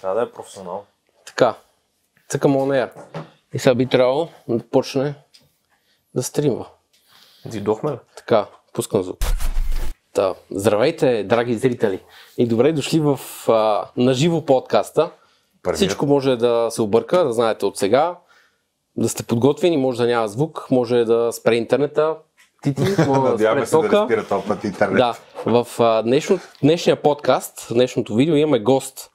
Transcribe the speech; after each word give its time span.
Трябва 0.00 0.20
да 0.20 0.26
е 0.26 0.30
професионал. 0.30 0.84
Така, 1.26 1.54
цъкам 2.28 2.56
on. 2.56 2.90
И 3.54 3.58
сега 3.58 3.74
би 3.74 3.86
трябвало 3.86 4.28
да 4.48 4.64
почне 4.70 5.14
да 6.14 6.22
стримва. 6.22 6.66
Дидохме 7.46 7.92
ли? 7.92 7.96
Така, 8.16 8.46
пускам 8.72 9.02
звук. 9.02 9.18
Та, 10.12 10.34
здравейте, 10.50 11.24
драги 11.24 11.54
зрители. 11.54 12.00
И 12.38 12.46
добре 12.46 12.72
дошли 12.72 13.00
в 13.00 13.20
а, 13.48 13.84
наживо 13.96 14.46
подкаста. 14.46 15.10
Първият. 15.62 15.76
Всичко 15.76 16.06
може 16.06 16.36
да 16.36 16.68
се 16.70 16.82
обърка, 16.82 17.24
да 17.24 17.32
знаете 17.32 17.66
от 17.66 17.76
сега. 17.76 18.16
Да 18.96 19.08
сте 19.08 19.22
подготвени, 19.22 19.76
може 19.76 19.98
да 19.98 20.06
няма 20.06 20.28
звук, 20.28 20.66
може 20.70 21.04
да 21.04 21.32
спре 21.32 21.54
интернета. 21.54 22.16
Тити, 22.62 22.80
може 23.06 23.32
да 23.36 23.38
спре 23.38 23.66
се 23.66 23.76
да 23.76 23.82
тока. 23.82 24.04
спира 24.04 24.26
този 24.28 24.48
път 24.48 24.64
интернет. 24.64 24.96
Да, 24.96 25.16
в 25.46 25.66
а, 25.78 26.02
днешно, 26.02 26.40
днешния 26.62 27.02
подкаст, 27.02 27.60
в 27.60 27.72
днешното 27.72 28.14
видео 28.14 28.36
имаме 28.36 28.58
гост. 28.58 29.09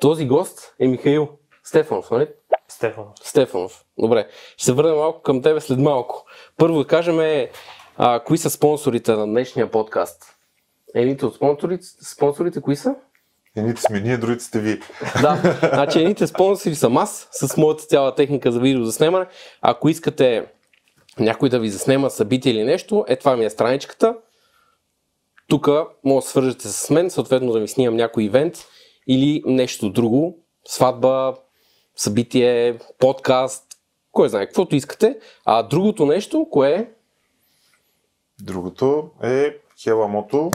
Този 0.00 0.26
гост 0.26 0.74
е 0.78 0.86
Михаил 0.86 1.28
Стефанов, 1.64 2.10
нали? 2.10 2.28
Стефан. 2.68 3.04
Стефанов. 3.22 3.84
Добре, 3.98 4.28
ще 4.56 4.64
се 4.64 4.72
върнем 4.72 4.96
малко 4.96 5.22
към 5.22 5.42
тебе 5.42 5.60
след 5.60 5.78
малко. 5.78 6.24
Първо 6.56 6.78
да 6.78 6.86
кажем 6.86 7.48
а, 7.96 8.20
кои 8.20 8.38
са 8.38 8.50
спонсорите 8.50 9.12
на 9.12 9.26
днешния 9.26 9.70
подкаст. 9.70 10.24
Едните 10.94 11.26
от 11.26 11.34
спонсорите, 11.34 11.86
спонсорите 11.86 12.60
кои 12.60 12.76
са? 12.76 12.94
Едните 13.56 13.82
сме 13.82 14.00
ние, 14.00 14.16
другите 14.16 14.44
сте 14.44 14.60
ви. 14.60 14.80
Да, 15.22 15.58
значи 15.74 15.98
едните 15.98 16.26
спонсори 16.26 16.74
съм 16.74 16.96
аз, 16.96 17.28
с 17.30 17.56
моята 17.56 17.84
цяла 17.84 18.14
техника 18.14 18.52
за 18.52 18.60
видеозаснемане. 18.60 19.26
Ако 19.62 19.88
искате 19.88 20.46
някой 21.18 21.48
да 21.48 21.58
ви 21.58 21.68
заснема 21.68 22.10
събитие 22.10 22.52
или 22.52 22.64
нещо, 22.64 23.04
е 23.08 23.16
това 23.16 23.36
ми 23.36 23.44
е 23.44 23.50
страничката. 23.50 24.14
Тук 25.48 25.68
може 26.04 26.24
да 26.24 26.30
свържете 26.30 26.68
с 26.68 26.90
мен, 26.90 27.10
съответно 27.10 27.52
да 27.52 27.60
ми 27.60 27.68
снимам 27.68 27.96
някой 27.96 28.24
ивент 28.24 28.56
или 29.06 29.42
нещо 29.46 29.90
друго. 29.90 30.38
Сватба, 30.68 31.34
събитие, 31.96 32.78
подкаст, 32.98 33.64
кой 34.12 34.28
знае, 34.28 34.46
каквото 34.46 34.76
искате. 34.76 35.18
А 35.44 35.62
другото 35.62 36.06
нещо, 36.06 36.48
кое 36.50 36.72
е? 36.72 36.88
Другото 38.42 39.10
е 39.22 39.56
Хела 39.82 40.08
Мото 40.08 40.50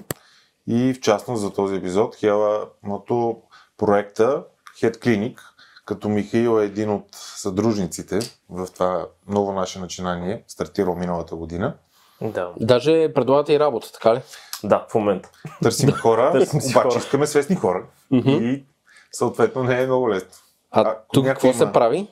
и 0.68 0.94
в 0.94 1.00
частност 1.00 1.42
за 1.42 1.54
този 1.54 1.76
епизод 1.76 2.16
Хела 2.16 2.70
Мото 2.84 3.42
проекта 3.78 4.44
Head 4.82 4.98
Clinic, 4.98 5.40
като 5.86 6.10
Михаил 6.10 6.60
е 6.60 6.66
един 6.66 6.90
от 6.90 7.06
съдружниците 7.12 8.20
в 8.50 8.68
това 8.74 9.08
ново 9.28 9.54
наше 9.54 9.80
начинание, 9.80 10.44
стартирал 10.48 10.96
миналата 10.96 11.36
година. 11.36 11.74
Да. 12.22 12.52
Даже 12.60 13.14
предлагате 13.14 13.54
и 13.54 13.60
работа, 13.60 13.92
така 13.92 14.16
ли? 14.16 14.22
Да, 14.64 14.86
в 14.90 14.96
момента. 14.96 15.30
Търсим 15.64 15.92
хора, 15.92 16.32
Търсим 16.32 16.62
си 16.62 16.74
обаче 16.74 16.90
хора. 16.90 16.98
искаме 16.98 17.28
свестни 17.28 17.56
хора. 17.56 17.84
И 18.14 18.66
съответно 19.12 19.64
не 19.64 19.82
е 19.82 19.86
много 19.86 20.10
лесно. 20.10 20.30
А, 20.72 20.82
Ако 20.82 21.06
тук 21.14 21.26
какво 21.26 21.54
се 21.54 21.64
има- 21.64 21.72
прави? 21.72 22.08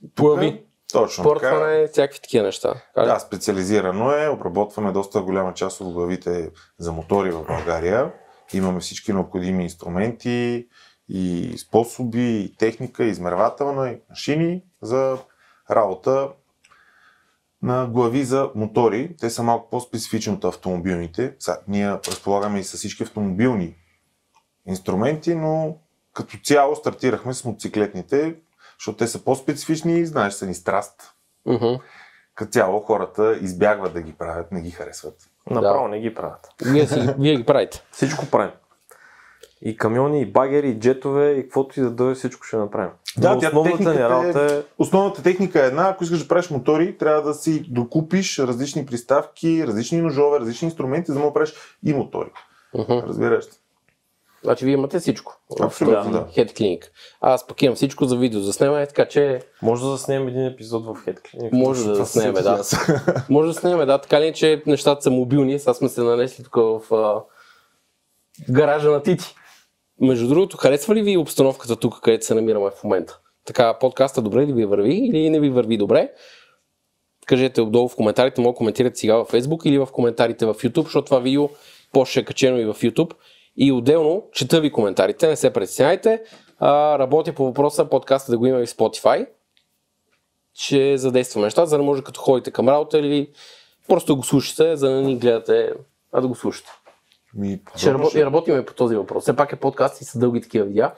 Тук 0.00 0.14
Плъви, 0.14 0.64
Точно 0.92 1.24
така. 1.24 1.32
портване, 1.40 1.86
всякакви 1.86 2.20
такива 2.20 2.44
неща. 2.44 2.74
Да, 2.96 3.18
специализирано 3.18 4.12
е. 4.12 4.28
Обработваме 4.28 4.92
доста 4.92 5.20
голяма 5.20 5.54
част 5.54 5.80
от 5.80 5.92
главите 5.92 6.50
за 6.78 6.92
мотори 6.92 7.30
в 7.30 7.44
България. 7.44 8.12
Имаме 8.52 8.80
всички 8.80 9.12
необходими 9.12 9.62
инструменти 9.62 10.68
и 11.08 11.54
способи, 11.58 12.40
и 12.40 12.56
техника, 12.56 13.04
и 13.04 13.08
измервателна, 13.08 13.90
и 13.90 13.98
машини 14.10 14.62
за 14.82 15.18
работа 15.70 16.28
на 17.62 17.86
глави 17.86 18.24
за 18.24 18.50
мотори. 18.54 19.16
Те 19.20 19.30
са 19.30 19.42
малко 19.42 19.70
по-специфични 19.70 20.32
от 20.32 20.44
автомобилните. 20.44 21.34
Сега, 21.38 21.58
ние 21.68 21.90
разполагаме 21.92 22.58
и 22.58 22.64
с 22.64 22.76
всички 22.76 23.02
автомобилни 23.02 23.74
инструменти, 24.66 25.34
но 25.34 25.76
като 26.12 26.38
цяло 26.44 26.76
стартирахме 26.76 27.34
с 27.34 27.44
мотоциклетните, 27.44 28.36
защото 28.78 28.98
те 28.98 29.06
са 29.06 29.24
по-специфични 29.24 29.98
и 29.98 30.06
знаеш, 30.06 30.34
са 30.34 30.46
ни 30.46 30.54
страст 30.54 31.14
Мгм. 31.46 31.74
като 32.34 32.50
цяло 32.50 32.80
хората 32.80 33.38
избягват 33.42 33.92
да 33.92 34.02
ги 34.02 34.12
правят, 34.12 34.52
не 34.52 34.60
ги 34.60 34.70
харесват. 34.70 35.14
Направо 35.50 35.88
не 35.88 36.00
ги 36.00 36.14
правят. 36.14 36.48
Вие, 36.64 36.86
си, 36.86 37.14
вие 37.18 37.36
ги 37.36 37.46
правите. 37.46 37.82
Всичко 37.92 38.26
правим. 38.26 38.52
И 39.62 39.76
камиони, 39.76 40.20
и 40.20 40.26
багери, 40.26 40.68
и 40.68 40.78
джетове, 40.78 41.30
и 41.30 41.42
каквото 41.42 41.80
и 41.80 41.82
да 41.82 41.90
дойде, 41.90 42.14
всичко 42.14 42.46
ще 42.46 42.56
направим. 42.56 42.90
Да, 43.18 43.34
Но 43.34 43.40
тя 43.40 43.46
основната 43.48 43.90
ни 43.90 44.00
е- 44.00 44.08
работа 44.08 44.54
е... 44.54 44.62
Основната 44.78 45.22
техника 45.22 45.64
е 45.64 45.66
една, 45.66 45.88
ако 45.88 46.04
искаш 46.04 46.22
да 46.22 46.28
правиш 46.28 46.50
мотори, 46.50 46.98
трябва 46.98 47.22
да 47.22 47.34
си 47.34 47.64
докупиш 47.68 48.38
различни 48.38 48.86
приставки, 48.86 49.66
различни 49.66 50.00
ножове, 50.00 50.40
различни 50.40 50.66
инструменти, 50.66 51.10
за 51.12 51.18
да 51.18 51.24
му 51.24 51.32
правиш 51.32 51.52
и 51.84 51.94
мотори. 51.94 52.30
Мгм. 52.74 52.92
Разбираш? 52.92 53.44
Значи 54.42 54.64
вие 54.64 54.74
имате 54.74 54.98
всичко. 54.98 55.40
в 55.60 55.62
Абсолютно, 55.64 56.10
да. 56.10 56.26
Head 56.26 56.52
Clinic. 56.52 56.84
Аз 57.20 57.46
пък 57.46 57.62
имам 57.62 57.76
всичко 57.76 58.04
за 58.04 58.16
видео 58.16 58.40
заснемане, 58.40 58.86
така 58.86 59.08
че 59.08 59.40
Може 59.62 59.82
да 59.82 59.88
заснемем 59.88 60.28
един 60.28 60.46
епизод 60.46 60.84
в 60.84 60.88
Head 60.88 61.20
Clinic. 61.20 61.48
може 61.52 61.84
да 61.88 62.06
се 62.06 62.32
да. 62.32 62.62
Може 63.30 63.46
да 63.46 63.52
заснемем, 63.52 63.86
да. 63.86 64.00
Така 64.00 64.20
ли, 64.20 64.32
че 64.34 64.62
нещата 64.66 65.02
са 65.02 65.10
мобилни. 65.10 65.58
Сега 65.58 65.74
сме 65.74 65.88
се 65.88 66.02
нанесли 66.02 66.44
тук 66.44 66.54
в 66.56 66.94
а, 66.94 67.22
гаража 68.50 68.90
на 68.90 69.02
Тити. 69.02 69.34
Между 70.00 70.28
другото, 70.28 70.56
харесва 70.56 70.94
ли 70.94 71.02
ви 71.02 71.16
обстановката 71.16 71.76
тук, 71.76 72.00
където 72.00 72.26
се 72.26 72.34
намираме 72.34 72.70
в 72.70 72.84
момента? 72.84 73.18
Така, 73.44 73.78
подкаста 73.78 74.22
добре 74.22 74.46
ли 74.46 74.52
ви 74.52 74.64
върви 74.64 74.94
или 74.94 75.30
не 75.30 75.40
ви 75.40 75.50
върви 75.50 75.76
добре? 75.76 76.12
Кажете 77.26 77.60
отдолу 77.60 77.88
в 77.88 77.96
коментарите, 77.96 78.40
мога 78.40 78.52
да 78.52 78.56
коментирате 78.56 78.98
сега 78.98 79.16
във 79.16 79.32
Facebook 79.32 79.66
или 79.66 79.78
в 79.78 79.86
коментарите 79.86 80.46
в 80.46 80.54
YouTube, 80.54 80.84
защото 80.84 81.04
това 81.04 81.18
видео 81.18 81.48
после 81.92 82.20
е 82.20 82.24
качено 82.24 82.58
и 82.58 82.64
в 82.64 82.74
YouTube. 82.74 83.12
И 83.56 83.72
отделно, 83.72 84.24
чета 84.32 84.60
ви 84.60 84.72
коментарите, 84.72 85.28
не 85.28 85.36
се 85.36 85.52
притеснявайте. 85.52 86.22
А, 86.58 86.98
работя 86.98 87.32
по 87.32 87.44
въпроса 87.44 87.84
подкаста 87.84 88.32
да 88.32 88.38
го 88.38 88.46
има 88.46 88.60
и 88.60 88.66
в 88.66 88.70
Spotify. 88.70 89.26
Ще 90.54 90.98
задействаме 90.98 91.46
неща, 91.46 91.66
за 91.66 91.76
да 91.76 91.82
може 91.82 92.02
като 92.02 92.20
ходите 92.20 92.50
към 92.50 92.68
работа 92.68 92.98
или 92.98 93.30
просто 93.88 94.16
го 94.16 94.22
слушате, 94.22 94.76
за 94.76 94.88
да 94.88 94.94
не 94.94 95.02
ни 95.02 95.16
гледате, 95.16 95.72
а 96.12 96.20
да 96.20 96.28
го 96.28 96.34
слушате. 96.34 96.70
Ми, 97.34 97.60
Ще 97.76 97.94
работи, 97.94 98.24
работим 98.24 98.64
по 98.66 98.74
този 98.74 98.96
въпрос. 98.96 99.22
Все 99.22 99.36
пак 99.36 99.52
е 99.52 99.56
подкаст 99.56 100.00
и 100.00 100.04
са 100.04 100.18
дълги 100.18 100.40
такива 100.40 100.66
видеа 100.66 100.92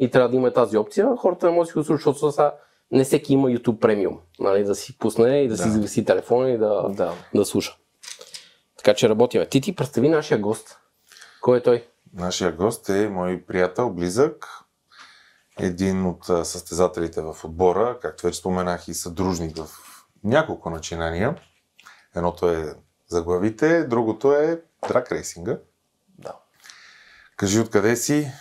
и 0.00 0.10
трябва 0.10 0.28
да 0.28 0.36
има 0.36 0.52
тази 0.52 0.76
опция. 0.76 1.08
Хората 1.18 1.46
не 1.46 1.52
могат 1.52 1.66
да 1.66 1.72
си 1.72 1.78
го 1.78 1.84
слушат, 1.84 2.14
защото 2.14 2.32
сега 2.32 2.54
не 2.90 3.04
всеки 3.04 3.32
има 3.32 3.48
YouTube 3.48 3.78
премиум. 3.78 4.20
Нали, 4.40 4.64
да 4.64 4.74
си 4.74 4.98
пусне 4.98 5.42
и 5.42 5.48
да, 5.48 5.56
си 5.56 5.64
Да. 5.64 5.70
зависи 5.70 6.04
телефона 6.04 6.50
и 6.50 6.58
да, 6.58 6.88
Да. 6.88 7.12
да 7.34 7.44
слуша. 7.44 7.76
Така 8.76 8.94
че 8.94 9.08
работиме. 9.08 9.46
Ти 9.46 9.60
ти 9.60 9.74
представи 9.76 10.08
нашия 10.08 10.38
гост. 10.38 10.78
Кой 11.40 11.58
е 11.58 11.62
той? 11.62 11.86
Нашия 12.14 12.52
гост 12.52 12.88
е 12.88 13.08
мой 13.08 13.42
приятел, 13.46 13.90
близък, 13.90 14.46
един 15.60 16.06
от 16.06 16.24
състезателите 16.24 17.22
в 17.22 17.36
отбора, 17.44 17.98
както 18.02 18.26
вече 18.26 18.38
споменах 18.38 18.88
и 18.88 18.94
съдружник 18.94 19.56
в 19.56 19.68
няколко 20.24 20.70
начинания. 20.70 21.36
Едното 22.16 22.48
е 22.48 22.74
за 23.06 23.22
главите, 23.22 23.84
другото 23.84 24.32
е 24.32 24.62
драк 24.88 25.12
рейсинга. 25.12 25.58
Кажи 27.36 27.60
откъде 27.60 27.96
си? 27.96 28.32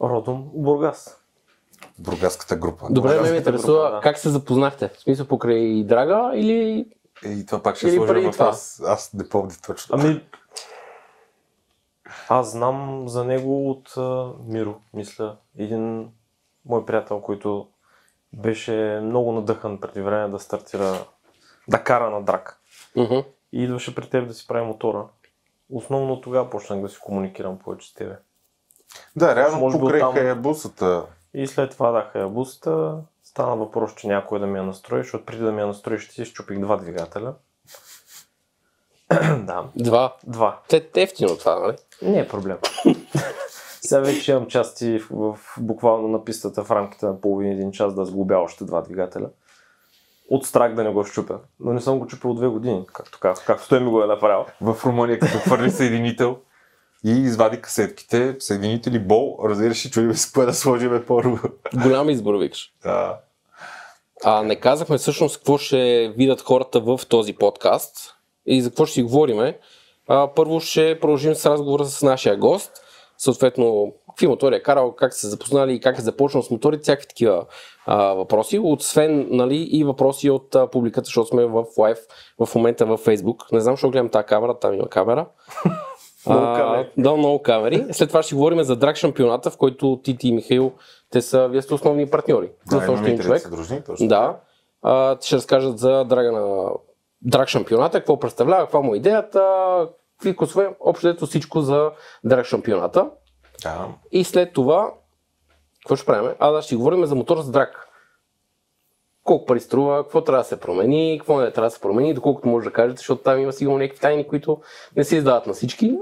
Родом 0.00 0.50
Бургас. 0.54 1.20
Бургаската 1.98 2.56
група. 2.56 2.86
Добре, 2.90 3.08
ме 3.08 3.14
ме 3.14 3.20
Бургаската 3.20 3.50
интересува 3.50 3.82
група, 3.82 3.94
да. 3.96 4.00
как 4.00 4.18
се 4.18 4.28
запознахте. 4.28 4.88
В 4.88 5.00
смисъл 5.00 5.26
покрай 5.26 5.84
Драга 5.84 6.30
или... 6.34 6.86
Е, 7.24 7.28
и 7.28 7.46
това 7.46 7.62
пак 7.62 7.76
ще 7.76 7.88
Или 7.88 7.96
сложа 7.96 8.12
преди 8.12 8.26
в 8.26 8.30
това? 8.32 8.48
аз. 8.48 8.82
Аз 8.86 9.12
не 9.12 9.28
помня 9.28 9.52
точно. 9.66 9.98
Ами, 10.00 10.24
аз 12.28 12.50
знам 12.50 13.08
за 13.08 13.24
него 13.24 13.70
от 13.70 13.96
а, 13.96 14.32
Миро, 14.46 14.80
мисля. 14.94 15.36
Един 15.58 16.08
мой 16.66 16.86
приятел, 16.86 17.20
който 17.20 17.68
беше 18.32 19.00
много 19.02 19.32
надъхан 19.32 19.80
преди 19.80 20.00
време 20.00 20.28
да 20.28 20.38
стартира, 20.38 21.04
да 21.68 21.84
кара 21.84 22.10
на 22.10 22.22
драк. 22.22 22.60
Мгм. 22.96 23.18
И 23.52 23.64
идваше 23.64 23.94
при 23.94 24.10
теб 24.10 24.28
да 24.28 24.34
си 24.34 24.46
прави 24.46 24.66
мотора. 24.66 25.04
Основно 25.70 26.20
тогава 26.20 26.50
почнах 26.50 26.80
да 26.80 26.88
си 26.88 26.98
комуникирам 27.00 27.58
повече 27.58 27.88
с 27.90 27.94
тебе. 27.94 28.16
Да, 29.16 29.36
реално 29.36 29.58
Може 29.58 29.78
покрай 29.78 30.00
оттам- 30.00 30.14
Хаябусата. 30.14 31.06
И 31.34 31.46
след 31.46 31.70
това 31.70 31.90
даха 31.90 32.18
я 32.18 32.28
буста. 32.28 32.94
Стана 33.24 33.56
въпрос, 33.56 33.94
че 33.94 34.06
някой 34.08 34.38
да 34.38 34.46
ми 34.46 34.58
я 34.58 34.64
настрои, 34.64 35.02
защото 35.02 35.24
преди 35.24 35.42
да 35.42 35.52
ми 35.52 35.60
я 35.60 35.66
настрои, 35.66 35.98
ще 35.98 36.14
си 36.14 36.24
щупих 36.24 36.58
два 36.58 36.76
двигателя. 36.76 37.34
да, 39.38 39.64
Два. 39.76 40.16
два. 40.24 40.60
Те 40.68 40.88
ефтино 40.94 41.38
това, 41.38 41.58
нали? 41.58 41.76
Не 42.02 42.18
е 42.18 42.28
проблем. 42.28 42.58
Сега 43.80 44.00
вече 44.00 44.32
имам 44.32 44.46
части 44.46 44.98
в, 45.00 45.32
в, 45.34 45.38
буквално 45.60 46.08
на 46.08 46.24
пистата 46.24 46.64
в 46.64 46.70
рамките 46.70 47.06
на 47.06 47.20
половин 47.20 47.52
един 47.52 47.72
час 47.72 47.94
да 47.94 48.04
сглобя 48.04 48.36
още 48.36 48.64
два 48.64 48.82
двигателя. 48.82 49.28
От 50.30 50.46
страх 50.46 50.74
да 50.74 50.84
не 50.84 50.90
го 50.90 51.04
щупя. 51.04 51.38
Но 51.60 51.72
не 51.72 51.80
съм 51.80 51.98
го 51.98 52.06
чупил 52.06 52.30
от 52.30 52.36
две 52.36 52.48
години, 52.48 52.84
както, 52.92 53.18
как, 53.20 53.44
както 53.46 53.68
той 53.68 53.80
ми 53.80 53.90
го 53.90 54.02
е 54.02 54.06
направил. 54.06 54.44
В 54.60 54.76
Румъния, 54.86 55.18
като 55.18 55.38
хвърли 55.38 55.70
съединител 55.70 56.38
и 57.04 57.10
извади 57.10 57.60
касетките, 57.60 58.36
съединители, 58.38 58.98
бол, 58.98 59.38
разбираш 59.44 59.84
и 59.84 59.90
чудим 59.90 60.14
с 60.14 60.32
кое 60.32 60.46
да 60.46 60.54
сложим 60.54 61.04
първо. 61.06 61.38
Голям 61.82 62.10
избор, 62.10 62.34
викаш. 62.34 62.72
Да. 62.82 63.18
А 64.24 64.42
не 64.42 64.56
казахме 64.56 64.98
всъщност 64.98 65.36
какво 65.36 65.58
ще 65.58 66.12
видят 66.16 66.40
хората 66.40 66.80
в 66.80 67.00
този 67.08 67.32
подкаст 67.32 68.14
и 68.46 68.62
за 68.62 68.70
какво 68.70 68.86
ще 68.86 68.94
си 68.94 69.02
говориме. 69.02 69.58
А, 70.08 70.34
първо 70.34 70.60
ще 70.60 71.00
продължим 71.00 71.34
с 71.34 71.46
разговора 71.46 71.84
с 71.84 72.02
нашия 72.02 72.36
гост. 72.36 72.72
Съответно, 73.18 73.92
какви 74.16 74.26
мотори 74.26 74.54
е 74.54 74.62
карал, 74.62 74.92
как 74.92 75.14
се 75.14 75.28
запознали, 75.28 75.80
как 75.80 75.98
е 75.98 76.02
започнал 76.02 76.42
с 76.42 76.50
моторите, 76.50 76.82
всякакви 76.82 77.08
такива 77.08 77.44
а, 77.86 78.12
въпроси. 78.12 78.60
Освен 78.62 79.28
нали, 79.30 79.56
и 79.56 79.84
въпроси 79.84 80.30
от 80.30 80.54
а, 80.54 80.66
публиката, 80.66 81.04
защото 81.04 81.28
сме 81.28 81.46
в 81.46 81.64
лайв 81.78 81.98
в 82.46 82.54
момента 82.54 82.86
във 82.86 83.04
Facebook. 83.04 83.52
Не 83.52 83.60
знам, 83.60 83.72
защо 83.74 83.90
гледам 83.90 84.08
тази 84.08 84.26
камера, 84.26 84.58
там 84.58 84.74
има 84.74 84.88
камера. 84.88 85.26
А, 86.28 86.56
камери. 86.56 86.88
Да, 86.98 87.16
много 87.16 87.42
камери. 87.42 87.86
След 87.92 88.08
това 88.08 88.22
ще 88.22 88.34
говорим 88.34 88.62
за 88.62 88.76
драг 88.76 88.96
шампионата, 88.96 89.50
в 89.50 89.56
който 89.56 90.00
Тити 90.04 90.28
и 90.28 90.32
Михаил, 90.32 90.72
те 91.10 91.22
са, 91.22 91.48
вие 91.48 91.62
сте 91.62 91.74
основни 91.74 92.10
партньори. 92.10 92.50
Да, 92.70 92.78
Плюс 92.78 92.88
още 92.88 93.04
един 93.04 93.20
и 93.20 93.22
човек. 93.22 93.50
дружни, 93.50 93.82
точно. 93.86 94.08
Да. 94.08 94.36
А, 94.82 95.16
ще 95.20 95.36
разкажат 95.36 95.78
за 95.78 96.04
драга 96.04 96.32
на 96.32 96.70
драг 97.22 97.48
шампионата, 97.48 97.98
какво 97.98 98.18
представлява, 98.18 98.62
каква 98.62 98.80
му 98.80 98.94
е 98.94 98.96
идеята, 98.96 99.42
какви 100.18 100.36
косове, 100.36 100.74
общо 100.80 101.06
дето 101.06 101.26
всичко 101.26 101.60
за 101.60 101.90
драг 102.24 102.46
шампионата. 102.46 103.10
Да. 103.62 103.88
И 104.12 104.24
след 104.24 104.52
това, 104.52 104.90
какво 105.80 105.96
ще 105.96 106.06
правим? 106.06 106.30
А, 106.38 106.50
да, 106.50 106.62
ще 106.62 106.76
говорим 106.76 107.06
за 107.06 107.14
мотор 107.14 107.40
с 107.40 107.50
драг. 107.50 107.82
Колко 109.24 109.46
пари 109.46 109.60
струва, 109.60 110.02
какво 110.02 110.24
трябва 110.24 110.42
да 110.42 110.48
се 110.48 110.60
промени, 110.60 111.16
какво 111.20 111.40
не 111.40 111.50
трябва 111.50 111.66
да 111.66 111.74
се 111.74 111.80
промени, 111.80 112.14
доколкото 112.14 112.48
може 112.48 112.64
да 112.64 112.72
кажете, 112.72 112.98
защото 112.98 113.22
там 113.22 113.40
има 113.40 113.52
сигурно 113.52 113.78
някакви 113.78 114.00
тайни, 114.00 114.28
които 114.28 114.60
не 114.96 115.04
се 115.04 115.16
издават 115.16 115.46
на 115.46 115.52
всички. 115.52 115.98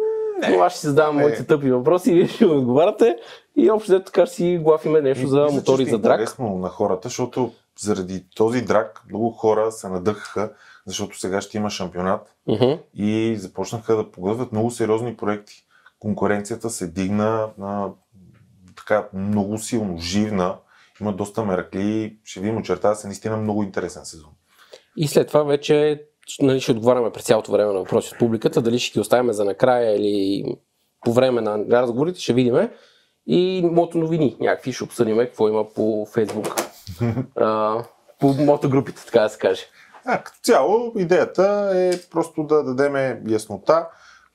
Но 0.51 0.63
аз 0.63 0.73
ще 0.73 0.81
си 0.81 0.87
задавам 0.87 1.17
Не. 1.17 1.23
моите 1.23 1.47
тъпи 1.47 1.71
въпроси 1.71 2.11
и 2.11 2.15
вие 2.15 2.29
ще 2.29 2.47
ми 2.47 2.51
отговаряте. 2.53 3.17
И 3.57 3.71
общо 3.71 3.93
дето 3.93 4.05
така 4.05 4.27
ще 4.27 4.35
си 4.35 4.59
глафиме 4.63 5.01
нещо 5.01 5.27
за 5.27 5.43
Мисля, 5.43 5.55
мотори 5.57 5.83
ще 5.83 5.91
за 5.91 5.97
е 5.97 5.99
драг. 5.99 6.21
интересно 6.21 6.59
на 6.59 6.69
хората, 6.69 7.09
защото 7.09 7.53
заради 7.79 8.25
този 8.37 8.63
драк 8.63 9.03
много 9.09 9.31
хора 9.31 9.73
се 9.73 9.89
надъхаха, 9.89 10.53
защото 10.87 11.19
сега 11.19 11.41
ще 11.41 11.57
има 11.57 11.71
шампионат 11.71 12.35
Мгм. 12.47 12.73
и 12.95 13.37
започнаха 13.39 13.97
да 13.97 14.11
поглъдват 14.11 14.53
много 14.53 14.71
сериозни 14.71 15.17
проекти. 15.17 15.64
Конкуренцията 15.99 16.71
се 16.71 16.89
дигна 16.89 17.51
на 17.59 17.91
така 18.77 19.09
много 19.15 19.59
силно, 19.59 19.99
живна. 19.99 20.57
Има 21.01 21.13
доста 21.13 21.45
меракли. 21.45 22.19
Ще 22.25 22.41
видим, 22.41 22.59
очертава 22.59 22.97
се 22.97 23.07
наистина 23.07 23.37
много 23.37 23.63
интересен 23.63 24.05
сезон. 24.05 24.31
И 24.97 25.09
след 25.09 25.29
това 25.29 25.43
вече 25.43 26.05
нали, 26.43 26.61
ще 26.61 26.73
отговаряме 26.73 27.11
през 27.11 27.25
цялото 27.25 27.53
време 27.53 27.73
на 27.73 27.79
въпроси 27.79 28.11
от 28.13 28.19
публиката, 28.19 28.63
дали 28.63 28.79
ще 28.79 28.93
ги 28.93 29.01
оставяме 29.01 29.33
за 29.33 29.45
накрая 29.45 29.97
или 29.97 30.45
по 31.01 31.13
време 31.13 31.41
на 31.41 31.65
разговорите, 31.71 32.21
ще 32.21 32.33
видиме. 32.33 32.71
И 33.27 33.63
мото 33.73 33.99
новини, 33.99 34.37
някакви 34.41 34.73
ще 34.73 34.85
обсъдим 34.85 35.17
какво 35.17 35.49
има 35.49 35.69
по 35.69 36.07
Фейсбук. 36.07 36.47
а, 37.37 37.85
по 38.21 38.29
мотогрупите, 38.29 39.05
така 39.07 39.21
да 39.21 39.29
се 39.29 39.39
каже. 39.39 39.63
А, 40.05 40.23
като 40.23 40.39
цяло, 40.43 40.93
идеята 40.99 41.71
е 41.75 41.91
просто 42.11 42.43
да 42.43 42.65
дадем 42.65 43.23
яснота 43.29 43.89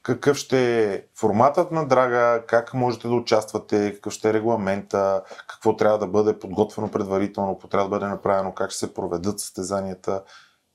какъв 0.04 0.38
ще 0.38 0.84
е 0.84 1.04
форматът 1.16 1.72
на 1.72 1.88
драга, 1.88 2.44
как 2.48 2.74
можете 2.74 3.08
да 3.08 3.14
участвате, 3.14 3.94
какъв 3.96 4.14
ще 4.14 4.30
е 4.30 4.34
регламента, 4.34 5.24
какво 5.48 5.76
трябва 5.76 5.98
да 5.98 6.08
бъде 6.08 6.40
подготвено 6.40 6.92
предварително, 6.92 7.56
какво 7.56 7.68
трябва 7.68 7.90
да 7.90 7.96
бъде 7.96 8.06
направено, 8.06 8.54
как 8.54 8.70
ще 8.70 8.80
се 8.80 8.94
проведат 8.94 9.40
състезанията 9.40 10.24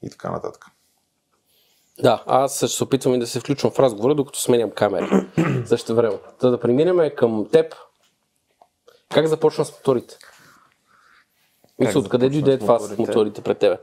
и 0.02 0.10
така 0.10 0.30
нататък. 0.30 0.66
Да, 2.02 2.22
аз 2.26 2.56
ще 2.56 2.68
се 2.68 2.84
опитвам 2.84 3.14
и 3.14 3.18
да 3.18 3.26
се 3.26 3.40
включвам 3.40 3.72
в 3.72 3.78
разговора, 3.78 4.14
докато 4.14 4.40
сменям 4.40 4.70
камери. 4.70 5.26
Също 5.66 5.94
време. 5.94 6.18
Та 6.40 6.50
да 6.50 6.60
преминем 6.60 7.10
към 7.16 7.48
теб. 7.52 7.74
Как 9.14 9.26
започна 9.26 9.64
с 9.64 9.72
моторите? 9.72 10.18
Мисля, 11.78 12.00
откъде 12.00 12.28
дойде 12.28 12.56
с 12.56 12.58
това 12.58 12.78
с 12.78 12.98
моторите? 12.98 13.42
пред 13.42 13.58
тебе? 13.58 13.78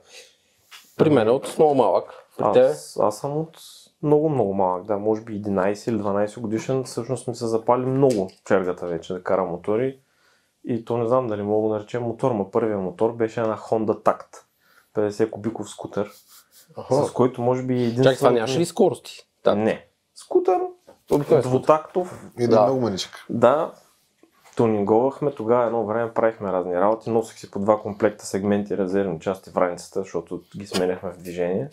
При 0.98 1.10
мен 1.10 1.28
е 1.28 1.32
от 1.32 1.58
много 1.58 1.76
малък. 1.76 2.14
При 2.38 2.54
тебе? 2.54 2.68
Аз, 2.68 3.00
аз 3.00 3.20
съм 3.20 3.38
от 3.38 3.58
много, 4.04 4.30
много 4.30 4.54
малък, 4.54 4.86
да, 4.86 4.98
може 4.98 5.22
би 5.22 5.42
11 5.42 5.90
или 5.90 5.98
12 5.98 6.40
годишен, 6.40 6.84
всъщност 6.84 7.28
ми 7.28 7.36
се 7.36 7.48
запали 7.48 7.86
много 7.86 8.30
чергата 8.46 8.88
вече 8.88 9.14
да 9.14 9.24
карам 9.24 9.48
мотори. 9.48 10.00
И 10.66 10.86
то 10.86 10.98
не 10.98 11.08
знам 11.08 11.28
дали 11.28 11.42
мога 11.42 11.70
да 11.70 11.76
наречем 11.76 12.04
мотор, 12.04 12.32
но 12.32 12.52
първият 12.52 12.82
мотор 12.82 13.14
беше 13.14 13.42
една 13.42 13.58
Honda 13.58 14.04
Tact, 14.04 14.44
50 14.96 15.30
кубиков 15.30 15.70
скутер, 15.70 16.12
Аха. 16.78 17.06
с 17.06 17.12
който 17.12 17.42
може 17.42 17.64
би 17.64 17.84
един 17.84 18.04
Чак 18.04 18.18
това 18.18 18.32
нямаше 18.32 18.60
ли 18.60 18.66
скорости? 18.66 19.28
Да. 19.44 19.56
Не. 19.56 19.86
Скутер, 20.16 20.58
Обикновен 21.12 21.44
скутер. 21.44 21.50
двутактов, 21.50 22.26
И 22.40 22.48
Да. 22.48 22.56
да. 22.56 22.62
много 22.64 22.82
маничък. 22.82 23.26
да, 23.30 23.72
тунинговахме, 24.56 25.32
тогава 25.32 25.66
едно 25.66 25.86
време 25.86 26.14
правихме 26.14 26.52
разни 26.52 26.76
работи, 26.76 27.10
носех 27.10 27.40
си 27.40 27.52
по 27.52 27.60
два 27.60 27.80
комплекта 27.82 28.26
сегменти 28.26 28.78
резервни 28.78 29.20
части 29.20 29.50
в 29.50 29.58
раницата, 29.58 30.00
защото 30.00 30.42
ги 30.58 30.68
сменяхме 30.68 31.12
в 31.12 31.18
движение. 31.18 31.70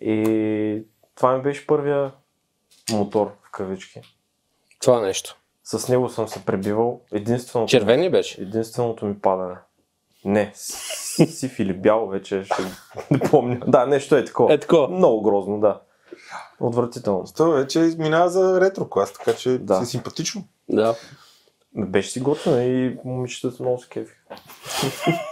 И 0.00 0.84
това 1.20 1.36
ми 1.36 1.42
беше 1.42 1.66
първия 1.66 2.12
мотор 2.92 3.32
в 3.42 3.50
кавички. 3.50 4.00
Това 4.80 5.00
нещо. 5.00 5.36
С 5.64 5.88
него 5.88 6.08
съм 6.08 6.28
се 6.28 6.44
пребивал. 6.44 7.00
Единственото, 7.12 7.70
Червен 7.70 8.00
ли 8.00 8.10
беше? 8.10 8.40
единственото 8.42 9.06
ми 9.06 9.20
падане. 9.20 9.54
Не, 10.24 10.52
сив 10.54 11.58
или 11.58 11.72
бял 11.72 12.06
вече 12.06 12.44
ще 12.44 12.62
не 13.10 13.18
помня. 13.18 13.60
Да, 13.66 13.86
нещо 13.86 14.16
е 14.16 14.24
такова. 14.24 14.54
Е, 14.54 14.60
такова. 14.60 14.88
Много 14.88 15.22
грозно, 15.22 15.60
да. 15.60 15.80
Отвратително. 16.60 17.24
То 17.36 17.50
вече 17.50 17.78
минава 17.78 18.28
за 18.28 18.60
ретро 18.60 18.88
клас, 18.88 19.12
така 19.12 19.34
че 19.36 19.58
Да. 19.58 19.80
си 19.80 19.86
симпатично. 19.90 20.44
Да. 20.68 20.94
Беше 21.76 22.10
си 22.10 22.20
готино 22.20 22.60
и 22.60 22.98
момичетата 23.04 23.62
много 23.62 23.78
се 23.78 23.88
кефи. 23.88 24.14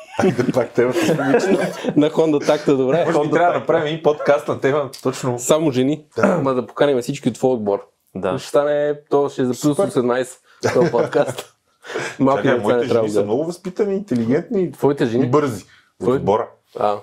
Пак 0.54 0.70
темата 0.70 0.98
с 0.98 1.14
момичета. 1.14 1.92
На 1.96 2.10
Honda 2.10 2.46
такта, 2.46 2.76
добре. 2.76 3.04
Може 3.06 3.20
би 3.20 3.30
трябва 3.30 3.52
да 3.52 3.58
направим 3.58 3.94
и 3.94 4.02
подкаст 4.02 4.48
на 4.48 4.60
тема 4.60 4.90
точно. 5.02 5.38
Само 5.38 5.70
жени. 5.70 6.04
Ма 6.42 6.54
да 6.54 6.66
поканим 6.66 7.00
всички 7.00 7.28
от 7.28 7.34
твой 7.34 7.50
отбор. 7.50 7.86
Да. 8.14 8.38
Ще 8.38 8.48
стане, 8.48 8.94
то 9.10 9.28
ще 9.28 9.42
е 9.42 9.44
за 9.44 9.50
плюс 9.50 9.60
Супер. 9.60 9.90
18 9.90 10.28
този 10.74 10.90
подкаст. 10.90 11.54
Малки 12.18 12.42
Чакай, 12.42 12.60
моите 12.60 12.78
трябва 12.78 12.94
жени 12.94 13.06
да 13.06 13.12
са 13.12 13.24
много 13.24 13.44
възпитани, 13.44 13.94
интелигентни 13.94 14.72
Твоите 14.72 15.04
и 15.04 15.06
жени? 15.06 15.26
бързи. 15.26 15.62
От 15.62 15.68
Твой- 16.00 16.16
отбора. 16.16 16.48
А, 16.78 16.96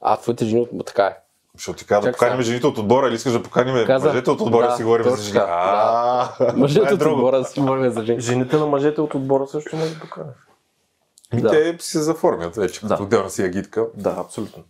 а 0.00 0.16
твоите 0.16 0.44
жени 0.44 0.60
от 0.72 0.86
така 0.86 1.04
е. 1.04 1.16
Защото 1.54 1.78
ти 1.78 1.86
каза 1.86 2.00
да 2.00 2.12
поканим 2.12 2.32
сега. 2.34 2.42
жените 2.42 2.66
от 2.66 2.78
отбора 2.78 3.08
или 3.08 3.14
искаш 3.14 3.32
да 3.32 3.42
поканим 3.42 3.86
Каза- 3.86 4.08
мъжете 4.08 4.30
от 4.30 4.40
отбора 4.40 4.62
Да, 4.62 4.70
да 4.70 4.76
си 4.76 4.82
говорим 4.82 5.04
за 5.06 5.16
жени. 5.16 5.32
така, 5.32 5.46
А, 5.50 6.28
това 6.38 6.52
Мъжете 6.52 6.90
е 6.90 6.94
от 6.94 7.02
отбора 7.02 7.38
да 7.38 7.44
си 7.44 7.60
говорим 7.60 7.90
за 7.90 8.04
жени. 8.04 8.20
Жените 8.20 8.56
на 8.56 8.66
мъжете 8.66 9.00
от 9.00 9.14
отбора 9.14 9.46
също 9.46 9.76
може 9.76 9.94
да 9.94 10.00
поканят. 10.00 10.34
Ми, 11.32 11.40
Да. 11.42 11.50
Те 11.50 11.76
се 11.80 12.02
заформят 12.02 12.56
вече, 12.56 12.80
като 12.80 12.96
Да. 12.96 13.02
отделна 13.02 13.30
си 13.30 13.42
агитка. 13.42 13.86
Да, 13.94 14.14
абсолютно. 14.18 14.64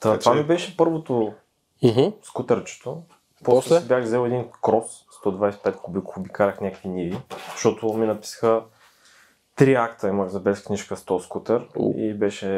Та, 0.00 0.10
Така 0.10 0.18
това 0.18 0.32
че- 0.32 0.38
ми 0.38 0.44
беше 0.44 0.76
първото 0.76 1.34
Мгм. 1.82 2.00
скутърчето. 2.22 3.02
После? 3.44 3.68
После 3.68 3.80
си 3.80 3.88
бях 3.88 4.02
взел 4.04 4.26
един 4.26 4.44
крос, 4.62 5.04
125 5.12 5.76
кубиков, 5.76 6.16
обикарах 6.16 6.60
някакви 6.60 6.88
ниви, 6.88 7.18
защото 7.52 7.92
ми 7.92 8.06
написаха 8.06 8.62
три 9.56 9.74
акта 9.74 10.08
имах 10.08 10.28
за 10.28 10.40
без 10.40 10.62
книжка 10.62 10.96
с 10.96 11.04
този 11.04 11.24
скутер 11.24 11.68
У. 11.76 11.92
и 11.96 12.14
беше, 12.14 12.48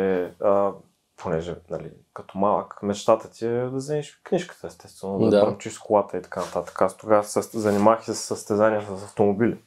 а, 0.40 0.72
понеже 1.16 1.56
нали, 1.70 1.90
като 2.14 2.38
малък, 2.38 2.78
мечтата 2.82 3.30
ти 3.30 3.46
е 3.46 3.50
да 3.50 3.70
вземеш 3.70 4.20
книжката, 4.24 4.66
естествено, 4.66 5.18
да, 5.20 5.30
Да. 5.56 5.70
с 5.70 5.78
колата 5.78 6.18
и 6.18 6.22
така 6.22 6.40
нататък. 6.40 6.82
Аз 6.82 6.96
тогава 6.96 7.24
се 7.24 7.40
занимавах 7.58 8.00
и 8.02 8.04
с 8.04 8.14
състезания 8.14 8.82
с 8.82 9.04
автомобили. 9.04 9.58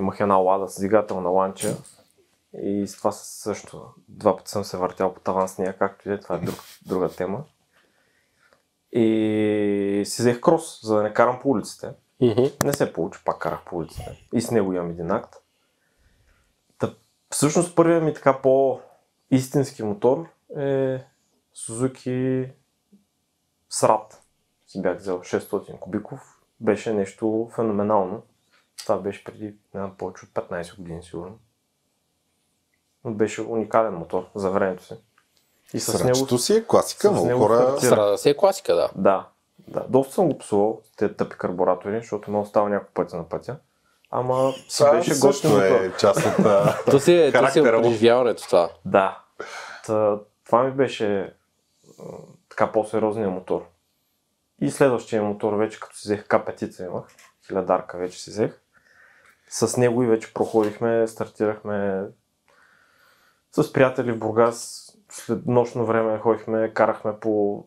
Имах 0.00 0.20
една 0.20 0.34
лада 0.34 0.68
с 0.68 0.78
двигател 0.78 1.20
на 1.20 1.28
ланча 1.28 1.76
и 2.62 2.86
с 2.86 2.96
това 2.96 3.12
също 3.12 3.84
два 4.08 4.36
пъти 4.36 4.50
съм 4.50 4.64
се 4.64 4.76
въртял 4.76 5.14
по 5.14 5.20
таван 5.20 5.48
с 5.48 5.58
нея, 5.58 5.78
както 5.78 6.10
и 6.10 6.12
е, 6.12 6.20
това 6.20 6.34
е 6.34 6.38
друг, 6.38 6.56
друга 6.86 7.08
тема. 7.08 7.44
И 8.92 10.02
си 10.06 10.22
взех 10.22 10.40
крос, 10.40 10.80
за 10.82 10.96
да 10.96 11.02
не 11.02 11.12
карам 11.12 11.40
по 11.42 11.48
улиците. 11.48 11.92
Мгм. 12.20 12.42
Не 12.64 12.72
се 12.72 12.92
получи, 12.92 13.20
пак 13.24 13.38
карах 13.38 13.64
по 13.64 13.76
улиците. 13.76 14.26
И 14.32 14.40
с 14.40 14.50
него 14.50 14.72
имам 14.72 14.90
един 14.90 15.10
акт. 15.10 15.34
Та, 16.78 16.94
всъщност 17.30 17.76
първият 17.76 18.04
ми 18.04 18.14
така 18.14 18.38
по-истински 18.42 19.82
мотор 19.82 20.26
е 20.56 20.98
Suzuki 21.56 22.50
SRAT. 23.72 24.14
Си 24.66 24.82
бях 24.82 24.98
взел 24.98 25.20
600 25.20 25.78
кубиков. 25.78 26.40
Беше 26.60 26.92
нещо 26.92 27.50
феноменално. 27.54 28.22
Това 28.82 28.98
беше 28.98 29.24
преди 29.24 29.44
не 29.44 29.52
знам, 29.74 29.94
повече 29.98 30.24
от 30.24 30.48
15 30.48 30.76
години 30.76 31.02
сигурно. 31.02 31.38
Но 33.04 33.10
беше 33.14 33.42
уникален 33.42 33.94
мотор 33.94 34.26
за 34.34 34.50
времето 34.50 34.84
си. 34.84 34.94
И 35.74 35.80
с 35.80 36.04
него 36.04 36.14
Срачето 36.14 36.38
си 36.38 36.56
е 36.56 36.64
класика, 36.66 37.08
с 37.08 37.10
много 37.10 37.26
него 37.26 37.40
хора... 37.40 37.80
Страда 37.80 38.18
си 38.18 38.30
е 38.30 38.36
класика, 38.36 38.74
да. 38.74 38.90
Да, 38.94 39.28
да. 39.68 39.84
Доста 39.88 40.14
съм 40.14 40.28
го 40.28 40.38
псувал 40.38 40.80
тези 40.96 41.14
тъпи 41.14 41.36
карбуратори, 41.38 42.00
защото 42.00 42.30
ме 42.30 42.38
е 42.38 42.40
остава 42.40 42.68
няколко 42.68 42.94
пъти 42.94 43.16
на 43.16 43.28
пътя. 43.28 43.56
Ама 44.10 44.52
си 44.52 44.78
Това 44.78 44.92
беше 44.92 45.18
готин 45.20 45.50
мотор. 45.50 45.64
е 45.64 45.92
част 45.98 46.18
от... 46.18 46.46
а, 46.46 46.78
То 46.90 47.00
си 47.00 47.14
е, 47.14 47.32
то 47.32 47.50
си 47.50 47.58
е 47.58 47.62
преживяването 47.62 48.46
това. 48.46 48.70
Да. 48.84 49.22
Та, 49.86 50.18
това 50.46 50.62
ми 50.62 50.70
беше 50.70 51.34
така 52.48 52.72
по-сериозният 52.72 53.32
мотор. 53.32 53.66
И 54.60 54.70
следващия 54.70 55.22
мотор 55.22 55.52
вече, 55.52 55.80
като 55.80 55.96
си 55.96 56.08
взех 56.08 56.26
К5 56.26 56.86
имах, 56.86 57.04
хилядарка 57.46 57.98
вече 57.98 58.20
си 58.22 58.30
взех. 58.30 58.60
С 59.52 59.76
него 59.76 60.02
и 60.02 60.06
вече 60.06 60.34
проходихме, 60.34 61.06
стартирахме 61.06 62.04
с 63.52 63.72
приятели 63.72 64.12
в 64.12 64.18
Бургас. 64.18 64.86
След 65.08 65.46
нощно 65.46 65.84
време 65.84 66.18
ходихме, 66.18 66.74
карахме 66.74 67.12
по... 67.20 67.64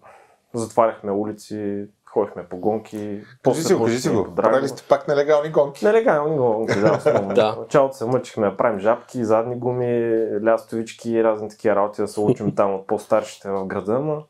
Затваряхме 0.53 1.11
улици, 1.11 1.87
ходихме 2.05 2.47
по 2.47 2.57
гонки. 2.57 3.23
Кажи 3.43 3.63
си 3.63 3.73
го, 3.73 3.85
кажи 3.85 3.99
си 3.99 4.09
го. 4.09 4.23
по. 4.23 4.35
Правили 4.35 4.67
сте 4.67 4.83
пак 4.89 5.07
нелегални 5.07 5.49
гонки. 5.49 5.85
Нелегални 5.85 6.37
гонки, 6.37 6.79
да, 6.79 6.91
основно. 6.97 7.33
Да. 7.33 7.55
Началото 7.59 7.95
се 7.95 8.05
мъчихме 8.05 8.49
да 8.49 8.57
правим 8.57 8.79
жабки, 8.79 9.25
задни 9.25 9.55
гуми, 9.55 10.27
лястовички 10.45 11.11
и 11.11 11.23
разни 11.23 11.49
такива 11.49 11.75
работи 11.75 12.01
да 12.01 12.07
се 12.07 12.19
учим 12.19 12.51
там 12.55 12.75
от 12.75 12.87
по-старшите 12.87 13.49
в 13.49 13.65
града, 13.65 13.99
но 13.99 14.25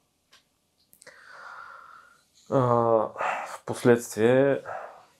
а, 2.51 2.60
в 3.48 3.65
последствие 3.65 4.62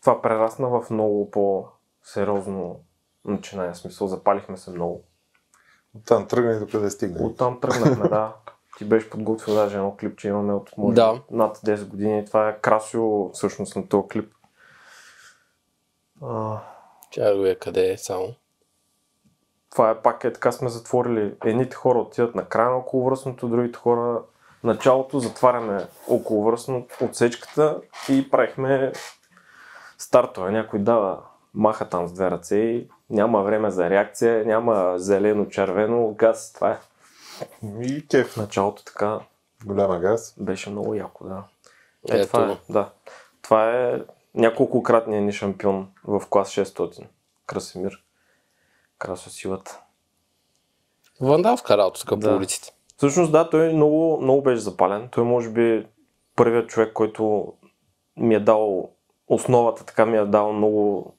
това 0.02 0.22
прерасна 0.22 0.70
в 0.70 0.90
много 0.90 1.32
по-сериозно 2.04 2.80
начинание. 3.26 3.76
Смисъл, 3.76 4.08
запалихме 4.08 4.58
се 4.58 4.72
много. 4.72 5.04
Там 6.06 6.28
тръгна 6.28 6.56
и 6.56 6.60
докъде 6.60 6.90
стигна. 6.90 7.26
Оттам 7.26 7.60
тръгнахме, 7.60 8.10
да. 8.10 8.36
Ти 8.78 8.86
беше 8.86 9.10
подготвил 9.10 9.56
даже 9.56 9.78
едно 9.78 9.98
клипче, 9.98 10.28
имаме 10.28 10.54
от 10.54 10.78
може 10.78 10.96
Да. 10.96 11.22
над 11.32 11.58
10 11.58 11.88
години. 11.88 12.26
Това 12.26 12.50
е 12.50 12.60
красио 12.60 13.30
всъщност 13.30 13.76
на 13.76 13.88
този 13.88 14.08
клип. 14.08 14.34
А, 16.22 16.60
го 17.36 17.46
е 17.46 17.56
къде 17.56 17.92
е 17.92 17.98
само. 17.98 18.36
това 19.72 19.90
е 19.90 20.02
пак 20.02 20.24
е 20.24 20.34
така 20.34 20.52
сме 20.52 20.70
затворили. 20.70 21.36
Едните 21.46 21.76
хора 21.76 22.00
отиват 22.00 22.36
на 22.36 22.46
края 22.46 22.70
на 22.70 22.78
околовръстното, 22.78 23.48
другите 23.50 23.80
хора 23.80 24.22
началото 24.64 25.20
затваряме 25.20 25.88
околовръстно 26.08 26.88
отсечката 27.02 27.82
и 28.10 28.30
правихме 28.30 28.92
стартове. 29.98 30.52
Някой 30.52 30.80
дава 30.80 31.24
маха 31.54 31.90
там 31.90 32.08
с 32.08 32.14
две 32.14 32.32
ръце 32.32 32.58
и 32.58 32.88
няма 33.10 33.44
време 33.44 33.72
за 33.72 33.90
реакция, 33.90 34.46
няма 34.46 34.94
зелено, 35.00 35.46
червено, 35.48 36.14
газ. 36.14 36.54
Това 36.54 36.72
е. 36.72 36.78
И 37.82 38.08
кеф. 38.08 38.34
В 38.34 38.38
началото 38.38 38.84
така 38.84 39.20
Голяма 39.66 40.00
газ. 40.00 40.36
беше 40.38 40.70
много 40.70 40.94
яко, 40.94 41.26
да. 41.26 41.44
Е, 42.12 42.18
Ето. 42.18 42.28
това 42.28 42.52
е, 42.52 42.58
да. 42.70 42.90
Това 43.42 43.72
е 43.72 44.02
няколкократният 44.36 45.24
ни 45.26 45.32
шампион 45.32 45.90
в 46.04 46.22
клас 46.30 46.50
600. 46.50 47.08
Красимир. 47.48 48.04
Красо 49.00 49.30
силата. 49.30 49.80
Вандалска 51.22 51.78
работа 51.78 52.06
тук 52.06 52.20
Да. 52.20 52.30
по 52.30 52.36
улиците. 52.36 52.72
Всъщност 52.98 53.32
да, 53.32 53.50
той 53.50 53.74
много, 53.74 54.22
много 54.22 54.42
беше 54.42 54.62
запален. 54.62 55.10
Той 55.12 55.24
може 55.24 55.50
би 55.50 55.72
е 55.72 55.86
първият 56.36 56.70
човек, 56.70 56.94
който 56.94 57.54
ми 58.18 58.36
е 58.36 58.40
дал 58.40 58.90
основата, 59.28 59.86
така 59.86 60.06
ми 60.06 60.18
е 60.18 60.26
дал 60.26 60.54
много 60.54 61.14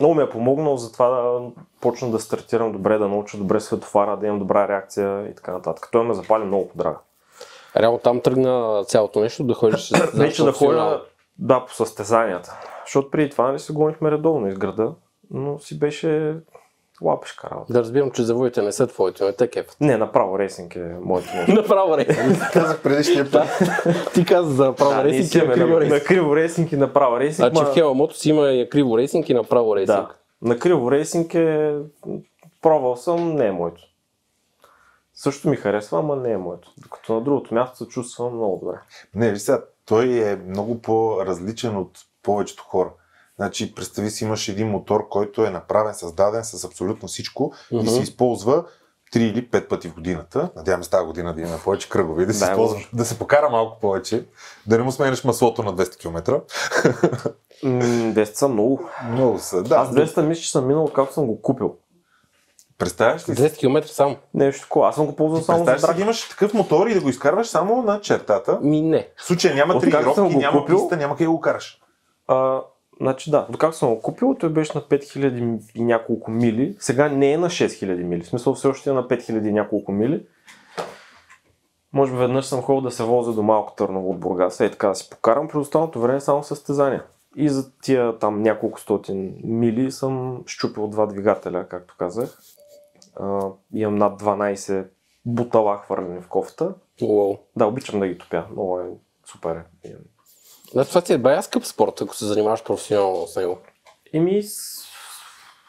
много 0.00 0.14
ми 0.14 0.22
е 0.22 0.30
помогнал 0.30 0.76
за 0.76 0.92
това 0.92 1.08
да 1.08 1.40
почна 1.80 2.10
да 2.10 2.20
стартирам 2.20 2.72
добре, 2.72 2.98
да 2.98 3.08
науча 3.08 3.38
добре 3.38 3.60
светофара, 3.60 4.16
да 4.16 4.26
имам 4.26 4.38
добра 4.38 4.68
реакция 4.68 5.28
и 5.28 5.34
така 5.34 5.52
нататък. 5.52 5.88
Той 5.92 6.04
ме 6.04 6.14
запали 6.14 6.44
много 6.44 6.68
по 6.68 6.76
драга. 6.78 6.98
Реално 7.76 7.98
там 7.98 8.20
тръгна 8.20 8.84
цялото 8.86 9.20
нещо 9.20 9.44
да 9.44 9.54
ходиш 9.54 9.80
с 9.80 10.10
Вече 10.14 10.44
да 10.44 10.52
ходя, 10.52 11.02
да, 11.38 11.64
по 11.66 11.74
състезанията. 11.74 12.60
Защото 12.84 13.10
преди 13.10 13.30
това 13.30 13.46
нали 13.46 13.58
се 13.58 13.72
гонихме 13.72 14.10
редовно 14.10 14.48
из 14.48 14.58
града, 14.58 14.92
но 15.30 15.58
си 15.58 15.78
беше 15.78 16.36
лапешка 17.04 17.48
работа. 17.50 17.72
Да 17.72 17.80
разбирам, 17.80 18.10
че 18.10 18.22
завоите 18.22 18.62
не 18.62 18.72
са 18.72 18.86
твоите, 18.86 19.24
не 19.24 19.32
те 19.32 19.48
кеф. 19.48 19.66
Не, 19.80 19.96
направо 19.96 20.38
рейсинг 20.38 20.76
е 20.76 20.94
моето 21.00 21.28
нещо. 21.36 21.52
Направо 21.52 21.98
рейсинг. 21.98 22.38
Казах 22.52 22.82
предишния 22.82 23.30
път. 23.30 23.48
Ти 24.14 24.24
каза 24.24 24.50
за 24.50 24.64
направо 24.64 24.90
Да, 24.92 25.04
рейсинг 25.04 25.26
си 25.26 25.38
и 25.38 25.42
на 25.42 25.54
криво 25.54 25.68
на, 25.68 25.74
на 25.74 25.80
рейсинг. 25.80 26.02
криво 26.02 26.36
рейсинг 26.36 26.72
и 26.72 26.76
направо 26.76 27.20
рейсинг. 27.20 27.36
Значи 27.50 27.56
ма- 27.56 27.70
в 27.70 27.74
Хела 27.74 27.94
Мото 27.94 28.16
си 28.16 28.30
има 28.30 28.48
и 28.48 28.68
криво 28.68 28.98
рейсинг 28.98 29.28
и 29.28 29.34
направо 29.34 29.76
рейсинг. 29.76 29.96
Да. 29.98 30.14
На 30.42 30.58
криво 30.58 30.90
рейсинг 30.90 31.34
е... 31.34 31.74
Пробвал 32.62 32.96
съм, 32.96 33.34
не 33.34 33.46
е 33.46 33.52
моето. 33.52 33.82
Също 35.14 35.48
ми 35.48 35.56
харесва, 35.56 35.98
ама 35.98 36.16
не 36.16 36.30
е 36.30 36.36
моето. 36.36 36.72
Докато 36.78 37.14
на 37.14 37.20
другото 37.20 37.54
място 37.54 37.76
се 37.76 37.86
чувствам 37.86 38.34
много 38.34 38.58
добре. 38.58 38.78
Не, 39.14 39.30
виж 39.30 39.40
сега, 39.40 39.62
той 39.86 40.04
е 40.22 40.36
много 40.38 40.82
по-различен 40.82 41.76
от 41.76 41.90
повечето 42.22 42.62
хора. 42.62 42.90
Значи, 43.36 43.74
представи 43.74 44.10
си, 44.10 44.24
имаш 44.24 44.48
един 44.48 44.68
мотор, 44.68 45.08
който 45.08 45.44
е 45.44 45.50
направен, 45.50 45.94
създаден 45.94 46.44
с 46.44 46.64
абсолютно 46.64 47.08
всичко 47.08 47.52
и 47.70 47.76
Мгм. 47.76 47.86
се 47.86 48.00
използва 48.00 48.64
3 49.12 49.18
или 49.18 49.42
5 49.42 49.68
пъти 49.68 49.88
в 49.88 49.94
годината. 49.94 50.50
Надяваме 50.56 50.84
се 50.84 50.90
тази 50.90 51.06
година 51.06 51.34
да 51.34 51.40
има 51.40 51.58
повече 51.58 51.88
кръгови, 51.88 52.26
да 52.26 52.34
се, 52.34 52.44
Да, 52.44 52.50
използва, 52.50 52.80
да 52.92 53.04
се 53.04 53.18
покара 53.18 53.50
малко 53.50 53.80
повече, 53.80 54.26
да 54.66 54.78
не 54.78 54.84
му 54.84 54.92
сменеш 54.92 55.24
маслото 55.24 55.62
на 55.62 55.72
200 55.72 55.96
км. 55.96 56.40
М, 57.62 57.80
200 58.12 58.24
са 58.26 58.48
много. 58.48 58.88
Много 59.04 59.38
са. 59.38 59.62
Да, 59.62 59.74
Аз 59.76 59.88
200 59.88 60.22
мисля, 60.22 60.42
че 60.42 60.50
съм 60.50 60.66
минал 60.66 60.86
както 60.86 61.14
съм 61.14 61.26
го 61.26 61.42
купил. 61.42 61.74
Представяш 62.78 63.28
ли 63.28 63.36
си? 63.36 63.42
200 63.42 63.58
км 63.58 63.86
само. 63.86 64.16
Нещо 64.34 64.62
такова. 64.62 64.88
Аз 64.88 64.94
съм 64.94 65.06
го 65.06 65.16
ползвал 65.16 65.42
само 65.42 65.58
за 65.58 65.76
драк. 65.76 65.96
да 65.96 66.02
имаш 66.02 66.28
такъв 66.28 66.54
мотор 66.54 66.86
и 66.86 66.94
да 66.94 67.00
го 67.00 67.08
изкарваш 67.08 67.46
само 67.46 67.82
на 67.82 68.00
чертата. 68.00 68.58
Ми 68.62 68.80
не. 68.80 69.08
В 69.16 69.24
случая 69.24 69.54
няма 69.54 69.78
тренировки, 69.80 70.36
няма 70.36 70.60
купил- 70.60 70.76
писта, 70.78 70.96
няма 70.96 71.14
къде 71.14 71.24
да 71.24 71.30
го 71.30 71.40
караш. 71.40 71.78
А, 72.28 72.60
значи 73.00 73.30
да, 73.30 73.46
докато 73.50 73.76
съм 73.76 73.94
го 73.94 74.02
купил, 74.02 74.34
той 74.34 74.50
беше 74.50 74.72
на 74.74 74.82
5000 74.82 75.60
и 75.74 75.84
няколко 75.84 76.30
мили. 76.30 76.76
Сега 76.78 77.08
не 77.08 77.32
е 77.32 77.38
на 77.38 77.50
6000 77.50 78.02
мили. 78.02 78.22
В 78.22 78.26
смисъл 78.26 78.54
все 78.54 78.68
още 78.68 78.90
е 78.90 78.92
на 78.92 79.08
5000 79.08 79.48
и 79.48 79.52
няколко 79.52 79.92
мили. 79.92 80.26
Може 81.92 82.12
би 82.12 82.18
веднъж 82.18 82.46
съм 82.46 82.62
ходил 82.62 82.80
да 82.80 82.90
се 82.90 83.02
возя 83.04 83.32
до 83.32 83.42
Малко 83.42 83.74
Търново 83.74 84.10
от 84.10 84.20
Бургас, 84.20 84.60
е 84.60 84.70
така 84.70 84.88
да 84.88 84.94
си 84.94 85.10
покарам, 85.10 85.48
през 85.48 85.60
останалото 85.60 86.00
време 86.00 86.20
само 86.20 86.44
състезания. 86.44 87.04
И 87.36 87.48
за 87.48 87.72
тия 87.72 88.18
там 88.18 88.42
няколко 88.42 88.80
стотин 88.80 89.34
мили 89.44 89.92
съм 89.92 90.42
щупил 90.46 90.88
два 90.88 91.06
двигателя, 91.06 91.68
както 91.68 91.94
казах. 91.98 92.38
А, 93.20 93.40
имам 93.74 93.96
над 93.96 94.22
12 94.22 94.86
бутала 95.26 95.78
хвърлени 95.78 96.20
в 96.20 96.28
кофта. 96.28 96.74
Уау. 97.02 97.36
Да, 97.56 97.66
обичам 97.66 98.00
да 98.00 98.08
ги 98.08 98.18
топя. 98.18 98.46
Много 98.50 98.80
е 98.80 98.84
супер. 99.24 99.64
е. 99.84 99.94
Да, 100.74 100.84
това 100.84 101.00
ти 101.00 101.12
е 101.12 101.18
бая 101.18 101.42
скъп 101.42 101.64
спорт, 101.64 102.00
ако 102.00 102.16
се 102.16 102.24
занимаваш 102.24 102.64
професионално 102.64 103.26
с 103.26 103.36
него. 103.36 103.58
Еми, 104.12 104.42
с... 104.42 104.84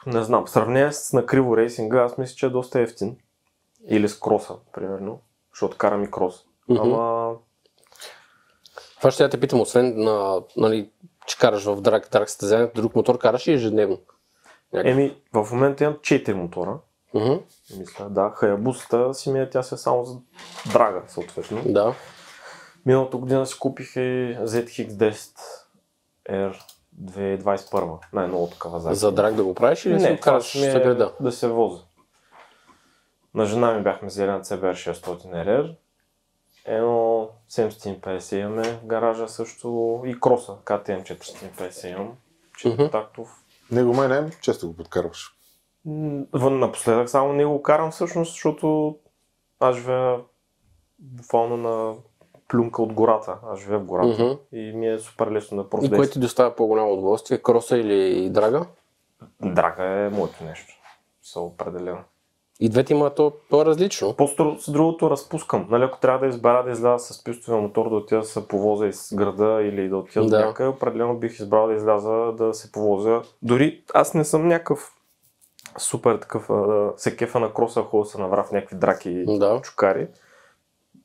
не 0.05 0.24
знам, 0.24 0.45
в 0.45 0.50
сравнение 0.50 0.91
с 0.91 1.13
на 1.13 1.25
криво 1.25 1.57
рейсинга, 1.57 2.03
аз 2.03 2.17
мисля, 2.17 2.35
че 2.35 2.45
е 2.45 2.50
доста 2.50 2.79
ефтин. 2.79 3.17
Или 3.88 4.09
с 4.09 4.19
кроса, 4.19 4.55
примерно, 4.74 5.21
защото 5.53 5.77
карам 5.77 6.03
и 6.03 6.12
крос. 6.12 6.45
Ама, 6.69 7.33
Това 8.97 9.12
ще 9.12 9.24
я 9.24 9.29
те 9.29 9.39
питам, 9.39 9.62
освен 9.62 9.93
на, 9.97 10.41
нали, 10.57 10.89
че 11.25 11.38
караш 11.38 11.63
в 11.63 11.81
драк, 11.81 12.09
драк 12.12 12.29
състезания, 12.29 12.71
друг 12.75 12.95
мотор 12.95 13.17
караш 13.17 13.47
и 13.47 13.53
ежедневно. 13.53 14.00
Някакъв. 14.74 14.91
еми, 14.91 15.21
в 15.33 15.47
момента 15.51 15.83
имам 15.83 15.95
4 15.95 16.33
мотора. 16.33 16.79
Мисля, 17.77 18.09
да, 18.09 18.31
хаябусата 18.35 19.13
си 19.13 19.31
ми 19.31 19.39
е, 19.39 19.50
тя 19.50 19.63
се 19.63 19.75
е 19.75 19.77
само 19.77 20.05
за 20.05 20.17
драга, 20.74 21.01
съответно. 21.07 21.62
Да. 21.65 21.95
Миналата 22.85 23.17
година 23.17 23.45
си 23.45 23.59
купих 23.59 23.95
и 23.95 24.37
ZX10 24.41 25.39
R 26.29 26.55
2021, 27.03 27.97
най-ново 28.13 28.47
такава 28.47 28.79
задния. 28.79 28.95
За 28.95 29.11
драк 29.11 29.35
да 29.35 29.43
го 29.43 29.55
правиш 29.55 29.85
или 29.85 29.93
Не, 29.93 29.99
си 29.99 30.13
го 30.13 30.19
караш 30.19 30.55
ми 30.55 30.65
е 30.65 30.73
града? 30.73 31.13
да 31.19 31.31
се 31.31 31.47
воза. 31.47 31.83
На 33.33 33.45
жена 33.45 33.73
ми 33.73 33.83
бяхме 33.83 34.07
взели 34.07 34.31
на 34.31 34.41
CBR 34.41 34.93
600 34.93 35.25
RR. 35.25 35.75
Едно 36.65 37.29
750 37.51 38.35
имаме 38.35 38.63
в 38.63 38.85
гаража 38.85 39.27
също 39.27 40.01
и 40.05 40.19
кроса, 40.19 40.55
KTM 40.65 41.03
450 41.03 41.87
имам. 41.87 42.05
Мгм. 42.05 42.15
Четиритактов. 42.57 43.43
Него 43.71 43.93
май 43.93 44.07
не, 44.07 44.29
често 44.41 44.67
го 44.67 44.75
подкарваш. 44.75 45.37
Вън 46.33 46.59
Напоследък 46.59 47.09
само 47.09 47.33
не 47.33 47.45
го 47.45 47.61
карам 47.61 47.91
всъщност, 47.91 48.31
защото 48.31 48.97
аз 49.59 49.75
живея 49.75 50.19
буквално 50.99 51.57
на 51.57 51.95
плюнка 52.47 52.81
от 52.81 52.93
гората. 52.93 53.37
Аз 53.51 53.59
живея 53.59 53.79
в 53.79 53.85
гората 53.85 54.23
Мгм. 54.23 54.33
и 54.51 54.71
ми 54.75 54.87
е 54.89 54.99
супер 54.99 55.31
лесно 55.31 55.57
да 55.57 55.63
И 55.63 55.69
просто 55.69 55.91
кое 55.95 56.07
ти 56.09 56.19
доставя 56.19 56.55
по-голямо 56.55 56.93
удоволствие? 56.93 57.37
Кроса 57.37 57.77
или 57.77 58.29
драга? 58.29 58.65
Драга 59.41 59.83
е 59.83 60.09
моето 60.09 60.43
нещо. 60.43 60.73
Са 61.23 61.39
определено. 61.39 61.99
И 62.59 62.69
двете 62.69 62.93
имат 62.93 63.15
то 63.15 63.33
по-различно. 63.49 64.13
Просто 64.13 64.55
с 64.59 64.71
другото 64.71 65.09
разпускам. 65.09 65.67
Нали, 65.69 65.83
ако 65.83 65.99
трябва 65.99 66.19
да 66.19 66.27
избера 66.27 66.63
да 66.63 66.71
изляза 66.71 67.13
с 67.13 67.23
пистовия 67.23 67.61
мотор, 67.61 67.89
да 67.89 67.95
отида 67.95 68.19
да 68.19 68.25
се 68.25 68.47
повозя 68.47 68.87
из 68.87 69.13
града 69.15 69.61
или 69.63 69.89
да 69.89 69.97
отида 69.97 70.25
Да. 70.25 70.45
някъде, 70.45 70.69
определено 70.69 71.15
бих 71.17 71.39
избрал 71.39 71.67
да 71.67 71.73
изляза 71.73 72.11
да 72.11 72.53
се 72.53 72.71
повозя. 72.71 73.21
Дори 73.41 73.83
аз 73.93 74.13
не 74.13 74.23
съм 74.25 74.47
някакъв 74.47 74.93
супер 75.77 76.17
такъв, 76.17 76.49
а, 76.49 76.91
се 76.97 77.15
кефа 77.17 77.39
на 77.39 77.53
кроса, 77.53 77.81
ходя 77.81 78.05
се 78.05 78.17
навра 78.17 78.43
в 78.43 78.51
някакви 78.51 78.75
драки 78.75 79.09
и 79.09 79.39
Да. 79.39 79.61
чукари. 79.63 80.07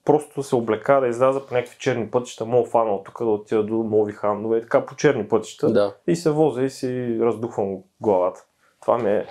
Просто 0.04 0.42
се 0.42 0.54
облека 0.54 1.00
да 1.00 1.08
изляза 1.08 1.46
по 1.46 1.54
някакви 1.54 1.76
черни 1.78 2.10
пътища, 2.10 2.44
мога 2.46 2.70
фана 2.70 2.90
от 2.90 3.04
тук 3.04 3.18
да 3.18 3.30
отида 3.30 3.64
до 3.64 3.74
нови 3.74 4.12
хандове 4.12 4.58
и 4.58 4.60
така 4.60 4.86
по 4.86 4.96
черни 4.96 5.28
пътища. 5.28 5.72
Да. 5.72 5.94
И 6.06 6.16
се 6.16 6.30
возя 6.30 6.62
и 6.62 6.70
си 6.70 7.18
раздухвам 7.20 7.76
главата. 8.00 8.44
Това 8.80 8.98
ме, 8.98 9.26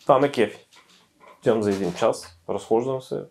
това 0.00 0.18
ме 0.18 0.32
кефи. 0.32 0.68
Отивам 1.38 1.62
за 1.62 1.70
един 1.70 1.94
час, 1.94 2.40
разхождам 2.48 3.02
се. 3.02 3.24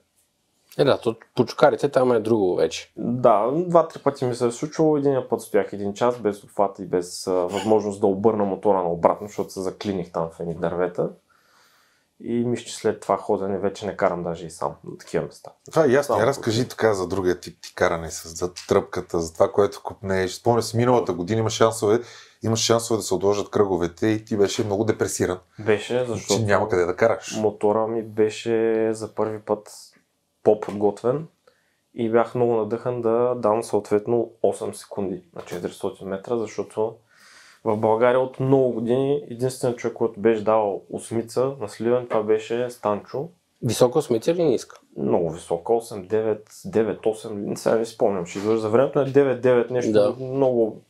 Е, 0.77 0.83
да, 0.83 0.97
то, 0.97 1.15
по 1.35 1.45
чукарите 1.45 1.89
там 1.89 2.11
е 2.11 2.19
друго 2.19 2.55
вече. 2.55 2.91
Да, 2.97 3.51
два-три 3.51 3.99
пъти 4.03 4.25
ми 4.25 4.35
се 4.35 4.47
е 4.47 4.51
случвало. 4.51 4.97
Един 4.97 5.21
път 5.29 5.41
стоях 5.41 5.73
един 5.73 5.93
час 5.93 6.19
без 6.19 6.43
обхват 6.43 6.79
и 6.79 6.85
без 6.85 7.27
а, 7.27 7.31
възможност 7.31 8.01
да 8.01 8.07
обърна 8.07 8.45
мотора 8.45 8.83
на 8.83 8.91
обратно, 8.91 9.27
защото 9.27 9.49
се 9.49 9.61
заклиних 9.61 10.11
там 10.11 10.29
в 10.29 10.39
едни 10.39 10.55
дървета. 10.55 11.09
И 12.23 12.45
мисля, 12.45 12.65
че 12.65 12.75
след 12.75 12.99
това 12.99 13.17
ходене 13.17 13.57
вече 13.57 13.85
не 13.85 13.97
карам 13.97 14.23
даже 14.23 14.45
и 14.45 14.49
сам 14.49 14.75
на 14.83 14.97
такива 14.97 15.25
места. 15.25 15.51
Това 15.71 15.85
е 15.85 15.89
ясно. 15.89 16.15
Само 16.15 16.27
Разкажи 16.27 16.67
така 16.67 16.93
за 16.93 17.07
другия 17.07 17.39
тип 17.39 17.57
ти 17.61 17.75
каране, 17.75 18.11
с, 18.11 18.29
за 18.35 18.53
тръпката, 18.67 19.19
за 19.19 19.33
това, 19.33 19.51
което 19.51 19.81
купнеш. 19.83 20.33
Спомня 20.33 20.61
си, 20.61 20.77
миналата 20.77 21.13
година 21.13 21.39
има 21.39 21.49
шансове, 21.49 21.99
имаш 22.43 22.59
шансове 22.59 22.97
да 22.97 23.03
се 23.03 23.13
отложат 23.13 23.49
кръговете 23.49 24.07
и 24.07 24.25
ти 24.25 24.37
беше 24.37 24.63
много 24.63 24.83
депресиран, 24.83 25.39
Беше, 25.65 25.99
защото 25.99 26.17
защото 26.17 26.39
че 26.39 26.45
няма 26.45 26.69
къде 26.69 26.85
да 26.85 26.95
караш. 26.95 27.37
мотора 27.37 27.87
ми 27.87 28.03
беше 28.03 28.89
за 28.93 29.15
първи 29.15 29.39
път 29.39 29.69
по-подготвен 30.43 31.27
и 31.93 32.11
бях 32.11 32.35
много 32.35 32.55
надъхан 32.55 33.01
да 33.01 33.35
дам 33.35 33.63
съответно 33.63 34.31
8 34.43 34.71
секунди 34.71 35.23
на 35.35 35.41
400 35.41 36.05
метра, 36.05 36.37
защото 36.37 36.95
в 37.63 37.77
България 37.77 38.19
от 38.19 38.39
много 38.39 38.71
години 38.71 39.23
единственият 39.29 39.79
човек, 39.79 39.97
който 39.97 40.19
беше 40.19 40.43
дал 40.43 40.81
осмица 40.89 41.55
на 41.59 41.69
сливен, 41.69 42.07
това 42.07 42.23
беше 42.23 42.69
Станчо. 42.69 43.29
Висока 43.61 44.01
смица 44.01 44.31
или 44.31 44.43
ниска? 44.43 44.79
Много 44.97 45.31
висока, 45.31 45.73
8, 45.73 46.07
9, 46.07 46.49
9, 46.49 46.99
8, 46.99 47.55
сега 47.55 47.75
не 47.75 47.85
спомням, 47.85 48.25
ще 48.25 48.39
излъжа. 48.39 48.61
За 48.61 48.69
времето 48.69 48.99
на 48.99 49.07
9, 49.07 49.41
9 49.41 49.71
нещо 49.71 49.91
Да. 49.91 50.15
много, 50.19 50.81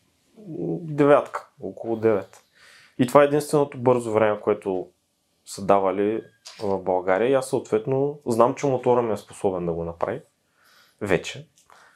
девятка, 0.81 1.49
около 1.61 1.95
9. 1.95 2.25
И 2.99 3.07
това 3.07 3.21
е 3.23 3.25
единственото 3.25 3.77
бързо 3.77 4.11
време, 4.11 4.39
което 4.39 4.87
са 5.45 5.65
давали 5.65 6.23
в 6.63 6.79
България 6.79 7.29
и 7.29 7.33
аз 7.33 7.49
съответно 7.49 8.19
знам, 8.25 8.55
че 8.55 8.67
мотора 8.67 9.01
ми 9.01 9.13
е 9.13 9.17
способен 9.17 9.65
да 9.65 9.71
го 9.71 9.83
направи 9.83 10.21
вече. 11.01 11.47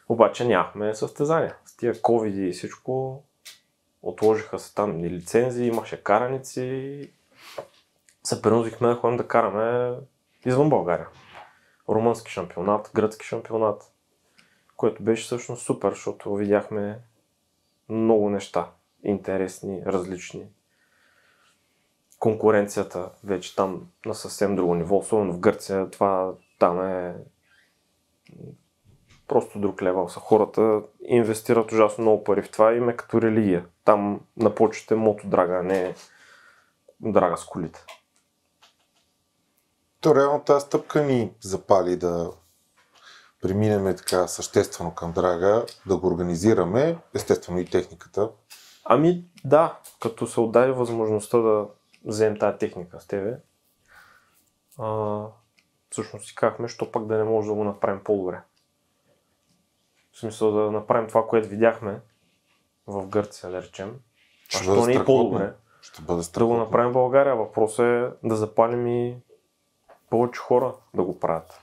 Обаче 0.10 0.46
нямахме 0.46 0.96
състезания. 0.96 1.56
С 1.66 1.78
тия 1.78 1.94
COVID 1.94 2.50
и 2.50 2.52
всичко 2.52 3.24
отложиха 4.04 4.60
се 4.60 4.76
там 4.76 4.98
ни 4.98 5.10
лицензии, 5.10 5.68
имаше 5.68 6.04
караници 6.04 6.62
и 6.62 7.12
се 8.24 8.42
принудихме 8.42 8.88
да 8.88 8.96
ходим 8.96 9.18
да 9.18 9.28
караме 9.28 9.98
извън 10.46 10.70
България. 10.70 11.08
Румънски 11.90 12.32
шампионат, 12.32 12.92
гръцки 12.96 13.26
шампионат, 13.26 13.92
което 14.78 15.04
беше 15.04 15.24
всъщност 15.24 15.66
супер, 15.66 15.90
защото 15.90 16.36
видяхме 16.36 17.00
много 17.90 18.30
неща, 18.30 18.72
интересни, 19.04 19.86
различни. 19.86 20.48
Конкуренцията 22.20 23.10
вече 23.24 23.56
там 23.56 23.88
на 24.06 24.16
съвсем 24.16 24.56
друго 24.56 24.76
ниво, 24.76 24.98
особено 24.98 25.34
в 25.34 25.40
Гърция, 25.40 25.90
това 25.90 26.34
там 26.60 26.88
е 26.88 27.16
просто 29.34 29.60
друг 29.60 29.82
левел 29.82 30.10
са. 30.10 30.20
Хората 30.20 30.82
инвестират 31.06 31.72
ужасно 31.72 32.02
много 32.02 32.24
пари 32.24 32.42
в 32.42 32.52
това 32.52 32.74
и 32.74 32.80
ме 32.80 32.96
като 32.96 33.22
религия. 33.22 33.66
Там 33.86 34.22
на 34.38 34.56
почвите 34.56 34.96
мото 34.96 35.28
драга, 35.28 35.54
а 35.54 35.64
не 35.64 35.96
драга 37.00 37.38
с 37.38 37.46
колите. 37.46 37.86
То 40.02 40.16
реално 40.16 40.44
тази 40.44 40.66
стъпка 40.66 41.04
ни 41.04 41.32
запали 41.42 41.98
да 41.98 42.32
преминем 43.42 43.96
така 43.96 44.28
съществено 44.28 44.96
към 44.96 45.12
драга, 45.12 45.66
да 45.88 45.98
го 45.98 46.08
организираме, 46.08 46.98
естествено 47.16 47.60
и 47.60 47.66
техниката. 47.66 48.30
Ами 48.86 49.26
да, 49.46 49.80
като 50.02 50.28
се 50.28 50.40
отдаде 50.40 50.72
възможността 50.72 51.38
да 51.38 51.66
вземем 52.06 52.40
тази 52.40 52.58
техника 52.58 53.00
с 53.00 53.08
тебе, 53.08 53.38
а, 54.80 55.22
всъщност 55.90 56.28
си 56.28 56.36
казахме, 56.36 56.68
що 56.68 56.92
пък 56.92 57.06
да 57.06 57.18
не 57.18 57.24
може 57.24 57.48
да 57.48 57.54
го 57.54 57.64
направим 57.64 58.04
по-добре. 58.04 58.42
В 60.14 60.20
смисъл 60.20 60.52
да 60.52 60.72
направим 60.72 61.08
това, 61.08 61.28
което 61.28 61.50
видяхме 61.50 62.02
в 62.88 63.08
Гърция, 63.08 63.52
да 63.52 63.62
речем. 63.62 63.90
А 63.90 64.58
Ще 64.58 64.64
що 64.64 64.76
бъде 64.76 64.94
не 64.94 65.02
е 65.02 65.06
по-добре? 65.06 65.54
Ще 65.82 66.02
бъде 66.02 66.24
Да 66.38 66.46
го 66.46 66.58
направим 66.58 66.90
в 66.90 66.94
България. 66.94 67.36
Въпросът 67.36 67.86
е 67.86 68.10
да 68.24 68.36
запалим 68.36 68.88
и 68.88 69.18
повече 70.10 70.40
хора 70.40 70.74
да 70.94 71.04
го 71.04 71.20
правят. 71.20 71.60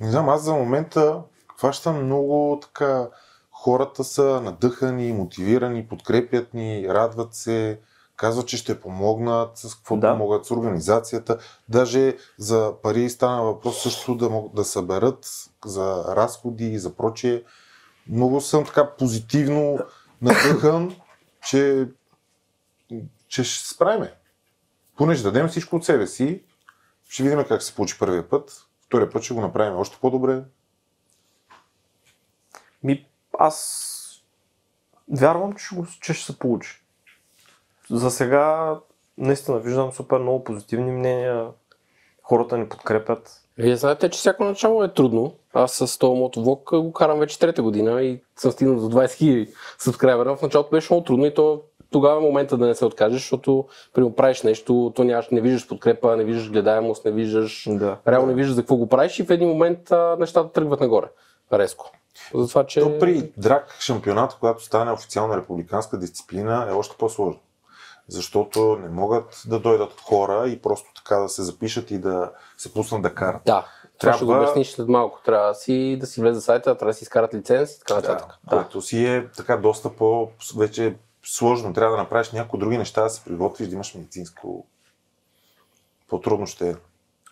Не 0.00 0.10
знам, 0.10 0.28
аз 0.28 0.42
за 0.42 0.54
момента 0.54 1.22
хващам 1.58 2.04
много 2.04 2.58
така, 2.62 3.08
хората 3.52 4.04
са 4.04 4.40
надъхани, 4.40 5.12
мотивирани, 5.12 5.88
подкрепят 5.88 6.54
ни, 6.54 6.88
радват 6.88 7.34
се, 7.34 7.80
казват, 8.16 8.46
че 8.46 8.56
ще 8.56 8.80
помогнат 8.80 9.58
с 9.58 9.74
каквото 9.74 10.00
Да. 10.00 10.08
да. 10.08 10.14
могат 10.14 10.46
с 10.46 10.50
организацията. 10.50 11.38
Даже 11.68 12.16
за 12.38 12.74
пари 12.82 13.10
стана 13.10 13.42
въпрос 13.42 13.82
също 13.82 14.14
да 14.14 14.30
могат 14.30 14.54
да 14.54 14.64
съберат 14.64 15.26
за 15.64 16.04
разходи 16.16 16.64
и 16.64 16.78
за 16.78 16.96
прочие. 16.96 17.42
Много 18.08 18.40
съм 18.40 18.64
така 18.66 18.96
позитивно 18.96 19.78
надъхан, 20.22 20.96
че, 21.48 21.88
че 23.28 23.44
ще 23.44 23.58
се 23.58 23.74
справиме. 23.74 24.14
Поне 24.96 25.14
ще 25.14 25.22
дадем 25.24 25.48
всичко 25.48 25.76
от 25.76 25.84
себе 25.84 26.06
си, 26.06 26.42
ще 27.08 27.22
видим 27.22 27.44
как 27.48 27.62
се 27.62 27.74
получи 27.74 27.98
първия 27.98 28.28
път. 28.28 28.66
Втория 28.86 29.10
път 29.10 29.22
ще 29.22 29.34
го 29.34 29.40
направим 29.40 29.78
още 29.78 29.98
по-добре. 30.00 30.42
Ми, 32.82 33.08
аз 33.38 33.88
вярвам, 35.08 35.52
че 35.52 35.76
че 36.00 36.14
ще 36.14 36.32
се 36.32 36.38
получи. 36.38 36.82
За 37.90 38.10
сега 38.10 38.76
наистина 39.18 39.58
виждам 39.58 39.92
супер 39.92 40.18
много 40.18 40.44
позитивни 40.44 40.92
мнения. 40.92 41.50
Хората 42.22 42.58
ни 42.58 42.68
подкрепят. 42.68 43.41
Вие 43.62 43.76
знаете, 43.76 44.08
че 44.08 44.18
всяко 44.18 44.44
начало 44.44 44.84
е 44.84 44.88
трудно. 44.88 45.34
Аз 45.54 45.72
с 45.72 45.98
този 45.98 46.20
мотовлог 46.20 46.70
го 46.72 46.92
карам 46.92 47.18
вече 47.18 47.38
трета 47.38 47.62
година 47.62 48.02
и 48.02 48.20
съм 48.36 48.52
стигнал 48.52 48.76
до 48.76 48.96
20 48.96 49.06
000 49.06 49.48
сабскрайбера. 49.78 50.36
В 50.36 50.42
началото 50.42 50.70
беше 50.70 50.92
много 50.92 51.04
трудно 51.04 51.26
и 51.26 51.34
то 51.34 51.62
тогава 51.90 52.16
е 52.16 52.20
момента 52.20 52.56
да 52.56 52.66
не 52.66 52.74
се 52.74 52.84
откажеш, 52.84 53.20
защото 53.20 53.66
примерно 53.94 54.14
правиш 54.14 54.42
нещо, 54.42 54.92
то 54.96 55.04
нямаш, 55.04 55.28
не 55.32 55.40
виждаш 55.40 55.68
подкрепа, 55.68 56.16
не 56.16 56.24
виждаш 56.24 56.50
гледаемост, 56.50 57.04
не 57.04 57.10
виждаш, 57.10 57.68
Да. 57.70 57.96
реално 58.08 58.26
не 58.26 58.34
виждаш 58.34 58.54
за 58.54 58.62
какво 58.62 58.76
го 58.76 58.88
правиш 58.88 59.18
и 59.18 59.24
в 59.24 59.30
един 59.30 59.48
момент 59.48 59.92
а, 59.92 60.16
нещата 60.18 60.52
тръгват 60.52 60.80
нагоре. 60.80 61.06
Резко. 61.52 61.90
Затова, 62.34 62.66
че... 62.66 62.80
То 62.80 62.98
при 62.98 63.32
драк 63.36 63.76
шампионат, 63.80 64.36
когато 64.40 64.64
стане 64.64 64.92
официална 64.92 65.36
републиканска 65.36 65.98
дисциплина, 65.98 66.66
е 66.70 66.72
още 66.72 66.96
по-сложно. 66.98 67.40
Защото 68.08 68.78
не 68.82 68.88
могат 68.88 69.42
да 69.46 69.60
дойдат 69.60 70.00
хора 70.00 70.48
и 70.48 70.62
просто 70.62 70.88
така 70.94 71.16
да 71.16 71.28
се 71.28 71.42
запишат 71.42 71.90
и 71.90 71.98
да 71.98 72.32
се 72.56 72.74
пуснат 72.74 73.02
да 73.02 73.14
карат. 73.14 73.42
Да, 73.46 73.66
това 73.98 74.12
ще 74.12 74.24
го 74.24 74.30
Трябва- 74.30 74.44
обясниш 74.44 74.70
след 74.70 74.88
малко. 74.88 75.20
Трябва 75.24 75.48
да 75.48 75.54
си, 75.54 75.96
да 76.00 76.06
си 76.06 76.20
влезе 76.20 76.40
в 76.40 76.44
сайта, 76.44 76.62
трябва 76.62 76.90
да 76.90 76.94
си 76.94 77.04
изкарат 77.04 77.34
лиценз 77.34 77.72
и 77.72 77.78
така 77.78 77.94
нататък. 77.94 78.38
Да, 78.50 78.56
което 78.56 78.82
си 78.82 79.06
е 79.06 79.28
така 79.36 79.56
доста 79.56 79.96
по 79.96 80.28
вече 80.56 80.96
сложно. 81.24 81.72
Трябва 81.72 81.96
да 81.96 82.02
направиш 82.02 82.32
някои 82.32 82.60
други 82.60 82.78
неща, 82.78 83.02
да 83.02 83.10
се 83.10 83.24
приготвиш, 83.24 83.68
да 83.68 83.74
имаш 83.74 83.94
медицинско. 83.94 84.66
По-трудно 86.08 86.46
ще 86.46 86.70
е. 86.70 86.74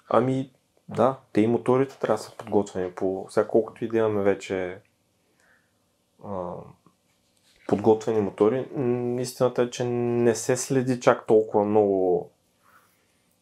Ами, 0.08 0.50
да, 0.88 1.16
те 1.32 1.40
и 1.40 1.46
моторите 1.46 1.98
трябва 1.98 2.16
да 2.16 2.22
са 2.22 2.36
подготвени 2.36 2.90
по... 2.90 3.26
Сега 3.30 3.48
колкото 3.48 3.84
и 3.84 3.88
да 3.88 3.98
имаме 3.98 4.22
вече 4.22 4.80
а, 6.24 6.52
подготвени 7.70 8.20
мотори, 8.20 8.68
истината 9.20 9.62
е, 9.62 9.70
че 9.70 9.84
не 9.84 10.34
се 10.34 10.56
следи 10.56 11.00
чак 11.00 11.26
толкова 11.26 11.64
много 11.64 12.30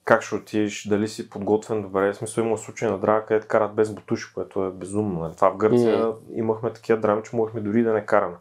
как 0.04 0.22
ще 0.22 0.34
отидеш, 0.34 0.88
дали 0.88 1.08
си 1.08 1.30
подготвен 1.30 1.82
добре. 1.82 2.12
В 2.12 2.16
смисъл 2.16 2.42
има 2.42 2.58
случаи 2.58 2.88
на 2.88 2.98
драга, 2.98 3.26
където 3.26 3.46
карат 3.48 3.74
без 3.74 3.92
бутуши, 3.94 4.34
което 4.34 4.64
е 4.64 4.70
безумно. 4.70 5.20
нали? 5.20 5.34
Това 5.36 5.50
в 5.50 5.56
Гърция 5.56 5.98
М. 5.98 6.14
имахме 6.34 6.72
такива 6.72 6.98
драми, 7.00 7.22
че 7.30 7.36
можехме 7.36 7.60
дори 7.60 7.82
да 7.82 7.92
не 7.92 8.06
караме. 8.06 8.36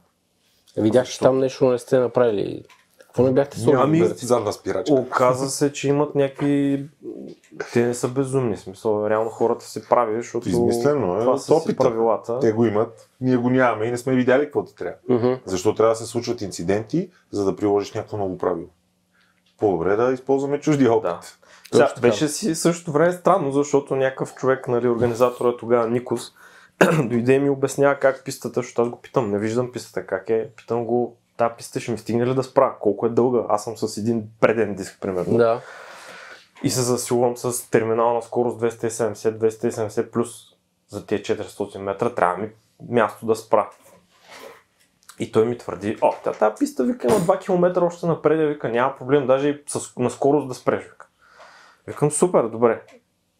Видях, 0.77 1.07
че 1.07 1.19
там 1.19 1.39
нещо 1.39 1.69
не 1.71 1.77
сте 1.77 1.99
направили. 1.99 2.63
Какво 3.17 3.27
не 3.27 3.33
бяхте 3.33 3.59
сложили? 3.59 3.81
Ами, 3.81 4.07
задна 4.07 4.53
спирачка. 4.53 4.93
Оказа 4.93 5.49
се, 5.49 5.73
че 5.73 5.87
имат 5.87 6.15
някакви... 6.15 6.85
Те 7.73 7.85
не 7.85 7.93
са 7.93 8.07
безумни, 8.07 8.57
смисъл, 8.57 9.09
реално 9.09 9.29
хората 9.29 9.65
се 9.65 9.87
прави, 9.89 10.15
защото 10.15 10.49
Измислено 10.49 11.17
е 11.17 11.19
това 11.19 11.37
са 11.37 11.55
опита. 11.55 11.83
правилата. 11.83 12.39
Те 12.39 12.51
го 12.51 12.65
имат, 12.65 13.09
ние 13.21 13.37
го 13.37 13.49
нямаме 13.49 13.85
и 13.85 13.91
не 13.91 13.97
сме 13.97 14.15
видяли 14.15 14.43
какво 14.43 14.63
ти 14.63 14.75
трябва. 14.75 14.97
Мгм. 15.09 15.33
Защо 15.45 15.75
трябва 15.75 15.91
да 15.91 15.95
се 15.95 16.05
случват 16.05 16.41
инциденти, 16.41 17.09
за 17.31 17.45
да 17.45 17.55
приложиш 17.55 17.93
някакво 17.93 18.17
ново 18.17 18.37
правило? 18.37 18.67
По-добре 19.59 19.95
да 19.95 20.13
използваме 20.13 20.59
чужди 20.59 20.87
опит. 20.87 21.03
Да. 21.03 21.19
Сега, 21.71 21.93
беше 22.01 22.27
си 22.27 22.55
също 22.55 22.91
време 22.91 23.11
странно, 23.11 23.51
защото 23.51 23.95
някакъв 23.95 24.35
човек, 24.35 24.67
нали, 24.67 24.87
организатора 24.87 25.57
тогава 25.57 25.89
Никос, 25.89 26.33
дойде 27.03 27.33
и 27.33 27.39
ми 27.39 27.49
обяснява 27.49 27.95
как 27.95 28.21
пистата, 28.25 28.59
защото 28.59 28.81
аз 28.81 28.89
го 28.89 29.01
питам, 29.01 29.31
не 29.31 29.39
виждам 29.39 29.71
пистата, 29.71 30.05
как 30.05 30.29
е, 30.29 30.49
питам 30.57 30.85
го, 30.85 31.17
тази 31.37 31.53
писта 31.57 31.79
ще 31.79 31.91
ми 31.91 31.97
стигне 31.97 32.27
ли 32.27 32.35
да 32.35 32.43
спра, 32.43 32.75
колко 32.79 33.05
е 33.05 33.09
дълга, 33.09 33.45
аз 33.49 33.63
съм 33.63 33.77
с 33.77 33.97
един 33.97 34.23
преден 34.39 34.75
диск, 34.75 34.97
примерно. 35.01 35.37
Да. 35.37 35.61
И 36.63 36.69
се 36.69 36.81
засилвам 36.81 37.37
с 37.37 37.69
терминална 37.71 38.21
скорост 38.21 38.61
270-270 38.61 40.09
плюс 40.09 40.29
за 40.89 41.05
тези 41.05 41.23
400 41.23 41.77
метра, 41.77 42.09
трябва 42.09 42.37
ми 42.37 42.49
място 42.89 43.25
да 43.25 43.35
спра. 43.35 43.69
И 45.19 45.31
той 45.31 45.45
ми 45.45 45.57
твърди, 45.57 45.97
о, 46.01 46.13
тя 46.23 46.31
тази 46.31 46.55
писта 46.59 46.83
вика 46.83 47.07
на 47.07 47.15
2 47.15 47.39
км 47.39 47.83
още 47.85 48.05
напред, 48.05 48.49
вика, 48.49 48.69
няма 48.69 48.95
проблем, 48.97 49.27
даже 49.27 49.49
и 49.49 49.63
с, 49.67 49.97
на 49.97 50.09
скорост 50.09 50.47
да 50.47 50.53
спреш, 50.53 50.83
вика. 50.83 51.07
Викам, 51.87 52.11
супер, 52.11 52.43
добре. 52.43 52.81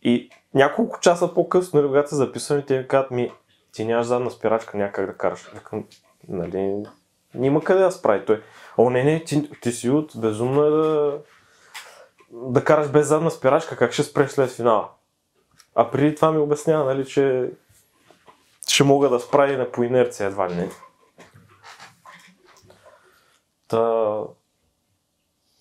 И 0.01 0.29
няколко 0.53 0.99
часа 0.99 1.33
по-късно, 1.33 1.79
нали, 1.79 1.89
когато 1.89 2.09
се 2.09 2.15
записваме, 2.15 2.65
те 2.65 2.77
ми 2.77 2.87
казват 2.87 3.11
ми, 3.11 3.31
ти 3.71 3.85
нямаш 3.85 4.05
задна 4.05 4.31
спирачка, 4.31 4.77
няма 4.77 4.91
как 4.91 5.05
да 5.05 5.17
караш. 5.17 5.51
Викам, 5.53 5.85
нали, 6.27 6.83
няма 7.37 7.63
къде 7.63 7.83
да 7.83 7.91
справи 7.91 8.25
той. 8.25 8.41
О, 8.77 8.89
не, 8.89 9.03
не, 9.03 9.23
ти, 9.23 9.49
ти 9.61 9.71
си 9.71 9.89
от 9.89 10.11
безумно 10.15 10.63
е 10.63 10.69
да 10.69 11.19
да 12.31 12.63
караш 12.63 12.89
без 12.89 13.07
задна 13.07 13.31
спирачка, 13.31 13.77
как 13.77 13.91
ще 13.91 14.03
спреш 14.03 14.31
след 14.31 14.51
финала? 14.51 14.89
А 15.75 15.91
преди 15.91 16.15
това 16.15 16.31
ми 16.31 16.37
обяснява, 16.37 16.85
нали, 16.85 17.05
че 17.05 17.51
ще 18.67 18.83
мога 18.83 19.09
да 19.09 19.19
спра 19.19 19.57
на 19.57 19.71
по 19.71 19.83
инерция 19.83 20.27
едва 20.27 20.49
ли 20.49 20.55
не. 20.55 20.69
Та... 23.67 24.21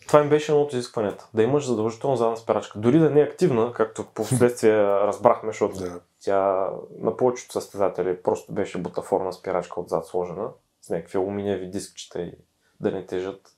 Това 0.07 0.21
им 0.21 0.29
беше 0.29 0.53
едно 0.53 0.62
от 0.62 0.73
изискванията. 0.73 1.29
Да 1.35 1.43
имаш 1.43 1.67
задължително 1.67 2.17
задна 2.17 2.37
спирачка. 2.37 2.79
Дори 2.79 2.99
да 2.99 3.11
не 3.11 3.21
е 3.21 3.25
активна, 3.25 3.73
както 3.73 4.03
в 4.03 4.07
последствие 4.07 4.83
разбрахме, 4.83 5.53
защото 5.53 5.77
Да. 5.77 6.01
тя 6.21 6.71
на 6.99 7.17
повечето 7.17 7.53
състезатели 7.53 8.23
просто 8.23 8.53
беше 8.53 8.79
бутафорна 8.79 9.33
спирачка 9.33 9.81
отзад 9.81 10.07
сложена, 10.07 10.49
с 10.87 10.90
някакви 10.90 11.18
алуминиеви 11.18 11.70
дискчета 11.70 12.22
и 12.22 12.33
да 12.81 12.90
не 12.90 13.07
тежат. 13.07 13.57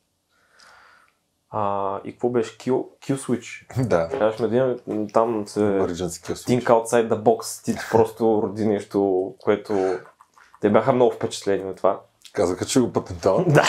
А, 1.50 2.00
и 2.04 2.12
какво 2.12 2.28
беше? 2.28 2.58
Kill, 2.58 2.98
kill 2.98 3.16
switch. 3.16 3.66
Да. 3.88 4.08
Трябваше 4.08 4.48
да 4.48 4.56
имаме 4.56 5.08
там 5.12 5.48
се 5.48 5.60
think 5.60 6.62
outside 6.62 7.08
the 7.08 7.22
box. 7.22 7.64
Ти 7.64 7.74
просто 7.90 8.40
роди 8.42 8.66
нещо, 8.66 9.34
което 9.40 9.98
те 10.60 10.70
бяха 10.70 10.92
много 10.92 11.12
впечатлени 11.12 11.70
от 11.70 11.76
това. 11.76 12.00
Казаха, 12.32 12.66
че 12.66 12.80
го 12.80 12.92
патентоват. 12.92 13.46
Да. 13.52 13.64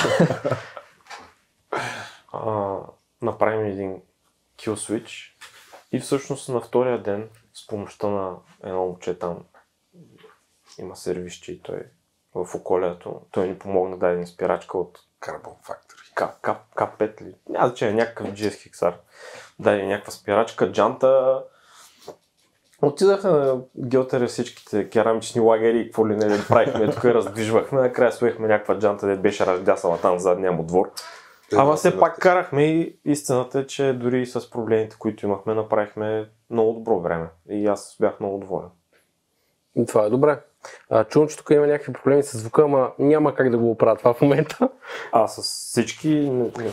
а, 2.33 2.77
направим 3.21 3.65
един 3.65 4.01
kill 4.57 4.73
switch 4.73 5.33
и 5.91 5.99
всъщност 5.99 6.49
на 6.49 6.61
втория 6.61 7.03
ден 7.03 7.29
с 7.53 7.67
помощта 7.67 8.07
на 8.07 8.35
едно 8.63 8.85
момче 8.85 9.19
там 9.19 9.45
има 10.79 10.95
сервисче 10.95 11.51
и 11.51 11.61
той 11.61 11.83
в 12.35 12.55
околието, 12.55 13.21
той 13.31 13.47
ни 13.47 13.59
помогна 13.59 13.97
да 13.97 14.07
даде 14.07 14.25
спирачка 14.25 14.77
от 14.77 14.99
Carbon 15.21 15.67
Factory. 15.67 16.13
К, 16.15 16.41
К, 16.41 16.55
К5 16.75 17.21
ли? 17.21 17.35
Няма 17.49 17.67
значение, 17.67 17.93
някакъв 17.93 18.27
GS 18.27 18.69
Hexar. 18.69 18.93
Даде 19.59 19.85
някаква 19.85 20.11
спирачка, 20.11 20.71
джанта. 20.71 21.43
Отидаха 22.81 23.31
на 23.31 23.61
Геотера 23.77 24.27
всичките 24.27 24.89
керамични 24.89 25.41
лагери 25.41 25.79
и 25.79 25.85
какво 25.85 26.07
ли 26.07 26.15
не 26.15 26.25
да 26.25 26.47
правихме, 26.47 26.91
тук 26.91 27.03
я 27.03 27.13
раздвижвахме, 27.13 27.81
накрая 27.81 28.11
сложихме 28.11 28.47
някаква 28.47 28.79
джанта, 28.79 29.07
де 29.07 29.15
беше 29.15 29.45
раздясала 29.45 30.01
там 30.01 30.15
в 30.15 30.21
задния 30.21 30.51
му 30.51 30.63
двор. 30.63 30.91
Ама 31.57 31.75
все 31.75 31.99
пак 31.99 32.19
карахме 32.19 32.63
и 32.63 32.99
истината 33.05 33.59
е, 33.59 33.67
че 33.67 33.93
дори 33.93 34.25
с 34.25 34.49
проблемите, 34.49 34.95
които 34.99 35.25
имахме, 35.25 35.53
направихме 35.53 36.29
много 36.49 36.73
добро 36.73 36.99
време. 36.99 37.27
И 37.49 37.67
аз 37.67 37.97
бях 37.99 38.19
много 38.19 38.37
доволен. 38.37 38.69
И 39.75 39.85
това 39.85 40.05
е 40.05 40.09
добре. 40.09 40.39
А, 40.89 41.03
чувам, 41.03 41.27
че 41.27 41.37
тук 41.37 41.49
има 41.49 41.67
някакви 41.67 41.93
проблеми 41.93 42.23
с 42.23 42.37
звука, 42.37 42.63
ама 42.63 42.91
няма 42.99 43.35
как 43.35 43.49
да 43.49 43.57
го 43.57 43.71
оправя 43.71 43.95
това 43.95 44.13
в 44.13 44.21
момента. 44.21 44.69
А 45.11 45.27
с 45.27 45.41
всички... 45.41 46.31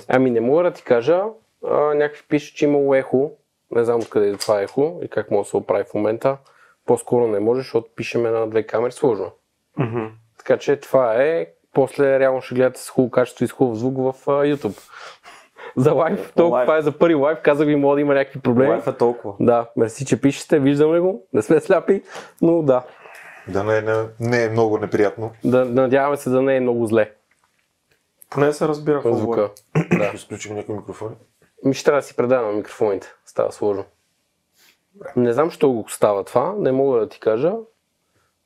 Ами 0.08 0.30
не 0.30 0.40
мога 0.40 0.62
да 0.62 0.70
ти 0.70 0.82
кажа. 0.82 1.22
А, 1.66 1.94
някакви 1.94 2.22
пишат, 2.28 2.56
че 2.56 2.64
имало 2.64 2.94
ехо. 2.94 3.32
Не 3.70 3.84
знам 3.84 4.00
откъде 4.00 4.30
е 4.30 4.36
това 4.36 4.60
ехо 4.60 5.00
и 5.02 5.08
как 5.08 5.30
може 5.30 5.46
да 5.46 5.50
се 5.50 5.56
оправи 5.56 5.84
в 5.84 5.94
момента. 5.94 6.36
По-скоро 6.86 7.26
не 7.26 7.40
може, 7.40 7.60
защото 7.60 7.88
пишеме 7.96 8.30
на 8.30 8.46
две 8.46 8.62
камери 8.62 8.92
сложно. 8.92 9.30
Мгм. 9.78 10.04
Така 10.38 10.56
че 10.56 10.76
това 10.76 11.22
е. 11.22 11.46
После 11.74 12.20
реално 12.20 12.40
ще 12.40 12.54
гледате 12.54 12.80
с 12.80 12.90
хубаво 12.90 13.10
качество 13.10 13.44
и 13.44 13.48
с 13.48 13.52
хубав 13.52 13.76
звук 13.76 13.96
в 13.96 14.30
а, 14.30 14.30
YouTube. 14.30 14.78
за 15.76 15.92
лайв, 15.92 16.32
толкова 16.36 16.62
това 16.62 16.76
е 16.76 16.82
за 16.82 16.92
първи 16.92 17.14
лайв. 17.14 17.38
Казах 17.42 17.66
ви, 17.66 17.76
може 17.76 17.94
да 17.94 18.00
има 18.00 18.14
някакви 18.14 18.40
проблеми. 18.40 18.70
Лайф 18.70 18.86
е 18.86 18.96
толкова. 18.96 19.34
Да, 19.40 19.70
мерси, 19.76 20.06
че 20.06 20.20
пишете, 20.20 20.58
виждаме 20.58 21.00
го, 21.00 21.26
не 21.32 21.42
сме 21.42 21.60
сляпи, 21.60 22.02
но 22.42 22.62
да, 22.62 22.82
Да 23.48 23.64
не, 23.64 23.80
не, 23.80 24.08
не 24.20 24.44
е 24.44 24.48
много 24.48 24.78
неприятно. 24.78 25.32
да 25.44 25.64
надяваме 25.64 26.16
се 26.16 26.30
да 26.30 26.42
не 26.42 26.56
е 26.56 26.60
много 26.60 26.86
зле 26.86 27.12
Поне 28.30 28.52
се 28.52 28.68
разбира 28.68 28.96
какво 28.96 29.16
звука. 29.16 29.50
да. 29.98 30.10
Изключим 30.14 30.54
някои 30.56 30.74
микрофони. 30.74 31.16
Ми 31.64 31.74
ще 31.74 31.84
трябва 31.84 32.00
да 32.00 32.06
си 32.06 32.16
предавам 32.16 32.56
микрофоните, 32.56 33.14
става 33.24 33.52
сложно. 33.52 33.84
Не 35.16 35.32
знам, 35.32 35.50
що 35.50 35.70
го 35.72 35.88
става 35.88 36.24
това, 36.24 36.54
не 36.58 36.72
мога 36.72 37.00
да 37.00 37.08
ти 37.08 37.20
кажа. 37.20 37.52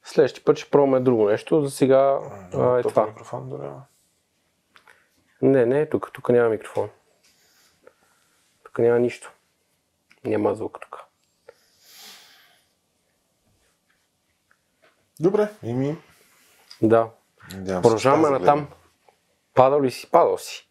Следващия 0.05 0.45
път 0.45 0.59
ще 0.59 0.71
пробваме 0.71 1.01
друго 1.01 1.29
нещо, 1.29 1.63
за 1.65 1.71
сега 1.71 2.19
а, 2.55 2.79
е 2.79 2.83
това. 2.83 3.07
микрофон 3.07 3.49
дори. 3.49 3.67
ама. 3.67 3.83
Не, 5.43 5.67
не, 5.67 5.87
тук, 5.87 6.11
тук 6.13 6.29
няма 6.29 6.49
микрофон. 6.49 6.89
Тук 8.65 8.79
няма 8.79 8.99
нищо. 8.99 9.33
Няма 10.25 10.55
звук 10.55 10.79
тук. 10.81 10.99
Добре, 15.21 15.49
и 15.63 15.73
ми. 15.73 15.97
Да. 16.83 17.11
Надявам 17.55 17.83
Продължаваме 17.83 18.25
ще 18.25 18.33
на 18.33 18.39
гледам. 18.39 18.59
там. 18.59 18.69
Падал 19.55 19.83
ли 19.83 19.91
си? 19.91 20.11
Падал 20.11 20.39
си. 20.39 20.69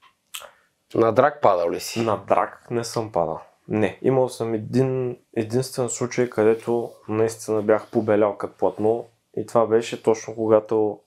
На 0.95 1.11
драк 1.11 1.41
падал 1.41 1.71
ли 1.71 1.79
си? 1.79 2.01
На 2.01 2.17
драк 2.17 2.67
не 2.71 2.83
съм 2.83 3.11
падал. 3.11 3.41
Не, 3.67 3.99
имал 4.01 4.29
съм 4.29 4.53
един 4.53 5.17
единствен 5.35 5.89
случай, 5.89 6.29
където 6.29 6.91
наистина 7.09 7.61
бях 7.61 7.91
побелял 7.91 8.37
като 8.37 8.57
платно 8.57 9.05
и 9.37 9.45
това 9.45 9.67
беше 9.67 10.03
точно 10.03 10.35
когато 10.35 10.99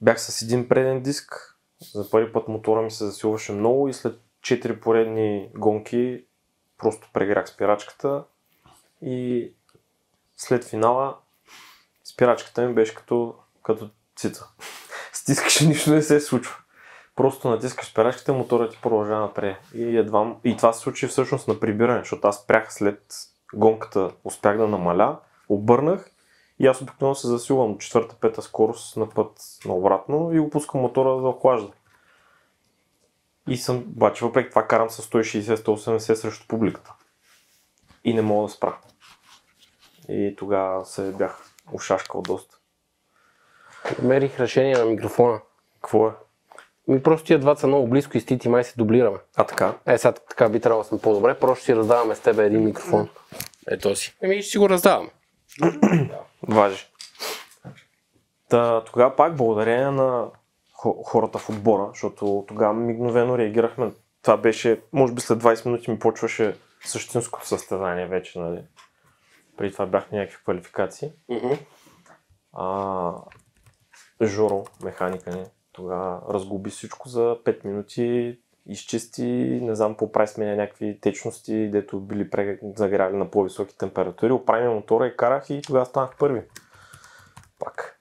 бях 0.00 0.20
с 0.20 0.42
един 0.42 0.68
преден 0.68 1.02
диск. 1.02 1.56
За 1.94 2.10
първи 2.10 2.32
път 2.32 2.48
мотора 2.48 2.82
ми 2.82 2.90
се 2.90 3.06
засилваше 3.06 3.52
много 3.52 3.88
и 3.88 3.92
след 3.92 4.20
4 4.40 4.80
поредни 4.80 5.50
гонки 5.54 6.24
просто 6.78 7.10
прегрях 7.12 7.48
спирачката 7.48 8.24
и 9.02 9.52
след 10.36 10.64
финала 10.64 11.16
спирачката 12.12 12.62
ми 12.62 12.74
беше 12.74 12.94
като, 12.94 13.34
като 13.62 13.90
цица. 14.16 14.48
Стискаше, 15.12 15.68
нищо 15.68 15.90
не 15.90 16.02
се 16.02 16.20
случва. 16.20 16.56
Просто 17.16 17.50
натискаш 17.50 17.86
спирачката, 17.86 18.32
моторът 18.32 18.72
ти 18.72 18.78
продължава 18.82 19.20
напред. 19.20 19.56
И, 19.74 19.98
едва, 19.98 20.36
и 20.44 20.56
това 20.56 20.72
се 20.72 20.80
случи 20.80 21.06
всъщност 21.06 21.48
на 21.48 21.60
прибиране, 21.60 21.98
защото 21.98 22.28
аз 22.28 22.42
спрях 22.42 22.74
след 22.74 23.14
гонката, 23.54 24.10
успях 24.24 24.56
да 24.56 24.68
намаля, 24.68 25.18
обърнах 25.48 26.10
и 26.58 26.66
аз 26.66 26.82
обикновено 26.82 27.14
се 27.14 27.26
засилвам 27.26 27.78
четвърта-пета 27.78 28.42
скорост 28.42 28.96
на 28.96 29.10
път 29.10 29.40
на 29.64 29.74
обратно 29.74 30.32
и 30.32 30.40
го 30.40 30.50
пускам 30.50 30.80
мотора 30.80 31.08
да 31.08 31.28
охлажда. 31.28 31.72
И 33.48 33.56
съм, 33.56 33.76
обаче 33.76 34.24
въпреки 34.24 34.50
това 34.50 34.66
карам 34.66 34.90
с 34.90 35.10
160-180 35.10 36.14
срещу 36.14 36.46
публиката. 36.48 36.94
И 38.04 38.14
не 38.14 38.22
мога 38.22 38.46
да 38.46 38.52
спра. 38.52 38.78
И 40.08 40.34
тогава 40.38 40.86
се 40.86 41.12
бях 41.12 41.47
ушашкал 41.72 42.22
доста. 42.22 42.56
Мерих 44.02 44.40
решение 44.40 44.76
на 44.78 44.84
микрофона. 44.84 45.40
Какво 45.74 46.08
е? 46.08 46.12
Ми 46.88 47.02
просто 47.02 47.26
тия 47.26 47.38
двата 47.38 47.60
са 47.60 47.66
много 47.66 47.88
близко 47.88 48.16
и 48.16 48.20
с 48.20 48.26
Тити 48.26 48.48
май 48.48 48.64
се 48.64 48.74
дублираме. 48.76 49.18
А 49.36 49.44
така? 49.44 49.74
Е, 49.86 49.98
сега 49.98 50.12
така 50.12 50.48
би 50.48 50.60
трябвало 50.60 50.82
да 50.82 50.88
сме 50.88 50.98
по-добре, 51.00 51.38
просто 51.38 51.64
си 51.64 51.76
раздаваме 51.76 52.14
с 52.14 52.20
тебе 52.20 52.46
един 52.46 52.64
микрофон. 52.64 53.08
Ето 53.70 53.96
си. 53.96 54.16
Еми, 54.22 54.42
ще 54.42 54.50
си 54.50 54.58
го 54.58 54.68
раздавам. 54.68 55.10
Важи. 56.48 56.86
Та, 58.48 58.84
тогава 58.84 59.16
пак 59.16 59.36
благодарение 59.36 59.90
на 59.90 60.26
хо- 60.82 61.04
хората 61.04 61.38
в 61.38 61.50
отбора, 61.50 61.88
защото 61.92 62.44
тогава 62.48 62.74
мигновено 62.74 63.38
реагирахме. 63.38 63.90
Това 64.22 64.36
беше, 64.36 64.80
може 64.92 65.12
би 65.12 65.20
след 65.20 65.38
20 65.42 65.66
минути 65.66 65.90
ми 65.90 65.98
почваше 65.98 66.56
същинското 66.84 67.46
състезание 67.46 68.06
вече, 68.06 68.38
нали. 68.38 68.62
Преди 69.58 69.72
това 69.72 69.86
бях 69.86 70.12
някакви 70.12 70.42
квалификации. 70.44 71.12
А, 72.52 73.14
Жоро, 74.22 74.64
механика 74.82 75.30
ни, 75.30 75.44
тогава 75.72 76.22
разгуби 76.34 76.70
всичко 76.70 77.08
за 77.08 77.20
5 77.44 77.64
минути, 77.64 78.38
изчисти, 78.66 79.24
не 79.62 79.74
знам, 79.74 79.96
поправи 79.96 80.28
сменя 80.28 80.56
някакви 80.56 81.00
течности, 81.00 81.70
дето 81.70 82.00
били 82.00 82.30
загряли 82.76 83.16
на 83.16 83.30
по-високи 83.30 83.78
температури, 83.78 84.32
оправи 84.32 84.68
мотора 84.68 85.06
и 85.06 85.16
карах 85.16 85.50
и 85.50 85.62
тогава 85.62 85.86
станах 85.86 86.16
първи. 86.18 86.42
Пак. 87.58 88.00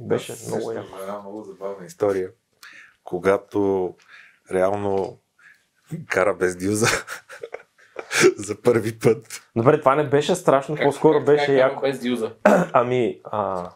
Беше 0.00 0.34
много 0.48 0.72
яко. 0.72 0.98
Една 1.00 1.18
много 1.18 1.42
забавна 1.42 1.86
история. 1.86 2.30
Когато 3.04 3.94
реално 4.52 5.18
кара 6.08 6.34
без 6.34 6.56
дюза 6.56 6.86
за 8.36 8.62
първи 8.62 8.98
път. 8.98 9.42
Добре, 9.56 9.78
това 9.78 9.94
не 9.94 10.04
беше 10.04 10.34
страшно, 10.34 10.76
по-скоро 10.76 11.24
беше 11.24 11.52
яко. 11.54 11.80
Без 11.80 12.00
дюза. 12.00 12.32
Ами, 12.72 13.20
а, 13.24 13.70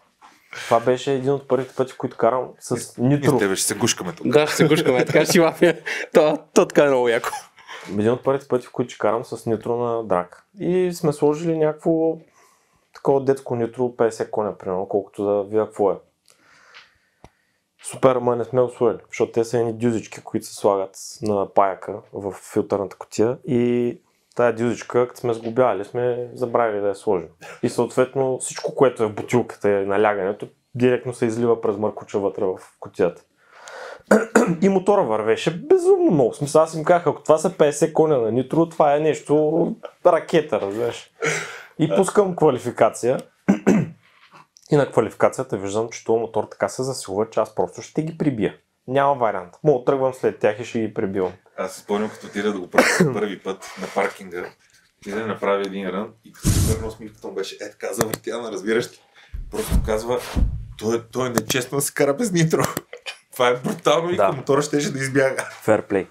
това 0.52 0.80
беше 0.80 1.12
един 1.12 1.32
от 1.32 1.48
първите 1.48 1.74
пъти, 1.74 1.96
които 1.96 2.16
карам 2.16 2.48
с 2.60 2.98
нитро. 2.98 3.38
тебе 3.38 3.56
ще 3.56 3.66
се 3.66 3.74
гушкаме 3.74 4.12
тук. 4.12 4.28
Да, 4.28 4.46
ще 4.46 4.56
се 4.56 4.68
гушкаме, 4.68 5.04
така 5.04 5.24
ще 5.24 5.40
лапя. 5.40 5.74
То, 6.14 6.38
то 6.54 6.68
така 6.68 6.84
е 6.84 6.88
много 6.88 7.08
яко. 7.08 7.28
Един 7.92 8.10
от 8.10 8.22
първите 8.22 8.48
пъти, 8.48 8.66
в 8.66 8.72
които 8.72 8.96
карам 8.98 9.24
с 9.24 9.46
нитро 9.46 9.76
на 9.76 10.04
драк. 10.04 10.44
И 10.60 10.92
сме 10.92 11.12
сложили 11.12 11.58
някакво 11.58 12.18
такова 12.94 13.24
детско 13.24 13.56
нитро, 13.56 13.82
50 13.82 14.30
коня, 14.30 14.58
примерно, 14.58 14.88
колкото 14.88 15.24
да 15.24 15.42
видя 15.42 15.64
какво 15.64 15.90
е. 15.90 15.94
Супер, 17.82 18.16
ама 18.16 18.36
не 18.36 18.44
сме 18.44 18.60
освоили, 18.60 18.98
защото 19.08 19.32
те 19.32 19.44
са 19.44 19.58
едни 19.58 19.72
дюзички, 19.72 20.20
които 20.20 20.46
се 20.46 20.54
слагат 20.54 20.96
на 21.22 21.54
паяка 21.54 22.00
в 22.12 22.32
филтърната 22.52 22.96
котия 22.96 23.38
и 23.46 23.98
тая 24.36 24.54
дюзичка, 24.54 25.08
като 25.08 25.20
сме 25.20 25.34
сглобявали, 25.34 25.84
сме 25.84 26.30
забравили 26.34 26.80
да 26.80 26.88
я 26.88 26.94
сложим. 26.94 27.28
И 27.62 27.68
съответно 27.68 28.38
всичко, 28.38 28.74
което 28.74 29.02
е 29.02 29.06
в 29.06 29.14
бутилката 29.14 29.70
и 29.70 29.86
налягането, 29.86 30.48
директно 30.74 31.14
се 31.14 31.26
излива 31.26 31.60
през 31.60 31.76
мъркуча 31.76 32.18
вътре 32.18 32.44
в 32.44 32.58
котията. 32.80 33.22
и 34.62 34.68
мотора 34.68 35.02
вървеше 35.02 35.58
безумно 35.60 36.10
много. 36.10 36.34
Смисъл, 36.34 36.62
аз 36.62 36.74
им 36.74 36.84
казах, 36.84 37.06
ако 37.06 37.22
това 37.22 37.38
са 37.38 37.50
50 37.50 37.92
коня 37.92 38.18
на 38.18 38.32
нитро, 38.32 38.68
това 38.68 38.96
е 38.96 39.00
нещо 39.00 39.76
ракета, 40.06 40.60
разбираш. 40.60 41.10
И 41.78 41.88
пускам 41.96 42.36
квалификация. 42.36 43.18
И 44.72 44.76
на 44.76 44.90
квалификацията 44.90 45.56
виждам, 45.56 45.88
че 45.88 46.04
този 46.04 46.20
мотор 46.20 46.44
така 46.50 46.68
се 46.68 46.82
засилва, 46.82 47.30
че 47.30 47.40
аз 47.40 47.54
просто 47.54 47.82
ще 47.82 48.02
ги 48.02 48.18
прибия. 48.18 48.54
Няма 48.88 49.14
вариант. 49.14 49.54
Мога 49.64 49.84
тръгвам 49.84 50.14
след 50.14 50.38
тях 50.38 50.60
и 50.60 50.64
ще 50.64 50.80
ги 50.80 50.94
прибивам. 50.94 51.32
Аз 51.60 51.74
си 51.74 51.80
спомням, 51.80 52.10
като 52.10 52.26
отида 52.26 52.52
да 52.52 52.60
го 52.60 52.70
правя 52.70 52.88
за 53.00 53.12
първи 53.12 53.38
път 53.38 53.74
на 53.80 53.86
паркинга, 53.94 54.44
и 55.06 55.10
да 55.10 55.26
направи 55.26 55.66
един 55.66 55.88
рън 55.88 56.12
и 56.24 56.32
като 56.32 56.48
се 56.48 56.72
върна 56.72 56.86
усмивката 56.88 57.26
му 57.28 57.34
беше 57.34 57.54
е 57.54 57.70
така 57.70 57.92
завъртяна, 57.92 58.52
разбираш 58.52 58.92
ли? 58.92 59.00
Просто 59.50 59.72
казва, 59.86 60.20
той, 60.78 61.02
той 61.02 61.26
е 61.26 61.30
нечестно 61.30 61.78
да 61.78 61.82
се 61.82 61.94
кара 61.94 62.14
без 62.14 62.32
нитро. 62.32 62.62
Това 63.32 63.48
е 63.48 63.54
брутално 63.54 64.10
и 64.10 64.16
Да. 64.16 64.26
да. 64.26 64.32
мотора 64.32 64.62
щеше 64.62 64.92
да 64.92 64.98
избяга. 64.98 65.48
Ферплей. 65.52 66.06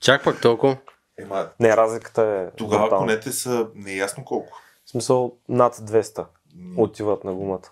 Чак 0.00 0.24
пак 0.24 0.40
толкова. 0.40 0.76
Ема, 1.18 1.48
Не, 1.60 1.76
разликата 1.76 2.22
е 2.22 2.56
тогава 2.56 2.82
брутална. 2.82 3.06
конете 3.06 3.32
са 3.32 3.68
неясно 3.74 4.24
колко. 4.24 4.58
В 4.86 4.90
смисъл 4.90 5.32
над 5.48 5.76
200 5.76 6.24
отиват 6.76 7.24
на 7.24 7.34
гумата. 7.34 7.70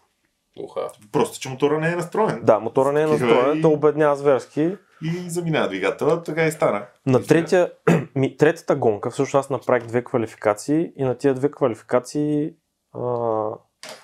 Уха. 0.58 0.80
Просто, 1.12 1.40
че 1.40 1.48
мотора 1.48 1.80
не 1.80 1.92
е 1.92 1.96
настроен. 1.96 2.40
Да, 2.42 2.58
мотора 2.60 2.92
не 2.92 3.02
е 3.02 3.06
настроен, 3.06 3.58
и- 3.58 3.60
да 3.60 3.68
обеднява 3.68 4.16
зверски. 4.16 4.76
И 5.02 5.30
заминава 5.30 5.68
двигателя, 5.68 6.22
така 6.22 6.46
и 6.46 6.52
стана. 6.52 6.86
На 7.06 7.22
третия, 7.22 7.72
ми, 8.14 8.36
третата 8.36 8.76
гонка, 8.76 9.10
всъщност 9.10 9.34
аз 9.44 9.50
направих 9.50 9.86
две 9.86 10.04
квалификации 10.04 10.92
и 10.96 11.04
на 11.04 11.14
тия 11.14 11.34
две 11.34 11.50
квалификации 11.50 12.54
а, 12.92 13.00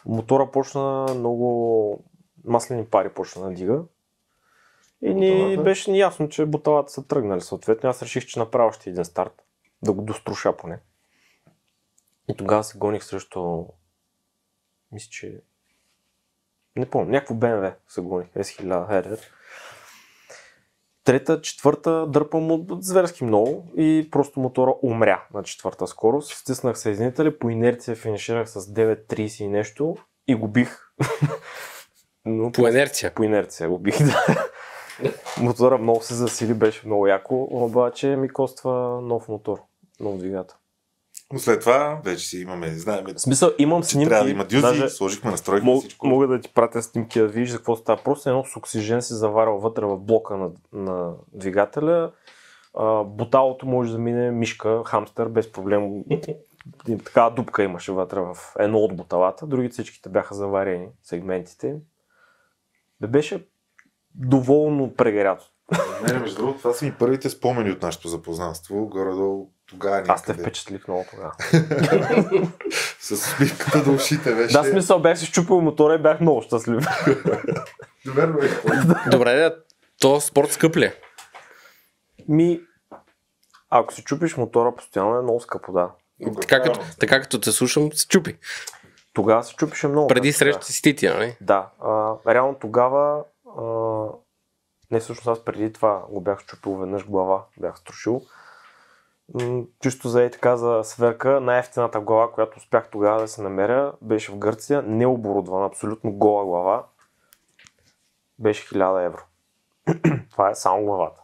мотора 0.07 0.50
почна 0.50 1.07
много 1.14 2.05
маслени 2.44 2.85
пари 2.85 3.09
почна 3.09 3.42
да 3.42 3.55
дига. 3.55 3.83
И 5.03 5.14
ни 5.14 5.59
беше 5.59 5.90
ни 5.90 5.98
ясно, 5.98 6.29
че 6.29 6.46
буталата 6.46 6.92
са 6.92 7.07
тръгнали. 7.07 7.40
Съответно 7.40 7.90
аз 7.90 8.03
реших, 8.03 8.26
че 8.26 8.38
направя 8.38 8.68
още 8.68 8.90
един 8.90 9.05
старт. 9.05 9.42
Да 9.83 9.92
го 9.92 10.03
доструша 10.03 10.57
поне. 10.57 10.79
И 12.29 12.37
тогава 12.37 12.64
се 12.64 12.79
гоних 12.79 13.05
срещу... 13.05 13.64
Мисля, 14.92 15.09
че... 15.11 15.40
Не 16.76 16.90
помня, 16.90 17.11
някакво 17.11 17.35
BMW 17.35 17.74
се 17.88 18.00
гоних. 18.00 18.29
S1000 18.29 19.05
RR. 19.05 19.20
Трета, 21.11 21.40
четвърта 21.40 22.07
дърпам 22.07 22.51
от 22.51 22.85
зверски 22.85 23.25
много 23.25 23.73
и 23.77 24.09
просто 24.11 24.40
мотора 24.40 24.75
умря 24.83 25.25
на 25.35 25.42
четвърта 25.42 25.87
скорост. 25.87 26.38
Стиснах 26.38 26.79
съединители, 26.79 27.38
по 27.38 27.51
инерция 27.51 27.96
финиширах 27.96 28.51
с 28.51 28.61
9.30 28.61 29.42
и 29.42 29.49
нещо 29.49 29.96
и 30.29 30.35
го 30.35 30.49
бих. 30.49 30.79
Но 32.25 32.53
По 32.53 32.68
инерция. 32.68 33.14
по 33.14 33.23
инерция 33.23 33.68
го 33.68 33.79
бих, 33.79 33.99
да. 34.05 34.51
Мотора 35.40 35.79
много 35.79 36.03
се 36.03 36.14
засили, 36.14 36.55
беше 36.55 36.87
много 36.87 37.07
яко, 37.07 37.49
обаче 37.51 38.16
ми 38.16 38.29
коства 38.29 39.01
нов 39.03 39.29
мотор, 39.29 39.59
нов 40.01 40.18
двигател. 40.18 40.57
Но 41.32 41.38
след 41.38 41.60
това 41.60 42.00
вече 42.04 42.26
си 42.26 42.38
имаме, 42.38 42.68
знаем, 42.68 43.04
В 43.16 43.20
смисъл, 43.20 43.50
имам 43.58 43.82
че 43.82 43.88
снимки, 43.88 44.08
трябва 44.08 44.24
да 44.24 44.30
има 44.30 44.44
дюзи, 44.44 44.62
даже 44.62 44.88
сложихме 44.88 45.30
настройки 45.30 45.66
мог, 45.66 45.80
всичко. 45.80 46.06
мога 46.06 46.26
да 46.26 46.40
ти 46.40 46.52
пратя 46.54 46.82
снимки 46.82 47.20
да 47.20 47.26
видиш 47.26 47.50
за 47.50 47.56
какво 47.56 47.76
става. 47.76 48.02
Просто 48.02 48.28
едно 48.28 48.44
с 48.44 48.56
оксижен 48.56 49.02
си 49.02 49.14
заварил 49.14 49.58
вътре 49.58 49.84
в 49.84 49.98
блока 49.98 50.36
на, 50.36 50.50
на 50.72 51.12
двигателя. 51.32 52.12
А, 52.74 53.04
буталото 53.04 53.66
може 53.66 53.92
да 53.92 53.98
мине 53.98 54.30
мишка, 54.30 54.82
хамстър, 54.84 55.28
без 55.28 55.52
проблем. 55.52 56.04
И 56.88 56.98
Такава 57.04 57.30
дупка 57.30 57.62
имаше 57.62 57.92
вътре 57.92 58.20
в 58.20 58.36
едно 58.58 58.78
от 58.78 58.96
буталата, 58.96 59.46
другите 59.46 59.72
всичките 59.72 60.08
бяха 60.08 60.34
заварени, 60.34 60.88
сегментите. 61.02 61.76
Да 63.00 63.08
беше 63.08 63.46
доволно 64.14 64.94
прегрято. 64.94 65.50
Не, 66.06 66.18
между 66.18 66.36
другото, 66.36 66.58
това 66.58 66.72
са 66.72 66.84
ми 66.84 66.94
първите 66.98 67.30
спомени 67.30 67.70
от 67.70 67.82
нашето 67.82 68.08
запознанство. 68.08 68.86
Горе-долу 68.86 69.50
тогава 69.70 70.04
Аз 70.09 70.22
те 70.22 70.35
впечатлих 70.35 70.88
много 70.88 71.04
тогава. 71.11 71.33
С 73.00 73.11
усмивката 73.11 73.85
до 73.85 73.92
ушите 73.92 74.35
беше. 74.35 74.52
Да, 74.52 74.64
смисъл 74.64 74.98
бях 74.98 75.18
си 75.18 75.26
щупил 75.26 75.61
мотора 75.61 75.94
и 75.94 75.98
бях 75.98 76.20
много 76.20 76.42
щастлив. 76.42 76.85
Верно 78.06 78.38
е. 78.42 79.11
Добре, 79.11 79.35
да, 79.35 79.56
то 80.00 80.20
спорт 80.20 80.52
скъп 80.52 80.76
ли? 80.76 80.92
Ми, 82.28 82.61
ако 83.70 83.94
си 83.94 84.02
чупиш 84.04 84.37
мотора 84.37 84.74
постоянно 84.76 85.18
е 85.18 85.22
много 85.22 85.40
скъпо, 85.40 85.72
да. 85.72 85.90
Така 86.40 86.62
като, 86.62 86.80
така 87.00 87.20
като 87.20 87.40
те 87.40 87.52
слушам, 87.52 87.92
се 87.92 88.09
чупи. 88.09 88.38
Тогава 89.12 89.44
се 89.44 89.54
чупише 89.54 89.88
много. 89.88 90.09
Преди 90.09 90.33
среща 90.33 90.66
си 90.66 90.96
ти, 90.96 91.09
нали? 91.09 91.37
Да. 91.40 91.70
А, 91.80 92.14
реално 92.26 92.54
тогава, 92.54 93.24
а, 93.59 93.64
не 94.90 95.00
всъщност 95.00 95.28
аз 95.28 95.44
преди 95.44 95.72
това 95.72 96.02
го 96.11 96.20
бях 96.20 96.44
чупил 96.44 96.76
веднъж 96.76 97.06
глава, 97.06 97.44
бях 97.61 97.78
струшил. 97.78 98.22
Чисто 99.80 100.08
за 100.08 100.22
и 100.22 100.30
така 100.30 100.56
за 100.56 100.80
сверка, 100.84 101.40
най-ефтината 101.40 102.00
глава, 102.00 102.32
която 102.32 102.58
успях 102.58 102.90
тогава 102.90 103.20
да 103.20 103.28
се 103.28 103.42
намеря, 103.42 103.92
беше 104.02 104.32
в 104.32 104.38
Гърция, 104.38 104.82
необорудвана, 104.82 105.66
абсолютно 105.66 106.12
гола 106.12 106.44
глава. 106.44 106.86
Беше 108.38 108.68
1000 108.68 109.06
евро. 109.06 109.22
Това 110.30 110.50
е 110.50 110.54
само 110.54 110.84
главата. 110.84 111.20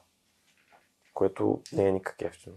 Което 1.14 1.62
не 1.72 1.88
е 1.88 1.92
никак 1.92 2.22
ефтино. 2.22 2.56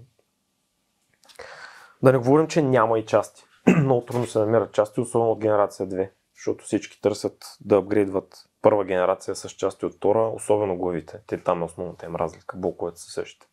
Да 2.03 2.11
не 2.11 2.17
говорим, 2.17 2.47
че 2.47 2.61
няма 2.61 2.99
и 2.99 3.05
части. 3.05 3.43
Много 3.67 4.05
трудно 4.05 4.27
се 4.27 4.39
намират 4.39 4.73
части, 4.73 5.01
особено 5.01 5.31
от 5.31 5.39
генерация 5.39 5.87
2, 5.87 6.09
защото 6.35 6.65
всички 6.65 7.01
търсят 7.01 7.57
да 7.61 7.77
апгрейдват 7.77 8.49
първа 8.61 8.85
генерация 8.85 9.35
с 9.35 9.49
части 9.49 9.85
от 9.85 9.93
втора, 9.93 10.27
особено 10.27 10.77
главите. 10.77 11.21
Те 11.27 11.43
там 11.43 11.61
е 11.61 11.65
основната 11.65 12.05
им 12.05 12.15
разлика, 12.15 12.57
блоковете 12.57 13.01
се 13.01 13.11
същите. 13.11 13.47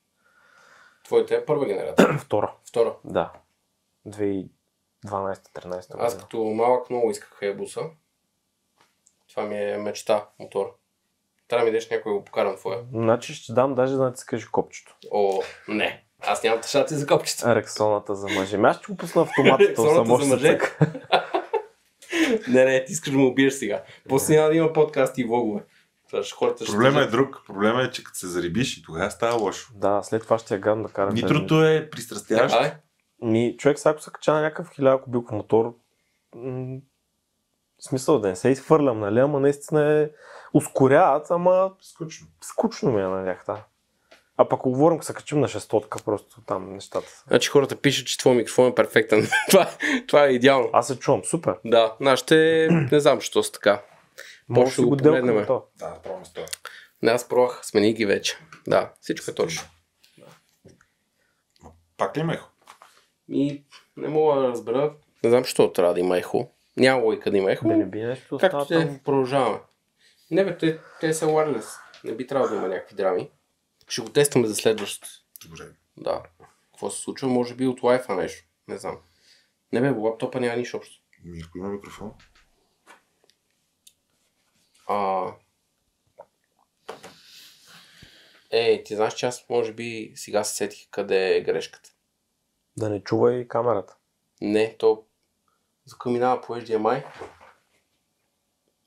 Твоята 1.07 1.35
е 1.35 1.45
първа 1.45 1.67
генерация. 1.67 2.19
Втора, 2.19 2.53
Втора. 2.69 2.95
да. 3.05 3.33
2012-13 4.09 4.49
Аз 5.99 6.19
като 6.19 6.45
малък 6.45 6.91
много 6.91 7.11
исках 7.11 7.39
Hayabusa. 7.43 7.91
Това 9.29 9.43
ми 9.43 9.71
е 9.73 9.77
мечта, 9.79 10.29
мотор. 10.39 10.77
Трябва 11.49 11.63
да 11.63 11.67
ми 11.67 11.71
дадеш 11.71 11.91
някой 11.91 12.13
го 12.13 12.25
покарам 12.25 12.57
твоя. 12.57 12.79
Значи 12.93 13.35
ще 13.35 13.53
дам 13.53 13.75
даже 13.75 13.95
да 13.95 14.03
натискаш 14.03 14.45
копчето. 14.45 14.97
О, 15.11 15.43
не. 15.69 16.05
Аз 16.21 16.43
нямам 16.43 16.61
тъщати 16.61 16.95
за 16.95 17.07
копчета. 17.07 17.55
Рексоната 17.55 18.15
за 18.15 18.29
мъже. 18.29 18.57
Ами 18.57 18.69
Аз 18.69 18.77
ще 18.79 18.93
го 18.93 18.97
пусна 18.97 19.23
автомата, 19.23 19.65
то 19.65 19.69
Рексоната 19.69 20.25
за 20.25 20.35
мъже? 20.35 20.59
Не, 22.49 22.65
не, 22.65 22.85
ти 22.85 22.93
искаш 22.93 23.13
да 23.13 23.19
му 23.19 23.27
убиеш 23.27 23.53
сега. 23.53 23.83
После 24.09 24.37
няма 24.37 24.49
да 24.49 24.55
има 24.55 24.73
подкасти 24.73 25.21
и 25.21 25.25
влогове. 25.25 25.63
Това 26.11 26.23
ще 26.23 26.35
хората 26.35 26.65
ще 26.65 26.73
Проблема 26.73 27.01
е 27.01 27.07
друг. 27.07 27.41
Проблема 27.47 27.83
е, 27.83 27.91
че 27.91 28.05
като 28.05 28.19
се 28.19 28.27
зарибиш 28.27 28.77
и 28.77 28.83
тогава 28.83 29.11
става 29.11 29.41
лошо. 29.43 29.73
Да, 29.75 30.03
след 30.03 30.23
това 30.23 30.39
ще 30.39 30.55
я 30.55 30.61
гадно 30.61 30.83
да 30.83 30.93
карам. 30.93 31.15
Нитрото 31.15 31.65
е 31.65 31.91
пристрастяващо. 31.91 32.59
Така, 32.59 32.69
ли? 32.69 32.79
Ми, 33.23 33.57
човек 33.59 33.79
сега 33.79 33.91
ако 33.91 34.01
се 34.01 34.11
кача 34.11 34.33
на 34.33 34.41
някакъв 34.41 34.71
хиляда 34.75 35.03
кубик 35.03 35.31
мотор, 35.31 35.75
м- 36.35 36.79
смисъл 37.81 38.19
да 38.19 38.29
не 38.29 38.37
се 38.37 38.49
изхвърлям, 38.49 39.01
нали, 39.01 39.19
ама 39.19 39.41
наистина 39.41 39.93
е 39.93 40.11
ускоряват, 40.55 41.31
ама 41.31 41.73
Скучно. 41.81 42.27
скучно 42.41 42.93
ми 42.93 43.01
е 43.01 43.05
на 43.05 43.29
яхта. 43.29 43.65
А 44.37 44.49
пък 44.49 44.61
говорим, 44.61 45.03
се 45.03 45.15
качим 45.15 45.41
на 45.41 45.49
шестотка, 45.49 45.99
просто 46.05 46.41
там 46.47 46.73
нещата. 46.73 47.23
Значи 47.27 47.49
хората 47.49 47.77
пишат, 47.77 48.07
че 48.07 48.19
твой 48.19 48.35
микрофон 48.35 48.67
е 48.67 48.75
перфектен. 48.75 49.29
това, 49.51 49.71
това 50.09 50.25
е 50.25 50.31
идеално. 50.31 50.71
Аз 50.73 50.87
се 50.87 50.99
чувам, 50.99 51.25
супер. 51.25 51.55
Да, 51.65 51.95
нашите 52.01 52.69
не 52.93 53.01
знам, 53.01 53.21
що 53.21 53.43
са 53.43 53.53
така. 53.53 53.83
Може 54.49 54.69
да 54.71 54.75
си 54.75 54.81
го 54.83 54.91
погледнем. 54.91 55.47
то. 55.47 55.65
Да, 55.77 55.91
направо 55.91 56.25
с 56.25 56.33
това. 56.33 56.47
Не, 57.03 57.11
аз 57.11 57.29
пробвах, 57.29 57.67
смени 57.67 57.95
ги 57.95 58.07
вече. 58.07 58.39
Да, 58.67 58.93
всичко 59.01 59.31
е 59.31 59.35
точно. 59.35 59.69
Пак 61.97 62.17
ли 62.17 62.21
има 62.21 62.35
ехо? 62.35 62.49
И 63.29 63.65
не 63.97 64.09
мога 64.09 64.41
да 64.41 64.49
разбера, 64.49 64.95
не 65.25 65.31
знам, 65.31 65.43
защо 65.43 65.73
трябва 65.73 65.95
да 65.95 66.01
има 66.01 66.19
ехо. 66.19 66.51
Няма 66.77 67.03
лойка 67.03 67.31
да 67.31 67.39
има 67.39 67.53
ехо. 67.53 67.69
Да 67.69 67.77
не 67.77 67.87
би 67.87 68.03
нещо 68.03 68.39
Както 68.39 68.57
остава 68.57 68.81
те 68.83 68.87
там. 68.87 69.01
продължаваме. 69.05 69.59
Не 70.31 70.45
бе, 70.45 70.59
те, 70.59 70.79
те 71.01 71.15
са 71.15 71.27
wireless. 71.27 71.67
Не 72.05 72.13
би 72.13 72.27
трябвало 72.27 72.51
да 72.51 72.57
има 72.57 72.69
някакви 72.69 72.97
драми. 72.97 73.31
Ще 73.89 74.01
го 74.03 74.09
тестваме 74.09 74.47
за 74.47 74.55
следващото. 74.55 75.09
Добре. 75.47 75.65
Да. 75.97 76.23
Какво 76.73 76.91
се 76.91 77.01
случва? 77.01 77.29
Може 77.29 77.55
би 77.55 77.67
от 77.67 77.81
Wi-Fi 77.81 78.17
нещо. 78.17 78.45
Не 78.69 78.79
знам. 78.79 78.99
Не 79.73 79.81
бе, 79.81 79.91
лаптопа 79.91 80.41
няма 80.41 80.57
нищо 80.57 80.77
общо. 80.77 80.95
Мирко 81.25 81.59
има 81.59 81.69
микрофон. 81.69 82.13
А... 84.87 85.27
Е, 88.51 88.83
ти 88.83 88.97
знаеш, 88.97 89.15
че 89.15 89.27
аз 89.27 89.49
може 89.51 89.73
би 89.73 90.13
сега 90.15 90.45
се 90.45 90.55
сетих 90.55 90.91
къде 90.91 91.37
е 91.37 91.41
грешката. 91.41 91.91
Да 92.77 92.91
не 92.91 93.03
чува 93.03 93.35
и 93.35 93.49
камерата. 93.49 93.97
Не, 94.41 94.77
то 94.79 95.05
за 95.85 95.99
кой 95.99 96.13
минава 96.13 96.41
по 96.41 96.57
HDMI. 96.57 97.05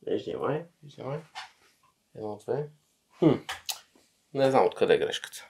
HDMI, 0.07 0.65
HDMI. 0.85 1.19
Едно, 2.15 2.37
две. 2.37 2.69
Хм. 3.19 3.33
Не 4.33 4.51
знам 4.51 4.65
откъде 4.65 4.93
е 4.93 4.97
грешката. 4.97 5.47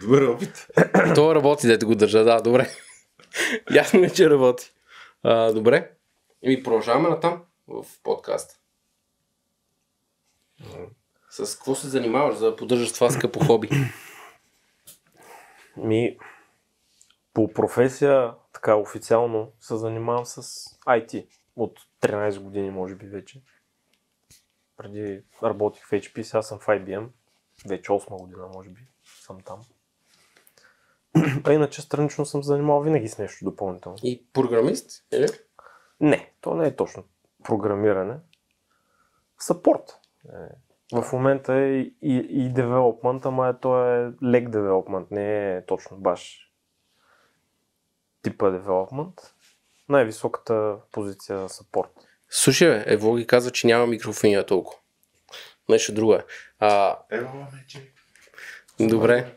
Добър 0.00 0.22
опит. 0.22 0.66
То 1.14 1.34
работи, 1.34 1.66
дете 1.66 1.86
го 1.86 1.94
държа, 1.94 2.24
да, 2.24 2.40
добре. 2.40 2.70
Ясно 3.74 4.00
е, 4.00 4.10
че 4.10 4.30
работи. 4.30 4.72
А, 5.22 5.52
добре. 5.52 5.90
И 6.42 6.62
продължаваме 6.62 7.08
натам 7.08 7.44
в 7.68 7.86
подкаста. 8.02 8.57
С 11.30 11.56
какво 11.56 11.74
се 11.74 11.88
занимаваш, 11.88 12.36
за 12.36 12.50
да 12.50 12.56
поддържаш 12.56 12.92
това 12.92 13.10
скъпо 13.10 13.44
хоби? 13.44 13.68
Ми, 15.76 16.18
по 17.34 17.52
професия, 17.52 18.34
така 18.52 18.74
официално, 18.74 19.52
се 19.60 19.76
занимавам 19.76 20.26
с 20.26 20.42
IT. 20.86 21.28
От 21.56 21.78
13 22.00 22.40
години, 22.40 22.70
може 22.70 22.94
би 22.94 23.06
вече. 23.06 23.42
Преди 24.76 25.22
работих 25.42 25.86
в 25.86 25.90
HP, 25.90 26.22
сега 26.22 26.42
съм 26.42 26.58
в 26.58 26.66
IBM. 26.66 27.08
Вече 27.66 27.92
8 27.92 28.18
година, 28.20 28.48
може 28.54 28.70
би, 28.70 28.80
съм 29.22 29.40
там. 29.40 29.60
А 31.44 31.52
иначе 31.52 31.82
странично 31.82 32.26
съм 32.26 32.42
занимавал 32.42 32.82
винаги 32.82 33.08
с 33.08 33.18
нещо 33.18 33.44
допълнително. 33.44 33.98
И 34.02 34.26
програмист, 34.32 35.04
или? 35.12 35.26
Не, 36.00 36.32
то 36.40 36.54
не 36.54 36.68
е 36.68 36.76
точно 36.76 37.04
програмиране. 37.44 38.16
Съпорт. 39.38 40.00
Е, 40.32 41.00
В 41.00 41.12
момента 41.12 41.54
е 41.54 41.68
и, 41.78 41.92
и 42.30 42.52
девелопмент, 42.52 43.26
ама 43.26 43.48
е, 43.48 43.54
то 43.60 43.84
е 43.94 44.12
лек 44.24 44.48
девелопмент, 44.48 45.10
не 45.10 45.56
е 45.56 45.66
точно 45.66 45.96
баш 45.96 46.50
типа 48.22 48.50
девелопмент. 48.50 49.14
Най-високата 49.88 50.76
позиция 50.92 51.44
е 51.44 51.48
съпорт. 51.48 51.90
Слушай, 52.30 52.68
бе, 52.68 52.84
Ево 52.86 53.14
ги 53.14 53.26
казва, 53.26 53.50
че 53.50 53.66
няма 53.66 53.86
микрофония 53.86 54.46
толкова. 54.46 54.78
Нещо 55.68 55.94
друго 55.94 56.14
е. 56.14 56.24
А, 56.58 56.98
Ево, 57.10 57.46
мече. 57.52 57.92
добре. 58.80 59.34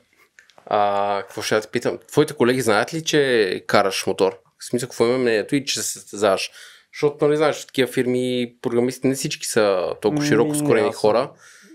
А, 0.65 1.21
какво 1.21 1.41
ще 1.41 1.56
я 1.56 1.62
те 1.62 1.67
питам? 1.67 1.99
Твоите 2.08 2.34
колеги 2.34 2.62
знаят 2.62 2.93
ли, 2.93 3.04
че 3.04 3.63
караш 3.67 4.08
мотор? 4.08 4.39
В 4.60 4.65
смисъл, 4.65 4.89
какво 4.89 5.06
има 5.06 5.17
мнението 5.17 5.56
и 5.56 5.65
че 5.65 5.80
се 5.80 5.84
състезаваш? 5.84 6.51
Защото, 6.93 7.25
нали 7.25 7.38
знаеш, 7.38 7.65
такива 7.65 7.91
фирми, 7.91 8.56
програмисти 8.62 9.08
не 9.08 9.15
всички 9.15 9.45
са 9.45 9.93
толкова 10.01 10.25
широко 10.25 10.51
не, 10.51 10.58
скорени 10.58 10.91
хора. 10.93 11.32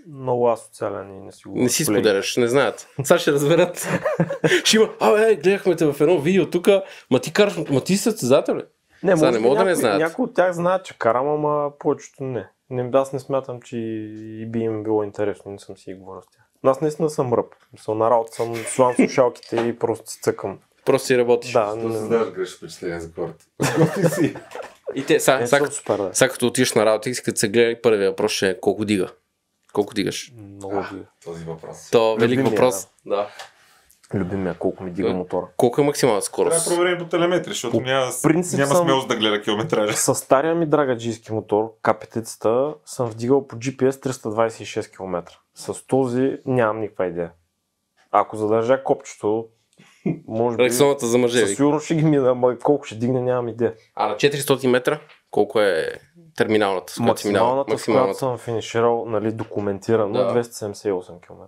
Много 0.09 0.49
асоциален 0.49 1.15
и 1.17 1.19
не 1.25 1.31
си 1.31 1.41
го 1.47 1.53
Не 1.55 1.69
си 1.69 1.85
колеги. 1.85 2.03
споделяш, 2.03 2.37
не 2.37 2.47
знаят. 2.47 2.87
Сега 3.03 3.19
ще 3.19 3.31
разберат. 3.31 3.87
ще 4.63 4.77
има, 4.77 4.89
абе, 4.99 5.35
гледахме 5.35 5.75
те 5.75 5.85
в 5.85 6.01
едно 6.01 6.21
видео 6.21 6.49
тук, 6.49 6.67
ма 7.11 7.19
ти 7.19 7.33
караш, 7.33 7.57
ма 7.69 7.81
ти 7.81 7.97
си 7.97 8.03
състезател 8.03 8.55
ли? 8.55 8.63
Не, 9.03 9.17
Сега 9.17 9.25
може 9.27 9.31
не 9.31 9.37
би 9.37 9.43
могат 9.43 9.57
да 9.57 9.63
не 9.63 9.69
някои, 9.69 9.81
знаят. 9.81 9.99
Някои 10.01 10.25
от 10.25 10.33
тях 10.33 10.51
знаят, 10.53 10.85
че 10.85 10.97
карам, 10.97 11.27
ама 11.27 11.71
повечето 11.79 12.23
не. 12.23 12.49
не. 12.69 12.89
Аз 12.93 13.13
не 13.13 13.19
смятам, 13.19 13.61
че 13.61 13.77
и 13.77 14.45
би 14.45 14.59
им 14.59 14.83
било 14.83 15.03
интересно, 15.03 15.51
не 15.51 15.59
съм 15.59 15.77
си 15.77 15.91
и 15.91 15.95
говорил 15.95 16.21
с 16.21 16.27
тях. 16.27 16.43
Но 16.63 16.71
Аз 16.71 16.81
наистина 16.81 17.09
съм 17.09 17.33
ръб. 17.33 17.53
Съм 17.77 17.97
на 17.97 18.09
работа, 18.09 18.31
съм 18.31 18.55
слам 18.55 18.95
слушалките 18.95 19.55
и 19.55 19.79
просто 19.79 20.11
си 20.11 20.19
цъкам. 20.21 20.59
Просто 20.85 21.05
си 21.07 21.17
работиш. 21.17 21.51
Да, 21.51 21.69
То 21.69 21.75
не, 21.75 21.93
създаваш 21.93 22.31
грешно 22.31 22.57
впечатление 22.57 22.99
за 22.99 23.09
хората. 23.15 23.45
Си. 24.09 24.35
И 24.95 25.05
те, 25.05 25.19
сега, 25.19 25.39
не 25.39 25.47
сега, 25.47 25.65
съм 25.65 25.73
супер, 25.73 25.97
да. 25.97 26.09
сега 26.13 26.29
като 26.29 26.47
отидеш 26.47 26.73
на 26.73 26.85
работа, 26.85 27.09
и 27.09 27.15
като 27.15 27.39
се 27.39 27.49
гледа 27.49 27.81
първият 27.81 28.11
въпрос 28.11 28.31
ще 28.31 28.49
е 28.49 28.59
колко 28.59 28.85
дига. 28.85 29.07
Колко 29.73 29.93
дигаш? 29.93 30.31
Много 30.35 30.75
ги. 30.93 31.01
Този 31.25 31.45
въпрос. 31.45 31.89
То 31.91 32.15
велик 32.15 32.21
Любимия, 32.31 32.49
въпрос. 32.51 32.87
Да. 33.05 33.27
Любимия, 34.13 34.53
колко 34.53 34.83
ми 34.83 34.91
дига 34.91 35.07
Да. 35.07 35.13
мотора. 35.13 35.45
Колко 35.57 35.81
е 35.81 35.83
максимална 35.83 36.21
Трябва 36.21 36.45
да 36.45 36.55
скорост? 36.55 36.67
проверим 36.69 36.97
по 36.99 37.05
телеметри, 37.05 37.49
защото 37.49 37.71
По 37.71 37.81
няма, 37.81 38.11
принцип 38.23 38.59
няма 38.59 38.67
съм- 38.67 38.85
смелост 38.85 39.07
да 39.07 39.15
гледа 39.15 39.41
километража. 39.41 39.93
С 39.93 40.15
стария 40.15 40.55
ми 40.55 40.65
драгаджийски 40.65 41.33
мотор, 41.33 41.73
капетицата, 41.81 42.73
съм 42.85 43.07
вдигал 43.07 43.47
по 43.47 43.55
GPS 43.55 43.91
326 43.91 44.89
км. 44.89 45.23
С 45.55 45.83
този 45.83 46.37
нямам 46.45 46.79
никаква 46.79 47.05
идея. 47.05 47.31
Ако 48.11 48.37
задържа 48.37 48.83
копчето, 48.83 49.45
може 50.27 50.57
би... 50.57 50.63
Рексоната 50.63 51.07
за 51.07 51.17
мъже. 51.17 51.39
Със 51.39 51.55
сигурност 51.55 51.85
ще 51.85 51.95
ги 51.95 52.03
мина, 52.05 52.29
ама 52.29 52.59
колко 52.59 52.85
ще 52.85 52.95
дигне, 52.95 53.21
нямам 53.21 53.47
идея. 53.47 53.73
А 53.95 54.07
на 54.07 54.15
400 54.15 54.67
метра, 54.67 54.99
колко 55.31 55.61
е 55.61 55.91
терминалната? 56.35 56.93
с 56.93 56.99
минал? 56.99 57.65
Максималната, 57.67 58.13
с 58.13 58.19
съм 58.19 58.37
финиширал, 58.37 59.05
нали, 59.07 59.31
документирано, 59.31 60.13
Да. 60.13 60.33
278 60.33 61.21
км. 61.21 61.47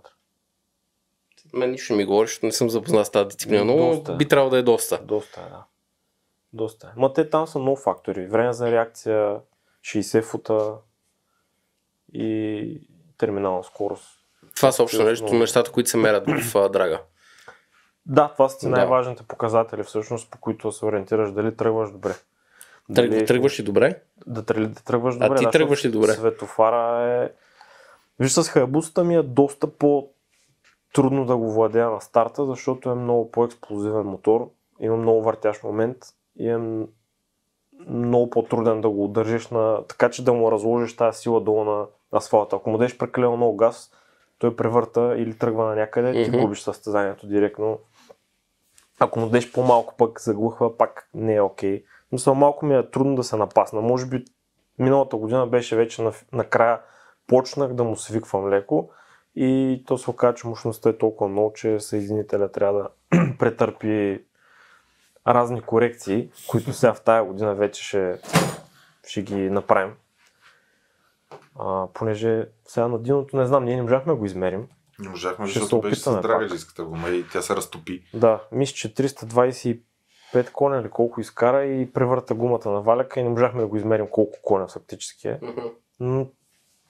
Мен 1.52 1.70
нищо 1.70 1.92
не 1.92 1.96
ми 1.96 2.04
говориш, 2.04 2.30
защото 2.30 2.46
не 2.46 2.52
съм 2.52 2.70
запознат 2.70 3.06
с 3.06 3.10
тази 3.10 3.28
дисциплина, 3.28 3.64
но 3.64 3.76
Доста 3.76 4.12
е. 4.12 4.16
би 4.16 4.28
трябвало 4.28 4.50
да 4.50 4.58
е 4.58 4.62
доста. 4.62 4.98
Доста 5.02 5.40
е, 5.40 5.50
да. 5.50 5.64
Доста 6.52 6.86
е. 6.86 7.00
Ма 7.00 7.12
те 7.12 7.30
там 7.30 7.46
са 7.46 7.58
много 7.58 7.76
фактори. 7.76 8.26
Време 8.26 8.52
за 8.52 8.70
реакция, 8.70 9.36
60 9.84 10.22
фута 10.22 10.72
и 12.12 12.80
терминална 13.18 13.64
скорост. 13.64 14.20
Това 14.56 14.72
са 14.72 14.82
общо 14.82 15.02
нещо, 15.02 15.34
нещата, 15.34 15.72
които 15.72 15.90
се 15.90 15.96
мерят 15.96 16.24
в 16.26 16.68
драга. 16.68 17.02
Да, 18.06 18.28
това 18.32 18.48
са 18.48 18.58
ти 18.58 18.66
Да. 18.66 18.70
най-важните 18.76 19.22
показатели 19.22 19.82
всъщност, 19.82 20.30
по 20.30 20.38
които 20.38 20.68
да 20.68 20.72
се 20.72 20.84
ориентираш 20.86 21.32
дали 21.32 21.56
тръгваш 21.56 21.90
добре. 21.90 22.14
Тръг, 22.94 23.10
Дали- 23.10 23.26
тръгваш 23.26 23.60
ли 23.60 23.64
добре? 23.64 24.00
Да, 24.26 24.42
тръг, 24.42 24.68
да 24.68 24.82
тръгваш 24.82 25.16
А 25.16 25.18
добре. 25.18 25.38
ти 25.38 25.44
да, 25.44 25.50
тръгваш 25.50 25.84
ли 25.84 25.90
добре? 25.90 26.08
Светофара 26.08 27.02
е... 27.22 27.30
Виж, 28.18 28.32
с 28.32 28.48
хайбусата 28.48 29.04
ми 29.04 29.16
е 29.16 29.22
доста 29.22 29.66
по 29.66 30.08
трудно 30.92 31.24
да 31.26 31.36
го 31.36 31.52
владея 31.52 31.90
на 31.90 32.00
старта, 32.00 32.46
защото 32.46 32.90
е 32.90 32.94
много 32.94 33.30
по-експлозивен 33.30 34.02
мотор, 34.06 34.50
има 34.80 34.96
много 34.96 35.22
въртящ 35.22 35.64
момент 35.64 35.96
и 36.38 36.48
е 36.48 36.58
много 37.88 38.30
по-труден 38.30 38.80
да 38.80 38.90
го 38.90 39.04
удържиш 39.04 39.48
на... 39.48 39.84
така 39.88 40.10
че 40.10 40.24
да 40.24 40.32
му 40.32 40.52
разложиш 40.52 40.96
тази 40.96 41.18
сила 41.18 41.40
долу 41.40 41.64
на 41.64 41.84
асфалта. 42.14 42.56
Ако 42.56 42.70
му 42.70 42.78
дадеш 42.78 42.98
прекалено 42.98 43.36
много 43.36 43.56
газ, 43.56 43.92
той 44.38 44.56
превърта 44.56 45.14
или 45.18 45.38
тръгва 45.38 45.64
на 45.64 45.74
някъде, 45.76 46.24
ти 46.24 46.30
Мгм. 46.30 46.40
губиш 46.40 46.60
състезанието 46.60 47.26
директно. 47.26 47.78
Ако 49.00 49.20
му 49.20 49.26
дадеш 49.26 49.52
по-малко 49.52 49.94
пък 49.96 50.20
заглъхва, 50.20 50.76
пак 50.76 51.08
не 51.14 51.34
е 51.34 51.40
окей. 51.40 51.84
Но 52.12 52.18
само 52.18 52.40
малко 52.40 52.66
ми 52.66 52.76
е 52.76 52.90
трудно 52.90 53.16
да 53.16 53.24
се 53.24 53.36
напасна. 53.36 53.80
Може 53.80 54.06
би 54.06 54.24
миналата 54.78 55.16
година 55.16 55.46
беше 55.46 55.76
вече 55.76 56.02
на, 56.02 56.12
накрая 56.32 56.80
почнах 57.26 57.72
да 57.72 57.84
му 57.84 57.96
свиквам 57.96 58.48
леко 58.48 58.90
и 59.36 59.82
то 59.86 59.98
се 59.98 60.10
оказа, 60.10 60.34
че 60.34 60.46
мощността 60.46 60.88
е 60.90 60.98
толкова 60.98 61.30
много, 61.30 61.52
че 61.52 61.80
съединителя 61.80 62.52
трябва 62.52 62.82
да 62.82 62.88
претърпи 63.38 64.24
разни 65.26 65.62
корекции, 65.62 66.30
които 66.50 66.72
сега 66.72 66.94
в 66.94 67.00
тая 67.00 67.24
година 67.24 67.54
вече 67.54 67.84
ще, 67.84 68.18
ще 69.06 69.22
ги 69.22 69.50
направим. 69.50 69.94
А, 71.58 71.86
понеже 71.94 72.48
сега 72.64 72.88
на 72.88 72.98
диното 72.98 73.36
не 73.36 73.46
знам, 73.46 73.64
ние 73.64 73.76
не 73.76 73.82
можахме 73.82 74.12
да 74.12 74.18
го 74.18 74.24
измерим. 74.24 74.68
Не 75.00 75.08
можахме, 75.08 75.46
Ще 75.46 75.52
се 75.52 75.60
защото 75.60 75.80
беше 75.80 76.00
с 76.00 76.06
опитаме 76.06 76.22
драгаджийската 76.22 76.84
гума 76.84 77.08
и 77.08 77.24
тя 77.32 77.42
се 77.42 77.56
разтопи. 77.56 78.04
Да, 78.14 78.40
мисля, 78.52 78.74
че 78.74 78.94
325 78.94 79.82
коня 80.52 80.80
или 80.80 80.90
колко 80.90 81.20
изкара 81.20 81.64
и 81.64 81.92
превърта 81.92 82.34
гумата 82.34 82.70
на 82.70 82.80
валяка 82.82 83.20
и 83.20 83.22
не 83.22 83.28
можахме 83.28 83.60
да 83.60 83.66
го 83.66 83.76
измерим 83.76 84.06
колко 84.10 84.38
коня 84.42 84.66
фактически 84.68 85.28
е. 85.28 85.40
Но 86.00 86.26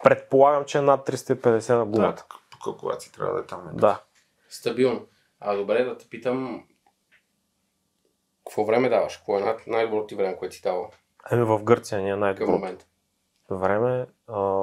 предполагам, 0.04 0.64
че 0.64 0.78
е 0.78 0.82
над 0.82 1.08
350 1.08 1.74
на 1.74 1.84
гумата. 1.84 2.12
Да, 2.12 2.24
калкулации 2.64 3.12
трябва 3.12 3.34
да 3.34 3.40
е 3.40 3.44
там. 3.44 3.70
Да. 3.72 4.02
Стабилно. 4.48 5.06
А 5.40 5.56
добре 5.56 5.84
да 5.84 5.98
те 5.98 6.08
питам, 6.08 6.64
какво 8.46 8.64
време 8.64 8.88
даваш? 8.88 9.16
Какво 9.16 9.38
е 9.38 9.40
най- 9.40 9.56
най-доброто 9.66 10.06
ти 10.06 10.14
време, 10.14 10.36
което 10.36 10.54
си 10.54 10.62
дава 10.62 10.88
Еми 11.32 11.44
в 11.44 11.62
Гърция 11.62 12.00
ни 12.00 12.08
е 12.08 12.12
към 12.12 12.20
най-доброто 12.20 12.52
момента? 12.52 12.86
време. 13.50 14.06
А, 14.28 14.62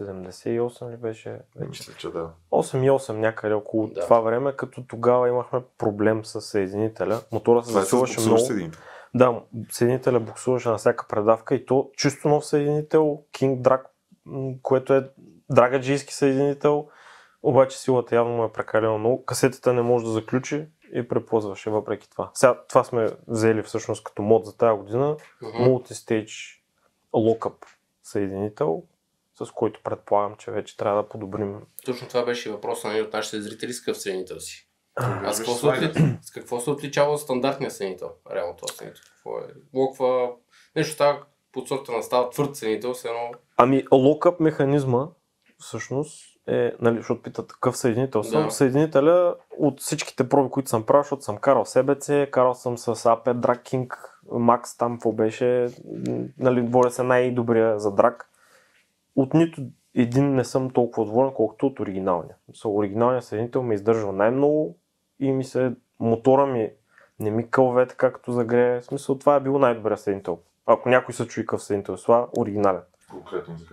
8,78 0.00 0.92
ли 0.92 0.96
беше? 0.96 1.38
Мисля, 1.68 1.92
че 1.98 2.08
да. 2.10 2.30
8,8 2.52 3.12
някъде 3.12 3.54
около 3.54 3.86
Да. 3.86 4.00
това 4.00 4.20
време, 4.20 4.52
като 4.56 4.84
тогава 4.88 5.28
имахме 5.28 5.62
проблем 5.78 6.24
с 6.24 6.40
съединителя. 6.40 7.20
Мотора 7.32 7.62
се 7.62 7.70
е 7.70 7.72
засилваше 7.72 8.14
буксуващ 8.14 8.26
много. 8.26 8.46
съединител. 8.46 8.80
Да, 9.14 9.40
съединителя 9.70 10.20
буксуваше 10.20 10.68
на 10.68 10.76
всяка 10.78 11.06
предавка 11.08 11.54
и 11.54 11.66
то 11.66 11.90
чисто 11.96 12.28
нов 12.28 12.46
съединител, 12.46 13.22
King 13.32 13.60
Drag, 13.60 13.82
което 14.62 14.94
е 14.94 15.10
драгаджийски 15.50 16.14
съединител, 16.14 16.88
обаче 17.42 17.78
силата 17.78 18.14
явно 18.14 18.36
му 18.36 18.44
е 18.44 18.52
прекалено 18.52 18.98
много. 18.98 19.24
Касетата 19.24 19.72
не 19.72 19.82
може 19.82 20.04
да 20.04 20.10
заключи 20.10 20.66
и 20.94 21.08
преплъзваше 21.08 21.70
въпреки 21.70 22.10
това. 22.10 22.30
Сега 22.34 22.60
това 22.68 22.84
сме 22.84 23.08
взели 23.28 23.62
всъщност 23.62 24.04
като 24.04 24.22
мод 24.22 24.46
за 24.46 24.56
тази 24.56 24.78
година. 24.78 25.16
Мгм. 25.42 25.56
Multi-stage 25.56 26.60
lockup 27.14 27.54
съединител, 28.02 28.82
с 29.44 29.50
който 29.50 29.80
предполагам, 29.84 30.36
че 30.36 30.50
вече 30.50 30.76
трябва 30.76 31.02
да 31.02 31.08
подобрим. 31.08 31.56
Точно 31.84 32.08
това 32.08 32.24
беше 32.24 32.48
и 32.48 32.52
въпросът 32.52 32.84
на 32.84 32.90
един 32.90 33.04
от 33.06 33.12
нашите 33.12 33.40
зрители 33.40 33.72
с 33.72 33.80
какъв 33.80 34.02
съединител 34.02 34.40
си. 34.40 34.68
А 34.96 35.32
с 35.32 35.38
какво, 35.38 35.54
се 35.54 35.66
отли... 35.66 36.18
с 36.22 36.30
какво 36.30 36.60
се 36.60 36.70
отличава 36.70 37.12
от 37.12 37.20
стандартния 37.20 37.70
съединител? 37.70 38.10
Реално 38.34 38.56
този 38.56 38.76
съединител. 38.76 39.02
Какво 39.14 39.38
е? 39.38 39.42
Локва... 39.74 40.30
Нещо 40.76 40.94
става 40.94 41.22
под 41.52 41.68
сорта 41.68 41.92
на 41.92 42.02
става 42.02 42.30
твърд 42.30 42.56
съединител, 42.56 42.94
с 42.94 43.04
едно... 43.04 43.30
Ами, 43.56 43.84
локъп 43.92 44.40
механизма, 44.40 45.08
всъщност, 45.58 46.36
е, 46.48 46.72
нали, 46.80 46.96
защото 46.96 47.22
питат 47.22 47.52
какъв 47.52 47.76
съединител 47.76 48.22
съм. 48.22 48.44
Да. 48.44 48.50
Съединителя 48.50 49.34
от 49.58 49.80
всичките 49.80 50.28
проби, 50.28 50.50
които 50.50 50.70
съм 50.70 50.86
правил, 50.86 51.02
защото 51.02 51.22
съм 51.22 51.36
карал 51.36 51.64
с 51.64 51.82
EBC, 51.82 52.30
карал 52.30 52.54
съм 52.54 52.78
с 52.78 52.94
AP 52.94 53.24
Drag 53.24 53.62
King, 53.62 53.96
Max 54.28 54.78
там, 54.78 54.92
какво 54.92 55.12
беше, 55.12 55.68
нали, 56.38 56.60
водя 56.60 56.90
се 56.90 57.02
най-добрия 57.02 57.78
за 57.78 57.94
драк. 57.94 58.30
От 59.16 59.34
нито 59.34 59.62
един 59.94 60.34
не 60.34 60.44
съм 60.44 60.70
толкова 60.70 61.06
доволен, 61.06 61.32
колкото 61.34 61.66
от 61.66 61.80
оригиналния. 61.80 62.34
Со 62.54 62.74
оригиналният 62.74 63.24
съединител 63.24 63.62
ме 63.62 63.74
издържа 63.74 64.12
най-много 64.12 64.78
и 65.20 65.32
ми 65.32 65.44
се, 65.44 65.72
мотора 66.00 66.46
ми 66.46 66.70
не 67.20 67.30
ми 67.30 67.50
кълве 67.50 67.86
така 67.86 68.12
като 68.12 68.32
загрее. 68.32 68.80
В 68.80 68.84
смисъл, 68.84 69.18
това 69.18 69.36
е 69.36 69.40
било 69.40 69.58
най-добрият 69.58 70.00
съединител. 70.00 70.38
Ако 70.66 70.88
някой 70.88 71.14
се 71.14 71.26
чуи 71.26 71.42
какъв 71.42 71.62
съединител, 71.62 71.92
е 71.92 72.02
това 72.02 72.28
оригинален. 72.38 72.80
Конкретно 73.10 73.56
за. 73.58 73.66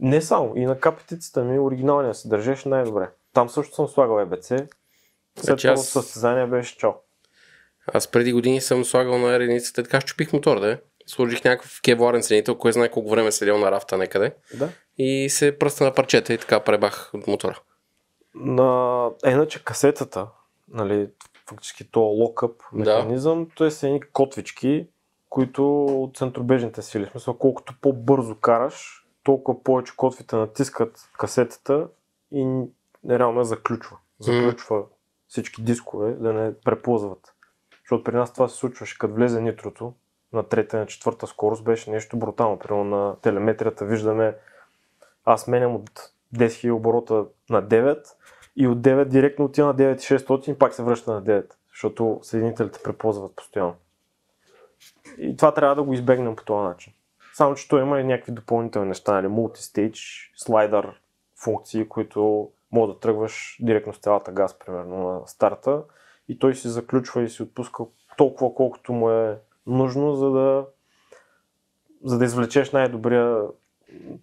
Не 0.00 0.20
само, 0.22 0.56
и 0.56 0.64
на 0.66 0.78
капетицата 0.80 1.44
ми 1.44 1.58
оригиналния 1.58 2.14
се 2.14 2.28
държеше 2.28 2.68
най-добре. 2.68 3.10
Там 3.32 3.48
също 3.48 3.74
съм 3.74 3.88
слагал 3.88 4.20
ЕБЦ. 4.20 4.46
След 4.46 4.68
Значи 5.36 5.66
това 5.66 5.72
аз- 5.72 5.88
състезание 5.88 6.46
беше 6.46 6.78
чао. 6.78 6.92
Аз 7.86 8.08
преди 8.08 8.32
години 8.32 8.60
съм 8.60 8.84
слагал 8.84 9.18
на 9.18 9.34
единицата, 9.34 9.82
така 9.82 10.00
щупих 10.00 10.32
мотор, 10.32 10.60
да 10.60 10.72
е. 10.72 10.78
Сложих 11.06 11.44
някакъв 11.44 11.80
кевларен 11.82 12.22
ценител, 12.22 12.54
кой 12.58 12.72
знае 12.72 12.90
колко 12.90 13.10
време 13.10 13.28
е 13.28 13.32
седял 13.32 13.58
на 13.58 13.70
рафта 13.70 13.98
някъде. 13.98 14.34
Да. 14.58 14.68
И 14.98 15.28
се 15.30 15.58
пръста 15.58 15.84
на 15.84 15.94
парчета 15.94 16.32
и 16.34 16.38
така 16.38 16.60
пребах 16.60 17.10
от 17.14 17.26
мотора. 17.26 17.58
На... 18.34 19.10
Е, 19.24 19.30
иначе 19.30 19.64
касетата, 19.64 20.26
нали, 20.68 21.08
фактически 21.48 21.90
то 21.90 22.00
локъп 22.00 22.62
Да. 22.72 22.96
механизъм, 22.96 23.48
той 23.54 23.70
са 23.70 23.86
едни 23.86 24.00
котвички, 24.00 24.86
които 25.28 25.84
от 25.84 26.16
центробежните 26.16 26.82
сили. 26.82 27.06
В 27.06 27.10
смисъл, 27.10 27.34
колкото 27.34 27.74
по-бързо 27.80 28.34
караш, 28.34 29.06
толкова 29.22 29.62
повече 29.62 29.96
котвите 29.96 30.36
натискат 30.36 31.10
касетата 31.18 31.88
и 32.32 32.62
реално 33.10 33.40
я 33.40 33.44
заключва. 33.44 33.96
Заключва 34.20 34.82
всички 35.28 35.62
дискове 35.62 36.12
да 36.12 36.32
не 36.32 36.54
преплъзват. 36.64 37.34
Защото 37.82 38.04
при 38.04 38.16
нас 38.16 38.32
това 38.32 38.48
се 38.48 38.56
случваше, 38.56 38.98
като 38.98 39.14
влезе 39.14 39.40
нитрото 39.40 39.94
на 40.32 40.42
трета 40.42 40.78
на 40.78 40.86
четвърта 40.86 41.26
скорост, 41.26 41.64
беше 41.64 41.90
нещо 41.90 42.16
брутално. 42.16 42.58
Примерно 42.58 42.84
на 42.84 43.16
телеметрията 43.16 43.84
виждаме, 43.84 44.36
аз 45.24 45.48
меням 45.48 45.74
от 45.74 45.90
10 46.34 46.46
000 46.46 46.72
оборота 46.72 47.24
на 47.50 47.62
9 47.62 48.04
и 48.56 48.66
от 48.66 48.78
9 48.78 49.04
директно 49.04 49.44
отива 49.44 49.66
на 49.66 49.74
9600 49.74 50.48
и 50.48 50.58
пак 50.58 50.74
се 50.74 50.82
връща 50.82 51.12
на 51.12 51.22
9, 51.22 51.52
защото 51.70 52.20
съединителите 52.22 52.80
преползват 52.84 53.36
постоянно. 53.36 53.74
И 55.18 55.36
това 55.36 55.54
трябва 55.54 55.74
да 55.74 55.82
го 55.82 55.92
избегнем 55.92 56.36
по 56.36 56.44
този 56.44 56.68
начин. 56.68 56.92
Само, 57.34 57.54
че 57.54 57.68
той 57.68 57.82
има 57.82 58.00
и 58.00 58.04
някакви 58.04 58.32
допълнителни 58.32 58.88
неща, 58.88 59.12
нали, 59.12 59.28
мултистейдж, 59.28 60.32
слайдър 60.36 61.00
функции, 61.42 61.88
които 61.88 62.50
може 62.72 62.92
да 62.92 62.98
тръгваш 62.98 63.58
директно 63.60 63.92
с 63.92 63.98
цялата 63.98 64.32
газ, 64.32 64.58
примерно, 64.58 65.08
на 65.08 65.26
старта 65.26 65.82
и 66.28 66.38
той 66.38 66.54
си 66.54 66.68
заключва 66.68 67.22
и 67.22 67.28
си 67.28 67.42
отпуска 67.42 67.84
толкова, 68.16 68.54
колкото 68.54 68.92
му 68.92 69.10
е 69.10 69.38
нужно, 69.66 70.14
за 70.14 70.30
да, 70.30 70.64
за 72.04 72.18
да 72.18 72.24
извлечеш 72.24 72.70
най-добрия 72.70 73.42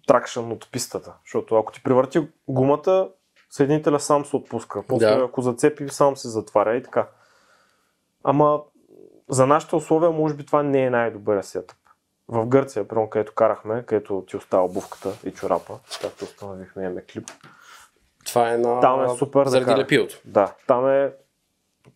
тракшън 0.06 0.52
от 0.52 0.68
пистата. 0.72 1.12
Защото 1.24 1.56
ако 1.56 1.72
ти 1.72 1.82
превърти 1.82 2.28
гумата, 2.48 3.08
съединителя 3.50 4.00
сам 4.00 4.24
се 4.24 4.36
отпуска. 4.36 4.82
После 4.88 5.06
Да. 5.06 5.24
ако 5.24 5.42
зацепи, 5.42 5.88
сам 5.88 6.16
се 6.16 6.28
затваря 6.28 6.76
и 6.76 6.82
така. 6.82 7.08
Ама 8.24 8.60
за 9.28 9.46
нашите 9.46 9.76
условия, 9.76 10.10
може 10.10 10.34
би 10.34 10.46
това 10.46 10.62
не 10.62 10.84
е 10.84 10.90
най-добър 10.90 11.42
сетъп. 11.42 11.76
В 12.28 12.46
Гърция, 12.46 12.88
примерно, 12.88 13.10
където 13.10 13.34
карахме, 13.34 13.84
където 13.86 14.24
ти 14.28 14.36
остава 14.36 14.64
обувката 14.64 15.12
и 15.24 15.32
чорапа, 15.32 15.78
както 16.00 16.24
установихме, 16.24 16.84
имаме 16.84 17.04
клип. 17.12 17.28
Това 18.26 18.52
е 18.52 18.58
на... 18.58 18.80
Там 18.80 19.04
е 19.04 19.08
супер 19.08 19.44
да 19.44 19.50
Заради 19.50 19.66
кара. 19.66 19.78
лепилото. 19.78 20.20
Да, 20.24 20.54
там 20.66 20.88
е... 20.88 21.12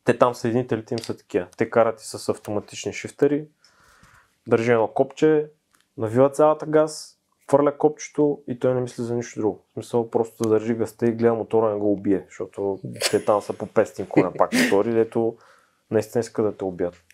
Те 0.04 0.18
там 0.18 0.34
съединителите 0.34 0.94
им 0.94 0.98
са 0.98 1.16
такива. 1.16 1.46
Те 1.56 1.70
карат 1.70 2.00
и 2.00 2.04
с 2.04 2.28
автоматични 2.28 2.92
шифтери, 2.92 3.46
държи 4.46 4.72
едно 4.72 4.88
копче, 4.88 5.50
навива 5.98 6.30
цялата 6.30 6.66
газ, 6.66 7.18
хвърля 7.48 7.78
копчето 7.78 8.42
и 8.48 8.58
той 8.58 8.74
не 8.74 8.80
мисли 8.80 9.02
за 9.02 9.14
нищо 9.14 9.40
друго. 9.40 9.64
В 9.70 9.72
смисъл 9.72 10.10
просто 10.10 10.42
да 10.42 10.48
държи 10.48 10.74
газта 10.74 11.06
и 11.06 11.12
гледа 11.12 11.34
мотора 11.34 11.72
не 11.72 11.78
го 11.78 11.92
убие, 11.92 12.24
защото 12.28 12.78
те 13.10 13.24
там 13.24 13.42
са 13.42 13.52
по 13.52 13.66
500 13.66 14.08
коня 14.08 14.32
пак 14.38 14.52
мотори, 14.64 14.90
дето 14.90 15.36
наистина 15.90 16.20
искат 16.20 16.44
да 16.44 16.56
те 16.56 16.64
убият. 16.64 17.04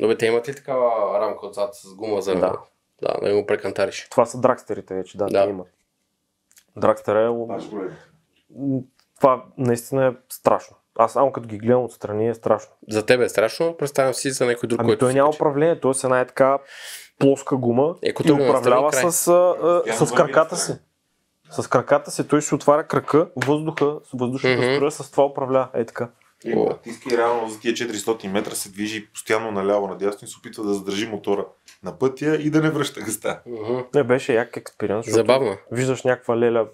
Добре, 0.00 0.18
те 0.18 0.26
имат 0.26 0.48
ли 0.48 0.54
такава 0.54 1.20
рамка 1.20 1.46
отзад 1.46 1.74
с 1.74 1.94
гума 1.94 2.22
за... 2.22 2.34
Да. 2.34 2.58
Да, 3.02 3.20
да 3.20 3.28
не 3.28 3.40
го 3.40 3.46
прекантариш. 3.46 4.08
Това 4.10 4.26
са 4.26 4.40
дракстерите 4.40 4.94
вече, 4.94 5.18
да, 5.18 5.26
Да. 5.26 5.44
те 5.44 5.50
имат. 5.50 5.68
Дракстер 6.76 7.16
е... 7.16 7.28
Това 9.20 9.44
наистина 9.58 10.06
е 10.06 10.12
страшно. 10.28 10.76
Аз 10.98 11.12
само 11.12 11.32
като 11.32 11.48
ги 11.48 11.58
гледам 11.58 11.84
отстрани 11.84 12.28
е 12.28 12.34
страшно. 12.34 12.72
За 12.90 13.06
тебе 13.06 13.24
е 13.24 13.28
страшно, 13.28 13.76
представям 13.76 14.14
си 14.14 14.30
за 14.30 14.46
някой 14.46 14.66
друг, 14.66 14.80
Ами 14.80 14.88
който 14.88 15.00
той 15.00 15.14
няма 15.14 15.30
управление, 15.30 15.80
той 15.80 15.90
е 15.90 15.94
една 16.04 16.20
е 16.20 16.26
така 16.26 16.58
плоска 17.18 17.56
гума 17.56 17.94
Е, 18.02 18.08
и 18.08 18.12
го 18.12 18.34
управлява 18.34 18.92
с, 18.92 19.04
а, 19.04 19.10
с 19.12 20.00
върви 20.00 20.14
краката 20.14 20.56
си. 20.56 20.72
С 21.50 21.68
краката 21.68 22.10
си 22.10 22.28
той 22.28 22.42
си 22.42 22.54
отваря 22.54 22.86
крака, 22.86 23.28
въздуха, 23.46 24.00
с 24.04 24.10
въздушната 24.14 24.62
Мгм. 24.62 24.74
струя, 24.74 24.90
с 24.90 25.10
това 25.10 25.24
управлява. 25.24 25.68
Е 25.74 25.84
така. 25.84 26.10
И 26.44 26.54
О. 26.56 26.64
натиска 26.64 27.14
и 27.14 27.18
реално 27.18 27.48
за 27.48 27.60
тия 27.60 27.74
400 27.74 28.28
метра 28.28 28.50
се 28.50 28.70
движи 28.70 29.08
постоянно 29.12 29.50
наляво 29.50 29.88
надясно 29.88 30.26
и 30.26 30.28
се 30.28 30.38
опитва 30.38 30.64
да 30.64 30.74
задържи 30.74 31.08
мотора 31.08 31.46
на 31.82 31.98
пътя 31.98 32.36
и 32.36 32.50
да 32.50 32.60
не 32.60 32.70
връща 32.70 33.00
гъста. 33.00 33.40
Не 33.94 34.04
беше 34.04 34.34
як 34.34 34.56
експериенс, 34.56 35.06
защото 35.06 35.26
Забавно. 35.26 35.56
виждаш 35.72 36.02
някаква 36.02 36.38
леля, 36.38 36.66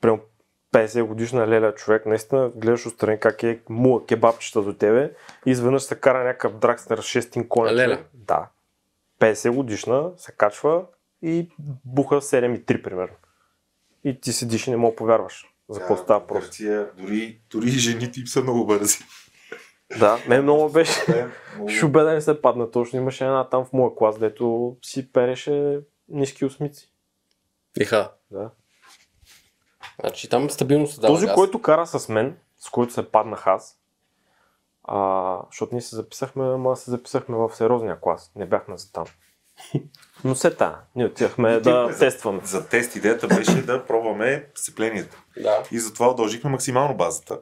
прямо 0.00 0.20
50 0.76 1.02
годишна 1.02 1.48
леля 1.48 1.74
човек, 1.74 2.06
наистина 2.06 2.50
гледаш 2.54 2.86
отстрани 2.86 3.20
как 3.20 3.42
е 3.42 3.60
мула 3.68 4.06
кебабчета 4.06 4.62
до 4.62 4.72
тебе 4.72 5.12
и 5.46 5.50
изведнъж 5.50 5.82
се 5.82 6.00
кара 6.00 6.24
някакъв 6.24 6.58
дракстер 6.58 7.00
6 7.00 7.48
коня. 7.48 7.74
Леля? 7.74 7.98
Да. 8.14 8.48
50 9.20 9.50
годишна 9.50 10.10
се 10.16 10.32
качва 10.32 10.84
и 11.22 11.48
буха 11.84 12.14
7,3 12.14 12.82
примерно. 12.82 13.14
И 14.04 14.20
ти 14.20 14.32
седиш 14.32 14.66
и 14.66 14.70
не 14.70 14.76
мога 14.76 14.92
да 14.92 14.96
повярваш 14.96 15.46
за 15.68 15.80
какво 15.80 15.96
става 15.96 16.26
просто. 16.26 16.46
Гърция, 16.46 16.90
дори, 16.98 17.40
дори 17.50 17.66
и 17.66 17.70
жените 17.70 18.20
им 18.20 18.26
са 18.26 18.42
много 18.42 18.66
бързи. 18.66 18.98
Да, 19.98 20.18
мен 20.28 20.42
много 20.42 20.68
беше 20.68 21.04
много- 21.08 21.70
шубе 21.78 22.02
да 22.02 22.12
не 22.12 22.20
се 22.20 22.42
падна 22.42 22.70
точно. 22.70 22.98
Имаше 22.98 23.24
една 23.24 23.48
там 23.48 23.64
в 23.64 23.72
моя 23.72 23.94
клас, 23.94 24.18
дето 24.18 24.76
си 24.82 25.12
переше 25.12 25.80
ниски 26.08 26.44
осмици. 26.44 26.92
Иха. 27.80 28.12
Да. 28.30 28.50
Значи 30.00 30.28
там 30.28 30.50
стабилно 30.50 30.86
се 30.86 31.00
дава 31.00 31.14
Този, 31.14 31.26
газ. 31.26 31.34
който 31.34 31.62
кара 31.62 31.86
с 31.86 32.08
мен, 32.08 32.36
с 32.58 32.70
който 32.70 32.92
се 32.92 33.10
паднах 33.10 33.46
аз, 33.46 33.78
а, 34.84 35.38
защото 35.50 35.74
ние 35.74 35.82
се 35.82 35.96
записахме, 35.96 36.44
ама 36.44 36.76
се 36.76 36.90
записахме 36.90 37.36
в 37.36 37.50
сериозния 37.50 38.00
клас. 38.00 38.32
Не 38.36 38.46
бяхме 38.46 38.76
за 38.78 38.92
там. 38.92 39.04
Но 40.24 40.34
се 40.34 40.50
та, 40.50 40.80
ние 40.96 41.06
отивахме 41.06 41.60
да 41.60 41.88
за- 41.92 41.98
тестваме. 41.98 42.40
За 42.44 42.68
тест 42.68 42.96
идеята 42.96 43.28
беше 43.28 43.62
да 43.62 43.86
пробваме 43.86 44.46
сцеплението. 44.54 45.22
Да. 45.42 45.62
И 45.72 45.78
затова 45.78 46.10
удължихме 46.10 46.50
максимално 46.50 46.96
базата. 46.96 47.40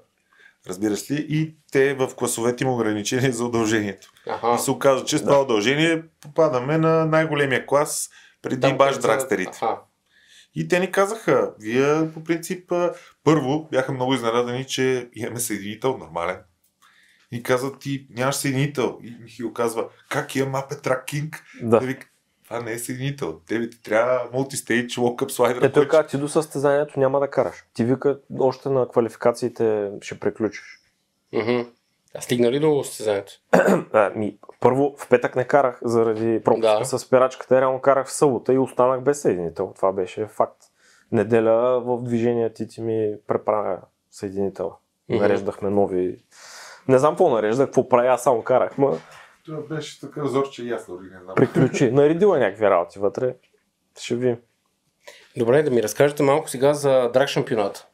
Разбираш 0.69 1.11
ли? 1.11 1.27
И 1.29 1.55
те 1.73 1.95
в 1.95 2.11
класовете 2.17 2.65
има 2.65 2.75
ограничение 2.75 3.33
за 3.33 3.45
удължението. 3.45 4.13
Аха. 4.27 4.55
И 4.55 4.59
се 4.59 4.71
оказа, 4.71 5.05
че 5.05 5.19
с 5.19 5.23
това 5.23 5.41
удължение 5.41 6.03
попадаме 6.21 6.79
на 6.79 7.07
най-големия 7.07 7.67
клас 7.67 8.11
преди 8.43 8.61
Там, 8.61 8.77
баш 8.79 8.99
драгстерите. 8.99 9.51
Аха. 9.63 9.79
И 10.55 10.69
те 10.69 10.81
ни 10.81 10.93
казаха, 10.93 11.55
вие 11.61 12.13
по 12.15 12.25
принцип 12.25 12.73
първо 13.25 13.69
бяха 13.73 13.93
много 13.93 14.15
изненадани, 14.15 14.65
че 14.65 15.09
имаме 15.15 15.41
съединител 15.41 15.99
нормален. 15.99 16.39
И 17.33 17.43
казват 17.43 17.79
ти 17.79 18.07
нямаш 18.11 18.35
съединител. 18.35 18.99
И 19.03 19.17
Михил 19.23 19.53
казва, 19.53 19.89
как 20.09 20.37
имам 20.37 20.63
Track 20.63 21.05
King? 21.05 21.41
Да. 21.63 21.81
Те 21.81 21.87
вика, 21.87 22.07
това 22.45 22.61
не 22.61 22.73
е 22.73 22.79
съединител. 22.79 23.41
Тебе 23.49 23.71
ти 23.71 23.83
трябва 23.83 24.29
мултистейдж, 24.33 24.97
локъп 24.97 25.31
слайдер. 25.31 25.63
Е, 25.63 25.73
той 25.73 25.89
каза, 25.89 26.07
ти 26.07 26.19
до 26.19 26.29
състезанието 26.29 27.01
няма 27.01 27.21
да 27.21 27.31
караш. 27.31 27.65
Ти 27.75 27.85
вика, 27.85 28.19
още 28.39 28.69
на 28.69 28.89
квалификациите 28.89 29.91
ще 30.01 30.21
приключиш. 30.21 30.81
Мгм. 31.33 31.71
А 32.15 32.21
стигна 32.21 32.53
ли 32.53 32.61
до 32.61 32.85
състезанието? 32.85 33.33
А, 33.93 34.11
ми, 34.17 34.39
първо, 34.61 34.95
в 34.99 35.09
петък 35.09 35.37
не 35.37 35.45
карах 35.45 35.79
заради 35.85 36.41
пробката 36.45 36.79
Да. 36.79 36.85
с 36.85 36.99
спирачката. 36.99 37.61
Реално 37.61 37.81
карах 37.81 38.07
в 38.07 38.13
събота 38.13 38.53
и 38.53 38.59
останах 38.59 39.01
без 39.01 39.21
съединител. 39.21 39.73
Това 39.77 39.93
беше 39.93 40.27
факт. 40.27 40.57
Неделя 41.13 41.81
в 41.81 42.03
движение 42.03 42.53
ти, 42.53 42.69
ти 42.69 42.81
ми 42.83 43.15
преправя 43.27 43.79
съединител. 44.11 44.73
Нареждахме 45.09 45.71
нови... 45.71 46.25
Не 46.89 46.99
знам 46.99 47.13
какво 47.13 47.31
нареждах, 47.31 47.67
какво 47.67 47.89
правя, 47.89 48.09
аз 48.09 48.23
само 48.23 48.43
карах, 48.43 48.79
ма 48.79 48.99
Това 49.45 49.61
беше 49.61 50.01
така 50.01 50.27
зор, 50.27 50.51
че 50.51 50.65
и 50.65 50.71
аз 50.71 50.87
дори 50.87 51.05
не 51.05 51.21
знам. 51.23 51.35
приключи. 51.35 51.91
Наредила 51.91 52.39
някакви 52.39 52.71
работи 52.71 52.99
вътре. 52.99 53.35
Ще 54.01 54.15
видим. 54.15 54.37
Добре, 55.37 55.63
да 55.63 55.71
ми 55.71 55.83
разкажете 55.83 56.23
малко 56.23 56.51
сега 56.51 56.75
за 56.75 57.11
драг 57.13 57.29
шампионата. 57.29 57.87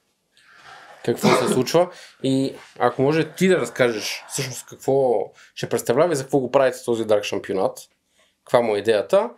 Какво 1.05 1.29
се 1.29 1.49
случва 1.49 1.89
и 2.23 2.55
ако 2.79 3.03
може 3.03 3.33
ти 3.35 3.49
да 3.49 3.61
разкажеш 3.61 4.25
всъщност 4.29 4.67
какво 4.67 5.25
ще 5.55 5.69
представлява 5.69 6.13
и 6.13 6.17
за 6.17 6.23
какво 6.23 6.39
го 6.39 6.51
правите 6.51 6.85
този 6.85 7.05
драг 7.05 7.25
шампионат, 7.25 7.79
каква 8.45 8.61
му 8.61 8.77
е 8.77 8.79
идеята, 8.79 9.31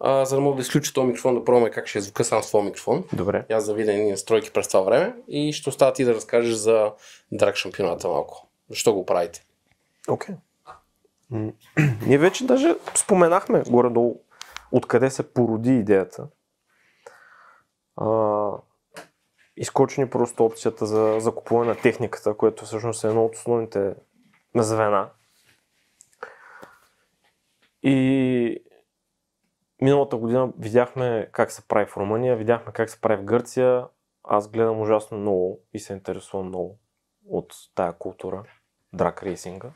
а, 0.00 0.24
за 0.24 0.34
да 0.34 0.40
мога 0.40 0.56
да 0.56 0.62
изключа 0.62 0.92
този 0.92 1.06
микрофон, 1.06 1.34
да 1.34 1.44
пробваме 1.44 1.70
как 1.70 1.86
ще 1.86 1.98
е 1.98 2.02
звука 2.02 2.24
сам 2.24 2.42
с 2.42 2.50
този 2.50 2.64
микрофон. 2.64 3.04
Добре. 3.12 3.44
И 3.50 3.52
аз 3.52 3.66
да 3.66 3.74
видя 3.74 3.92
едни 3.92 4.10
настройки 4.10 4.50
през 4.50 4.68
това 4.68 4.80
време 4.80 5.14
и 5.28 5.52
ще 5.52 5.68
остава 5.68 5.92
ти 5.92 6.04
да 6.04 6.14
разкажеш 6.14 6.54
за 6.54 6.92
драг 7.32 7.56
шампионата 7.56 8.08
малко. 8.08 8.48
Защо 8.70 8.94
го 8.94 9.06
правите? 9.06 9.44
Окей. 10.08 10.34
М, 11.30 11.52
Ние 12.06 12.18
вече 12.18 12.46
даже 12.46 12.74
споменахме 12.94 13.62
горе-долу 13.68 14.20
откъде 14.72 15.10
се 15.10 15.32
породи 15.32 15.74
идеята. 15.76 16.26
А, 17.96 18.06
изкочи 19.56 20.00
ни 20.00 20.10
просто 20.10 20.44
опцията 20.44 20.86
за 20.86 21.16
закупуване 21.20 21.70
на 21.70 21.76
техниката, 21.76 22.36
което 22.36 22.64
всъщност 22.64 23.04
е 23.04 23.08
едно 23.08 23.24
от 23.24 23.34
основните 23.34 23.94
звена. 24.54 25.10
И 27.82 28.64
миналата 29.82 30.16
година 30.16 30.52
видяхме 30.58 31.28
как 31.32 31.52
се 31.52 31.68
прави 31.68 31.86
в 31.86 31.96
Румъния, 31.96 32.36
видяхме 32.36 32.72
как 32.72 32.90
се 32.90 33.00
прави 33.00 33.22
в 33.22 33.24
Гърция. 33.24 33.86
Аз 34.24 34.48
гледам 34.48 34.80
ужасно 34.80 35.18
много 35.18 35.60
и 35.74 35.78
се 35.78 35.92
интересувам 35.92 36.46
много 36.46 36.78
от 37.28 37.54
тая 37.74 37.92
култура, 37.92 38.42
драк 38.92 39.22
рейсинга. 39.22 39.68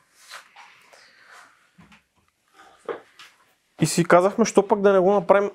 И 3.80 3.86
си 3.86 4.04
казахме, 4.04 4.44
що 4.44 4.68
пък 4.68 4.80
да 4.80 4.92
не 4.92 4.98
го 4.98 5.12
направим 5.12 5.50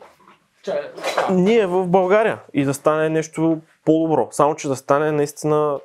ние 1.32 1.68
в 1.68 1.88
България 1.88 2.44
и 2.54 2.66
да 2.66 2.74
стане 2.74 3.10
нещо 3.10 3.62
по-добро. 3.86 4.28
Само, 4.32 4.56
че 4.56 4.68
да 4.68 4.76
стане 4.76 5.12
наистина 5.12 5.80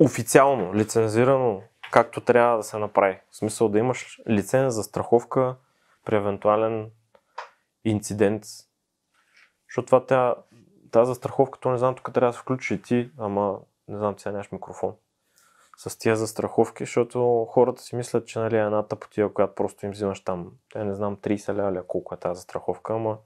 официално, 0.00 0.74
лицензирано, 0.74 1.62
както 1.92 2.20
трябва 2.20 2.56
да 2.56 2.62
се 2.62 2.78
направи. 2.78 3.20
В 3.30 3.36
смисъл 3.36 3.68
да 3.68 3.78
имаш 3.78 4.20
лиценз 4.28 4.74
за 4.74 4.82
страховка 4.82 5.56
при 6.04 6.16
евентуален 6.16 6.90
инцидент. 7.84 8.44
Защото 9.68 9.86
това 9.86 10.06
тя, 10.06 10.34
тази 10.90 11.08
застраховка, 11.08 11.58
то 11.60 11.70
не 11.70 11.78
знам, 11.78 11.94
тук 11.94 12.12
трябва 12.12 12.28
да 12.28 12.32
се 12.32 12.40
включи 12.40 12.74
и 12.74 12.82
ти, 12.82 13.10
ама 13.18 13.58
не 13.88 13.98
знам, 13.98 14.18
сега 14.18 14.32
нямаш 14.32 14.52
микрофон. 14.52 14.94
С 15.76 15.98
тия 15.98 16.16
застраховки, 16.16 16.84
защото 16.84 17.46
хората 17.50 17.82
си 17.82 17.96
мислят, 17.96 18.26
че 18.26 18.38
нали, 18.38 18.56
е 18.56 18.60
една 18.60 18.82
тъпотия, 18.82 19.32
която 19.32 19.54
просто 19.54 19.86
им 19.86 19.92
взимаш 19.92 20.20
там, 20.20 20.52
я 20.76 20.84
не 20.84 20.94
знам, 20.94 21.16
30 21.16 21.54
лева 21.54 21.72
ли, 21.72 21.78
е, 21.78 21.82
колко 21.86 22.14
е 22.14 22.18
тази 22.18 22.36
застраховка, 22.36 22.94
ама 22.94 23.18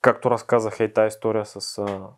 както 0.00 0.30
разказах 0.30 0.80
и 0.80 0.92
тази 0.92 1.08
история 1.08 1.46
с 1.46 1.78
а, 1.78 2.08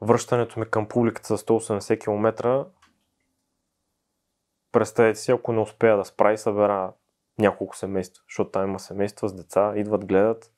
връщането 0.00 0.60
ми 0.60 0.70
към 0.70 0.88
публиката 0.88 1.36
за 1.36 1.38
180 1.38 2.00
км, 2.00 2.66
представете 4.72 5.18
си, 5.18 5.32
ако 5.32 5.52
не 5.52 5.60
успея 5.60 5.96
да 5.96 6.04
спра 6.04 6.32
и 6.32 6.38
събера 6.38 6.92
няколко 7.38 7.76
семейства, 7.76 8.22
защото 8.28 8.50
там 8.50 8.68
има 8.68 8.78
семейства 8.78 9.28
с 9.28 9.34
деца, 9.34 9.72
идват, 9.76 10.06
гледат. 10.06 10.52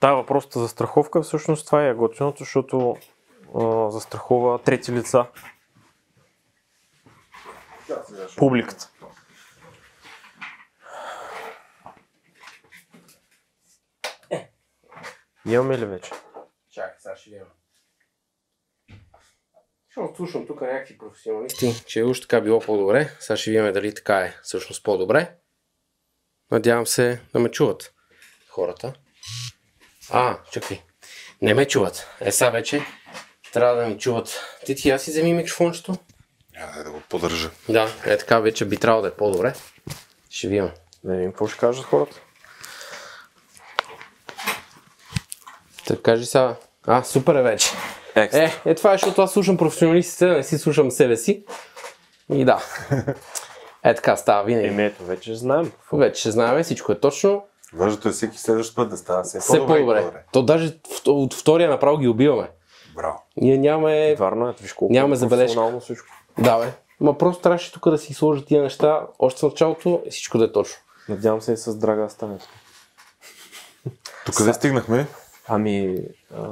Тая 0.00 0.14
въпросата 0.14 0.60
за 0.60 0.68
страховка, 0.68 1.22
всъщност 1.22 1.66
това 1.66 1.86
е 1.86 1.94
готиното, 1.94 2.38
защото 2.38 2.96
а, 3.54 3.90
застрахова 3.90 4.58
трети 4.58 4.92
лица. 4.92 5.26
Публиката. 8.36 8.90
Имаме 15.46 15.78
ли 15.78 15.84
вече? 15.84 16.10
Чакай, 16.70 16.94
сега 16.98 17.16
ще 17.16 17.30
видим. 17.30 17.46
Защото 19.88 20.16
слушам 20.16 20.46
тук 20.46 20.60
някакви 20.60 20.98
професионалисти, 20.98 21.84
че 21.86 22.04
уж 22.04 22.20
така 22.20 22.40
било 22.40 22.60
по-добре. 22.60 23.10
Сега 23.20 23.36
ще 23.36 23.50
видим 23.50 23.72
дали 23.72 23.94
така 23.94 24.18
е 24.18 24.34
всъщност 24.42 24.84
по-добре. 24.84 25.36
Надявам 26.50 26.86
се 26.86 27.20
да 27.32 27.38
ме 27.38 27.50
чуват 27.50 27.94
хората. 28.48 28.92
А, 30.10 30.38
чакай. 30.52 30.82
Не 31.42 31.54
ме 31.54 31.68
чуват. 31.68 32.08
Е, 32.20 32.32
сега 32.32 32.50
вече 32.50 32.82
трябва 33.52 33.76
да 33.76 33.88
ми 33.88 33.98
чуват. 33.98 34.40
Ти 34.66 34.74
ти, 34.74 34.90
аз 34.90 35.02
си 35.02 35.10
вземи 35.10 35.34
микрофончето. 35.34 35.96
Няма 36.52 36.84
да 36.84 36.90
го 36.90 37.02
поддържа. 37.08 37.50
Да, 37.68 37.88
е 38.06 38.18
така 38.18 38.40
вече 38.40 38.64
би 38.64 38.76
трябвало 38.76 39.02
да 39.02 39.08
е 39.08 39.14
по-добре. 39.14 39.54
Ще 40.30 40.48
видим. 40.48 40.70
Да 41.04 41.14
видим 41.14 41.30
какво 41.30 41.46
ще 41.48 41.58
кажат 41.58 41.84
хората. 41.84 42.20
Така 45.86 46.02
кажи 46.02 46.26
сега. 46.26 46.54
А, 46.86 47.02
супер 47.02 47.34
е 47.34 47.42
вече. 47.42 47.70
Е, 48.14 48.50
е 48.64 48.74
това 48.74 48.90
е, 48.90 48.94
защото 48.94 49.22
аз 49.22 49.32
слушам 49.32 49.56
професионалистите, 49.56 50.26
не 50.26 50.42
си 50.42 50.58
слушам 50.58 50.90
себе 50.90 51.16
си. 51.16 51.44
И 52.32 52.44
да. 52.44 52.64
Е 53.84 53.94
така 53.94 54.16
става 54.16 54.44
винаги. 54.44 54.68
Еми 54.68 54.84
ето, 54.84 55.04
вече 55.04 55.34
знаем. 55.34 55.72
Вече 55.92 56.20
ще 56.20 56.30
знаем, 56.30 56.64
всичко 56.64 56.92
е 56.92 57.00
точно. 57.00 57.44
Важното 57.74 58.08
е 58.08 58.12
всеки 58.12 58.38
следващ 58.38 58.76
път 58.76 58.90
да 58.90 58.96
става 58.96 59.22
все, 59.22 59.40
Все 59.40 59.58
по-добре. 59.58 60.12
То 60.32 60.42
даже 60.42 60.78
от 61.06 61.34
втория 61.34 61.70
направо 61.70 61.98
ги 61.98 62.08
убиваме. 62.08 62.50
Браво. 62.96 63.22
Ние 63.36 63.58
нямаме... 63.58 64.14
Вярно 64.14 64.48
е, 64.48 64.54
виж 64.60 64.72
колко 64.72 64.92
Нямаме 64.94 65.16
забележка. 65.16 65.80
всичко. 65.80 66.06
Да, 66.38 66.58
бе. 66.58 66.72
Ма 67.00 67.18
просто 67.18 67.42
трябваше 67.42 67.72
тук 67.72 67.90
да 67.90 67.98
си 67.98 68.14
сложат 68.14 68.46
тия 68.46 68.62
неща 68.62 69.06
още 69.18 69.40
в 69.40 69.42
началото 69.42 70.02
и 70.06 70.10
всичко 70.10 70.38
да 70.38 70.44
е 70.44 70.52
точно. 70.52 70.76
Надявам 71.08 71.40
се 71.40 71.52
и 71.52 71.56
с 71.56 71.76
Драга 71.76 72.10
стане. 72.10 72.38
Тук 74.26 74.34
къде 74.34 74.52
стигнахме? 74.52 75.06
Ами, 75.48 75.98
а, 76.34 76.48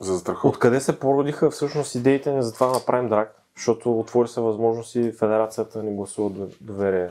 За 0.00 0.12
застраховка. 0.12 0.48
откъде 0.48 0.80
се 0.80 0.98
породиха 0.98 1.50
всъщност 1.50 1.94
идеите 1.94 2.32
ни 2.32 2.42
за 2.42 2.54
това 2.54 2.66
да 2.66 2.72
направим 2.72 3.08
драк? 3.08 3.42
Защото 3.56 4.00
отвори 4.00 4.28
се 4.28 4.40
възможност 4.40 4.94
и 4.94 5.12
Федерацията 5.12 5.82
ни 5.82 5.94
гласува 5.96 6.30
до- 6.30 6.48
доверие. 6.60 7.10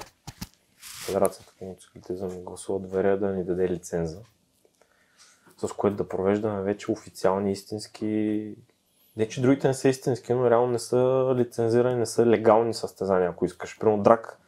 Федерацията 1.06 1.54
по 1.60 1.66
мотоциклетизъм 1.66 2.30
ни 2.30 2.42
гласува 2.42 2.80
доверие 2.80 3.18
да 3.18 3.28
ни 3.28 3.44
даде 3.44 3.70
лиценза. 3.70 4.20
С 5.58 5.74
което 5.74 5.96
да 5.96 6.08
провеждаме 6.08 6.62
вече 6.62 6.92
официални 6.92 7.52
истински... 7.52 8.56
Не, 9.18 9.28
че 9.28 9.42
другите 9.42 9.68
не 9.68 9.74
са 9.74 9.90
истински, 9.90 10.34
но 10.34 10.50
реално 10.50 10.72
не 10.72 10.80
са 10.80 11.34
лицензирани, 11.38 11.96
не 11.96 12.06
са 12.06 12.26
легални 12.26 12.74
състезания, 12.74 13.30
ако 13.30 13.46
искаш. 13.46 13.80
Примерно 13.80 14.04
драк 14.04 14.40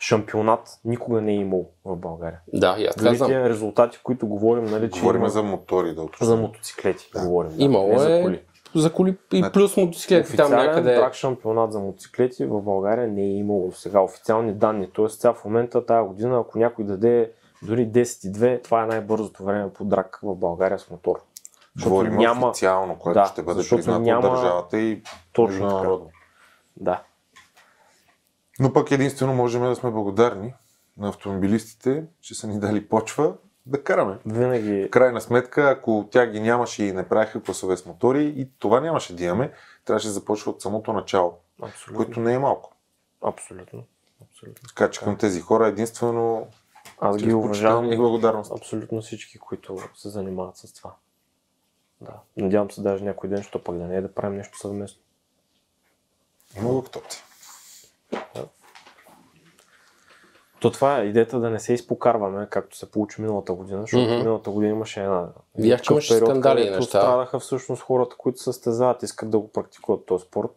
шампионат 0.00 0.80
никога 0.84 1.20
не 1.20 1.32
е 1.32 1.36
имал 1.36 1.66
в 1.84 1.96
България. 1.96 2.40
Да, 2.48 2.76
и 2.78 2.86
аз 2.86 2.96
Дори 2.96 3.16
знам. 3.16 3.28
тия 3.28 3.48
резултати, 3.48 3.98
които 4.02 4.26
говорим, 4.26 4.64
нали, 4.64 4.90
че 4.90 5.00
Говорим 5.00 5.20
има, 5.20 5.28
за 5.30 5.42
мотори 5.42 5.94
да 5.94 6.02
уточним. 6.02 6.26
за 6.26 6.36
мотоциклети. 6.36 7.10
Да. 7.14 7.20
Говорим, 7.20 7.50
да, 7.50 7.62
Имало 7.64 7.88
не 7.88 7.98
за 7.98 8.16
е 8.16 8.22
коли. 8.22 8.42
за 8.74 8.92
коли 8.92 9.16
и 9.32 9.38
Значи, 9.38 9.52
плюс 9.52 9.76
мотоциклети 9.76 10.12
там 10.28 10.46
Официален 10.46 10.66
някъде. 10.66 10.94
драк 10.94 11.14
шампионат 11.14 11.72
за 11.72 11.78
мотоциклети 11.80 12.44
в 12.44 12.60
България 12.60 13.08
не 13.08 13.22
е 13.22 13.28
имало 13.28 13.68
до 13.68 13.74
сега 13.74 14.00
официални 14.00 14.52
данни. 14.52 14.88
Тоест 14.88 15.20
сега 15.20 15.32
в 15.32 15.44
момента 15.44 15.86
тази 15.86 16.08
година, 16.08 16.38
ако 16.38 16.58
някой 16.58 16.84
даде 16.84 17.30
дори 17.62 17.88
10,2, 17.88 18.64
това 18.64 18.82
е 18.82 18.86
най-бързото 18.86 19.44
време 19.44 19.72
по 19.72 19.84
драк 19.84 20.18
в 20.22 20.34
България 20.34 20.78
с 20.78 20.90
мотор. 20.90 21.14
Защото 21.76 21.90
Говорим 21.90 22.16
няма- 22.16 22.48
официално, 22.48 22.96
което 22.96 23.20
Да, 23.20 23.26
ще 23.26 23.42
бъде 23.42 23.62
признато 23.70 24.00
няма- 24.00 24.28
от 24.28 24.34
държавата 24.34 24.78
и 24.78 25.02
Точно 25.32 25.54
така. 25.54 25.64
международно. 25.64 26.08
Да. 26.76 27.02
Но 28.60 28.72
пък 28.72 28.90
единствено 28.90 29.34
можем 29.34 29.62
да 29.62 29.76
сме 29.76 29.90
благодарни 29.90 30.54
на 30.98 31.08
автомобилистите, 31.08 32.04
че 32.20 32.34
са 32.34 32.46
ни 32.46 32.60
дали 32.60 32.88
почва 32.88 33.34
да 33.66 33.84
караме. 33.84 34.18
Винаги 34.26 34.84
В 34.86 34.90
крайна 34.90 35.20
сметка, 35.20 35.70
ако 35.70 36.08
тя 36.10 36.26
ги 36.26 36.40
нямаше 36.40 36.84
и 36.84 36.92
не 36.92 37.08
правиха 37.08 37.42
класове 37.42 37.76
с 37.76 37.86
мотори, 37.86 38.24
и 38.24 38.48
това 38.58 38.80
нямаше 38.80 39.16
да 39.16 39.24
имаме, 39.24 39.52
трябваше 39.84 40.06
да 40.06 40.12
започва 40.12 40.50
от 40.50 40.62
самото 40.62 40.92
начало, 40.92 41.38
Абсолютно. 41.62 41.96
което 41.96 42.20
не 42.20 42.34
е 42.34 42.38
малко. 42.38 42.72
Абсолютно. 43.22 43.84
Абсолютно. 44.30 44.68
Така 44.68 44.90
че 44.90 45.00
към 45.00 45.16
тези 45.16 45.40
хора 45.40 45.66
единствено 45.66 46.46
Аз 47.00 47.16
ги 47.16 47.34
уважавам 47.34 47.92
и 47.92 47.96
благодарност. 47.96 48.52
абсолютно 48.52 49.00
всички, 49.02 49.38
които 49.38 49.78
се 49.94 50.08
занимават 50.08 50.56
с 50.56 50.72
това. 50.72 50.94
Да. 52.00 52.12
Надявам 52.36 52.70
се 52.70 52.82
даже 52.82 53.04
някой 53.04 53.28
ден, 53.28 53.42
що 53.42 53.64
пък 53.64 53.76
да 53.76 53.84
не 53.84 53.96
е 53.96 54.00
да 54.00 54.14
правим 54.14 54.36
нещо 54.36 54.58
съвместно. 54.58 55.02
Има 56.56 56.68
го 56.68 56.82
като 56.82 56.98
опция. 56.98 57.22
То 60.60 60.70
това 60.70 60.98
е 60.98 61.04
идеята 61.04 61.40
да 61.40 61.50
не 61.50 61.60
се 61.60 61.72
изпокарваме, 61.72 62.46
както 62.50 62.76
се 62.76 62.90
получи 62.90 63.22
миналата 63.22 63.52
година, 63.52 63.80
защото 63.80 64.04
Мгм. 64.04 64.14
миналата 64.14 64.50
година 64.50 64.72
имаше 64.72 65.00
една. 65.00 65.28
Видях, 65.58 65.82
че 65.82 65.92
имаше 65.92 66.16
скандали 66.16 66.60
и 66.60 66.64
където 66.64 66.78
неща. 66.78 67.00
Страдаха 67.00 67.38
всъщност 67.38 67.82
хората, 67.82 68.16
които 68.18 68.38
състезават, 68.38 69.02
искат 69.02 69.30
да 69.30 69.38
го 69.38 69.48
практикуват 69.48 70.06
този 70.06 70.24
спорт 70.24 70.54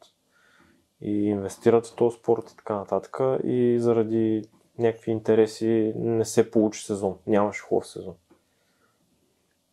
и 1.02 1.12
инвестират 1.12 1.88
в 1.88 1.96
този 1.96 2.18
спорт 2.18 2.50
и 2.52 2.58
така 2.58 2.76
нататък. 2.76 3.20
И 3.44 3.78
заради 3.80 4.50
някакви 4.80 5.12
интереси 5.12 5.94
не 5.96 6.26
се 6.26 6.52
получи 6.52 6.86
сезон. 6.86 7.16
Нямаше 7.28 7.62
хубав 7.62 7.88
сезон. 7.88 8.14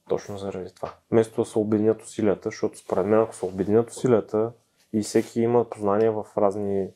Точно 0.08 0.38
заради 0.38 0.74
това. 0.74 0.94
Вместо 1.10 1.42
да 1.42 1.50
се 1.50 1.58
обединят 1.58 2.02
усилията, 2.02 2.48
защото 2.48 2.78
според 2.78 3.06
мен 3.06 3.20
ако 3.20 3.34
се 3.34 3.44
обединят 3.44 3.90
усилията 3.90 4.52
и 4.92 5.02
всеки 5.02 5.40
има 5.40 5.64
познания 5.64 6.12
в 6.12 6.24
разни 6.38 6.88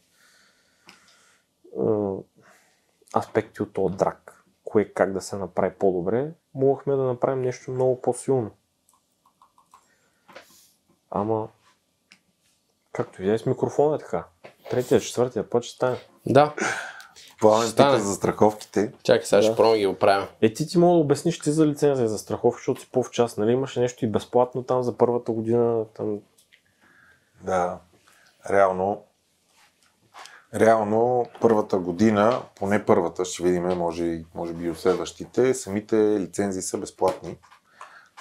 аспекти 3.16 3.62
от 3.62 3.72
този 3.72 3.94
драк, 3.96 4.44
кое 4.64 4.84
как 4.84 5.12
да 5.12 5.20
се 5.20 5.36
направи 5.36 5.74
по-добре, 5.74 6.30
могахме 6.54 6.96
да 6.96 7.02
направим 7.02 7.42
нещо 7.42 7.70
много 7.70 8.00
по-силно. 8.02 8.50
Ама, 11.10 11.48
както 12.92 13.18
видя, 13.18 13.38
с 13.38 13.46
микрофона 13.46 13.96
е 13.96 13.98
така. 13.98 14.24
Третия, 14.70 15.00
четвъртия 15.00 15.50
път 15.50 15.62
ще 15.64 15.74
стане. 15.76 15.96
Да, 16.26 16.54
Пламен 17.40 17.68
Стане. 17.68 17.96
пита 17.96 18.04
за 18.04 18.14
страховките. 18.14 18.92
чакай, 19.02 19.26
сега 19.26 19.36
Да. 19.40 19.42
ще 19.42 19.56
пробвам 19.56 19.76
ги 19.78 19.86
оправя. 19.86 20.28
Е, 20.40 20.52
ти 20.52 20.66
ти 20.66 20.78
мога 20.78 20.94
да 20.94 21.00
обясниш 21.00 21.38
ти 21.38 21.50
за 21.52 21.66
лицензия 21.66 22.08
за 22.08 22.18
страховка, 22.18 22.58
защото 22.58 22.80
си 22.80 22.88
по-в 22.92 23.10
час, 23.10 23.36
нали? 23.36 23.52
Имаше 23.52 23.80
нещо 23.80 24.04
и 24.04 24.08
безплатно 24.08 24.62
там 24.62 24.82
за 24.82 24.98
първата 24.98 25.32
година. 25.32 25.84
Там... 25.94 26.18
Да, 27.42 27.78
реално, 28.50 29.02
реално 30.55 31.26
първата 31.40 31.78
година, 31.78 32.42
поне 32.57 32.84
първата, 32.84 33.24
ще 33.24 33.42
видим, 33.42 33.62
може, 33.62 34.24
може 34.34 34.52
би 34.52 34.64
и 34.64 34.70
от 34.70 34.78
следващите, 34.78 35.55
самите 35.55 35.96
лицензии 35.96 36.62
са 36.62 36.78
безплатни, 36.78 37.38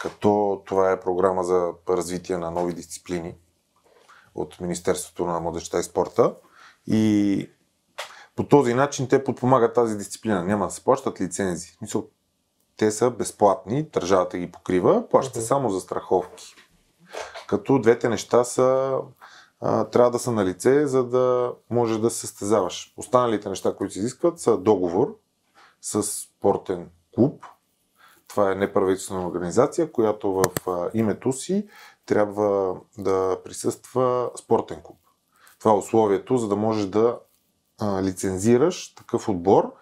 като 0.01 0.61
това 0.65 0.91
е 0.91 0.99
програма 0.99 1.43
за 1.43 1.71
развитие 1.89 2.37
на 2.37 2.51
нови 2.51 2.73
дисциплини 2.73 3.35
от 4.35 4.59
Министерството 4.61 5.25
на 5.25 5.39
младежта 5.39 5.79
и 5.79 5.83
спорта. 5.83 6.35
И 6.87 7.49
По 8.35 8.47
този 8.47 8.73
начин 8.73 9.07
те 9.07 9.23
подпомагат 9.23 9.73
тази 9.73 9.97
дисциплина. 9.97 10.43
Няма 10.43 10.65
да 10.65 10.71
се 10.71 10.83
плащат 10.83 11.21
лицензи. 11.21 11.67
В 11.67 11.77
смисъл, 11.77 12.07
те 12.77 12.91
са 12.91 13.09
безплатни, 13.09 13.83
държавата 13.83 14.37
ги 14.37 14.51
покрива, 14.51 15.09
плаща 15.09 15.39
Мгм. 15.39 15.45
само 15.45 15.69
за 15.69 15.79
страховки. 15.81 16.55
Като 17.47 17.79
двете 17.79 18.09
неща 18.09 18.43
са, 18.43 18.97
а, 19.65 19.83
трябва 19.83 20.11
да 20.11 20.19
са 20.19 20.31
на 20.31 20.45
лице, 20.45 20.87
за 20.87 21.03
да 21.03 21.53
можеш 21.69 21.97
да 21.97 22.09
се 22.09 22.19
състезаваш. 22.19 22.93
Останалите 22.97 23.49
неща, 23.49 23.75
които 23.75 23.93
се 23.93 23.99
изискват, 23.99 24.39
са 24.39 24.57
договор 24.57 25.17
с 25.81 26.03
спортен 26.03 26.89
клуб. 27.15 27.45
Това 28.27 28.51
е 28.51 28.55
неправителствена 28.55 29.27
организация, 29.27 29.91
която 29.91 30.33
в 30.33 30.43
а, 30.67 30.89
името 30.93 31.31
си 31.31 31.67
трябва 32.05 32.75
да 32.97 33.37
присъства 33.43 34.31
спортен 34.39 34.81
клуб. 34.83 34.97
Това 35.59 35.71
е 35.71 35.77
условието, 35.77 36.37
за 36.37 36.47
да 36.47 36.55
можеш 36.55 36.85
да 36.85 37.19
а, 37.81 38.03
лицензираш 38.03 38.95
такъв 38.95 39.29
отбор 39.29 39.73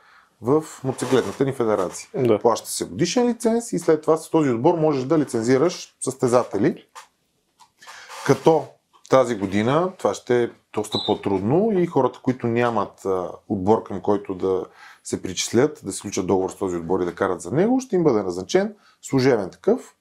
в 0.41 0.63
мотоциклетната 0.83 1.45
ни 1.45 1.53
федерация. 1.53 2.09
Да. 2.15 2.39
Плаща 2.39 2.69
се 2.69 2.85
годишен 2.85 3.27
лиценз 3.27 3.73
и 3.73 3.79
след 3.79 4.01
това 4.01 4.17
с 4.17 4.29
този 4.29 4.49
отбор 4.49 4.75
можеш 4.75 5.03
да 5.03 5.19
лицензираш 5.19 5.95
състезатели. 5.99 6.85
Като 8.25 8.67
тази 9.11 9.35
година 9.35 9.93
това 9.97 10.13
ще 10.13 10.43
е 10.43 10.49
доста 10.73 10.97
по-трудно 11.05 11.71
и 11.71 11.85
хората, 11.85 12.19
които 12.23 12.47
нямат 12.47 13.05
отбор 13.49 13.83
към 13.83 14.01
който 14.01 14.35
да 14.35 14.65
се 15.03 15.21
причислят, 15.21 15.81
да 15.83 15.91
се 15.91 15.97
случат 15.97 16.27
договор 16.27 16.49
с 16.49 16.55
този 16.55 16.77
отбор 16.77 16.99
и 16.99 17.05
да 17.05 17.15
карат 17.15 17.41
за 17.41 17.51
него, 17.51 17.79
ще 17.79 17.95
им 17.95 18.03
бъде 18.03 18.23
назначен 18.23 18.75
служебен 19.01 19.49
такъв. 19.49 19.95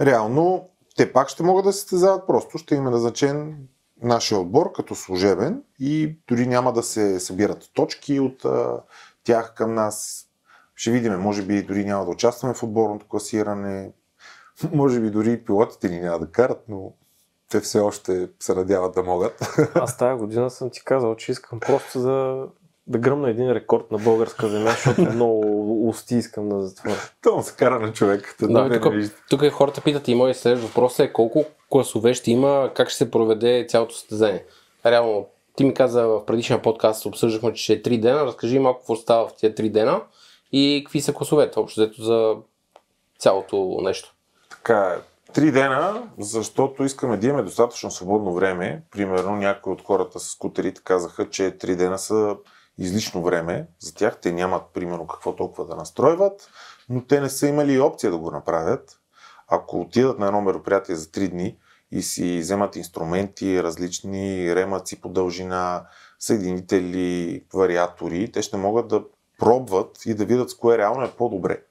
Реално 0.00 0.68
те 0.96 1.12
пак 1.12 1.28
ще 1.28 1.42
могат 1.42 1.64
да 1.64 1.72
се 1.72 1.80
състезават, 1.80 2.26
просто 2.26 2.58
ще 2.58 2.74
им 2.74 2.86
е 2.86 2.90
назначен 2.90 3.66
нашия 4.02 4.38
отбор 4.38 4.72
като 4.72 4.94
служебен 4.94 5.62
и 5.80 6.18
дори 6.28 6.46
няма 6.46 6.72
да 6.72 6.82
се 6.82 7.20
събират 7.20 7.70
точки 7.74 8.20
от 8.20 8.44
а, 8.44 8.80
тях 9.24 9.54
към 9.54 9.74
нас. 9.74 10.26
Ще 10.74 10.90
видим, 10.90 11.20
може 11.20 11.42
би 11.42 11.62
дори 11.62 11.84
няма 11.84 12.04
да 12.04 12.10
участваме 12.10 12.54
в 12.54 12.62
отборното 12.62 13.06
класиране, 13.08 13.92
може 14.72 15.00
би 15.00 15.10
дори 15.10 15.44
пилотите 15.44 15.88
ни 15.88 16.00
няма 16.00 16.18
да 16.18 16.30
карат, 16.30 16.64
но 16.68 16.92
те 17.48 17.60
все 17.60 17.80
още 17.80 18.28
се 18.40 18.54
надяват 18.54 18.94
да 18.94 19.02
могат. 19.02 19.48
Аз 19.74 19.96
тази 19.96 20.18
година 20.18 20.50
съм 20.50 20.70
ти 20.70 20.84
казал, 20.84 21.14
че 21.14 21.32
искам 21.32 21.60
просто 21.60 22.00
за 22.00 22.46
да 22.86 22.98
гръмна 22.98 23.30
един 23.30 23.52
рекорд 23.52 23.90
на 23.90 23.98
българска 23.98 24.48
земя, 24.48 24.70
защото 24.70 25.00
много 25.00 25.88
усти 25.88 26.14
искам 26.14 26.48
да 26.48 26.62
затворя. 26.62 26.96
То 27.22 27.42
се 27.42 27.54
кара 27.56 27.80
на 27.80 27.92
човек. 27.92 28.36
Да, 28.40 28.68
Да, 28.68 28.80
тук, 28.80 28.94
не 28.94 29.10
тук 29.30 29.42
е 29.42 29.50
хората 29.50 29.80
питат 29.80 30.08
и 30.08 30.14
моят 30.14 30.36
следващ 30.36 30.68
въпрос 30.68 30.98
е 30.98 31.12
колко 31.12 31.44
класове 31.70 32.14
ще 32.14 32.30
има, 32.30 32.70
как 32.74 32.88
ще 32.88 32.98
се 32.98 33.10
проведе 33.10 33.66
цялото 33.68 33.94
състезание. 33.94 34.44
Реално, 34.86 35.26
ти 35.56 35.64
ми 35.64 35.74
каза 35.74 36.06
в 36.08 36.26
предишния 36.26 36.62
подкаст, 36.62 37.06
обсъждахме, 37.06 37.52
че 37.52 37.62
ще 37.62 37.72
е 37.72 37.82
3 37.82 38.00
дена. 38.00 38.24
Разкажи 38.24 38.58
малко 38.58 38.78
какво 38.78 38.96
става 38.96 39.28
в 39.28 39.32
тези 39.40 39.54
3 39.54 39.70
дена 39.70 40.00
и 40.52 40.82
какви 40.86 41.00
са 41.00 41.12
класовете, 41.12 41.58
общо 41.58 41.80
взето 41.80 42.02
за 42.02 42.34
цялото 43.18 43.78
нещо. 43.82 44.14
Така 44.50 44.96
е. 44.96 45.17
Три 45.34 45.52
дена, 45.52 46.10
защото 46.18 46.84
искаме 46.84 47.16
да 47.16 47.26
имаме 47.26 47.42
достатъчно 47.42 47.90
свободно 47.90 48.34
време. 48.34 48.82
Примерно 48.90 49.36
някои 49.36 49.72
от 49.72 49.82
хората 49.82 50.20
с 50.20 50.30
скутерите 50.30 50.80
казаха, 50.84 51.30
че 51.30 51.58
три 51.58 51.76
дена 51.76 51.98
са 51.98 52.36
излишно 52.78 53.22
време 53.22 53.68
за 53.78 53.94
тях. 53.94 54.20
Те 54.20 54.32
нямат, 54.32 54.62
примерно, 54.74 55.06
какво 55.06 55.36
толкова 55.36 55.66
да 55.66 55.76
настройват, 55.76 56.50
но 56.88 57.04
те 57.04 57.20
не 57.20 57.28
са 57.28 57.46
имали 57.46 57.80
опция 57.80 58.10
да 58.10 58.18
го 58.18 58.30
направят. 58.30 59.00
Ако 59.48 59.80
отидат 59.80 60.18
на 60.18 60.26
едно 60.26 60.40
мероприятие 60.40 60.94
за 60.94 61.10
три 61.10 61.28
дни 61.28 61.58
и 61.90 62.02
си 62.02 62.38
вземат 62.38 62.76
инструменти, 62.76 63.62
различни 63.62 64.54
ремъци 64.54 65.00
по 65.00 65.08
дължина, 65.08 65.86
съединители, 66.18 67.44
вариатори, 67.54 68.32
те 68.32 68.42
ще 68.42 68.56
могат 68.56 68.88
да 68.88 69.04
пробват 69.38 70.06
и 70.06 70.14
да 70.14 70.24
видят 70.24 70.50
с 70.50 70.56
кое 70.56 70.78
реално 70.78 71.04
е 71.04 71.10
по-добре. 71.10 71.62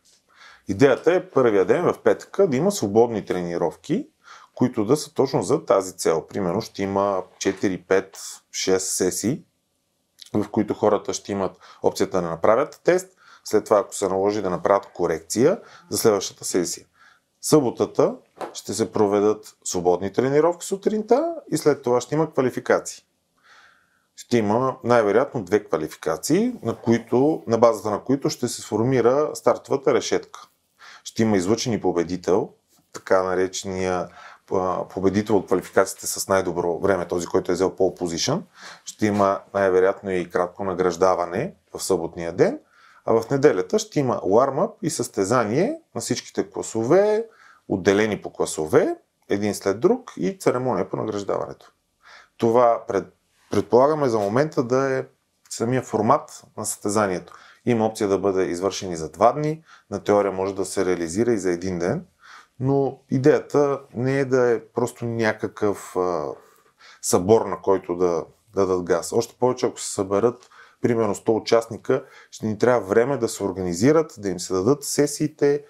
Идеята 0.67 1.13
е 1.13 1.29
първия 1.29 1.65
ден 1.65 1.83
в 1.83 2.01
петъка 2.03 2.47
да 2.47 2.57
има 2.57 2.71
свободни 2.71 3.25
тренировки, 3.25 4.07
които 4.55 4.85
да 4.85 4.97
са 4.97 5.13
точно 5.13 5.43
за 5.43 5.65
тази 5.65 5.97
цел. 5.97 6.27
Примерно 6.27 6.61
ще 6.61 6.83
има 6.83 7.23
4, 7.37 7.85
5, 7.85 8.15
6 8.51 8.77
сесии, 8.77 9.43
в 10.33 10.49
които 10.49 10.73
хората 10.73 11.13
ще 11.13 11.31
имат 11.31 11.57
опцията 11.83 12.21
да 12.21 12.29
направят 12.29 12.81
тест, 12.83 13.07
след 13.43 13.65
това 13.65 13.79
ако 13.79 13.95
се 13.95 14.07
наложи 14.07 14.41
да 14.41 14.49
направят 14.49 14.85
корекция 14.93 15.61
за 15.89 15.97
следващата 15.97 16.45
сесия. 16.45 16.85
Съботата 17.41 18.15
ще 18.53 18.73
се 18.73 18.91
проведат 18.91 19.55
свободни 19.63 20.13
тренировки 20.13 20.65
сутринта 20.65 21.35
и 21.51 21.57
след 21.57 21.81
това 21.81 22.01
ще 22.01 22.15
има 22.15 22.31
квалификации. 22.31 23.03
Ще 24.15 24.37
има 24.37 24.77
най-вероятно 24.83 25.43
две 25.43 25.63
квалификации, 25.63 26.53
на, 26.63 26.75
които, 26.75 27.43
на 27.47 27.57
базата 27.57 27.89
на 27.89 28.03
които 28.03 28.29
ще 28.29 28.47
се 28.47 28.61
сформира 28.61 29.31
стартовата 29.33 29.93
решетка. 29.93 30.47
Ще 31.07 31.23
има 31.23 31.37
излъчени 31.37 31.81
победител, 31.81 32.49
така 32.93 33.23
наречения 33.23 34.09
победител 34.89 35.37
от 35.37 35.45
квалификациите 35.45 36.07
с 36.07 36.27
най-добро 36.27 36.79
време, 36.79 37.07
този, 37.07 37.27
който 37.27 37.51
е 37.51 37.55
взел 37.55 37.71
pole 37.71 37.99
position. 37.99 38.41
Ще 38.85 39.05
има 39.05 39.41
най-вероятно 39.53 40.11
и 40.11 40.29
кратко 40.29 40.63
награждаване 40.63 41.53
в 41.73 41.83
съботния 41.83 42.33
ден, 42.33 42.59
а 43.05 43.21
в 43.21 43.29
неделята 43.29 43.79
ще 43.79 43.99
има 43.99 44.19
warm-up 44.19 44.71
и 44.81 44.89
състезание 44.89 45.79
на 45.95 46.01
всичките 46.01 46.49
класове, 46.49 47.25
отделени 47.67 48.21
по 48.21 48.33
класове, 48.33 48.95
един 49.29 49.55
след 49.55 49.79
друг 49.79 50.13
и 50.17 50.37
церемония 50.39 50.89
по 50.89 50.97
награждаването. 50.97 51.71
Това 52.37 52.83
пред, 52.87 53.05
предполагаме 53.51 54.09
за 54.09 54.19
момента 54.19 54.63
да 54.63 54.97
е 54.97 55.05
самия 55.49 55.81
формат 55.81 56.43
на 56.57 56.65
състезанието. 56.65 57.33
Има 57.67 57.85
опция 57.85 58.07
да 58.07 58.19
бъде 58.19 58.43
извършен 58.43 58.91
и 58.91 58.95
за 58.95 59.09
два 59.11 59.31
дни, 59.31 59.63
на 59.91 60.03
теория 60.03 60.31
може 60.31 60.55
да 60.55 60.65
се 60.65 60.85
реализира 60.85 61.33
и 61.33 61.37
за 61.37 61.51
един 61.51 61.79
ден, 61.79 62.05
но 62.59 62.99
идеята 63.11 63.81
не 63.93 64.19
е 64.19 64.25
да 64.25 64.51
е 64.51 64.59
просто 64.59 65.05
някакъв 65.05 65.95
а, 65.95 66.25
събор, 67.01 67.45
на 67.45 67.61
който 67.61 67.95
да, 67.95 68.25
да 68.53 68.65
дадат 68.65 68.83
газ. 68.83 69.13
Още 69.13 69.35
повече, 69.39 69.65
ако 69.65 69.79
се 69.79 69.93
съберат 69.93 70.49
примерно 70.81 71.15
100 71.15 71.41
участника, 71.41 72.03
ще 72.31 72.45
ни 72.45 72.57
трябва 72.57 72.87
време 72.87 73.17
да 73.17 73.27
се 73.27 73.43
организират, 73.43 74.13
да 74.17 74.29
им 74.29 74.39
се 74.39 74.53
дадат 74.53 74.83
сесиите. 74.83 75.63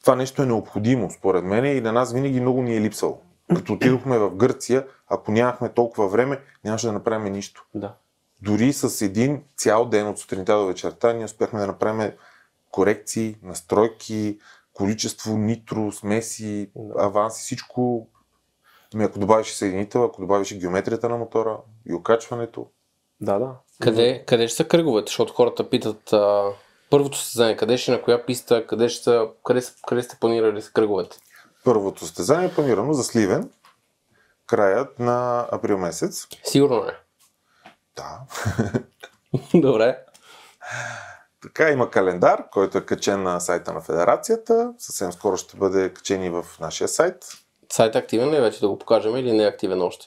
Това 0.00 0.16
нещо 0.16 0.42
е 0.42 0.46
необходимо, 0.46 1.10
според 1.10 1.44
мен, 1.44 1.64
и 1.76 1.80
на 1.80 1.92
нас 1.92 2.12
винаги 2.12 2.40
много 2.40 2.62
ни 2.62 2.76
е 2.76 2.80
липсало. 2.80 3.20
Като 3.56 3.72
отидохме 3.72 4.18
в 4.18 4.30
Гърция, 4.30 4.86
ако 5.08 5.32
нямахме 5.32 5.68
толкова 5.68 6.08
време, 6.08 6.40
нямаше 6.64 6.86
да 6.86 6.92
направим 6.92 7.32
нищо. 7.32 7.64
Да. 7.74 7.94
Дори 8.42 8.72
с 8.72 9.02
един 9.04 9.44
цял 9.56 9.84
ден 9.84 10.08
от 10.08 10.18
сутринта 10.18 10.56
до 10.58 10.66
вечерта 10.66 11.12
ние 11.12 11.24
успяхме 11.24 11.60
да 11.60 11.66
направим 11.66 12.12
корекции, 12.70 13.36
настройки, 13.42 14.38
количество 14.72 15.36
нитро, 15.36 15.92
смеси, 15.92 16.70
аванси, 16.96 17.42
всичко. 17.42 18.08
Ами 18.94 19.04
ако 19.04 19.18
добавиш 19.18 19.52
съединител, 19.52 20.04
ако 20.04 20.20
добавиш 20.20 20.54
геометрията 20.54 21.08
на 21.08 21.16
мотора 21.16 21.56
и 21.86 21.94
окачването. 21.94 22.66
Да, 23.20 23.38
да. 23.38 23.54
Къде, 23.80 24.24
къде 24.26 24.48
ще 24.48 24.56
са 24.56 24.68
кръговете? 24.68 25.10
Защото 25.10 25.32
хората 25.32 25.70
питат 25.70 26.12
а, 26.12 26.44
първото 26.90 27.18
състезание, 27.18 27.56
къде 27.56 27.78
ще 27.78 27.92
е, 27.92 27.94
на 27.94 28.02
коя 28.02 28.26
писта, 28.26 28.66
къде, 28.66 28.88
ще 28.88 29.04
са, 29.04 29.28
къде, 29.44 29.62
са- 29.62 29.74
къде 29.86 30.02
сте 30.02 30.16
планирали 30.20 30.62
с 30.62 30.70
кръговете? 30.70 31.16
Първото 31.64 32.00
състезание 32.00 32.46
е 32.48 32.54
планирано 32.54 32.92
за 32.92 33.04
Сливен, 33.04 33.50
краят 34.46 34.98
на 34.98 35.46
април 35.52 35.78
месец. 35.78 36.26
Сигурно 36.44 36.84
не. 36.84 36.92
Да. 37.96 38.20
Добре. 39.54 40.04
Така 41.42 41.70
има 41.70 41.90
календар, 41.90 42.50
който 42.50 42.78
е 42.78 42.86
качен 42.86 43.22
на 43.22 43.40
сайта 43.40 43.72
на 43.72 43.80
Федерацията. 43.80 44.74
Съвсем 44.78 45.12
скоро 45.12 45.36
ще 45.36 45.56
бъде 45.56 45.94
качен 45.94 46.24
и 46.24 46.30
в 46.30 46.46
нашия 46.60 46.88
сайт. 46.88 47.24
Сайт 47.72 47.96
активен 47.96 48.30
ли 48.30 48.36
е 48.36 48.40
вече 48.40 48.60
да 48.60 48.68
го 48.68 48.78
покажем 48.78 49.16
или 49.16 49.32
не 49.32 49.44
е 49.44 49.48
активен 49.48 49.82
още? 49.82 50.06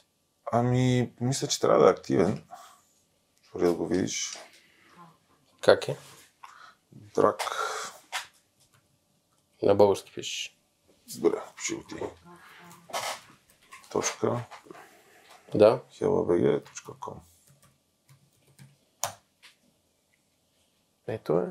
Ами, 0.52 1.14
мисля, 1.22 1.48
че 1.48 1.62
трябва 1.62 1.84
да 1.84 1.90
е 1.90 1.92
активен. 1.94 2.44
Дори 3.54 3.66
да 3.66 3.74
го 3.74 3.88
видиш. 3.88 4.38
Как 5.62 5.88
е? 5.88 5.98
Драк. 6.92 7.42
На 9.64 9.76
български 9.76 10.12
пишеш. 10.14 10.58
Добре, 11.18 11.38
ще 11.58 11.76
го 11.76 11.84
ти. 11.84 11.96
Точка 13.92 14.40
Да. 15.56 15.80
helabg.com 16.02 17.14
Ето 21.08 21.40
е. 21.40 21.46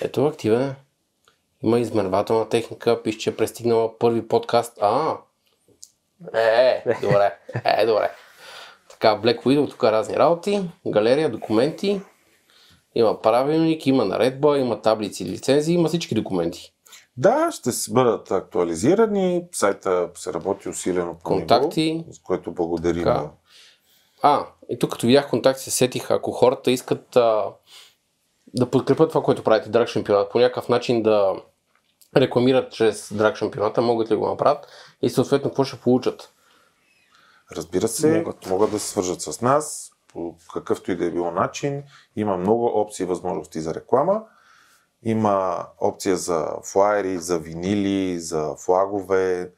Ето 0.00 0.26
активен 0.26 0.62
е. 0.62 0.74
Има 1.62 1.78
измервателна 1.78 2.48
техника, 2.48 3.02
пише, 3.02 3.18
че 3.18 3.30
е 3.30 3.36
пристигнала 3.36 3.98
първи 3.98 4.28
подкаст. 4.28 4.78
А, 4.80 5.16
е, 6.34 6.84
добре, 7.02 7.38
е, 7.64 7.86
добре. 7.86 8.10
Така, 8.90 9.08
Black 9.08 9.42
Widow, 9.44 9.70
тук 9.70 9.84
разни 9.84 10.16
работи, 10.16 10.70
галерия, 10.86 11.30
документи, 11.30 12.00
има 12.94 13.22
правилник, 13.22 13.86
има 13.86 14.04
наредба, 14.04 14.58
има 14.58 14.82
таблици, 14.82 15.24
лицензии, 15.24 15.74
има 15.74 15.88
всички 15.88 16.14
документи. 16.14 16.72
Да, 17.16 17.52
ще 17.52 17.72
се 17.72 17.92
бъдат 17.92 18.30
актуализирани. 18.30 19.44
Сайта 19.52 20.10
се 20.14 20.32
работи 20.32 20.68
усилено 20.68 21.14
по 21.14 21.22
Контакти. 21.22 21.94
него, 21.94 22.12
с 22.12 22.18
което 22.18 22.52
благодарим. 22.52 23.04
Така. 23.04 23.30
А, 24.22 24.46
и 24.68 24.78
тук 24.78 24.92
като 24.92 25.06
видях 25.06 25.30
контакти 25.30 25.62
се 25.62 25.70
сетих, 25.70 26.10
ако 26.10 26.32
хората 26.32 26.70
искат 26.70 27.16
а, 27.16 27.44
да 28.56 28.70
подкрепят 28.70 29.08
това, 29.08 29.22
което 29.22 29.44
правите 29.44 29.70
драг 29.70 29.88
шампионат, 29.88 30.30
по 30.30 30.38
някакъв 30.38 30.68
начин 30.68 31.02
да 31.02 31.34
рекламират 32.16 32.72
чрез 32.72 33.12
драг 33.12 33.36
шампионата, 33.36 33.82
могат 33.82 34.10
ли 34.10 34.16
го 34.16 34.28
направят 34.28 34.66
и 35.02 35.10
съответно 35.10 35.50
какво 35.50 35.64
ще 35.64 35.80
получат? 35.80 36.32
Разбира 37.52 37.88
се, 37.88 38.18
могат. 38.18 38.46
могат 38.46 38.70
да 38.70 38.78
се 38.78 38.88
свържат 38.88 39.20
с 39.22 39.40
нас 39.40 39.90
по 40.12 40.34
какъвто 40.52 40.92
и 40.92 40.96
да 40.96 41.04
е 41.04 41.10
било 41.10 41.30
начин. 41.30 41.82
Има 42.16 42.36
много 42.36 42.66
опции 42.66 43.04
и 43.04 43.06
възможности 43.06 43.60
за 43.60 43.74
реклама. 43.74 44.22
Има 45.02 45.66
опция 45.80 46.16
за 46.16 46.48
флайери, 46.64 47.18
за 47.18 47.38
винили, 47.38 48.20
за 48.20 48.54
флагове, 48.58 49.50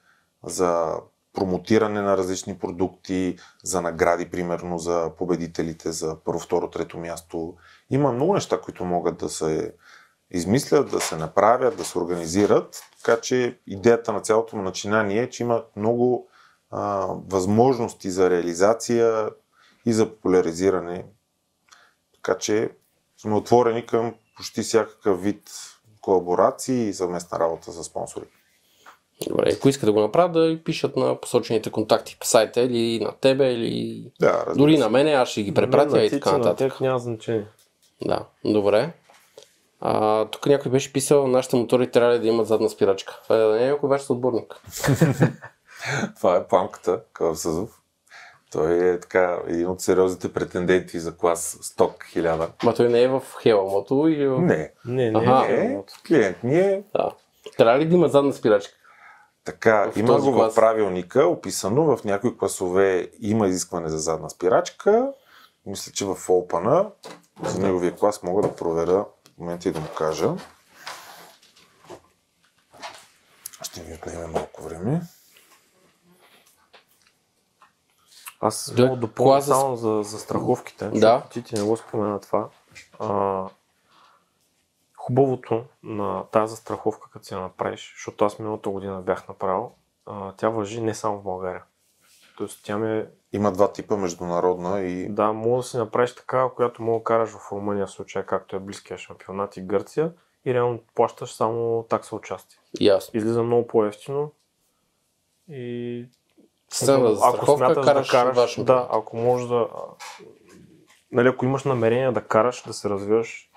за 0.45 0.95
промотиране 1.33 2.01
на 2.01 2.17
различни 2.17 2.59
продукти, 2.59 3.37
за 3.65 3.83
награди, 3.83 4.31
примерно 4.31 4.79
за 4.79 5.11
победителите 5.19 5.93
за 5.93 6.17
първо, 6.25 6.41
второ, 6.41 6.71
трето 6.71 6.99
място. 6.99 7.55
Има 7.91 8.13
много 8.13 8.35
неща, 8.35 8.61
които 8.61 8.85
могат 8.85 9.17
да 9.19 9.29
се 9.29 9.75
измислят, 10.31 10.91
да 10.91 11.01
се 11.01 11.17
направят, 11.17 11.77
да 11.77 11.85
се 11.85 11.99
организират. 11.99 12.83
Така 13.05 13.21
че 13.21 13.59
идеята 13.67 14.13
на 14.13 14.21
цялото 14.21 14.57
му 14.57 14.63
начинание 14.63 15.23
е, 15.23 15.31
че 15.31 15.43
има 15.43 15.63
много 15.77 16.29
а, 16.71 17.07
възможности 17.29 18.11
за 18.11 18.31
реализация 18.31 19.29
и 19.87 19.93
за 19.93 20.09
популяризиране. 20.11 21.05
Така 22.15 22.39
че 22.39 22.71
сме 23.17 23.35
отворени 23.35 23.87
към 23.87 24.15
почти 24.37 24.63
всякакъв 24.63 25.23
вид 25.23 25.51
колаборации 26.01 26.89
и 26.89 26.95
съвместна 26.95 27.39
работа 27.39 27.73
с 27.73 27.85
спонсори. 27.85 28.25
Добре, 29.29 29.53
ако 29.57 29.69
искат 29.69 29.87
да 29.87 29.93
го 29.93 30.01
направят, 30.01 30.33
да 30.33 30.65
пишат 30.65 30.97
на 30.97 31.21
посочените 31.21 31.71
контакти 31.71 32.17
по 32.21 32.27
сайта 32.27 32.61
или 32.61 33.05
на 33.05 33.13
тебе, 33.13 33.53
или 33.53 34.05
Да, 34.21 34.45
дори 34.57 34.77
се. 34.77 34.83
на 34.83 34.89
мене, 34.91 35.13
аз 35.13 35.29
ще 35.29 35.43
ги 35.43 35.55
препратя 35.55 35.97
на 35.97 36.03
и 36.03 36.11
така 36.11 36.33
На 36.33 36.39
нататък. 36.39 36.59
тях 36.59 36.81
няма 36.81 36.99
значение. 36.99 37.47
Да, 38.05 38.25
добре. 38.45 38.93
А, 39.81 40.25
тук 40.25 40.47
някой 40.47 40.73
беше 40.73 40.93
писал, 40.93 41.27
нашите 41.27 41.57
мотори 41.57 41.91
трябва 41.91 42.15
ли 42.15 42.19
да 42.19 42.27
имат 42.27 42.47
задна 42.47 42.69
спирачка. 42.69 43.21
Това 43.23 43.37
е 43.37 43.39
да 43.39 43.49
не 43.49 43.65
е 43.65 43.71
някой 43.71 43.89
ваш 43.89 44.11
отборник. 44.11 44.55
Това 46.17 46.37
е 46.37 46.47
памката, 46.47 47.01
Кълъв 47.13 47.39
Той 48.53 48.93
е 48.93 49.01
така 49.01 49.39
един 49.47 49.69
от 49.69 49.81
сериозните 49.81 50.33
претенденти 50.33 50.99
за 50.99 51.17
клас 51.17 51.59
сток 51.63 52.05
1000. 52.15 52.49
Ма 52.65 52.75
той 52.75 52.89
не 52.89 53.03
е 53.03 53.09
в 53.09 53.23
Хеламото 53.43 54.09
или 54.09 54.29
в... 54.29 54.41
Не, 54.41 54.73
Не, 54.85 55.11
не, 55.11 55.19
Аха. 55.19 55.49
не. 55.49 55.65
е, 55.65 55.83
клиент 56.07 56.43
ни 56.43 56.59
е 56.59 56.83
Да. 56.95 57.11
Трябва 57.57 57.79
ли 57.79 57.89
да 57.89 57.95
има 57.95 58.09
задна 58.09 58.33
спирачка? 58.33 58.75
Така, 59.45 59.91
В 59.95 59.97
има 59.97 60.21
го 60.21 60.33
клас. 60.33 60.53
в 60.53 60.55
правилника, 60.55 61.27
описано 61.27 61.97
в 61.97 62.05
някои 62.05 62.39
класове 62.39 63.09
има 63.21 63.47
изискване 63.47 63.89
за 63.89 63.99
задна 63.99 64.31
спирачка. 64.31 65.13
Мисля, 65.67 65.93
че 65.93 66.05
в 66.05 66.15
Open 66.15 66.87
за 67.43 67.59
неговия 67.61 67.97
клас 67.97 68.23
мога 68.23 68.43
да 68.43 68.57
проверя 68.57 69.05
в 69.35 69.39
момента 69.39 69.69
и 69.69 69.73
да 69.73 69.81
му 69.81 69.89
кажа. 69.99 70.35
Ще 73.63 73.83
ми 73.83 73.95
отнеме 73.95 74.27
малко 74.27 74.63
време. 74.63 75.01
Аз 78.41 78.73
Да, 78.77 78.83
мога 78.83 78.95
да 78.97 79.01
допълня 79.01 79.41
за- 79.41 79.55
само 79.55 79.77
за, 79.77 80.01
за 80.05 80.19
страховките. 80.19 80.89
Да. 80.89 81.23
Ти, 81.31 81.43
ти 81.43 81.55
не 81.55 81.63
го 81.63 81.77
спомена 81.77 82.21
това. 82.21 82.49
А, 82.99 83.45
хубавото 84.97 85.65
на 85.83 86.25
тази 86.25 86.51
застраховка, 86.51 87.11
като 87.11 87.25
си 87.27 87.35
я 87.35 87.41
направиш, 87.41 87.95
защото 87.97 88.25
аз 88.25 88.39
миналата 88.39 88.71
година 88.71 89.01
бях 89.01 89.29
направил, 89.29 89.73
а, 90.07 90.33
тя 90.33 90.49
въжи 90.49 90.81
не 90.81 90.95
само 90.95 91.19
в 91.19 91.23
България. 91.23 91.63
Тоест 92.39 92.61
тя 92.65 92.79
ми 92.79 92.99
е, 92.99 93.07
Има 93.33 93.53
два 93.53 93.73
типа 93.73 93.97
международна 93.97 94.81
и 94.81 95.09
да, 95.09 95.33
мога 95.33 95.57
да 95.57 95.63
си 95.63 95.77
направиш 95.77 96.15
така, 96.15 96.49
която 96.57 96.83
мога 96.83 96.99
да 96.99 97.05
караш 97.05 97.31
в 97.31 97.53
Румъния 97.53 97.87
в 97.87 97.91
случая, 97.91 98.27
както 98.27 98.57
е 98.57 98.59
близкия 98.59 98.99
шампионат 98.99 99.57
и 99.57 99.63
Гърция 99.63 100.13
и 100.45 100.55
реално 100.55 100.79
плащаш 100.95 101.33
само 101.33 101.83
такса 101.89 102.17
участие. 102.17 102.59
Ясно. 102.81 103.19
Излиза 103.19 103.43
много 103.43 103.67
по-ефтино 103.67 104.33
и 105.49 106.07
Сцена 106.73 107.15
за 107.15 107.17
страховка, 107.17 107.57
смяташ 107.57 107.85
караш, 107.87 108.07
да 108.07 108.13
караш, 108.13 108.65
да, 108.65 108.89
ако 108.91 109.17
можеш 109.17 109.49
да, 109.49 109.69
нали, 111.13 111.29
ако 111.29 111.45
имаш 111.45 111.65
намерение 111.65 112.13
да 112.13 112.25
караш, 112.25 112.63
да 112.67 112.73
се 112.73 112.89
развиваш, 112.89 113.51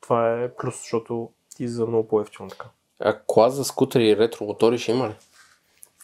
това 0.00 0.42
е 0.42 0.54
плюс, 0.54 0.76
защото 0.76 1.30
ти 1.56 1.68
за 1.68 1.86
много 1.86 2.08
по-ефтино 2.08 2.48
така. 2.48 2.68
А 3.00 3.18
клас 3.26 3.54
за 3.54 3.64
скутери 3.64 4.08
и 4.08 4.16
ретромотори 4.16 4.78
ще 4.78 4.92
има 4.92 5.08
ли? 5.08 5.14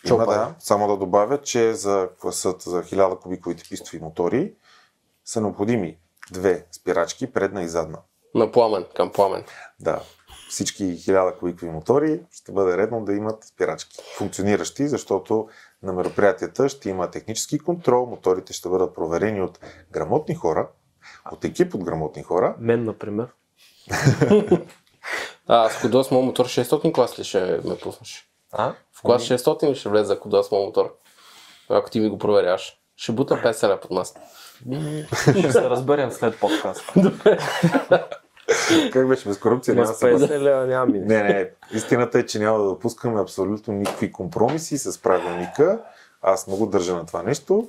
Има 0.05 0.18
Чопа. 0.18 0.34
да. 0.34 0.55
Само 0.59 0.88
да 0.88 0.96
добавя, 0.96 1.40
че 1.40 1.74
за 1.74 2.09
класът 2.20 2.62
за 2.62 2.82
1000 2.82 3.18
кубиковите 3.20 3.64
пистови 3.68 3.98
мотори 3.98 4.53
са 5.24 5.40
необходими 5.40 5.98
две 6.32 6.66
спирачки, 6.72 7.32
предна 7.32 7.62
и 7.62 7.68
задна. 7.68 7.98
На 8.34 8.53
пламен, 8.53 8.84
към 8.96 9.12
пламен. 9.12 9.44
Да, 9.80 10.01
всички 10.48 10.84
1000 10.84 11.38
кубикови 11.38 11.70
мотори 11.70 12.20
ще 12.32 12.53
бъде 12.53 12.76
редно 12.76 13.05
да 13.05 13.12
имат 13.12 13.44
спирачки. 13.44 13.98
Функциониращи, 14.16 14.88
защото 14.88 15.48
на 15.82 15.92
мероприятията 15.92 16.68
ще 16.68 16.90
има 16.90 17.11
технически 17.11 17.59
контрол, 17.59 18.07
моторите 18.07 18.53
ще 18.53 18.68
бъдат 18.68 18.94
проверени 18.94 19.42
от 19.42 19.59
грамотни 19.92 20.34
хора, 20.34 20.68
от 21.32 21.44
екип 21.44 21.74
от 21.74 21.84
грамотни 21.84 22.22
хора. 22.22 22.57
Мен, 22.59 22.84
например, 22.84 23.28
А, 25.46 25.68
с 25.70 25.80
Кодос 25.80 26.11
моят 26.11 26.26
мотор 26.26 26.46
600 26.46 26.92
клас 26.94 27.18
ли 27.18 27.24
ще 27.24 27.61
ме 27.64 27.78
пуснеш? 27.82 28.30
А? 28.53 28.74
В 28.92 29.03
клас 29.03 29.22
600 29.22 29.70
ли 29.70 29.74
ще 29.74 29.88
влезе 29.88 30.05
за 30.05 30.20
Кодос 30.20 30.51
моят 30.51 30.66
мотор? 30.66 30.96
Ако 31.68 31.90
ти 31.90 32.01
ми 32.01 32.09
го 32.09 32.18
проверяваш. 32.18 32.76
Ще 32.96 33.12
бута 33.12 33.34
50 33.34 33.68
лева 33.68 33.80
под 33.80 33.90
нас. 33.90 34.14
ще 35.38 35.53
се 35.53 35.70
разберем 35.70 36.11
след 36.11 36.40
подкаст. 36.40 36.92
Как 38.92 39.09
беше 39.09 39.28
без 39.28 39.38
корупция? 39.38 39.74
Ма 39.74 39.80
Няма 39.80 39.94
с 39.94 39.98
се 39.98 40.07
50 40.07 40.38
лева 40.38 40.66
няма. 40.66 40.92
Не, 40.92 41.22
не, 41.22 41.51
истината 41.72 42.18
е, 42.18 42.26
че 42.26 42.38
няма 42.38 42.59
да 42.59 42.64
допускаме 42.64 43.20
абсолютно 43.20 43.74
никакви 43.74 44.12
компромиси 44.12 44.78
с 44.78 45.03
правилника. 45.03 45.80
Аз 46.22 46.46
много 46.46 46.66
държа 46.66 46.94
на 46.94 47.07
това 47.07 47.22
нещо. 47.22 47.68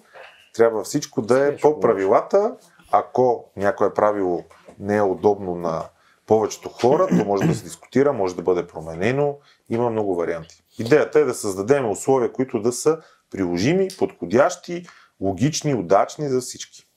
Трябва 0.54 0.84
всичко 0.84 1.22
да 1.22 1.48
е 1.48 1.58
по 1.58 1.80
правилата. 1.80 2.56
Ако 2.92 3.52
някое 3.58 3.94
правило 3.94 4.44
не 4.80 4.98
е 4.98 5.02
удобно 5.02 5.56
на 5.56 5.84
повечето 6.28 6.70
хора, 6.70 7.08
то 7.08 7.26
може 7.26 7.48
да 7.48 7.56
се 7.56 7.64
дискутира, 7.64 8.14
може 8.14 8.36
да 8.36 8.42
бъде 8.42 8.68
променено. 8.68 9.36
Има 9.72 9.90
много 9.90 10.16
варианти. 10.16 10.64
Идеята 10.80 11.20
е 11.20 11.24
да 11.24 11.34
създадем 11.34 11.90
условия, 11.90 12.32
които 12.34 12.62
да 12.62 12.72
са 12.72 12.98
приложими, 13.32 13.88
подходящи, 14.00 14.86
логични, 15.22 15.74
удачни 15.76 16.30
за 16.30 16.42
всички. 16.42 16.88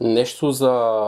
Нещо 0.00 0.50
за 0.52 1.02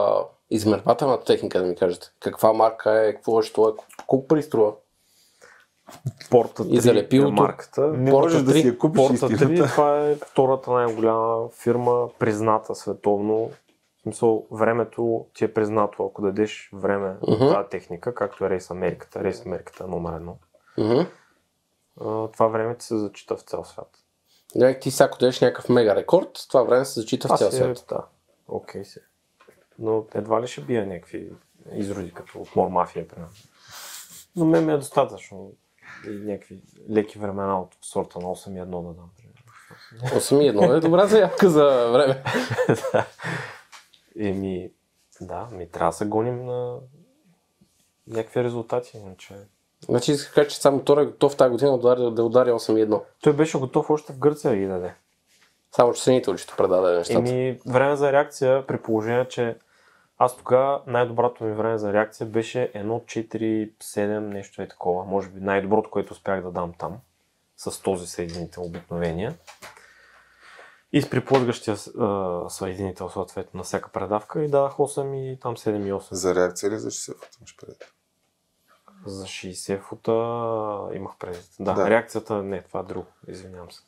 измервателната 0.51 1.25
техника 1.25 1.59
да 1.59 1.65
ми 1.65 1.77
кажете. 1.77 2.07
Каква 2.21 2.53
марка 2.53 2.93
е, 2.93 3.15
какво 3.15 3.41
е, 3.41 3.43
що 3.43 3.69
е, 3.69 3.73
колко 4.07 4.27
пари 4.27 4.43
струва? 4.43 4.73
Порта 6.31 6.65
3 6.65 6.69
И 6.69 6.81
залепилото. 6.81 7.29
е 7.29 7.47
марката. 7.47 7.81
Не 7.81 8.11
Порта 8.11 8.25
можеш 8.25 8.43
да 8.43 8.53
3, 8.53 8.61
си 8.61 8.67
я 8.67 8.79
купиш 8.79 9.03
Порта 9.03 9.15
истината. 9.15 9.45
3, 9.45 9.71
това 9.71 10.07
е 10.07 10.15
втората 10.15 10.71
най-голяма 10.71 11.49
фирма, 11.63 12.09
призната 12.19 12.75
световно. 12.75 13.51
В 13.99 14.03
смисъл, 14.03 14.47
времето 14.51 15.27
ти 15.35 15.45
е 15.45 15.53
признато, 15.55 16.07
ако 16.07 16.23
дадеш 16.23 16.71
време 16.73 17.15
на 17.29 17.39
тази 17.39 17.69
техника, 17.71 18.15
както 18.15 18.45
е 18.45 18.51
Рейс 18.51 18.71
Америката. 18.71 19.25
Рейс 19.25 19.47
Америката 19.47 19.85
е 19.85 19.91
номер 19.91 20.13
едно. 20.17 20.37
А, 22.01 22.29
Това 22.29 22.47
време 22.47 22.77
ти 22.77 22.87
се 22.87 22.99
зачита 22.99 23.37
в 23.37 23.43
цял 23.43 23.65
свят. 23.65 23.89
Някак 24.55 24.83
ти 24.83 24.91
сега 24.91 25.11
дадеш 25.21 25.41
някакъв 25.41 25.69
мега 25.69 25.97
рекорд, 25.97 26.47
това 26.49 26.63
време 26.63 26.85
се 26.85 27.01
зачита 27.01 27.29
в 27.29 27.39
цял 27.39 27.53
свят. 27.53 27.85
да, 27.89 28.05
окей 28.49 28.85
си. 28.85 29.01
Но 29.79 30.07
едва 30.15 30.43
ли 30.43 30.47
ще 30.47 30.61
бия 30.61 30.87
някакви 30.87 31.33
изроди, 31.73 32.15
като 32.15 32.39
от 32.39 32.57
Мор 32.57 32.69
Мафия, 32.69 33.09
примерно. 33.09 33.33
Но 34.37 34.45
мен 34.45 34.67
ми 34.67 34.73
е 34.73 34.77
достатъчно 34.77 35.53
и 36.07 36.11
някакви 36.11 36.63
леки 36.91 37.19
времена 37.19 37.61
от 37.61 37.77
сорта 37.83 38.19
на 38.19 38.25
8 38.25 38.51
и 38.51 38.63
1 38.63 38.65
да 38.65 38.95
дам. 38.95 39.11
примерно. 39.17 40.21
8 40.21 40.43
и 40.43 40.53
1 40.53 40.77
е 40.77 40.81
добра 40.81 41.07
заявка 41.07 41.51
за 41.51 41.91
време. 41.93 42.23
Еми, 44.19 44.73
да, 45.21 45.49
ми 45.53 45.71
трябва 45.71 45.91
да 45.91 45.97
се 45.97 46.07
гоним 46.07 46.45
на 46.45 46.79
някакви 48.07 48.45
резултати, 48.45 48.97
иначе... 48.97 49.35
Значи 49.89 50.13
иска 50.13 50.31
да 50.31 50.35
кажа, 50.35 50.49
че 50.49 50.61
само 50.61 50.77
мотор 50.77 50.99
е 50.99 51.07
готов 51.07 51.37
тази 51.37 51.51
година 51.51 51.71
да 51.71 51.77
удари, 51.77 52.15
да 52.15 52.25
удари 52.25 52.51
8 52.51 52.79
и 52.79 52.87
1. 52.87 53.03
Той 53.23 53.33
беше 53.33 53.59
готов 53.59 53.91
още 53.91 54.13
в 54.13 54.19
Гърция 54.19 54.51
да 54.51 54.57
ги 54.57 54.67
даде. 54.67 54.95
Само, 55.73 55.93
че 55.93 56.03
ценителчето 56.03 56.55
предаде 56.57 56.97
нещата. 56.99 57.19
Еми, 57.19 57.61
време 57.67 57.97
за 57.97 58.13
реакция, 58.13 58.67
при 58.67 58.79
положение, 58.79 59.29
че 59.29 59.57
аз 60.19 60.37
тогава 60.37 60.83
най-доброто 60.87 61.45
ми 61.45 61.53
време 61.53 61.79
за 61.79 61.93
реакция 61.93 62.27
беше 62.27 62.73
1.4.7, 62.75 64.19
нещо 64.19 64.63
е 64.63 64.69
такова. 64.69 65.05
Може 65.05 65.29
би 65.29 65.41
най-доброто, 65.41 65.91
което 65.91 66.13
успях 66.13 66.43
да 66.43 66.51
дам 66.51 66.73
там, 66.79 66.99
с 67.57 67.83
този 67.83 68.07
съединител 68.07 68.63
обикновения. 68.63 69.35
И 70.93 71.03
с 71.03 71.11
приплъзгащия 71.11 71.77
съединител 72.49 73.09
съответно 73.09 73.59
на 73.59 73.65
всяка 73.65 73.89
предавка 73.89 74.45
и 74.45 74.49
дадах 74.49 74.73
8 74.73 75.17
и 75.17 75.41
там 75.41 75.57
7 75.57 75.87
и 75.87 75.93
8. 75.93 76.15
За 76.15 76.35
реакция 76.35 76.71
ли 76.71 76.79
за 76.79 76.91
60 76.91 77.15
фута 77.15 77.39
имаш 77.41 77.57
предвид? 77.57 78.00
За 79.05 79.25
60 79.25 79.79
фута 79.79 80.13
имах 80.95 81.17
предвид. 81.17 81.47
Да, 81.61 81.73
Да. 81.75 81.91
реакцията 81.91 82.35
не, 82.35 82.63
това 82.63 82.81
е 82.81 82.85
друго. 82.85 83.07
Извинявам 83.29 83.69
се. 83.71 83.83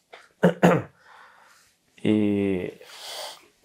И 1.98 2.70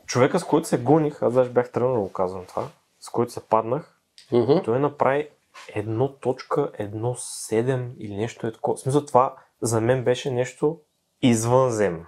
човека, 0.06 0.40
с 0.40 0.44
който 0.44 0.68
се 0.68 0.78
гоних, 0.78 1.22
аз 1.22 1.34
даже 1.34 1.50
бях 1.50 1.72
тръгнал 1.72 1.94
да 1.94 2.00
го 2.00 2.12
казвам 2.12 2.46
това, 2.46 2.68
с 3.00 3.10
който 3.10 3.32
се 3.32 3.42
паднах, 3.42 3.94
Мгм. 4.32 4.54
той 4.66 4.80
направи 4.80 5.30
1.17 5.70 7.90
или 7.98 8.16
нещо 8.16 8.48
е 8.48 8.52
такова. 8.52 8.78
В 8.78 8.80
смисъл 8.80 9.06
това 9.06 9.36
за 9.62 9.82
мен 9.82 10.04
беше 10.04 10.32
нещо 10.32 10.80
извънземно. 11.22 12.06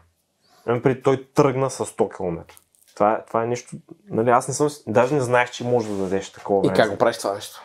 Имам 0.67 0.81
Преди 0.81 1.01
той 1.01 1.25
тръгна 1.25 1.69
с 1.69 1.85
100 1.85 2.09
км. 2.09 2.43
Това, 2.95 3.13
е- 3.13 3.25
това 3.25 3.43
е 3.43 3.47
нещо, 3.47 3.75
нали, 4.05 4.29
аз 4.29 4.47
не 4.47 4.53
съм, 4.53 4.69
даже 4.87 5.15
не 5.15 5.21
знаех, 5.21 5.51
че 5.51 5.63
може 5.63 5.87
да 5.87 5.95
дадеш 5.95 6.31
такова 6.31 6.59
И 6.59 6.63
време. 6.63 6.75
как 6.75 6.91
го 6.91 6.97
правиш 6.97 7.17
това 7.17 7.33
нещо? 7.33 7.61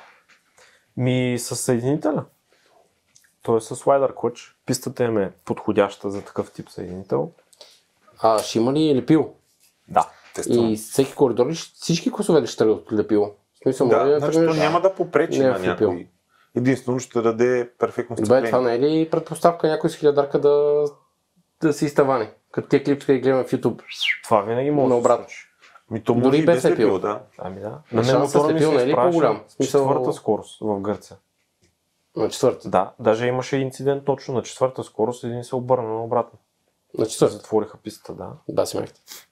Ми 0.97 1.37
с 1.39 1.57
съединителя. 1.57 2.25
Той 3.43 3.59
е 3.59 3.61
с 3.61 3.75
Wider 3.75 4.15
Clutch. 4.15 4.53
Пистата 4.67 5.05
им 5.05 5.19
е 5.19 5.33
подходяща 5.45 6.11
за 6.11 6.23
такъв 6.23 6.53
тип 6.53 6.69
съединител. 6.71 7.31
А, 8.19 8.39
ще 8.39 8.59
има 8.59 8.73
ли 8.73 8.95
лепило? 8.95 9.35
Да. 9.89 10.09
Естествено. 10.39 10.71
И 10.71 10.77
всеки 10.77 11.15
коридор 11.15 11.47
ли, 11.47 11.55
всички 11.55 12.13
класове 12.13 12.43
ли 12.43 12.47
ще 12.47 12.57
тръгват 12.59 12.83
от 12.83 12.93
лепило? 12.93 13.27
В 13.55 13.59
смисъл, 13.63 13.87
може 13.87 13.99
Да, 14.05 14.19
значи 14.19 14.39
тръгнеш- 14.39 14.59
няма 14.59 14.81
да 14.81 14.95
попречи 14.95 15.39
Не 15.39 15.45
е 15.45 15.49
на 15.49 15.59
някой. 15.59 16.09
Единствено 16.55 16.99
ще 16.99 17.23
даде 17.23 17.71
перфектно 17.79 18.17
Добре, 18.17 18.25
сцепление. 18.27 18.51
това 18.51 18.61
не 18.61 18.75
е 18.75 18.81
ли 18.81 19.11
предпоставка 19.11 19.69
някой 19.69 19.91
с 19.91 19.97
хилядарка 19.97 20.41
да, 20.41 20.85
да 21.63 21.73
се 21.73 21.87
изтавани? 21.87 22.29
Като 22.53 22.69
тия 22.69 22.85
клипчета 22.85 23.13
ги 23.13 23.21
гледаме 23.21 23.45
в 23.45 23.51
YouTube. 23.51 23.81
Това 24.25 24.41
винаги 24.41 24.71
може 24.71 24.83
На 24.83 24.89
да 24.89 24.95
се 24.95 24.99
обратно. 25.01 25.25
случи. 25.25 25.47
Ми, 25.95 26.05
то 26.05 26.15
Дори 26.15 26.25
може 26.25 26.37
и 26.37 26.45
без 26.47 26.55
без 26.57 26.65
лепило. 26.65 26.95
лепило, 26.95 26.99
да. 26.99 27.21
Ами 27.39 27.61
да. 27.61 27.79
На 27.93 28.03
На 28.03 28.05
с 28.05 28.35
мотора 28.35 28.53
ми 28.53 28.61
се 28.61 28.69
не 28.69 28.75
е 28.75 28.87
ли 28.87 28.89
изправяше 28.91 29.13
по-голям? 29.13 29.43
Смисъл- 29.49 29.89
четвърта 29.89 30.13
скорост 30.13 30.61
в 30.61 30.81
Гърция. 30.81 31.17
На 32.17 32.29
четвърта. 32.29 32.69
Да, 32.69 32.93
даже 32.99 33.27
имаше 33.27 33.57
инцидент 33.57 34.05
точно 34.05 34.35
на 34.35 34.43
четвърта 34.43 34.85
скорост, 34.85 35.25
един 35.25 35.45
се 35.45 35.57
обърна 35.57 35.89
наобратно. 35.89 36.39
На 36.99 37.07
четвърта. 37.07 37.35
Затвориха 37.35 37.77
пистата, 37.77 38.13
да. 38.15 38.31
Да, 38.49 38.67
си. 38.67 38.79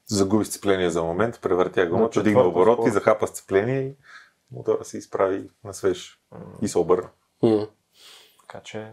Загуби 0.07 0.45
сцепление 0.45 0.91
за 0.91 1.03
момент, 1.03 1.41
превъртя 1.43 1.85
На 1.85 1.91
гумата, 1.91 2.23
дигна 2.25 2.43
обороти, 2.43 2.75
скорост. 2.77 2.95
захапа 2.95 3.27
сцепление 3.27 3.81
и 3.81 3.95
мотора 4.53 4.85
се 4.85 4.99
изправи 4.99 5.49
на 5.65 5.75
свеж 5.75 6.21
и 6.63 6.69
се 6.69 6.79
обърна. 6.79 7.09
Така 8.41 8.61
че 8.65 8.93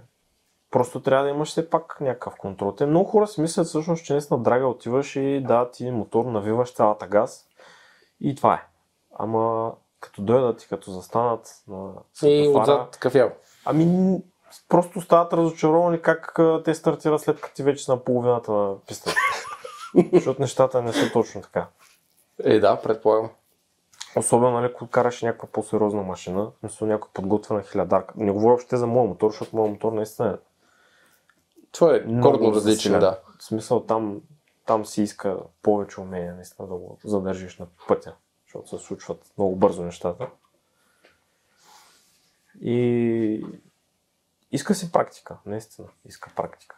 просто 0.72 1.00
трябва 1.02 1.24
да 1.24 1.30
имаш 1.30 1.50
все 1.50 1.70
пак 1.70 1.98
някакъв 2.02 2.36
контрол. 2.36 2.72
Те 2.72 2.86
много 2.86 3.06
хора 3.10 3.28
си 3.28 3.42
мислят 3.42 3.68
всъщност, 3.68 4.06
че 4.06 4.14
наистина 4.14 4.40
драга 4.40 4.68
отиваш 4.68 5.16
и 5.16 5.44
да, 5.48 5.72
ти 5.72 5.92
мотор 5.92 6.26
навиваш 6.26 6.74
цялата 6.74 7.08
газ 7.08 7.49
и 8.22 8.36
това 8.36 8.54
е. 8.54 8.64
Ама 9.20 9.74
като 10.00 10.22
дойдат 10.22 10.64
и 10.64 10.68
като 10.68 10.92
застанат 10.92 11.64
на 11.68 11.92
И 12.24 12.48
отзад 12.56 12.98
кафял. 12.98 13.32
ами 13.66 13.86
н- 13.86 14.20
просто 14.70 15.02
стават 15.02 15.34
разочаровани 15.34 16.02
как 16.02 16.40
те 16.66 16.74
стартират 16.76 17.22
след 17.22 17.42
като 17.42 17.56
ти 17.56 17.64
вече 17.64 17.86
са 17.86 17.92
на 17.92 18.04
половината 18.04 18.52
на 18.52 18.76
пистата. 18.88 19.16
Защото 20.14 20.42
нещата 20.42 20.82
не 20.82 20.94
са 20.94 21.12
точно 21.12 21.42
така. 21.42 21.68
Е, 22.44 22.60
да, 22.60 22.82
предполагам. 22.82 23.30
Особено, 24.16 24.52
нали, 24.52 24.66
ако 24.66 24.88
караш 24.88 25.22
някаква 25.22 25.48
по-сериозна 25.52 26.02
машина, 26.02 26.52
смисъл 26.60 26.88
някаква 26.88 27.10
подготвена 27.14 27.64
хилядарка. 27.64 28.14
Не 28.18 28.32
говоря 28.32 28.50
въобще 28.50 28.78
за 28.78 28.88
моя 28.88 29.08
мотор, 29.08 29.32
защото 29.32 29.56
моят 29.56 29.72
мотор 29.72 29.92
наистина 29.92 30.30
е 30.30 30.34
Това 31.72 31.96
е 31.96 32.00
коренно 32.04 32.54
различен, 32.54 33.00
да. 33.00 33.20
В 33.40 33.44
смисъл 33.44 33.80
там, 33.84 34.22
там 34.70 34.86
си 34.86 35.02
иска 35.02 35.38
повече 35.62 36.02
умения 36.02 36.36
наистина 36.36 36.68
да 36.68 36.74
го 36.74 36.98
задържиш 37.04 37.58
на 37.58 37.68
пътя, 37.88 38.16
защото 38.46 38.70
се 38.70 38.86
случват 38.86 39.32
много 39.38 39.56
бързо 39.56 39.84
нещата. 39.84 40.30
И 42.62 43.46
иска 44.52 44.76
си 44.76 44.92
практика, 44.92 45.38
наистина, 45.46 45.88
иска 46.06 46.32
практика. 46.36 46.76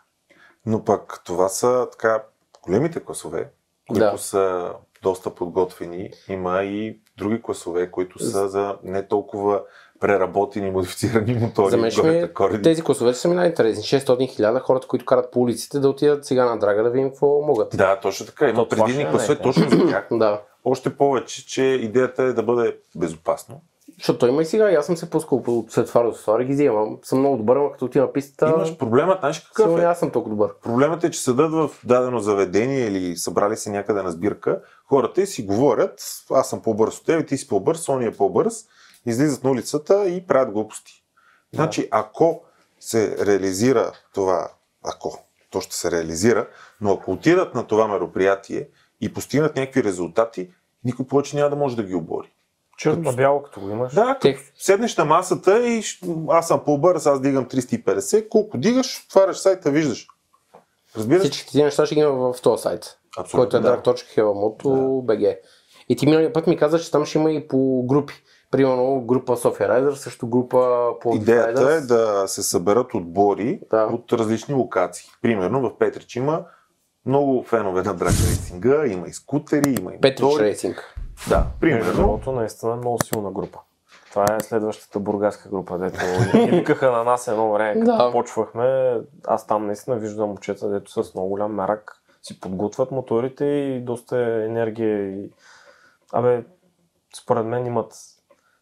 Но 0.66 0.86
пък 0.86 1.22
това 1.26 1.50
са 1.50 1.88
така 1.92 2.24
големите 2.64 3.04
класове, 3.04 3.52
които 3.88 4.12
Да. 4.12 4.18
са 4.18 4.74
доста 5.02 5.36
подготвени. 5.36 6.12
Има 6.28 6.64
и 6.64 7.02
други 7.18 7.42
класове, 7.42 7.92
които 7.92 8.20
са 8.20 8.50
за 8.50 8.80
не 8.84 9.08
толкова 9.08 9.66
преработени, 10.02 10.72
модифицирани 10.72 11.34
мотори. 11.34 11.70
За 11.72 11.78
мен 11.78 11.92
ще 11.92 12.02
ми 12.02 12.08
горе 12.08 12.18
е- 12.18 12.22
такори. 12.22 12.62
тези 12.62 12.82
класове 12.82 13.14
са 13.14 13.28
ми 13.28 13.36
най-интересни. 13.36 13.84
600 13.84 14.28
хиляда 14.30 14.60
хората, 14.60 14.88
които 14.88 15.06
карат 15.06 15.32
по 15.32 15.40
улиците, 15.40 15.80
да 15.80 15.90
отидат 15.90 16.26
сега 16.26 16.46
на 16.46 16.60
драга 16.60 16.84
да 16.84 16.90
видим 16.90 17.10
какво 17.10 17.42
могат. 17.42 17.78
Да, 17.78 18.00
точно 18.00 18.26
така. 18.26 18.50
Има 18.50 18.68
това 18.68 18.86
предимни 18.86 19.04
е 19.04 19.12
класове 19.12 19.34
най-интересно. 19.36 19.64
точно 19.68 19.86
за 19.86 19.92
тях. 19.92 20.08
Да. 20.12 20.42
Още 20.66 20.98
повече, 20.98 21.48
че 21.48 21.64
идеята 21.64 22.24
е 22.24 22.34
да 22.34 22.44
бъде 22.44 22.78
безопасно. 22.96 23.62
Защото 23.98 24.20
той 24.20 24.30
има 24.30 24.42
и 24.42 24.46
сега. 24.46 24.72
И 24.72 24.76
аз 24.76 24.86
съм 24.86 24.98
се 24.98 25.10
пускал 25.10 25.44
по 25.44 25.66
светофара 25.70 26.08
до 26.08 26.14
светофара 26.14 26.44
и 26.44 26.46
ги 26.46 26.54
взимам. 26.54 26.98
Съм 27.04 27.20
много 27.20 27.38
добър, 27.38 27.56
но 27.56 27.72
като 27.72 27.86
отида 27.86 28.06
на 28.06 28.14
пистата, 28.14 28.54
Имаш 28.56 28.78
проблемът, 28.78 29.20
знаеш 29.20 29.40
какъв 29.40 29.66
сигурно 29.66 29.84
е? 29.84 29.86
аз 29.86 30.00
съм 30.00 30.10
толкова 30.10 30.36
добър. 30.36 30.50
Проблемът 30.64 31.04
е, 31.04 31.12
че 31.12 31.20
седат 31.20 31.52
в 31.52 31.70
дадено 31.84 32.20
заведение 32.20 32.86
или 32.88 33.18
събрали 33.18 33.58
се 33.58 33.70
някъде 33.70 34.02
на 34.02 34.12
сбирка, 34.12 34.60
хората 34.86 35.26
си 35.26 35.46
говорят, 35.46 35.94
аз 36.32 36.50
съм 36.50 36.62
по-бърз 36.62 36.98
от 36.98 37.06
теб, 37.06 37.28
ти 37.28 37.38
си 37.38 37.48
по-бърз, 37.48 37.90
он 37.90 38.04
е 38.04 38.12
по-бърз, 38.12 38.66
излизат 39.06 39.44
на 39.44 39.52
улицата 39.52 40.10
и 40.10 40.28
правят 40.28 40.52
глупости. 40.52 41.04
Значи, 41.54 41.88
ако 41.92 42.42
се 42.80 43.26
реализира 43.26 43.92
това, 44.14 44.52
ако 44.84 45.20
то 45.50 45.62
ще 45.62 45.76
се 45.76 45.92
реализира, 45.92 46.48
но 46.82 46.94
ако 46.94 47.12
отидат 47.12 47.56
на 47.56 47.68
това 47.68 47.88
мероприятие 47.88 48.68
и 49.02 49.14
постигнат 49.14 49.56
някакви 49.56 49.84
резултати, 49.84 50.50
никой 50.84 51.08
повече 51.08 51.36
няма 51.36 51.50
да 51.50 51.56
може 51.56 51.76
да 51.76 51.84
ги 51.84 51.96
обори. 51.96 52.32
Черно 52.78 53.02
на 53.04 53.14
бяло, 53.14 53.44
като 53.44 53.60
го 53.62 53.70
имаш. 53.70 53.94
Да, 53.94 54.18
Те- 54.22 54.36
като 54.36 54.48
седнеш 54.56 54.98
на 54.98 55.06
масата 55.06 55.68
и 55.68 55.84
аз 56.30 56.48
съм 56.48 56.64
по-бърз, 56.66 57.06
аз 57.06 57.22
дигам 57.22 57.46
350, 57.46 58.30
колко 58.30 58.58
дигаш, 58.58 59.04
отваряш 59.06 59.38
сайта, 59.38 59.72
виждаш. 59.72 60.08
Разбираш? 60.98 61.22
Всички 61.24 61.52
тези 61.52 61.64
неща 61.64 61.86
ще 61.86 61.96
ги 61.96 62.02
има 62.02 62.34
в 62.34 62.42
този 62.42 62.62
сайт, 62.62 62.98
Абсолютно, 63.18 63.40
който 63.40 63.58
е 63.58 63.60
да. 63.60 63.82
drag.helmoto.bg. 63.84 65.38
И 65.90 65.96
ти 65.96 66.06
миналия 66.06 66.34
път 66.34 66.48
ми 66.48 66.58
каза, 66.58 66.80
че 66.80 66.92
там 66.92 67.06
ще 67.06 67.18
има 67.18 67.32
и 67.32 67.48
по 67.48 67.84
групи. 67.88 68.14
Примерно 68.52 69.02
група 69.02 69.38
София 69.38 69.70
Райдер, 69.70 69.94
също 69.94 70.28
група 70.28 70.90
по 71.02 71.16
Идеята 71.16 71.72
е 71.72 71.82
да 71.82 72.24
се 72.28 72.44
съберат 72.44 72.94
отбори 72.94 73.60
Да. 73.70 73.84
от 73.84 74.14
различни 74.14 74.54
локации. 74.56 75.10
Примерно 75.22 75.62
в 75.62 75.78
Петрич 75.78 76.16
има 76.16 76.46
много 77.06 77.44
фенове 77.44 77.84
на 77.84 77.94
драг 77.94 78.10
рейсинга, 78.12 78.86
има 78.88 79.08
и 79.08 79.14
скутери, 79.14 79.76
има 79.80 79.94
и 79.94 80.02
Петрич 80.02 80.22
мотори. 80.22 80.44
Рейсинг. 80.44 80.96
Да, 81.30 81.46
примерно. 81.62 81.94
другото, 81.94 82.32
наистина 82.32 82.72
е 82.72 82.76
много 82.76 82.98
силна 83.04 83.32
група. 83.32 83.60
Това 84.10 84.26
е 84.36 84.44
следващата 84.44 85.00
бургаска 85.00 85.50
група, 85.50 85.78
дето 85.78 86.00
ни 86.38 86.50
викаха 86.52 86.92
на 86.92 87.04
нас 87.04 87.28
едно 87.28 87.52
време, 87.52 87.74
като 87.86 87.98
Да. 87.98 88.12
почвахме. 88.12 88.98
Аз 89.28 89.48
там 89.48 89.66
наистина 89.66 89.96
виждам 89.96 90.28
момчета, 90.28 90.70
дето 90.70 91.04
с 91.04 91.14
много 91.14 91.30
голям 91.30 91.54
мерак 91.56 91.98
си 92.24 92.40
подготвят 92.40 92.92
моторите 92.92 93.46
и 93.46 93.80
доста 93.86 94.18
енергия. 94.46 95.12
И... 95.12 95.30
Абе, 96.14 96.44
според 97.16 97.46
мен 97.46 97.66
имат 97.66 97.94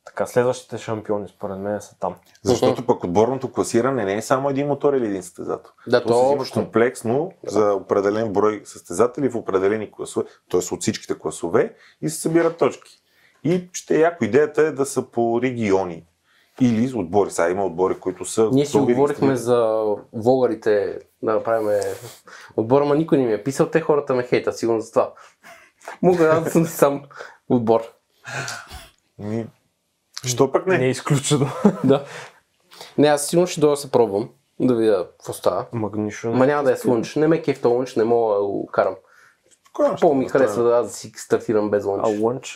така, 0.09 0.25
следващите 0.25 0.77
шампиони, 0.77 1.27
според 1.27 1.57
мен 1.57 1.81
са 1.81 1.99
там. 1.99 2.15
Защото 2.43 2.85
пък 2.85 3.03
отборното 3.03 3.51
класиране 3.51 4.05
не 4.05 4.15
е 4.17 4.21
само 4.21 4.49
един 4.49 4.67
мотор 4.67 4.93
или 4.93 5.05
един 5.05 5.23
състезател. 5.23 5.71
Да, 5.87 6.01
То 6.01 6.07
то 6.07 6.13
се 6.13 6.25
взима 6.25 6.41
общо. 6.41 6.53
комплексно 6.53 7.31
за 7.47 7.73
определен 7.73 8.33
брой 8.33 8.61
състезатели 8.65 9.29
в 9.29 9.35
определени 9.35 9.91
класове, 9.91 10.25
т.е. 10.51 10.73
от 10.73 10.81
всичките 10.81 11.19
класове 11.19 11.73
и 12.01 12.09
се 12.09 12.21
събират 12.21 12.57
точки. 12.57 13.01
И 13.43 13.69
ще 13.73 13.95
е 13.95 13.99
яко. 13.99 14.23
Идеята 14.23 14.61
е 14.61 14.71
да 14.71 14.85
са 14.85 15.01
по 15.01 15.41
региони 15.41 16.05
или 16.61 16.93
отбори. 16.95 17.31
Сега 17.31 17.49
има 17.49 17.65
отбори, 17.65 17.99
които 17.99 18.25
са... 18.25 18.49
Ние 18.51 18.65
си 18.65 18.77
говорихме 18.77 19.35
за 19.35 19.85
волгарите 20.13 20.99
да 21.23 21.33
направим 21.33 21.81
отбора, 22.57 22.85
ма 22.85 22.95
никой 22.95 23.17
не 23.17 23.25
ми 23.25 23.33
е 23.33 23.43
писал, 23.43 23.69
те 23.69 23.81
хората 23.81 24.15
ме 24.15 24.23
хейтат, 24.23 24.57
сигурно 24.57 24.81
за 24.81 24.91
това. 24.91 25.13
Мога 26.01 26.41
да 26.43 26.49
съм 26.49 26.65
си 26.65 26.71
сам 26.71 27.03
отбор. 27.49 27.81
Що 30.25 30.51
пък 30.51 30.67
не? 30.67 30.77
Не 30.77 30.85
изключено. 30.87 31.47
Да. 31.83 32.03
Не, 32.97 33.07
аз 33.07 33.27
сигурно 33.27 33.47
ще 33.47 33.61
дойда 33.61 33.71
да 33.71 33.77
се 33.77 33.91
пробвам, 33.91 34.29
да 34.59 34.75
видя 34.75 35.07
какво 35.17 35.33
става. 35.33 35.65
Магнишо. 35.73 36.31
Ма 36.31 36.45
няма 36.47 36.63
да 36.63 36.71
е 36.71 36.75
с. 36.75 37.15
Не 37.15 37.27
ме 37.27 37.41
кеф 37.41 37.61
то 37.61 37.69
лънч, 37.69 37.95
не 37.95 38.03
мога 38.03 38.35
да 38.35 38.41
го 38.41 38.65
карам. 38.67 38.95
Кой 39.73 39.87
ще 39.87 40.01
По 40.01 40.13
ми 40.13 40.25
направи? 40.25 40.43
харесва 40.45 40.63
да 40.63 40.83
да 40.83 40.89
си 40.89 41.11
стартирам 41.15 41.69
без 41.69 41.85
лънч. 41.85 42.01
А 42.05 42.21
лънч, 42.21 42.55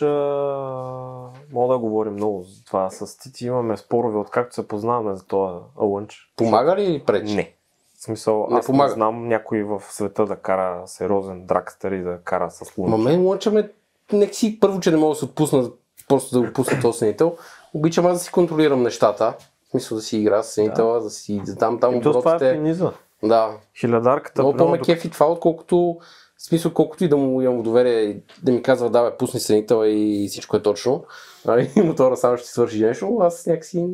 мога 1.52 1.74
да 1.74 1.78
говорим 1.78 2.12
много 2.12 2.42
за 2.42 2.64
това. 2.64 2.90
С 2.90 3.18
Тити 3.18 3.46
имаме 3.46 3.76
спорове, 3.76 4.18
откакто 4.18 4.54
се 4.54 4.68
познаваме 4.68 5.16
за 5.16 5.26
този 5.26 5.58
лънч. 5.76 6.32
Помага 6.36 6.76
ли 6.76 6.82
или 6.84 7.04
пречи? 7.04 7.34
Не. 7.34 7.54
В 7.98 8.02
смисъл, 8.04 8.46
Не 8.50 8.58
аз 8.58 8.66
помага. 8.66 8.88
не 8.88 8.94
знам 8.94 9.28
някой 9.28 9.62
в 9.62 9.82
света 9.90 10.26
да 10.26 10.36
кара 10.36 10.82
сериозен 10.86 11.46
дракстър 11.46 11.92
и 11.92 12.02
да 12.02 12.18
кара 12.24 12.50
с 12.50 12.78
лънч. 12.78 12.90
Ма 12.90 12.98
мен 12.98 13.26
лънча 13.26 13.50
ме... 13.50 13.70
Нека 14.12 14.34
си 14.34 14.60
първо, 14.60 14.80
че 14.80 14.90
не 14.90 14.96
мога 14.96 15.10
да 15.10 15.18
се 15.18 15.24
отпусна, 15.24 15.70
просто 16.08 16.40
да 16.40 16.46
го 16.46 16.52
пусна 16.52 16.80
този 16.80 16.96
сценител. 16.96 17.36
Обичам 17.74 18.06
аз 18.06 18.12
да 18.12 18.24
си 18.24 18.32
контролирам 18.32 18.82
нещата. 18.82 19.34
В 19.66 19.70
смисъл 19.70 19.96
да 19.96 20.02
си 20.02 20.18
игра 20.18 20.42
с 20.42 20.50
сценитела, 20.50 21.00
да 21.00 21.10
си 21.10 21.40
задам 21.44 21.80
там 21.80 22.02
то 22.02 22.12
това 22.12 22.30
е 22.30 22.34
оборотите. 22.34 22.52
пениза. 22.52 22.92
Да, 23.22 23.50
Хилядарката. 23.80 24.42
Много 24.42 24.56
по-ме 24.56 24.78
кефи 24.78 25.10
това, 25.10 25.26
отколкото 25.26 25.98
в 26.38 26.42
смисъл, 26.42 26.72
колкото 26.72 27.04
и 27.04 27.08
да 27.08 27.16
му 27.16 27.42
имам 27.42 27.62
доверие 27.62 28.00
и 28.00 28.22
да 28.42 28.52
ми 28.52 28.62
казва, 28.62 28.90
да, 28.90 29.10
бе, 29.10 29.16
пусни 29.16 29.40
сценител 29.40 29.82
и 29.86 30.28
всичко 30.30 30.56
е 30.56 30.62
точно. 30.62 31.04
Нали, 31.44 31.72
мотора 31.84 32.16
само 32.16 32.38
ще 32.38 32.48
свърши 32.48 32.84
нещо, 32.84 33.18
аз 33.20 33.46
някакси 33.46 33.86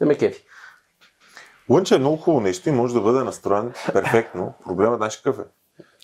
не 0.00 0.06
ме 0.06 0.14
кефи. 0.14 0.44
Лънч 1.70 1.90
е 1.90 1.98
много 1.98 2.16
хубаво 2.16 2.40
нещо 2.40 2.68
и 2.68 2.72
може 2.72 2.94
да 2.94 3.00
бъде 3.00 3.24
настроен 3.24 3.72
перфектно. 3.92 4.54
Проблемът 4.66 4.98
знаеш 4.98 5.16
какъв 5.16 5.38
е? 5.38 5.48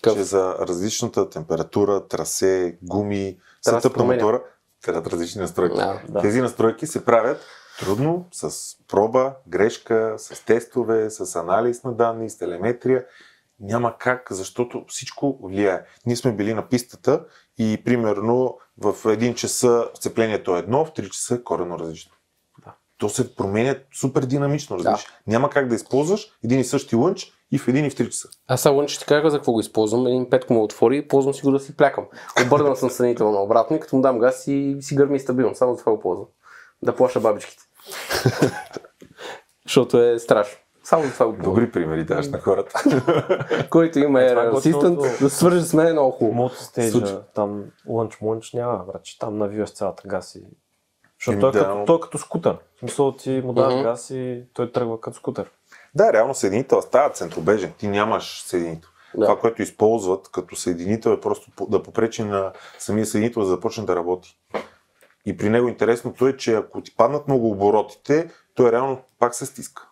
Какъв? 0.02 0.18
че 0.18 0.22
за 0.22 0.56
различната 0.60 1.30
температура, 1.30 2.08
трасе, 2.08 2.78
гуми, 2.82 3.38
да 3.64 3.70
сетъп 3.70 3.96
на 3.96 4.04
мотора, 4.04 4.42
трябват 4.82 5.06
различни 5.06 5.40
настройки. 5.40 5.76
Да. 5.76 6.02
Да. 6.08 6.20
Тези 6.20 6.40
настройки 6.40 6.86
се 6.86 7.04
правят 7.04 7.40
трудно, 7.78 8.28
с 8.32 8.76
проба, 8.88 9.34
грешка, 9.48 10.14
с 10.18 10.44
тестове, 10.44 11.10
с 11.10 11.36
анализ 11.36 11.82
на 11.84 11.92
данни, 11.92 12.30
с 12.30 12.38
телеметрия. 12.38 13.04
Няма 13.60 13.98
как, 13.98 14.26
защото 14.30 14.84
всичко 14.88 15.38
влияе. 15.42 15.84
Ние 16.06 16.16
сме 16.16 16.32
били 16.32 16.54
на 16.54 16.68
пистата 16.68 17.24
и 17.58 17.82
примерно 17.84 18.58
в 18.78 19.12
един 19.12 19.34
часа 19.34 19.88
сцеплението 19.94 20.56
е 20.56 20.58
едно, 20.58 20.84
в 20.84 20.92
3 20.92 21.10
часа 21.10 21.34
е 21.34 21.42
корено 21.42 21.78
различно. 21.78 22.12
Да. 22.64 22.74
То 22.98 23.08
се 23.08 23.36
променя 23.36 23.74
супер 23.94 24.22
динамично, 24.22 24.76
Да. 24.76 24.98
Няма 25.26 25.50
как 25.50 25.68
да 25.68 25.74
използваш 25.74 26.32
един 26.44 26.60
и 26.60 26.64
същи 26.64 26.96
лънч 26.96 27.32
и 27.52 27.58
в 27.58 27.68
един 27.68 27.84
и 27.84 27.90
в 27.90 27.94
3 27.94 28.08
часа. 28.08 28.28
Аз 28.48 28.60
само 28.60 28.88
ще 28.88 28.98
ти 28.98 29.06
кажа 29.06 29.30
за 29.30 29.36
какво 29.36 29.52
го 29.52 29.60
използвам. 29.60 30.06
Един 30.06 30.30
петко 30.30 30.52
му 30.52 30.62
отвори 30.62 30.96
и 30.96 31.08
ползвам 31.08 31.34
си 31.34 31.42
го 31.42 31.50
да 31.50 31.60
си 31.60 31.76
плякам. 31.76 32.04
Обърнал 32.46 32.76
съм 32.76 32.90
сънително 32.90 33.32
на 33.32 33.42
обратно 33.42 33.76
и 33.76 33.80
като 33.80 33.96
му 33.96 34.02
дам 34.02 34.18
газ 34.18 34.46
и 34.46 34.76
си 34.80 34.94
гърми 34.94 35.20
стабилно. 35.20 35.54
Само 35.54 35.74
за 35.74 35.80
това 35.80 35.92
го 35.92 36.00
ползвам. 36.00 36.26
Да 36.82 36.96
плаша 36.96 37.20
бабичките. 37.20 37.62
Защото 39.66 40.02
е 40.02 40.18
страшно. 40.18 40.58
Само 40.84 41.04
за 41.04 41.12
това 41.12 41.26
го. 41.26 41.42
Добри 41.42 41.70
примери 41.70 42.04
даваш 42.04 42.28
на 42.28 42.38
хората. 42.38 42.82
Който 43.70 43.98
има 43.98 44.22
Е, 44.22 44.28
това 44.28 44.42
е 44.42 44.46
Air 44.46 44.54
Assistant, 44.54 45.20
да 45.20 45.30
се 45.30 45.36
свърже 45.36 45.60
с 45.60 45.74
мен 45.74 45.92
много 45.92 46.10
хубаво. 46.10 46.34
Мултистейджа, 46.36 46.90
Случва. 46.90 47.22
там 47.34 47.64
лънч 47.88 48.20
мънч 48.20 48.52
няма, 48.52 48.84
брат, 48.92 49.04
че 49.04 49.18
там 49.18 49.38
навиваш 49.38 49.70
цялата 49.72 50.08
газ 50.08 50.34
и... 50.34 50.40
Защото 51.18 51.40
той, 51.40 51.48
е 51.48 51.52
да, 51.52 51.58
като, 51.58 51.74
но- 51.78 51.84
той 51.84 51.96
е 51.96 52.00
като 52.00 52.18
скутер. 52.18 52.56
В 52.76 52.78
смисъл 52.78 53.16
ти 53.16 53.42
му 53.44 53.52
даваш 53.52 53.82
газ 53.82 54.10
и 54.10 54.42
той 54.54 54.72
тръгва 54.72 55.00
като 55.00 55.16
скутер. 55.16 55.50
Да, 55.94 56.12
реално 56.12 56.34
съединител 56.34 56.82
става 56.82 57.10
центробежен. 57.10 57.72
Ти 57.78 57.88
нямаш 57.88 58.42
съединител. 58.46 58.88
Да. 59.14 59.26
Това, 59.26 59.38
което 59.38 59.62
използват 59.62 60.28
като 60.32 60.56
съединител 60.56 61.10
е 61.10 61.20
просто 61.20 61.66
да 61.68 61.82
попречи 61.82 62.24
на 62.24 62.52
самия 62.78 63.06
съединител 63.06 63.42
да 63.42 63.48
започне 63.48 63.84
да 63.84 63.96
работи. 63.96 64.38
И 65.26 65.36
при 65.36 65.48
него 65.48 65.68
интересното 65.68 66.28
е, 66.28 66.36
че 66.36 66.54
ако 66.54 66.80
ти 66.80 66.96
паднат 66.96 67.28
много 67.28 67.50
оборотите, 67.50 68.30
той 68.54 68.72
реално 68.72 68.98
пак 69.18 69.34
се 69.34 69.46
стиска. 69.46 69.88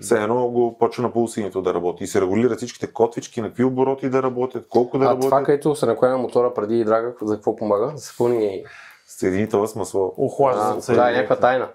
Все 0.00 0.22
едно 0.22 0.48
го 0.48 0.78
почва 0.78 1.02
на 1.02 1.12
полусъединител 1.12 1.62
да 1.62 1.74
работи. 1.74 2.04
И 2.04 2.06
се 2.06 2.20
регулират 2.20 2.56
всичките 2.56 2.92
котвички, 2.92 3.40
на 3.40 3.48
какви 3.48 3.64
обороти 3.64 4.10
да 4.10 4.22
работят, 4.22 4.68
колко 4.68 4.98
да 4.98 5.04
А 5.04 5.08
работят. 5.08 5.28
това, 5.30 5.42
където 5.42 5.74
се 5.76 5.86
накланя 5.86 6.18
мотора 6.18 6.54
преди 6.54 6.80
и 6.80 6.84
драга, 6.84 7.12
за 7.22 7.34
какво 7.34 7.56
помага? 7.56 7.86
Да 7.86 7.98
се 7.98 8.16
пълни... 8.18 8.64
Съединител 9.06 9.66
с 9.66 9.74
масло. 9.74 10.14
Охлажда 10.16 10.82
се. 10.82 10.94
да, 10.94 11.10
е 11.10 11.12
някаква 11.12 11.36
тайна. 11.36 11.68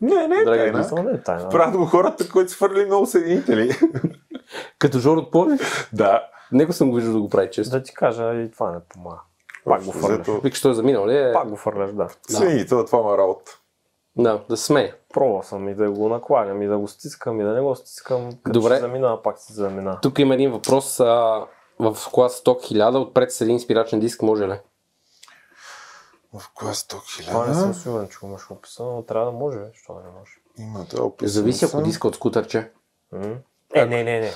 Не, 0.00 0.28
не 0.28 0.36
е 0.36 0.44
Драги 0.44 0.72
тайна. 0.72 0.88
Това 0.88 1.02
не 1.02 1.10
е 1.10 1.22
тайна. 1.22 1.48
Правят 1.48 1.76
го 1.76 1.86
хората, 1.86 2.28
които 2.28 2.50
са 2.50 2.56
хвърли 2.56 2.84
много 2.84 3.06
съединители. 3.06 3.70
Като 4.78 4.98
Жор 4.98 5.16
от 5.16 5.30
Пловдив, 5.30 5.90
да. 5.92 6.22
него 6.52 6.72
съм 6.72 6.90
го 6.90 6.96
виждал 6.96 7.12
да 7.14 7.20
го 7.20 7.28
прави 7.28 7.50
често. 7.50 7.76
Да 7.76 7.82
ти 7.82 7.94
кажа, 7.94 8.34
и 8.34 8.50
това 8.50 8.70
не 8.72 8.78
помага. 8.88 9.20
Пак 9.64 9.84
го 9.84 9.92
фърляш. 9.92 10.18
взето, 10.18 10.40
Викаш, 10.40 10.62
той 10.62 10.70
е 10.70 10.74
заминал 10.74 11.06
ли? 11.06 11.16
е? 11.16 11.32
Пак 11.32 11.48
го 11.48 11.56
фърляш, 11.56 11.92
да. 11.92 12.08
Съединител, 12.28 12.84
това 12.86 13.02
ма 13.02 13.18
работа. 13.18 13.50
Да, 14.16 14.40
да 14.48 14.56
се 14.56 14.64
смея. 14.64 14.94
Пробвал 15.14 15.42
съм 15.42 15.68
и 15.68 15.74
да 15.74 15.90
го 15.90 16.08
накланям, 16.08 16.62
и 16.62 16.66
да 16.66 16.78
го 16.78 16.88
стискам, 16.88 17.40
и 17.40 17.44
да 17.44 17.50
не 17.50 17.60
го 17.60 17.74
стискам. 17.74 18.28
Като 18.42 18.60
Добре. 18.60 18.74
ще 18.74 18.80
замина, 18.80 19.22
пак 19.22 19.38
си 19.38 19.52
замина. 19.52 19.98
Тук 20.02 20.18
има 20.18 20.34
един 20.34 20.52
въпрос. 20.52 21.00
А, 21.00 21.04
в 21.78 21.96
клас 22.12 22.42
100 22.44 22.74
1000 22.74 22.96
отпред 22.96 23.32
с 23.32 23.40
един 23.40 23.60
спирачен 23.60 24.00
диск 24.00 24.22
може 24.22 24.48
ли? 24.48 24.60
В 26.34 26.54
клас 26.54 26.82
100 26.82 27.26
Това 27.26 27.46
не 27.46 27.54
съм 27.54 27.62
хиляда 27.62 27.74
сигурен, 27.74 28.08
че 28.08 28.18
го 28.18 28.26
имаш 28.26 28.50
описано, 28.50 28.92
но 28.92 29.02
трябва 29.02 29.26
да 29.26 29.32
може, 29.32 29.58
що 29.74 29.94
да 29.94 30.00
не 30.00 30.10
може. 30.18 30.32
има 30.58 30.84
да 30.84 31.02
описано 31.02 31.28
Зависи 31.32 31.64
ако 31.64 31.82
диска 31.82 32.08
от 32.08 32.14
скутърче. 32.14 32.70
М? 33.12 33.36
Е, 33.74 33.86
не, 33.86 34.04
не, 34.04 34.20
не. 34.20 34.32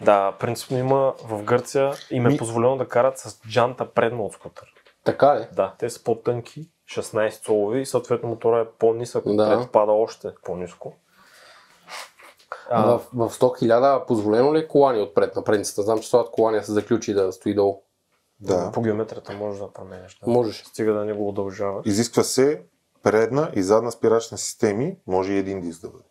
да, 0.00 0.32
принципно 0.32 0.78
има 0.78 1.14
в 1.24 1.42
Гърция 1.42 1.92
им 2.10 2.26
е 2.26 2.28
Ми- 2.28 2.36
позволено 2.36 2.76
да 2.76 2.88
карат 2.88 3.18
с 3.18 3.40
джанта 3.48 3.90
предно 3.90 4.24
от 4.24 4.32
скутър. 4.32 4.66
Така 5.04 5.26
е. 5.28 5.54
Да, 5.54 5.74
те 5.78 5.90
са 5.90 6.02
по-тънки, 6.04 6.68
16 6.90 7.44
цолови 7.44 7.80
и 7.80 7.86
съответно 7.86 8.28
мотора 8.28 8.60
е 8.60 8.78
по-нисък, 8.78 9.24
Да. 9.26 9.68
пада 9.72 9.92
още 9.92 10.34
по-ниско. 10.44 10.94
А, 12.70 12.82
в, 12.86 12.98
в 12.98 13.30
100 13.30 13.62
000 13.62 14.06
позволено 14.06 14.54
ли 14.54 14.58
е 14.58 14.68
колани 14.68 15.00
отпред 15.02 15.36
на 15.36 15.44
предницата? 15.44 15.82
Знам, 15.82 15.98
че 16.00 16.08
слагат 16.08 16.30
колани 16.30 16.58
да 16.58 16.64
се 16.64 16.72
заключи 16.72 17.14
да 17.14 17.32
стои 17.32 17.54
долу. 17.54 17.82
Да. 18.40 18.70
По 18.72 18.82
геометрията 18.82 19.32
можеш 19.32 19.60
да 19.60 19.72
променяш. 19.72 20.18
Да. 20.24 20.30
Можеш. 20.30 20.64
Стига 20.64 20.92
да 20.92 21.04
не 21.04 21.12
го 21.12 21.28
удължаваш. 21.28 21.86
Изисква 21.86 22.22
се 22.22 22.62
предна 23.02 23.50
и 23.54 23.62
задна 23.62 23.92
спирачна 23.92 24.38
системи, 24.38 24.96
може 25.06 25.32
и 25.32 25.38
един 25.38 25.60
диск 25.60 25.80
да 25.80 25.88
бъде. 25.88 26.04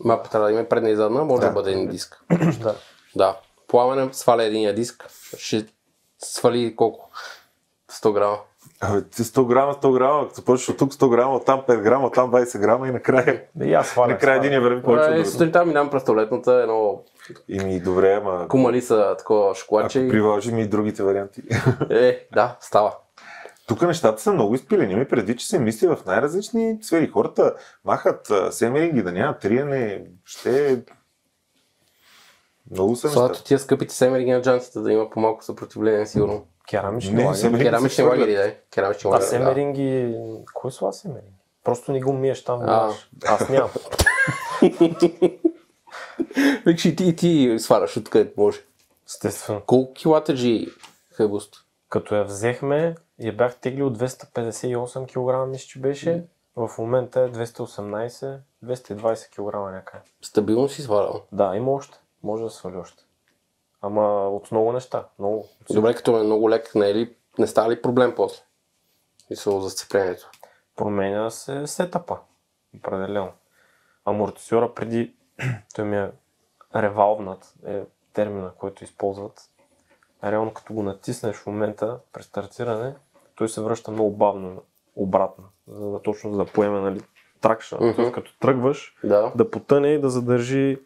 Мапа 0.00 0.30
трябва 0.30 0.46
да 0.48 0.52
има 0.52 0.68
предна 0.68 0.90
и 0.90 0.96
задна, 0.96 1.24
може 1.24 1.40
да, 1.40 1.46
Да. 1.46 1.52
бъде 1.52 1.70
един 1.70 1.88
диск. 1.88 2.24
да. 2.62 2.76
Да. 3.16 3.40
Пламенен 3.68 4.10
сваля 4.12 4.44
единия 4.44 4.74
диск. 4.74 5.06
Ще 5.36 5.66
свали 6.18 6.76
колко? 6.76 7.10
100 7.92 8.12
грама. 8.12 8.38
Абе, 8.80 9.02
ти 9.04 9.22
100 9.22 9.44
грама, 9.44 9.74
100 9.74 9.92
грама, 9.92 10.22
като 10.22 10.34
започваш 10.34 10.68
от 10.68 10.76
тук 10.78 10.92
100 10.92 11.08
грама, 11.08 11.40
там 11.40 11.62
5 11.62 11.80
грама, 11.80 12.10
там 12.10 12.30
20 12.30 12.58
грама 12.58 12.88
и 12.88 12.92
накрая, 12.92 13.42
И 13.62 13.74
аз 13.74 13.88
свалях. 13.88 14.10
накрая 14.10 14.36
един 14.36 14.52
я 14.52 14.60
върви 14.60 14.82
повече 14.82 15.04
Е, 15.04 15.10
другото. 15.10 15.30
сутринта 15.30 15.64
минавам 15.64 15.90
през 15.90 16.04
туалетната, 16.04 16.52
едно 16.54 17.02
И 17.48 17.60
ми 17.60 17.80
добре, 17.80 18.12
ама 18.14 18.48
кумали 18.48 18.82
са 18.82 19.14
такова 19.18 19.46
ако 19.46 19.54
шоколадче. 19.54 20.00
и- 20.00 20.08
приложим 20.08 20.58
и 20.58 20.66
другите 20.66 21.02
варианти. 21.02 21.42
Е, 21.90 22.26
да, 22.32 22.56
става. 22.60 22.94
Тук 23.66 23.82
нещата 23.82 24.22
са 24.22 24.32
много 24.32 24.54
изпилени. 24.54 24.94
Ми 24.94 25.04
преди, 25.06 25.36
че 25.36 25.46
се 25.46 25.58
мисли 25.58 25.86
в 25.86 25.98
най-различни 26.06 26.78
сфери. 26.82 27.08
Хората 27.08 27.54
махат 27.84 28.20
семеринги, 28.50 29.02
да 29.02 29.12
няма 29.12 29.34
триене. 29.34 30.04
Ще 30.24 30.72
е... 30.72 30.76
Много 32.70 32.96
са 32.96 33.08
Слагат 33.08 33.30
неща. 33.30 33.40
от 33.40 33.46
тия 33.46 33.58
скъпите 33.58 33.94
семерги 33.94 34.30
на 34.30 34.42
джантите, 34.42 34.78
да 34.78 34.92
има 34.92 35.10
по-малко 35.10 35.44
съпротивление, 35.44 36.06
сигурно. 36.06 36.46
Керамични 36.68 37.14
Не, 37.14 37.24
лагери. 37.24 37.40
семеринги 37.40 37.64
Керамични 37.64 38.04
лагери, 38.04 38.34
да. 38.34 38.54
Керамични 38.70 39.08
А 39.08 39.10
лагери. 39.10 39.24
да. 39.24 39.30
семеринги... 39.30 40.14
Кой 40.54 40.72
слага 40.72 40.92
семеринги? 40.92 41.32
Просто 41.64 41.92
не 41.92 42.00
го 42.00 42.12
миеш 42.12 42.44
там. 42.44 42.60
А. 42.62 42.92
Аз 43.26 43.48
нямам. 43.48 43.70
Викаш 46.66 46.84
и 46.84 46.96
ти, 46.96 47.04
и 47.04 47.16
ти 47.16 47.56
сваляш 47.58 47.96
от 47.96 48.10
където 48.10 48.40
може. 48.40 48.60
Естествено. 49.06 49.60
Колко 49.66 49.92
килатъджи 49.94 50.68
хайбуст? 51.12 51.54
Като 51.88 52.14
я 52.14 52.24
взехме, 52.24 52.94
я 53.20 53.32
бях 53.32 53.56
теглил 53.56 53.90
258 53.90 55.06
кг, 55.06 55.48
мисля, 55.50 55.66
че 55.66 55.78
беше. 55.78 56.24
В 56.56 56.70
момента 56.78 57.20
е 57.20 57.28
218, 57.28 58.38
220 58.64 59.28
кг 59.30 59.54
някъде. 59.72 60.02
Стабилно 60.22 60.68
си 60.68 60.82
свалял. 60.82 61.22
Да, 61.32 61.52
има 61.56 61.72
още. 61.72 61.98
Може 62.22 62.42
да 62.44 62.50
свали 62.50 62.76
още. 62.76 63.04
Ама 63.86 64.28
от 64.28 64.52
много 64.52 64.72
неща. 64.72 65.04
Много. 65.18 65.48
Добре, 65.70 65.94
като 65.94 66.18
е 66.18 66.22
много 66.22 66.50
лек, 66.50 66.74
не, 66.74 66.90
е 66.90 66.94
ли, 66.94 67.14
не 67.38 67.46
става 67.46 67.70
ли 67.70 67.82
проблем 67.82 68.12
после? 68.16 68.42
Мисъл 69.30 69.60
за 69.60 69.70
сцеплението. 69.70 70.30
Променя 70.76 71.30
се 71.30 71.66
сетъпа. 71.66 72.18
Определено. 72.76 73.32
Амортисьора 74.04 74.74
преди, 74.74 75.14
той 75.74 75.84
ми 75.84 75.96
е 75.96 76.10
ревалвнат, 76.76 77.54
е 77.66 77.82
термина, 78.12 78.50
който 78.58 78.84
използват. 78.84 79.40
Реално 80.24 80.54
като 80.54 80.74
го 80.74 80.82
натиснеш 80.82 81.36
в 81.36 81.46
момента 81.46 81.98
при 82.12 82.22
стартиране, 82.22 82.94
той 83.34 83.48
се 83.48 83.60
връща 83.60 83.90
много 83.90 84.10
бавно 84.10 84.62
обратно, 84.96 85.44
за 85.68 85.90
да 85.90 86.02
точно 86.02 86.30
за 86.30 86.36
да 86.36 86.44
поеме 86.44 86.80
нали, 86.80 87.00
тракша. 87.40 87.78
Тоест, 87.78 88.12
като 88.12 88.38
тръгваш, 88.38 88.96
Да. 89.04 89.32
да 89.36 89.50
потъне 89.50 89.88
и 89.88 90.00
да 90.00 90.10
задържи 90.10 90.78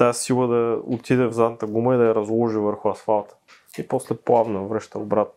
тази 0.00 0.20
сила 0.20 0.48
да 0.48 0.80
отиде 0.84 1.26
в 1.26 1.32
задната 1.32 1.66
гума 1.66 1.94
и 1.94 1.98
да 1.98 2.04
я 2.04 2.14
разложи 2.14 2.58
върху 2.58 2.88
асфалта. 2.88 3.34
И 3.78 3.88
после 3.88 4.16
плавно 4.16 4.68
връща 4.68 4.98
обратно. 4.98 5.34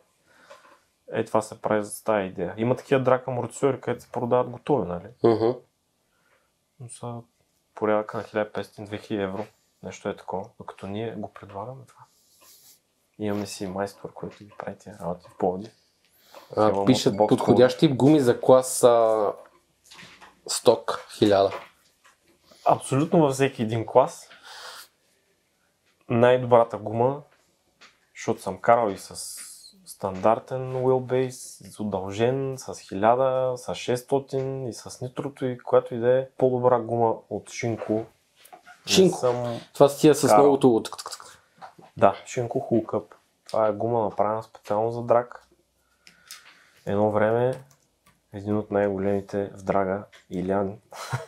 Е, 1.12 1.26
това 1.26 1.42
се 1.42 1.62
прави 1.62 1.84
за 1.84 2.04
тази 2.04 2.28
идея. 2.28 2.54
Има 2.58 2.76
такива 2.76 3.02
драк 3.02 3.28
амортисьори, 3.28 3.82
където 3.82 4.04
се 4.04 4.12
продават 4.12 4.50
готови, 4.50 4.88
нали? 4.88 5.08
Мгм. 5.24 5.52
Но 6.80 6.90
са 6.90 7.22
порядъка 7.76 8.18
на 8.18 8.24
1500-2000 8.24 9.24
евро. 9.24 9.46
Нещо 9.84 10.10
е 10.10 10.16
такова. 10.16 10.46
Докато 10.58 10.88
ние 10.88 11.16
го 11.16 11.34
предлагаме 11.34 11.86
това. 11.88 12.02
Имаме 13.20 13.46
си 13.46 13.68
майстор, 13.68 14.14
който 14.14 14.38
ги 14.38 14.52
прави 14.58 14.78
тия 14.78 14.98
работи 15.02 15.26
в 15.30 15.38
Пловдив. 15.38 15.72
А, 16.58 16.86
пишат 16.86 17.14
Motobox 17.14 17.28
подходящи 17.28 17.88
гуми 17.88 18.20
за 18.20 18.42
клас 18.42 18.84
а, 18.84 19.34
сток 20.48 21.06
1000. 21.12 21.54
Абсолютно 22.66 23.20
във 23.20 23.34
всеки 23.34 23.62
един 23.62 23.86
клас 23.86 24.30
най-добрата 26.10 26.78
гума, 26.78 27.22
защото 28.16 28.42
съм 28.42 28.58
карал 28.58 28.90
и 28.90 28.98
с 28.98 29.16
стандартен 29.86 30.74
wheelbase, 30.74 31.70
с 31.70 31.80
удължен, 31.80 32.56
с 32.58 32.66
1000, 32.66 33.56
с 33.56 33.68
600 33.68 34.70
и 34.70 34.74
с 34.74 35.02
нитрото 35.02 35.46
и 35.46 35.58
която 35.58 35.96
и 35.96 36.00
да 36.00 36.20
е 36.20 36.28
по-добра 36.38 36.80
гума 36.80 37.16
от 37.30 37.50
Шинко. 37.52 38.06
Шинко? 38.86 39.18
Съм... 39.18 39.60
Това 39.74 39.90
с 39.90 39.98
тия 39.98 40.16
с 40.16 40.34
многото... 40.34 40.84
тък. 40.84 40.96
Да, 41.98 42.16
Шинко 42.26 42.60
Хулкъп. 42.60 43.16
Това 43.48 43.68
е 43.68 43.72
гума 43.72 44.04
направена 44.04 44.44
специално 44.44 44.92
за 44.92 45.02
драк. 45.02 45.48
Едно 46.86 47.12
време 47.12 47.64
един 48.34 48.58
от 48.58 48.72
най-големите 48.72 49.52
в 49.58 49.64
драга, 49.64 50.04
Илян, 50.30 50.78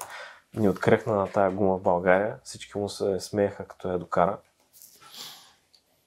ни 0.56 0.70
открехна 0.70 1.16
на 1.16 1.28
тая 1.28 1.52
гума 1.52 1.78
в 1.78 1.82
България. 1.82 2.40
Всички 2.44 2.78
му 2.78 2.90
се 2.90 3.20
смееха 3.20 3.66
като 3.66 3.88
я 3.88 3.98
докара. 3.98 4.38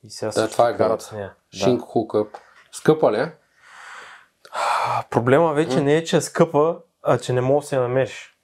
И 0.04 0.10
сега 0.10 0.30
Да, 0.32 0.48
това 0.48 0.68
е 0.68 0.76
карат 0.76 0.88
град. 0.90 1.02
с 1.02 1.12
нея. 1.12 1.32
Шинк 1.52 1.82
хукъп. 1.82 2.28
Скъпа 2.72 3.12
ли 3.12 3.16
е? 3.16 3.32
Проблема 5.10 5.52
вече 5.52 5.80
не 5.80 5.94
е, 5.94 6.04
че 6.04 6.16
е 6.16 6.20
скъпа, 6.20 6.76
а 7.02 7.18
че 7.18 7.32
не 7.32 7.40
можеш 7.40 7.64
да 7.64 7.68
се 7.68 7.76
я 7.76 7.82
намериш. 7.82 8.34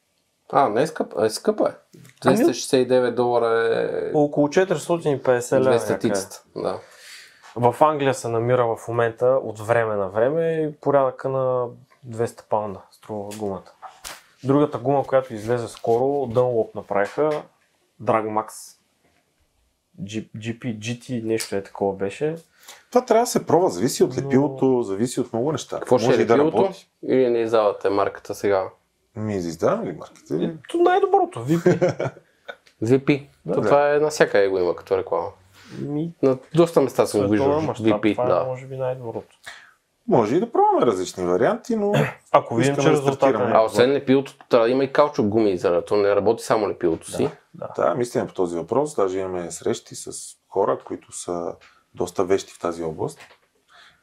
А, 0.52 0.68
не 0.68 0.82
е 0.82 0.86
скъпа. 0.86 1.26
Е, 1.26 1.30
скъпа 1.30 1.68
е. 1.68 1.98
Ами- 2.24 2.36
269 2.36 3.10
долара 3.10 3.68
е 3.72 4.10
Около 4.14 4.48
450 4.48 5.20
лева. 5.54 5.70
200 5.70 5.80
някъде. 5.82 5.98
тицата. 5.98 6.42
Да. 6.56 6.78
В 7.56 7.76
Англия 7.80 8.14
се 8.14 8.28
намира 8.28 8.66
в 8.66 8.88
момента 8.88 9.26
от 9.26 9.60
време 9.60 9.94
на 9.94 10.08
време 10.08 10.52
и 10.52 10.72
порядъка 10.72 11.28
на 11.28 11.66
200 12.06 12.42
паунда 12.42 12.80
струва 12.90 13.30
гумата. 13.36 13.72
Другата 14.44 14.78
гума, 14.78 15.04
която 15.04 15.34
излезе 15.34 15.68
скоро, 15.68 16.02
Dunlop 16.04 16.74
направиха 16.74 17.42
Drag 18.02 18.24
Max 18.26 18.73
G- 20.02 20.28
GP, 20.36 20.78
GT, 20.78 21.24
нещо 21.24 21.56
е 21.56 21.62
такова 21.62 21.94
беше. 21.94 22.36
Това 22.90 23.04
трябва 23.04 23.22
да 23.22 23.26
се 23.26 23.46
пробва, 23.46 23.70
зависи 23.70 24.04
от 24.04 24.16
Но- 24.16 24.22
лепилото, 24.22 24.82
зависи 24.82 25.20
от 25.20 25.32
много 25.32 25.52
неща. 25.52 25.78
Какво 25.78 25.98
ще 25.98 26.06
Може 26.08 26.20
е 26.20 26.22
и 26.22 26.26
да. 26.26 26.70
Или 27.04 27.30
не 27.30 27.38
издавате 27.38 27.88
марката 27.88 28.34
сега? 28.34 28.64
Ми 29.16 29.34
издаваме 29.36 29.86
ли 29.86 29.92
марките? 29.92 30.34
И 30.34 30.50
То 30.68 30.78
най-доброто, 30.78 31.38
VIP. 31.40 31.78
VP. 32.82 33.26
Да, 33.46 33.54
То 33.54 33.60
да. 33.60 33.66
това 33.66 33.94
е 33.94 33.98
навсякъде 33.98 34.48
го 34.48 34.58
има 34.58 34.76
като 34.76 34.98
реклама. 34.98 35.28
Ми, 35.80 36.12
На 36.22 36.38
доста 36.54 36.80
места 36.80 37.06
съм 37.06 37.22
го 37.22 37.28
виждал. 37.28 37.60
VP, 37.60 38.12
това 38.12 38.24
е 38.24 38.28
да. 38.28 38.44
може 38.44 38.66
би 38.66 38.76
най-доброто. 38.76 39.36
Може 40.08 40.36
и 40.36 40.40
да 40.40 40.52
пробваме 40.52 40.86
различни 40.86 41.24
варианти, 41.24 41.76
но 41.76 41.92
Ако 42.32 42.54
видим, 42.54 42.76
че 42.76 42.82
да 42.82 42.90
резултата 42.90 43.16
стартираме. 43.16 43.46
не 43.46 43.52
А 43.52 43.60
е 43.62 43.64
освен 43.64 43.92
лепилото, 43.92 44.34
трябва 44.48 44.66
да 44.66 44.72
има 44.72 44.84
и 44.84 44.92
каучук 44.92 45.26
гуми, 45.26 45.58
за 45.58 45.70
да 45.70 45.84
то 45.84 45.96
не 45.96 46.16
работи 46.16 46.44
само 46.44 46.68
лепилото 46.68 47.10
си. 47.10 47.30
да, 47.76 47.94
мислим 47.94 48.26
по 48.26 48.34
този 48.34 48.56
въпрос. 48.56 48.96
Даже 48.96 49.18
имаме 49.18 49.50
срещи 49.50 49.94
с 49.94 50.10
хора, 50.48 50.78
които 50.84 51.12
са 51.12 51.52
доста 51.94 52.24
вещи 52.24 52.52
в 52.54 52.58
тази 52.60 52.82
област 52.84 53.18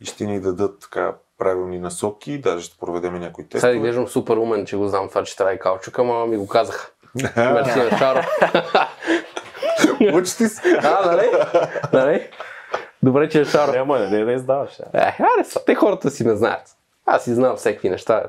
и 0.01 0.05
ще 0.05 0.25
ни 0.25 0.39
дадат 0.41 0.79
така 0.79 1.15
правилни 1.37 1.79
насоки, 1.79 2.37
даже 2.41 2.65
ще 2.65 2.77
проведем 2.77 3.19
някои 3.19 3.43
Сега 3.43 3.51
тестове. 3.51 3.73
изглеждам 3.73 4.07
супер 4.07 4.37
умен, 4.37 4.65
че 4.65 4.77
го 4.77 4.87
знам 4.87 5.09
това, 5.09 5.23
че 5.23 5.37
трябва 5.37 5.53
и 5.53 5.59
каучук, 5.59 5.99
ама 5.99 6.25
ми 6.25 6.37
го 6.37 6.47
казаха. 6.47 6.91
Мерси 7.37 7.79
на 7.79 7.97
Шаро. 7.97 8.21
Учи 10.13 10.29
се. 10.29 10.79
А, 10.83 11.05
нали? 11.05 11.29
Нали? 11.93 12.29
Добре, 13.03 13.29
че 13.29 13.41
е 13.41 13.45
Шаро. 13.45 13.71
Няма, 13.71 13.99
не, 13.99 14.09
не 14.09 14.25
да 14.25 14.31
издаваш. 14.31 14.79
Е, 14.79 14.85
аре, 14.93 15.43
са, 15.43 15.65
те 15.65 15.75
хората 15.75 16.11
си 16.11 16.27
не 16.27 16.35
знаят. 16.35 16.77
Аз 17.05 17.23
си 17.23 17.33
знам 17.33 17.55
всеки 17.55 17.89
неща. 17.89 18.23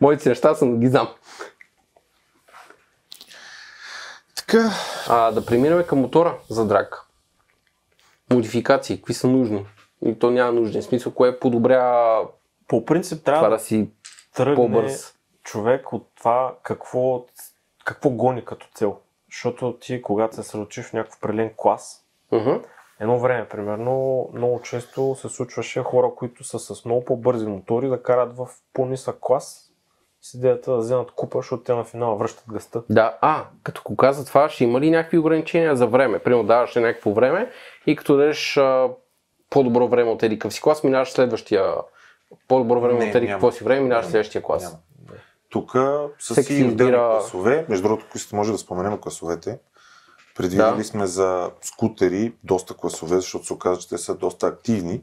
Моите 0.00 0.22
си 0.22 0.28
неща 0.28 0.54
съм 0.54 0.80
ги 0.80 0.86
знам. 0.86 1.08
Така, 4.36 4.70
А, 5.08 5.30
да 5.30 5.46
преминем 5.46 5.84
към 5.84 5.98
мотора 6.00 6.38
за 6.50 6.66
драк. 6.66 7.02
Модификации, 8.32 8.96
какви 8.96 9.14
са 9.14 9.26
нужни? 9.28 9.66
И 10.04 10.18
то 10.18 10.30
няма 10.30 10.52
нужни. 10.52 10.80
В 10.80 10.84
смисъл, 10.84 11.14
кое 11.14 11.38
подобрява 11.38 12.26
По 12.68 12.84
принцип 12.84 13.18
това 13.20 13.32
трябва 13.32 13.48
да 13.50 13.56
да 13.56 13.62
си 13.62 13.90
тръгне 14.34 14.54
по-бърз. 14.54 15.14
човек 15.42 15.92
от 15.92 16.08
това 16.16 16.54
какво, 16.62 17.24
какво 17.84 18.10
гони 18.10 18.44
като 18.44 18.66
цел. 18.74 18.98
Защото 19.30 19.76
ти, 19.80 20.02
когато 20.02 20.34
се 20.34 20.42
съсредоточиш 20.42 20.86
в 20.86 20.92
някакъв 20.92 21.16
определен 21.18 21.50
клас, 21.56 22.04
Мгм. 22.32 22.50
Едно 23.00 23.18
време, 23.18 23.48
примерно, 23.48 24.28
много 24.32 24.60
често 24.62 25.16
се 25.20 25.28
случваше 25.28 25.82
хора, 25.82 26.10
които 26.16 26.44
са 26.44 26.58
с 26.58 26.84
много 26.84 27.04
по-бързи 27.04 27.46
мотори, 27.46 27.88
да 27.88 28.02
карат 28.02 28.36
в 28.36 28.48
по-нисък 28.72 29.16
клас 29.20 29.62
с 30.22 30.34
идеята 30.34 30.70
да 30.70 30.76
вземат 30.78 31.10
купа, 31.10 31.38
защото 31.38 31.62
те 31.62 31.74
на 31.74 31.84
финала 31.84 32.16
връщат 32.16 32.44
гъста. 32.52 32.82
Да, 32.90 33.18
а, 33.20 33.44
като 33.62 33.82
го 33.84 33.96
каза 33.96 34.26
това, 34.26 34.48
ще 34.48 34.64
има 34.64 34.80
ли 34.80 34.90
някакви 34.90 35.18
ограничения 35.18 35.76
за 35.76 35.86
време? 35.86 36.18
Примерно 36.18 36.44
даваш 36.44 36.76
ли 36.76 36.80
някакво 36.80 37.12
време 37.12 37.50
и 37.86 37.96
като 37.96 38.16
дадеш 38.16 38.60
по-добро 39.50 39.88
време 39.88 40.10
от 40.10 40.22
еди 40.22 40.38
си 40.48 40.62
клас, 40.62 40.84
минаваш 40.84 41.10
следващия 41.10 41.74
по-добро 42.48 42.80
време 42.80 42.98
Не, 42.98 43.08
от 43.08 43.14
еди 43.14 43.26
няма. 43.26 43.36
какво 43.36 43.52
си 43.52 43.64
време, 43.64 43.80
минаваш 43.80 44.06
следващия 44.06 44.42
клас. 44.42 44.62
Няма. 44.62 44.76
Тук 45.50 45.70
са 46.18 46.32
Всеки 46.32 46.46
си 46.46 46.64
отделни 46.64 46.72
избира- 46.92 47.10
класове. 47.10 47.66
Между 47.68 47.88
другото, 47.88 48.06
ако 48.08 48.36
може 48.36 48.52
да 48.52 48.58
споменем 48.58 48.98
класовете. 48.98 49.58
Предвидели 50.36 50.76
Да. 50.76 50.84
сме 50.84 51.06
за 51.06 51.50
скутери 51.62 52.34
доста 52.44 52.74
класове, 52.74 53.16
защото 53.16 53.46
се 53.46 53.52
оказа, 53.52 53.80
че 53.80 53.88
те 53.88 53.98
са 53.98 54.14
доста 54.14 54.46
активни 54.46 55.02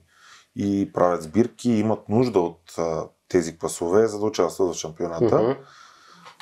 и 0.56 0.92
правят 0.94 1.24
сбирки 1.24 1.72
и 1.72 1.80
имат 1.80 2.10
нужда 2.10 2.40
от 2.40 2.62
а, 2.78 3.04
тези 3.28 3.58
класове, 3.58 4.08
за 4.08 4.20
да 4.20 4.26
участват 4.26 4.76
в 4.76 4.80
шампионата. 4.80 5.42
Мгм. 5.42 5.52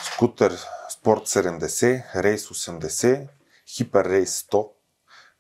Скутер 0.04 0.58
Спорт 0.90 1.22
70, 1.28 2.04
Рейс 2.16 2.48
80, 2.48 3.28
Хипер 3.76 4.06
Рейс 4.06 4.44
100, 4.52 4.68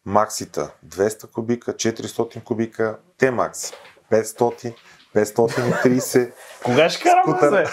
Максита 0.05 0.71
200 0.87 1.31
кубика, 1.31 1.73
400 1.73 2.43
кубика, 2.43 2.97
Т-Макс 3.17 3.71
500, 4.11 4.73
530, 5.15 6.31
Кога 6.63 6.89
ще 6.89 7.03
караме, 7.03 7.37
Скутер. 7.37 7.69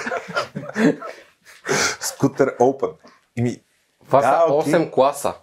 Скутер 2.00 2.56
Open. 2.58 2.92
Ими, 3.36 3.62
Това 4.06 4.20
Да, 4.20 4.44
са 4.48 4.54
окей. 4.54 4.72
8 4.72 4.90
класа. 4.90 5.34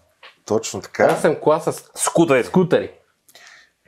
Точно 0.46 0.82
така. 0.82 1.10
8 1.10 1.40
класа 1.42 1.74
с 1.74 1.84
Скутери. 1.96 2.44
скутери. 2.44 2.92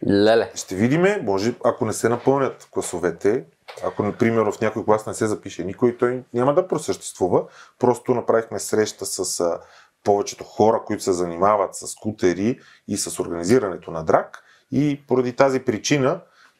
Леле. 0.10 0.52
Ще 0.56 0.76
видиме, 0.76 1.22
може, 1.24 1.54
ако 1.64 1.86
не 1.86 1.94
се 1.94 2.10
напълнят 2.10 2.68
класовете, 2.72 3.44
ако, 3.84 4.04
например, 4.04 4.52
в 4.52 4.62
някой 4.62 4.86
клас 4.86 5.06
не 5.06 5.14
се 5.14 5.28
запише 5.28 5.64
никой, 5.64 5.98
той 5.98 6.24
няма 6.34 6.54
да 6.54 6.68
просъществува. 6.68 7.44
Просто 7.80 8.14
направихме 8.14 8.60
среща 8.60 9.06
с 9.06 9.40
а, 9.40 9.60
повечето 10.04 10.44
хора, 10.44 10.82
които 10.86 11.04
се 11.04 11.12
занимават 11.14 11.76
с 11.76 11.88
скутери 11.88 12.60
и 12.88 12.98
с 12.98 13.20
организирането 13.20 13.92
на 13.92 14.04
драк. 14.04 14.44
И 14.72 15.02
поради 15.08 15.34
тази 15.34 15.60
причина 15.60 16.20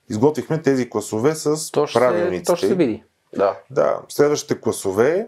изготвихме 0.10 0.62
тези 0.62 0.90
класове 0.90 1.36
с 1.36 1.72
То 1.72 1.88
ще, 1.88 2.00
правилниците. 2.00 2.52
то 2.52 2.56
ще 2.56 2.68
се 2.68 2.76
види. 2.76 3.04
Да. 3.38 3.58
Да, 3.72 4.00
следващите 4.10 4.62
класове, 4.62 5.28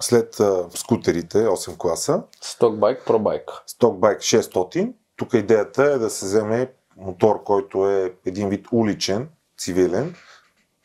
след 0.00 0.40
а, 0.40 0.66
скутерите, 0.74 1.38
8 1.38 1.76
класа, 1.76 2.22
Стокбайк, 2.40 3.02
пробайк. 3.06 3.50
Stockbike 3.68 4.18
600. 4.18 4.92
Тук 5.16 5.34
идеята 5.34 5.84
е 5.84 5.98
да 5.98 6.10
се 6.10 6.26
вземе 6.26 6.72
мотор, 6.96 7.42
който 7.44 7.90
е 7.90 8.12
един 8.26 8.48
вид 8.48 8.66
уличен, 8.72 9.28
цивилен. 9.58 10.14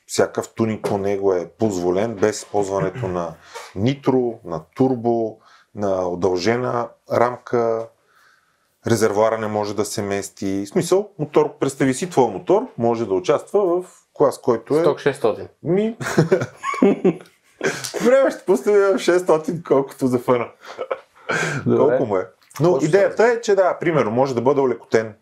Всякакъв 0.08 0.54
тунинг 0.54 0.84
по 0.84 0.98
него 0.98 1.34
е 1.34 1.50
позволен, 1.50 2.16
без 2.16 2.38
използването 2.38 3.08
на 3.08 3.34
нитро, 3.76 4.40
на 4.46 4.62
турбо, 4.76 5.38
на 5.76 6.08
удължена 6.08 6.90
рамка, 7.12 7.88
резервуара 8.88 9.38
не 9.38 9.48
може 9.48 9.76
да 9.76 9.86
се 9.86 10.02
мести. 10.02 10.66
В 10.66 10.70
смисъл, 10.70 11.10
мотор, 11.20 11.58
представи 11.60 11.94
си, 11.94 12.10
твой 12.10 12.32
мотор 12.32 12.68
може 12.78 13.06
да 13.06 13.14
участва 13.14 13.82
в 13.82 13.86
клас, 14.14 14.42
който 14.42 14.78
е... 14.78 14.82
Сток 14.82 15.00
600. 15.00 15.48
Ми... 15.64 15.98
Време 18.06 18.32
ще 18.32 18.46
пуснем 18.46 18.76
600, 18.76 19.64
колкото 19.64 20.08
за 20.08 20.20
фъна. 20.20 20.48
Колко 21.64 22.06
му 22.06 22.18
е? 22.18 22.28
Но 22.60 22.78
ще 22.78 22.86
идеята 22.86 23.24
е, 23.24 23.42
че 23.42 23.56
да, 23.56 23.78
примерно, 23.80 24.12
може 24.12 24.36
да 24.36 24.42
бъде 24.42 24.62
олекотен. 24.62 25.14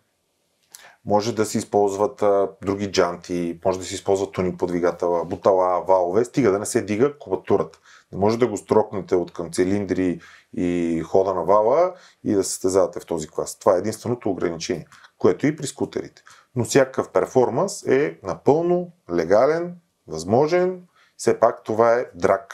Може 1.06 1.36
да 1.36 1.46
се 1.46 1.58
използват 1.58 2.22
а, 2.22 2.50
други 2.62 2.92
джанти, 2.92 3.60
може 3.66 3.80
да 3.80 3.86
се 3.86 3.95
използват 3.95 4.32
туни 4.32 4.57
по 4.57 4.68
двигателя, 4.68 5.26
бутала, 5.26 5.82
валове, 5.82 6.26
стига 6.26 6.52
да 6.52 6.60
не 6.60 6.66
се 6.66 6.82
дига 6.82 7.18
кубатурата. 7.18 7.80
Не 8.12 8.18
може 8.18 8.40
да 8.40 8.48
го 8.48 8.57
строкнете 8.57 9.16
от 9.16 9.34
към 9.34 9.52
цилиндри 9.52 10.20
и 10.53 11.02
хода 11.06 11.34
на 11.34 11.44
вала 11.44 11.94
и 12.24 12.34
да 12.34 12.44
се 12.44 12.49
състезавате 12.49 12.99
в 12.99 13.06
този 13.06 13.28
клас. 13.28 13.60
Това 13.60 13.76
е 13.76 13.80
единственото 13.80 14.30
ограничение, 14.30 14.86
което 15.18 15.48
и 15.48 15.56
при 15.56 15.68
скутерите. 15.68 16.24
Но 16.56 16.64
всякакъв 16.64 17.10
перформанс 17.10 17.84
е 17.88 18.20
напълно 18.24 18.91
легален, 19.14 19.76
възможен. 20.07 20.82
Все 21.18 21.40
пак 21.40 21.64
това 21.64 21.94
е 21.94 22.06
драк. 22.15 22.53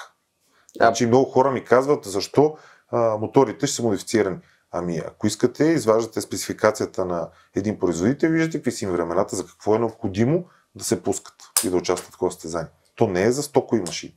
Значи 0.76 1.06
много 1.08 1.32
хора 1.32 1.52
ми 1.52 1.66
казват 1.66 2.06
защо 2.06 2.58
а, 2.92 3.18
моторите 3.18 3.68
ще 3.68 3.76
са 3.76 3.84
модифицирани. 3.84 4.38
Ами, 4.72 4.98
ако 4.98 5.28
искате, 5.28 5.64
изваждате 5.66 6.22
спецификацията 6.22 7.06
на 7.06 7.30
един 7.56 7.80
производител, 7.80 8.30
виждате 8.30 8.58
какви 8.58 8.72
са 8.72 8.86
им 8.86 8.92
времената, 8.92 9.36
за 9.36 9.46
какво 9.46 9.76
е 9.76 9.80
необходимо 9.80 10.46
да 10.76 10.84
се 10.84 11.04
пускат 11.04 11.36
и 11.64 11.70
да 11.70 11.78
участват 11.78 12.08
в 12.08 12.12
такова 12.12 12.32
състезание. 12.32 12.70
То 12.96 13.08
не 13.08 13.24
е 13.24 13.32
за 13.32 13.44
стокови 13.44 13.82
машини. 13.82 14.16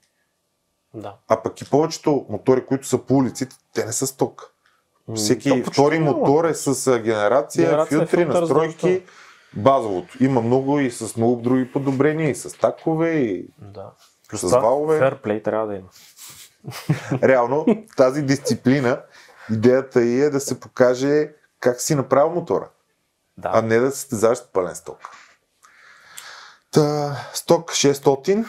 Да. 0.94 1.16
А 1.28 1.42
пък 1.42 1.60
и 1.60 1.70
повечето 1.70 2.26
мотори, 2.28 2.66
които 2.66 2.86
са 2.86 2.98
по 2.98 3.14
улиците, 3.14 3.56
те 3.74 3.84
не 3.84 3.92
са 3.92 4.06
сток. 4.06 4.54
Всеки 5.16 5.62
то 5.64 5.70
втори 5.70 5.98
няма. 5.98 6.10
мотор 6.16 6.44
е 6.44 6.54
с 6.54 6.98
генерация, 6.98 7.66
Генерация, 7.66 7.98
филтри, 7.98 8.16
филтър, 8.16 8.40
настройки, 8.40 8.72
задължително. 8.80 9.06
базовото. 9.56 10.24
Има 10.24 10.40
много 10.40 10.78
и 10.80 10.90
с 10.90 11.16
много 11.16 11.36
други 11.42 11.72
подобрения, 11.72 12.30
и 12.30 12.34
с 12.34 12.58
такове, 12.58 13.10
и 13.10 13.48
Да. 13.58 13.90
С 14.32 14.50
валове. 14.50 14.98
Ферплей 14.98 15.42
трябва 15.42 15.66
да 15.66 15.74
има. 15.74 15.88
Реално 17.22 17.66
тази 17.96 18.22
дисциплина, 18.22 19.02
идеята 19.50 20.02
й 20.02 20.20
е 20.22 20.30
да 20.30 20.40
се 20.40 20.60
покаже 20.60 21.32
как 21.60 21.80
си 21.80 21.94
направил 21.94 22.30
мотора, 22.30 22.68
Да. 23.36 23.50
а 23.54 23.62
не 23.62 23.78
да 23.78 23.90
се 23.90 23.98
състезаваш 23.98 24.38
пълен 24.52 24.74
сток. 24.74 24.98
Та, 26.70 27.16
сток 27.32 27.70
600, 27.70 28.44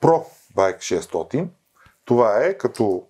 Pro 0.00 0.24
Bike 0.56 1.00
600, 1.00 1.48
това 2.04 2.44
е 2.44 2.58
като 2.58 3.06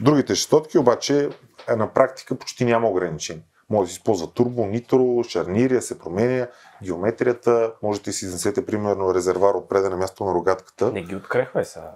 другите 0.00 0.34
600, 0.34 0.78
обаче 0.78 1.30
е 1.68 1.76
на 1.76 1.92
практика 1.92 2.38
почти 2.38 2.64
няма 2.64 2.88
ограничения. 2.88 3.44
Може 3.70 3.88
да 3.88 3.92
се 3.92 3.98
използва 3.98 4.26
турбо, 4.32 4.66
нитро, 4.66 5.22
шарнири, 5.28 5.74
да 5.74 5.82
се 5.82 5.98
променя 5.98 6.46
геометрията. 6.82 7.72
Можете 7.82 8.10
да 8.10 8.14
си 8.14 8.24
изнесете 8.24 8.66
примерно 8.66 9.14
резервар 9.14 9.54
от 9.54 9.68
предане 9.68 9.96
място 9.96 10.24
на 10.24 10.34
рогатката. 10.34 10.92
Не 10.92 11.02
ги 11.02 11.16
открехвай 11.16 11.64
сега, 11.64 11.94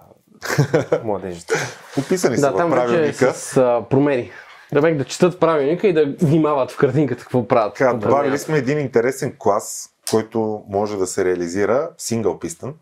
младежите. 1.03 1.53
Описани 1.99 2.37
са 2.37 2.41
Да, 2.41 2.51
в 2.51 2.57
там 2.57 2.69
вече 2.69 2.83
е 2.83 2.85
правилника. 2.85 3.33
с 3.33 3.57
а, 3.57 3.85
промени. 3.89 4.31
Да 4.73 4.81
да 4.81 5.05
четат 5.05 5.39
правилника 5.39 5.87
и 5.87 5.93
да 5.93 6.15
внимават 6.21 6.71
в 6.71 6.77
картинката 6.77 7.23
какво 7.23 7.47
правят. 7.47 7.75
Така, 7.75 7.93
добавили 7.93 8.37
сме 8.37 8.57
един 8.57 8.79
интересен 8.79 9.35
клас, 9.39 9.89
който 10.11 10.63
може 10.67 10.97
да 10.97 11.07
се 11.07 11.25
реализира 11.25 11.89
сингъл 11.97 12.39
пистън. 12.39 12.75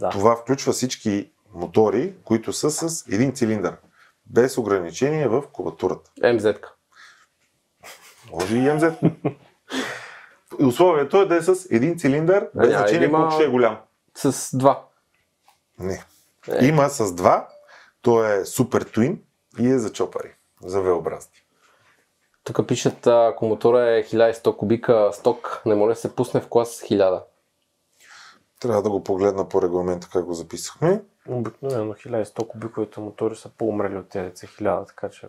Да. 0.00 0.08
Това 0.08 0.36
включва 0.36 0.72
всички 0.72 1.30
мотори, 1.54 2.14
които 2.24 2.52
са 2.52 2.70
с 2.70 3.04
един 3.12 3.32
цилиндър, 3.32 3.76
без 4.26 4.58
ограничение 4.58 5.28
в 5.28 5.42
кубатурата. 5.52 6.10
МЗ-ка. 6.22 6.68
Може 8.32 8.56
и 8.56 8.72
МЗ. 8.72 8.84
И 10.60 10.64
Условието 10.64 11.16
е 11.16 11.26
да 11.26 11.36
е 11.36 11.42
с 11.42 11.66
един 11.70 11.98
цилиндър, 11.98 12.48
без 12.54 12.68
няма, 12.68 12.78
значение 12.78 13.08
има- 13.08 13.18
колко 13.18 13.34
ще 13.34 13.44
е 13.44 13.48
голям. 13.48 13.78
С 14.14 14.56
два. 14.58 14.84
Не. 15.78 16.04
Е. 16.48 16.64
Има 16.64 16.88
с 16.88 17.14
два, 17.14 17.48
то 18.02 18.24
е 18.24 18.44
супер 18.44 18.82
твин 18.82 19.22
и 19.58 19.68
е 19.70 19.78
за 19.78 19.92
чопари, 19.92 20.34
за 20.64 20.78
V-образни. 20.82 21.44
Тук 22.44 22.66
пишат, 22.68 23.06
ако 23.06 23.46
мотора 23.46 23.90
е 23.90 24.02
1100 24.02 24.56
кубика 24.56 25.10
сток, 25.12 25.62
не 25.66 25.74
може 25.74 25.94
да 25.94 26.00
се 26.00 26.14
пусне 26.16 26.40
в 26.40 26.48
клас 26.48 26.80
1000. 26.80 27.22
Трябва 28.60 28.82
да 28.82 28.90
го 28.90 29.04
погледна 29.04 29.48
по 29.48 29.62
регламента 29.62 30.08
как 30.12 30.24
го 30.24 30.34
записахме. 30.34 31.02
Обикновено 31.28 31.94
1100 31.94 32.48
кубиковите 32.48 33.00
мотори 33.00 33.36
са 33.36 33.48
по-умрели 33.48 33.96
от 33.96 34.08
тези 34.08 34.32
1000, 34.32 34.86
така 34.86 35.08
че 35.08 35.28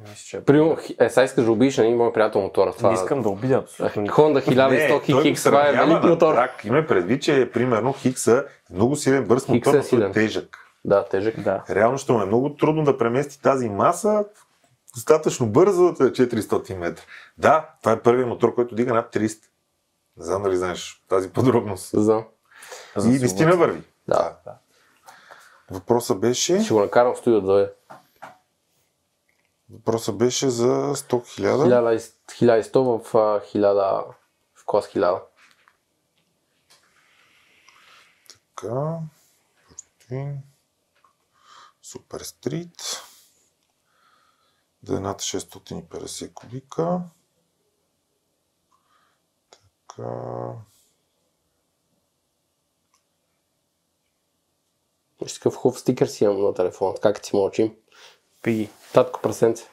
мисля, 0.00 0.14
че... 0.26 0.40
Примерно, 0.40 0.76
е, 0.98 1.08
сега 1.08 1.24
искаш 1.24 1.44
да 1.44 1.52
убиеш 1.52 1.76
на 1.76 1.84
един 1.84 1.96
мой 1.96 2.12
приятел 2.12 2.40
мотора. 2.40 2.72
Това... 2.72 2.88
Не 2.88 2.94
искам 2.94 3.22
да 3.22 3.28
обидя 3.28 3.54
абсолютно. 3.54 4.06
Honda 4.06 4.48
1100 4.48 5.06
той 5.06 5.14
го 5.14 5.22
Хикс, 5.22 5.44
това 5.44 5.68
е 5.68 5.72
велик 5.72 6.02
на 6.02 6.08
мотор. 6.08 6.34
трак. 6.34 6.64
Има 6.64 6.86
предвид, 6.86 7.22
че 7.22 7.50
примерно 7.52 7.92
Хикса 7.92 8.44
е 8.70 8.74
много 8.74 8.96
силен 8.96 9.24
бърз 9.24 9.48
мотор, 9.48 9.74
е 9.74 9.78
е 9.78 9.82
силен. 9.82 10.12
тежък. 10.12 10.58
Да, 10.84 11.04
тежък. 11.04 11.40
Да. 11.40 11.64
Реално 11.70 11.98
ще 11.98 12.12
му 12.12 12.22
е 12.22 12.26
много 12.26 12.54
трудно 12.56 12.84
да 12.84 12.98
премести 12.98 13.42
тази 13.42 13.68
маса 13.68 14.24
достатъчно 14.94 15.46
бързо 15.46 15.84
е 15.88 15.92
400 15.92 16.76
метра. 16.76 17.02
Да, 17.38 17.68
това 17.82 17.92
е 17.92 18.00
първият 18.00 18.28
мотор, 18.28 18.54
който 18.54 18.74
дига 18.74 18.94
над 18.94 19.14
300. 19.14 19.38
Не 20.16 20.24
знам 20.24 20.42
дали 20.42 20.56
знаеш 20.56 21.02
тази 21.08 21.30
подробност. 21.30 21.90
Знам. 21.94 22.24
И 23.04 23.08
наистина 23.08 23.56
върви. 23.56 23.82
Да. 24.08 24.36
Да. 24.44 24.54
Въпросът 25.70 26.20
беше, 26.20 26.60
Ще 26.60 26.74
го 26.74 26.80
накарам 26.80 27.14
в 27.14 27.18
студио 27.18 27.40
да 27.40 27.46
дойде. 27.46 27.70
Въпросът 29.72 30.18
беше 30.18 30.50
за 30.50 30.94
100 30.94 31.12
000. 31.40 31.98
1100 32.28 32.78
в, 32.78 33.14
а, 33.14 33.40
1000, 33.40 34.14
в 34.54 34.64
клас 34.66 34.86
1000. 34.86 35.22
Така. 38.28 38.98
Портвин. 39.68 40.42
Супер 41.82 42.20
стрит. 42.20 43.02
Над 44.88 45.20
650 45.20 46.34
кубика. 46.34 47.00
Така. 49.50 50.12
Виж 55.22 55.34
такъв 55.34 55.54
хубав 55.54 55.80
стикер 55.80 56.06
си 56.06 56.24
имам 56.24 56.42
на 56.42 56.54
телефона. 56.54 56.94
Как 57.02 57.22
ти 57.22 57.36
мълчим? 57.36 57.76
Пиги. 58.42 58.70
Татко 58.94 59.20
прасенце. 59.20 59.64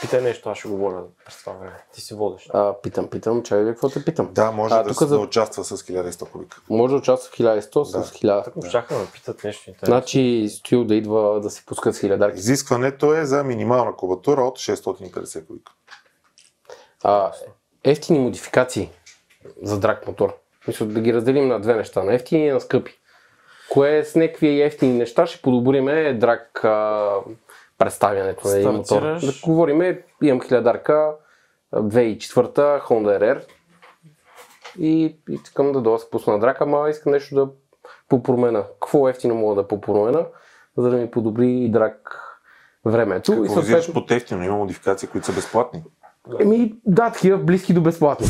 Питай 0.00 0.22
нещо, 0.22 0.48
аз 0.50 0.58
ще 0.58 0.68
говоря 0.68 1.02
през 1.24 1.40
това 1.40 1.52
време. 1.52 1.84
Ти 1.94 2.00
си 2.00 2.14
водиш. 2.14 2.48
А, 2.52 2.74
питам, 2.82 3.10
питам, 3.10 3.42
чай 3.42 3.64
да 3.64 3.70
какво 3.70 3.88
те 3.88 4.04
питам. 4.04 4.28
Да, 4.32 4.52
може 4.52 4.74
а, 4.74 4.82
да, 4.82 4.88
тук 4.88 4.98
се, 4.98 5.04
за... 5.04 5.14
да 5.14 5.20
участва 5.20 5.64
с 5.64 5.76
1100 5.76 6.30
кубика. 6.30 6.60
Може 6.70 6.92
да 6.92 6.98
участва 6.98 7.30
в 7.30 7.38
1100 7.38 7.92
Да. 7.92 8.04
с 8.04 8.12
1000. 8.12 8.44
Так 8.44 8.56
му 8.56 8.62
щяха 8.62 8.94
да 8.94 9.00
ме 9.00 9.06
питат 9.06 9.44
нещо 9.44 9.70
интересно. 9.70 9.86
Значи 9.86 10.48
стоил 10.50 10.84
да 10.84 10.94
идва 10.94 11.40
да 11.40 11.50
си 11.50 11.66
пускат 11.66 11.94
с 11.94 12.00
хилядарки. 12.00 12.38
Изискването 12.38 13.14
е 13.14 13.26
за 13.26 13.44
минимална 13.44 13.96
кубатура 13.96 14.44
от 14.44 14.58
650 14.58 15.46
кубика. 15.46 15.72
А, 17.02 17.32
ефтини 17.84 18.18
модификации 18.18 18.90
за 19.62 19.80
драг 19.80 20.06
мотор. 20.06 20.36
Мисля 20.68 20.86
да 20.86 21.00
ги 21.00 21.14
разделим 21.14 21.48
на 21.48 21.60
две 21.60 21.74
неща, 21.74 22.02
на 22.02 22.14
ефтини 22.14 22.46
и 22.46 22.50
на 22.50 22.60
скъпи. 22.60 22.98
Кое 23.70 24.04
с 24.04 24.14
някакви 24.14 24.62
ефтини 24.62 24.98
неща 24.98 25.26
ще 25.26 25.42
подобриме 25.42 26.14
драг 26.14 26.64
а, 26.64 27.10
представянето 27.78 28.48
на 28.48 28.56
един 28.56 28.70
мотор. 28.70 29.02
Да 29.02 29.32
говорим, 29.44 29.98
имам 30.22 30.40
хилядарка, 30.40 31.14
2004 31.74 32.82
Honda 32.82 33.20
RR 33.20 33.42
и 34.78 35.16
искам 35.28 35.72
да 35.72 35.80
дойда 35.80 36.10
пусна 36.10 36.32
на 36.32 36.38
драк, 36.38 36.60
ама 36.60 36.90
искам 36.90 37.12
нещо 37.12 37.34
да 37.34 37.48
попромена. 38.08 38.64
Какво 38.72 39.08
ефтино 39.08 39.34
мога 39.34 39.54
да 39.54 39.68
попромена, 39.68 40.26
за 40.76 40.90
да 40.90 40.96
ми 40.96 41.10
подобри 41.10 41.68
драг 41.68 42.22
времето. 42.84 43.32
и 43.32 43.36
Какво 43.36 43.60
взираш 43.60 43.92
по 43.92 44.04
ефтино? 44.10 44.44
Има 44.44 44.56
модификации, 44.56 45.08
които 45.08 45.26
са 45.26 45.32
безплатни. 45.32 45.82
Еми, 46.40 46.74
да, 46.86 47.10
такива 47.12 47.38
близки 47.38 47.74
до 47.74 47.80
безплатни. 47.80 48.26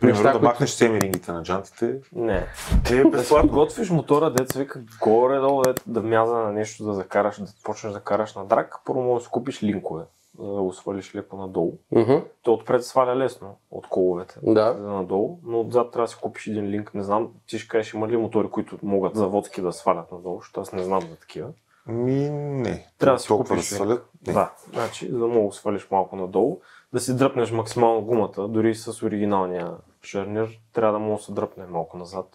Примерно 0.00 0.32
да 0.32 0.38
махнеш 0.38 0.70
семерингите 0.70 1.32
на 1.32 1.42
джантите. 1.42 2.00
Не. 2.12 2.46
Те 2.84 3.00
е 3.00 3.04
Да 3.04 3.24
си 3.24 3.34
подготвиш 3.40 3.90
мотора, 3.90 4.30
деца 4.30 4.58
вика 4.58 4.80
горе-долу 5.00 5.62
да, 5.62 5.74
да 5.86 6.02
мяза 6.02 6.34
на 6.34 6.52
нещо 6.52 6.84
да 6.84 6.92
закараш, 6.92 7.40
да 7.40 7.46
почнеш 7.64 7.92
да 7.92 8.00
караш 8.00 8.34
на 8.34 8.44
драк, 8.44 8.80
първо 8.84 9.02
може 9.02 9.20
да 9.20 9.24
си 9.24 9.30
купиш 9.30 9.62
линкове, 9.62 10.04
за 10.38 10.52
да 10.52 10.62
го 10.62 10.72
свалиш 10.72 11.14
леко 11.14 11.36
надолу. 11.36 11.72
Мгм, 11.92 12.16
То 12.42 12.52
отпред 12.52 12.84
сваля 12.84 13.16
лесно 13.16 13.56
от 13.70 13.86
коловете. 13.86 14.34
Да. 14.42 14.76
За 14.80 14.88
надолу, 14.88 15.38
но 15.44 15.60
отзад 15.60 15.90
трябва 15.92 16.04
да 16.04 16.10
си 16.10 16.16
купиш 16.22 16.46
един 16.46 16.64
линк. 16.64 16.94
Не 16.94 17.02
знам, 17.02 17.28
ти 17.46 17.58
ще 17.58 17.68
кажеш 17.68 17.94
има 17.94 18.08
ли 18.08 18.16
мотори, 18.16 18.48
които 18.50 18.78
могат 18.82 19.16
заводски 19.16 19.62
да 19.62 19.72
свалят 19.72 20.12
надолу, 20.12 20.38
защото 20.40 20.60
аз 20.60 20.72
не 20.72 20.82
знам 20.82 21.00
за 21.00 21.16
такива. 21.16 21.48
Ми, 21.86 22.30
не. 22.30 22.86
Трябва 22.98 23.16
да 23.16 23.20
си 23.20 23.28
купиш 23.28 23.56
да 23.56 23.62
свалят. 23.62 24.10
Не. 24.26 24.32
Да, 24.32 24.52
значи, 24.72 25.08
за 25.08 25.18
да 25.18 25.26
мога 25.26 25.48
да 25.48 25.54
свалиш 25.54 25.90
малко 25.90 26.16
надолу, 26.16 26.60
да 26.92 27.00
си 27.00 27.16
дръпнеш 27.16 27.50
максимално 27.50 28.00
гумата, 28.02 28.48
дори 28.48 28.74
с 28.74 29.02
оригиналния 29.02 29.70
шарнир, 30.02 30.60
трябва 30.72 30.92
да 30.92 30.98
мога 30.98 31.16
да 31.16 31.22
се 31.22 31.32
дръпне 31.32 31.66
малко 31.66 31.96
назад. 31.98 32.26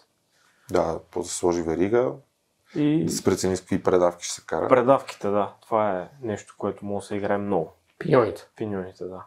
Да, 0.70 0.98
по 1.10 1.18
да 1.18 1.26
се 1.26 1.36
сложи 1.36 1.62
верига, 1.62 2.12
И 2.74 3.04
да 3.04 3.12
се 3.12 3.24
прецени 3.24 3.56
с 3.56 3.60
какви 3.60 3.82
предавки 3.82 4.24
ще 4.24 4.34
се 4.34 4.46
кара. 4.46 4.68
предавките, 4.68 5.28
да, 5.28 5.52
това 5.62 5.90
е 5.92 6.08
нещо, 6.22 6.54
което 6.58 6.84
може 6.84 7.02
да 7.02 7.06
се 7.06 7.16
играе 7.16 7.38
много. 7.38 7.72
Пионите. 7.98 8.48
Пиньоните, 8.56 9.04
да. 9.04 9.22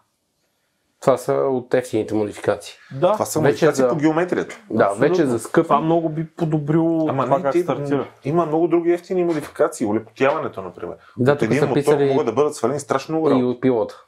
Това 1.01 1.17
са 1.17 1.33
от 1.33 1.73
ефтините 1.73 2.13
модификации. 2.13 2.73
Да, 2.91 3.13
Това 3.13 3.25
са 3.25 3.39
Вече 3.39 3.47
модификации 3.65 3.83
за- 3.83 3.89
по 3.89 3.95
геометрията. 3.95 4.55
Да, 4.69 4.83
Абсолютно. 4.83 5.09
вече 5.09 5.25
за 5.25 5.39
скъпи. 5.39 5.63
това 5.63 5.79
много 5.79 6.09
би 6.09 6.27
подобрило 6.27 7.07
това 7.07 7.41
как 7.41 7.51
ти- 7.51 7.61
стартира. 7.61 8.07
Има 8.23 8.45
много 8.45 8.67
други 8.67 8.91
ефтини 8.91 9.23
модификации. 9.23 9.87
Улекотяването, 9.87 10.61
например. 10.61 10.95
Да, 11.17 11.31
От 11.31 11.39
тук 11.39 11.45
един 11.45 11.59
са 11.59 11.65
мотор 11.65 11.79
писали 11.79 12.05
могат 12.05 12.25
да 12.25 12.31
бъдат 12.31 12.55
свалени 12.55 12.79
страшно 12.79 13.11
много 13.19 13.29
и 13.29 13.43
от 13.43 13.61
пилота. 13.61 14.03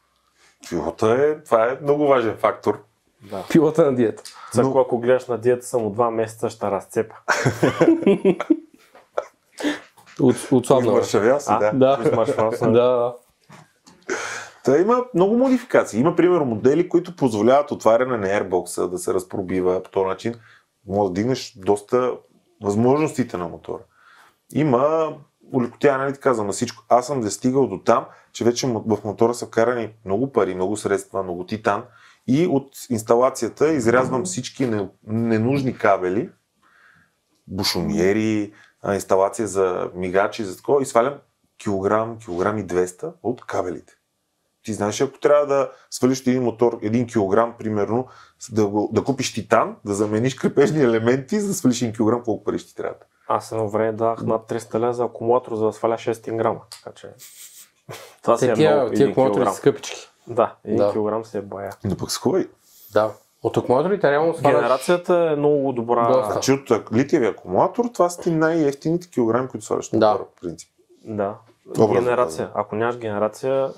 Пилота 0.69 1.07
е, 1.11 1.43
това 1.43 1.65
е 1.65 1.77
много 1.81 2.07
важен 2.07 2.37
фактор. 2.37 2.83
Да. 3.29 3.43
Пилота 3.51 3.85
на 3.85 3.95
диета. 3.95 4.23
Цъко, 4.53 4.69
Но- 4.69 4.79
ако 4.79 4.99
гледаш 4.99 5.27
на 5.27 5.37
диета 5.37 5.65
само 5.65 5.89
два 5.89 6.11
месеца, 6.11 6.49
ще 6.49 6.71
разцепа. 6.71 7.15
От, 10.21 10.35
от 10.51 10.65
слабна. 10.65 10.87
Измършавял 10.87 11.39
си, 11.39 11.47
А? 11.49 11.59
да. 11.59 11.71
Да. 11.73 12.03
Измършвал 12.05 12.51
съм. 12.51 12.73
Да. 12.73 13.15
Та 14.63 14.77
има 14.77 15.05
много 15.13 15.37
модификации. 15.37 15.99
Има, 15.99 16.15
примерно, 16.15 16.45
модели, 16.45 16.89
които 16.89 17.15
позволяват 17.15 17.71
отваряне 17.71 18.17
на 18.17 18.27
Airbox, 18.27 18.87
да 18.87 18.97
се 18.97 19.13
разпробива 19.13 19.83
по 19.83 19.89
този 19.89 20.05
начин. 20.05 20.35
Може 20.87 21.07
да 21.07 21.13
дигнеш 21.13 21.53
доста 21.57 22.13
възможностите 22.63 23.37
на 23.37 23.47
мотора. 23.47 23.81
Има 24.53 25.13
улекотяване, 25.53 26.03
нали 26.03 26.13
ти 26.13 26.19
казвам, 26.19 26.47
на 26.47 26.53
всичко. 26.53 26.83
Аз 26.89 27.07
съм 27.07 27.21
достигал 27.21 27.67
до 27.67 27.79
там, 27.79 28.05
че 28.33 28.43
вече 28.43 28.67
в 28.67 28.97
мотора 29.03 29.33
са 29.33 29.45
вкарани 29.45 29.93
много 30.05 30.31
пари, 30.31 30.55
много 30.55 30.77
средства, 30.77 31.23
много 31.23 31.45
титан 31.45 31.83
и 32.27 32.47
от 32.47 32.69
инсталацията 32.89 33.73
изрязвам 33.73 34.23
всички 34.23 34.65
не- 34.65 34.89
ненужни 35.07 35.77
кабели, 35.77 36.29
бушониери, 37.47 38.53
инсталация 38.93 39.47
за 39.47 39.91
мигачи, 39.95 40.43
за 40.43 40.57
такова 40.57 40.81
и 40.81 40.85
свалям 40.85 41.13
килограм, 41.57 42.17
килограм 42.17 42.57
и 42.57 42.67
200 42.67 43.13
от 43.23 43.45
кабелите. 43.45 43.93
Ти 44.63 44.73
знаеш, 44.73 45.01
ако 45.01 45.19
трябва 45.19 45.45
да 45.45 45.71
свалиш 45.89 46.19
един 46.19 46.43
мотор, 46.43 46.79
един 46.81 47.07
килограм, 47.07 47.55
примерно, 47.59 48.07
да, 48.51 48.67
го, 48.67 48.89
да 48.93 49.03
купиш 49.03 49.33
титан, 49.33 49.75
да 49.85 49.93
замениш 49.93 50.35
крепежни 50.35 50.81
елементи, 50.81 51.39
за 51.39 51.47
да 51.47 51.53
свалиш 51.53 51.81
един 51.81 51.95
килограм, 51.95 52.23
колко 52.23 52.43
пари 52.43 52.59
ще 52.59 52.69
ти 52.69 52.75
трябва? 52.75 52.95
Аз 53.31 53.51
едно 53.51 53.69
време 53.69 53.91
давах 53.91 54.21
над 54.21 54.49
300 54.49 54.79
ля 54.79 54.93
за 54.93 55.03
акумулатор, 55.03 55.55
за 55.55 55.65
да 55.65 55.73
сваля 55.73 55.93
6 55.93 56.35
грама. 56.35 56.59
Така 56.71 56.95
че... 56.95 57.07
Това 58.23 58.37
си 58.37 58.49
е 58.49 58.53
тия, 58.53 58.75
много, 58.75 58.91
тия 58.95 59.09
акумулатори 59.09 59.33
килограм. 59.35 59.53
са 59.53 59.57
скъпички. 59.59 60.09
Да, 60.27 60.55
един 60.65 60.77
Да. 60.77 60.91
килограм 60.91 61.25
се 61.25 61.37
е 61.37 61.41
бая. 61.41 61.71
Но 61.83 61.97
пък 61.97 62.11
с 62.11 62.17
хубави. 62.17 62.47
Да. 62.93 63.11
От 63.43 63.57
акумулаторите 63.57 64.11
реално 64.11 64.33
сваляш... 64.33 64.55
Генерацията 64.59 65.29
е 65.33 65.35
много 65.35 65.71
добра. 65.73 66.07
Доста. 66.11 66.31
Значи 66.31 66.51
от 66.51 66.93
литиеви 66.93 67.25
акумулатор, 67.25 67.85
това 67.93 68.09
са 68.09 68.21
ти 68.21 68.31
най-ефтините 68.31 69.09
килограми, 69.09 69.47
които 69.47 69.65
сваляш 69.65 69.91
на 69.91 69.99
Да. 69.99 70.13
в 70.13 70.41
принцип. 70.41 70.69
Да. 71.03 71.35
Образно 71.69 71.93
генерация. 71.93 72.45
казано. 72.45 72.51
Ако 72.61 72.75
нямаш 72.75 72.97
генерация, 72.97 73.69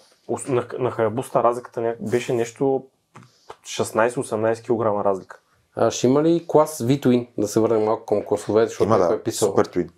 на, 0.47 0.65
на 0.79 0.91
Хаябуста 0.91 1.43
разликата 1.43 1.95
беше 1.99 2.33
нещо 2.33 2.83
16-18 3.65 4.61
кг 4.63 5.05
разлика. 5.05 5.39
А, 5.75 5.91
ще 5.91 6.07
има 6.07 6.23
ли 6.23 6.45
клас 6.47 6.77
V-Twin? 6.77 7.27
Да 7.37 7.47
се 7.47 7.59
върнем 7.59 7.83
малко 7.83 8.05
към 8.05 8.25
класовете, 8.25 8.67
защото 8.67 8.83
Има 8.83 8.97
да, 8.97 9.13
е 9.13 9.19
писал. 9.19 9.47
супер 9.49 9.65
твин. 9.65 9.89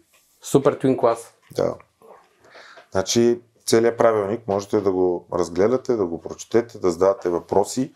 Супер 0.41 0.79
Twin 0.79 0.97
клас. 0.99 1.33
Да. 1.55 1.75
Значи, 2.91 3.39
целият 3.65 3.97
правилник 3.97 4.47
можете 4.47 4.81
да 4.81 4.91
го 4.91 5.27
разгледате, 5.33 5.95
да 5.95 6.05
го 6.05 6.21
прочетете, 6.21 6.79
да 6.79 6.91
задавате 6.91 7.29
въпроси. 7.29 7.93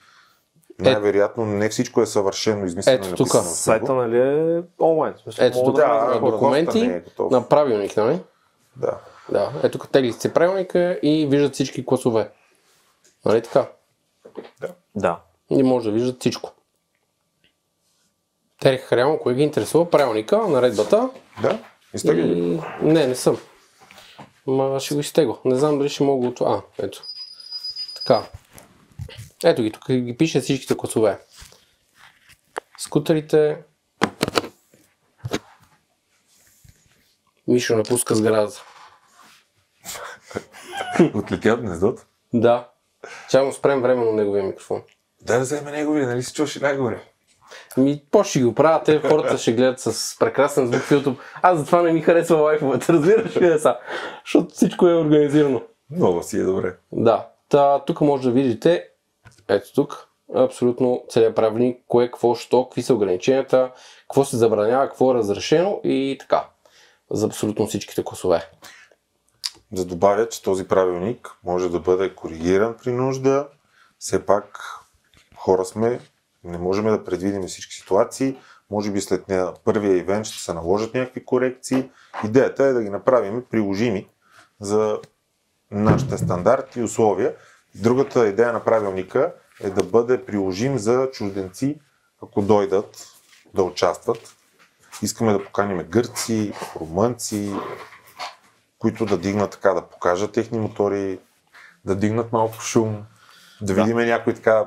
Най-вероятно 0.79 1.45
не 1.45 1.69
всичко 1.69 2.01
е 2.01 2.05
съвършено 2.05 2.65
измислено 2.65 3.05
Ето 3.05 3.15
тук. 3.15 3.35
Сайта, 3.35 3.93
нали 3.93 4.17
е 4.19 4.63
онлайн. 4.81 5.13
Смисъл, 5.23 5.45
Ето 5.45 5.63
тук 5.63 5.75
да 5.75 5.81
да, 5.87 6.13
да, 6.13 6.19
хора. 6.19 6.31
документи 6.31 6.79
е 6.79 6.99
готов. 6.99 7.31
на 7.31 7.49
правилник, 7.49 7.97
нали? 7.97 8.19
Да. 8.75 8.97
Да. 9.31 9.51
Ето 9.63 9.77
тук 9.77 9.91
тегли 9.91 10.13
си 10.13 10.33
правилника 10.33 10.99
и 11.03 11.25
виждат 11.25 11.53
всички 11.53 11.85
класове. 11.85 12.31
Нали 13.25 13.41
така? 13.41 13.67
Да. 14.95 15.19
И 15.49 15.63
може 15.63 15.89
да 15.89 15.93
виждат 15.93 16.19
всичко. 16.19 16.51
Терех 18.59 18.91
реално, 18.91 19.19
кое 19.19 19.33
ги 19.33 19.43
интересува? 19.43 19.89
Правилника, 19.89 20.37
наредбата 20.37 21.09
Да. 21.41 21.59
Изтегли 21.93 22.23
ли? 22.23 22.39
и... 22.39 22.61
Не, 22.81 23.07
не 23.07 23.15
съм. 23.15 23.37
Ма 24.47 24.79
ще 24.79 24.93
го 24.93 24.99
изтегла. 24.99 25.37
Не 25.45 25.55
знам 25.55 25.77
дали 25.77 25.89
ще 25.89 26.03
мога 26.03 26.27
от... 26.27 26.41
А, 26.41 26.61
ето. 26.79 27.03
Така. 27.95 28.23
Ето 29.43 29.61
ги, 29.61 29.71
тук 29.71 29.91
ги 29.91 30.17
пише 30.17 30.41
всичките 30.41 30.77
класове. 30.77 31.19
Скутерите... 32.77 33.57
Мишо 37.47 37.77
напуска 37.77 38.15
сградата. 38.15 38.63
Отлетя 41.13 41.53
от 41.53 41.61
гнездото. 41.61 42.01
Да. 42.33 42.69
Ще 43.27 43.41
му 43.41 43.53
спрем 43.53 43.81
временно 43.81 44.11
неговия 44.11 44.43
микрофон. 44.43 44.83
Да, 45.21 45.33
да 45.33 45.39
вземе 45.39 45.71
неговия, 45.71 46.07
нали 46.07 46.23
си 46.23 46.33
чуваш 46.33 46.55
и 46.55 46.59
най-горе. 46.59 47.03
Ми, 47.77 48.03
по 48.11 48.23
ще 48.23 48.43
го 48.43 48.53
правя, 48.53 48.83
те 48.83 48.99
хората 48.99 49.37
ще 49.37 49.53
гледат 49.53 49.79
с 49.79 50.19
прекрасен 50.19 50.67
звук 50.67 50.81
в 50.81 50.89
YouTube. 50.89 51.15
Аз 51.41 51.59
затова 51.59 51.81
не 51.81 51.93
ми 51.93 52.01
харесва 52.01 52.35
лайфовете, 52.37 52.93
разбираш 52.93 53.37
ли 53.37 53.59
са? 53.59 53.77
Защото 54.25 54.53
всичко 54.53 54.87
е 54.87 54.95
организирано. 54.95 55.61
Много 55.91 56.23
си 56.23 56.39
е 56.39 56.43
добре. 56.43 56.75
Да. 56.91 57.27
Та, 57.49 57.79
тук 57.79 58.01
може 58.01 58.23
да 58.23 58.31
видите, 58.33 58.83
ето 59.47 59.73
тук, 59.73 60.07
абсолютно 60.35 61.03
целият 61.09 61.35
правилник, 61.35 61.83
кое, 61.87 62.05
какво, 62.05 62.35
що, 62.35 62.63
какви 62.63 62.81
са 62.81 62.93
ограниченията, 62.93 63.71
какво 64.01 64.25
се 64.25 64.37
забранява, 64.37 64.87
какво 64.87 65.11
е 65.11 65.15
разрешено 65.15 65.81
и 65.83 66.17
така. 66.19 66.45
За 67.11 67.25
абсолютно 67.25 67.67
всичките 67.67 68.03
класове. 68.03 68.49
Да 69.71 69.85
добавя, 69.85 70.29
че 70.29 70.43
този 70.43 70.67
правилник 70.67 71.29
може 71.43 71.69
да 71.69 71.79
бъде 71.79 72.15
коригиран 72.15 72.75
при 72.83 72.91
нужда. 72.91 73.47
Все 73.99 74.25
пак 74.25 74.59
хора 75.35 75.65
сме, 75.65 75.99
не 76.43 76.57
можем 76.57 76.85
да 76.85 77.03
предвидим 77.03 77.47
всички 77.47 77.75
ситуации. 77.75 78.37
Може 78.71 78.91
би 78.91 79.01
след 79.01 79.27
нея, 79.27 79.53
първия 79.63 79.97
ивент 79.97 80.25
ще 80.25 80.43
се 80.43 80.53
наложат 80.53 80.93
някакви 80.93 81.25
корекции. 81.25 81.89
Идеята 82.25 82.63
е 82.63 82.73
да 82.73 82.83
ги 82.83 82.89
направим 82.89 83.43
приложими 83.49 84.09
за 84.59 84.99
нашите 85.71 86.17
стандарти 86.17 86.79
и 86.79 86.83
условия. 86.83 87.35
Другата 87.75 88.27
идея 88.27 88.53
на 88.53 88.63
правилника 88.63 89.33
е 89.63 89.69
да 89.69 89.83
бъде 89.83 90.25
приложим 90.25 90.77
за 90.77 91.09
чужденци, 91.13 91.79
ако 92.23 92.41
дойдат 92.41 93.07
да 93.53 93.63
участват. 93.63 94.35
Искаме 95.01 95.33
да 95.33 95.45
поканим 95.45 95.77
гърци, 95.89 96.53
румънци, 96.79 97.53
които 98.79 99.05
да 99.05 99.17
дигнат 99.17 99.51
така, 99.51 99.73
да 99.73 99.81
покажат 99.81 100.31
техни 100.31 100.59
мотори, 100.59 101.19
да 101.85 101.95
дигнат 101.95 102.31
малко 102.31 102.61
шум, 102.61 103.05
да, 103.61 103.73
Да. 103.73 103.83
видим 103.83 103.97
някой 103.97 104.33
така 104.33 104.65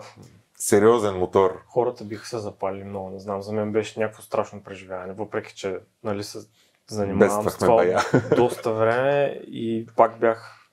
сериозен 0.60 1.16
мотор. 1.16 1.62
Хората 1.66 2.04
биха 2.04 2.26
се 2.26 2.38
запалили 2.38 2.84
много, 2.84 3.10
не 3.10 3.18
знам. 3.18 3.42
За 3.42 3.52
мен 3.52 3.72
беше 3.72 4.00
някакво 4.00 4.22
страшно 4.22 4.62
преживяване, 4.62 5.12
въпреки 5.12 5.56
че 5.56 5.78
нали, 6.04 6.24
се 6.24 6.38
занимавам 6.86 7.50
с 7.50 7.58
това 7.58 7.76
бая. 7.76 8.00
доста 8.36 8.72
време 8.72 9.40
и 9.46 9.86
пак 9.96 10.18
бях, 10.18 10.68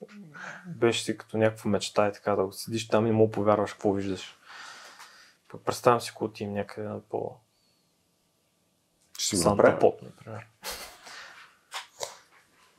беше 0.66 1.04
си 1.04 1.18
като 1.18 1.38
някаква 1.38 1.70
мечта 1.70 2.08
и 2.08 2.12
така 2.12 2.36
да 2.36 2.44
го 2.44 2.52
седиш 2.52 2.88
там 2.88 3.06
и 3.06 3.12
му 3.12 3.30
повярваш 3.30 3.72
какво 3.72 3.92
виждаш. 3.92 4.38
Пък 5.50 5.60
представям 5.64 6.00
си, 6.00 6.10
ако 6.14 6.24
отидем 6.24 6.52
някъде 6.52 6.88
на 6.88 7.00
по 7.00 7.36
Ще 9.18 9.36
си 9.36 9.48
например. 9.48 10.46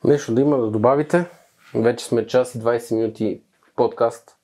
Нещо 0.04 0.34
да 0.34 0.40
има 0.40 0.58
да 0.58 0.70
добавите. 0.70 1.30
Вече 1.74 2.04
сме 2.04 2.26
час 2.26 2.54
и 2.54 2.58
20 2.58 2.94
минути 2.94 3.42
подкаст. 3.76 4.36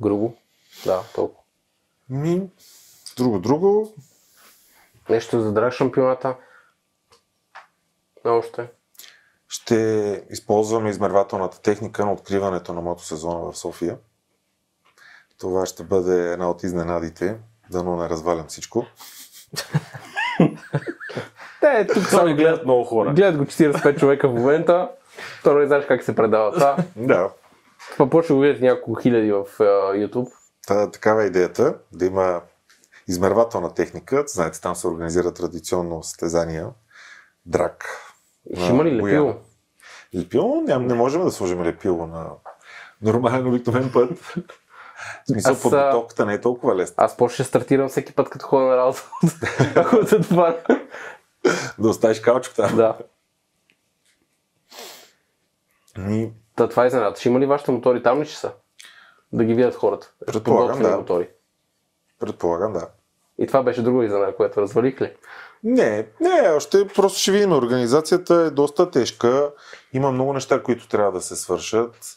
Грубо. 0.00 0.34
Да, 0.84 1.02
толкова. 1.14 1.41
Ми, 2.12 2.50
друго, 3.16 3.38
друго. 3.38 3.94
Нещо 5.10 5.40
за 5.40 5.52
драг 5.52 5.72
шампионата. 5.72 6.36
Още. 8.24 8.68
Ще 9.48 9.76
използваме 10.30 10.90
измервателната 10.90 11.60
техника 11.60 12.04
на 12.04 12.12
откриването 12.12 12.72
на 12.72 12.80
мотосезона 12.80 13.38
в 13.38 13.58
София. 13.58 13.98
Това 15.38 15.66
ще 15.66 15.84
бъде 15.84 16.32
една 16.32 16.50
от 16.50 16.62
изненадите. 16.62 17.36
Дано 17.70 17.96
не 17.96 18.08
развалям 18.08 18.46
всичко. 18.46 18.86
Те, 21.60 21.86
тук 21.86 22.04
Това 22.04 22.24
ми 22.24 22.34
гледат 22.34 22.64
много 22.64 22.84
хора. 22.84 23.12
Гледат 23.14 23.38
го 23.38 23.44
45 23.44 23.98
човека 23.98 24.28
в 24.28 24.34
момента. 24.34 24.90
То 25.44 25.54
не 25.54 25.66
знаеш 25.66 25.86
как 25.86 26.02
се 26.02 26.14
предава 26.14 26.52
това. 26.52 26.76
Да. 26.96 27.30
Това 27.92 28.10
почва 28.10 28.34
го 28.34 28.40
видят 28.40 28.60
няколко 28.60 29.00
хиляди 29.00 29.32
в 29.32 29.44
YouTube. 29.58 30.41
Та, 30.66 30.90
такава 30.90 31.22
е 31.22 31.26
идеята, 31.26 31.78
да 31.92 32.06
има 32.06 32.40
измервателна 33.08 33.74
техника. 33.74 34.24
Знаете, 34.26 34.60
там 34.60 34.76
се 34.76 34.88
организира 34.88 35.34
традиционно 35.34 36.02
състезания. 36.02 36.68
Драк. 37.46 37.84
Ще 38.56 38.66
има 38.66 38.84
ли 38.84 38.96
лепило? 38.96 39.34
Лепило? 40.14 40.60
Ням, 40.60 40.86
не 40.86 40.94
можем 40.94 41.24
да 41.24 41.30
сложим 41.30 41.62
лепило 41.62 42.06
на 42.06 42.30
нормален 43.02 43.46
обикновен 43.46 43.90
път. 43.92 44.18
В 45.24 45.26
смисъл, 45.26 45.52
Аз, 45.52 45.62
подготовката 45.62 46.26
не 46.26 46.34
е 46.34 46.40
толкова 46.40 46.76
лесна. 46.76 46.94
Аз 47.04 47.16
по 47.16 47.28
ще 47.28 47.44
стартирам 47.44 47.88
всеки 47.88 48.14
път, 48.14 48.30
като 48.30 48.46
ходя 48.46 48.66
на 48.66 48.76
работа. 48.76 49.10
Ако 49.76 50.06
се 50.06 50.20
това. 50.20 50.58
Да 51.78 51.88
оставиш 51.88 52.20
каучко 52.20 52.54
там. 52.54 52.76
да. 52.76 52.98
Ми, 55.98 56.32
Та, 56.56 56.68
това 56.68 56.84
е 56.84 56.86
изненада. 56.86 57.16
Ще 57.16 57.28
има 57.28 57.40
ли 57.40 57.46
вашите 57.46 57.70
мотори 57.70 58.02
там 58.02 58.20
ли 58.20 58.26
ще 58.26 58.36
са? 58.36 58.52
Да 59.32 59.44
ги 59.44 59.54
видят 59.54 59.74
хората. 59.74 60.12
Предполагам, 60.26 60.82
да. 60.82 60.96
мотори. 60.96 61.28
предполагам, 62.20 62.72
да. 62.72 62.88
И 63.38 63.46
това 63.46 63.62
беше 63.62 63.82
друга 63.82 64.04
изненада, 64.04 64.36
която 64.36 64.60
развалих 64.60 65.00
ли? 65.00 65.12
Не, 65.64 66.06
не, 66.20 66.50
още 66.56 66.88
просто 66.88 67.18
ще 67.18 67.32
видим. 67.32 67.52
Организацията 67.52 68.34
е 68.34 68.50
доста 68.50 68.90
тежка. 68.90 69.52
Има 69.92 70.12
много 70.12 70.32
неща, 70.32 70.62
които 70.62 70.88
трябва 70.88 71.12
да 71.12 71.20
се 71.20 71.36
свършат. 71.36 72.16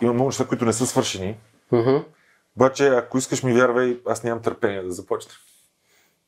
Има 0.00 0.12
много 0.12 0.28
неща, 0.28 0.46
които 0.46 0.64
не 0.64 0.72
са 0.72 0.86
свършени. 0.86 1.38
Мгм. 1.72 1.96
Обаче, 2.56 2.88
ако 2.88 3.18
искаш 3.18 3.42
ми 3.42 3.52
вярвай, 3.52 4.00
аз 4.06 4.24
нямам 4.24 4.42
търпение 4.42 4.82
да 4.82 4.92
започна. 4.92 5.32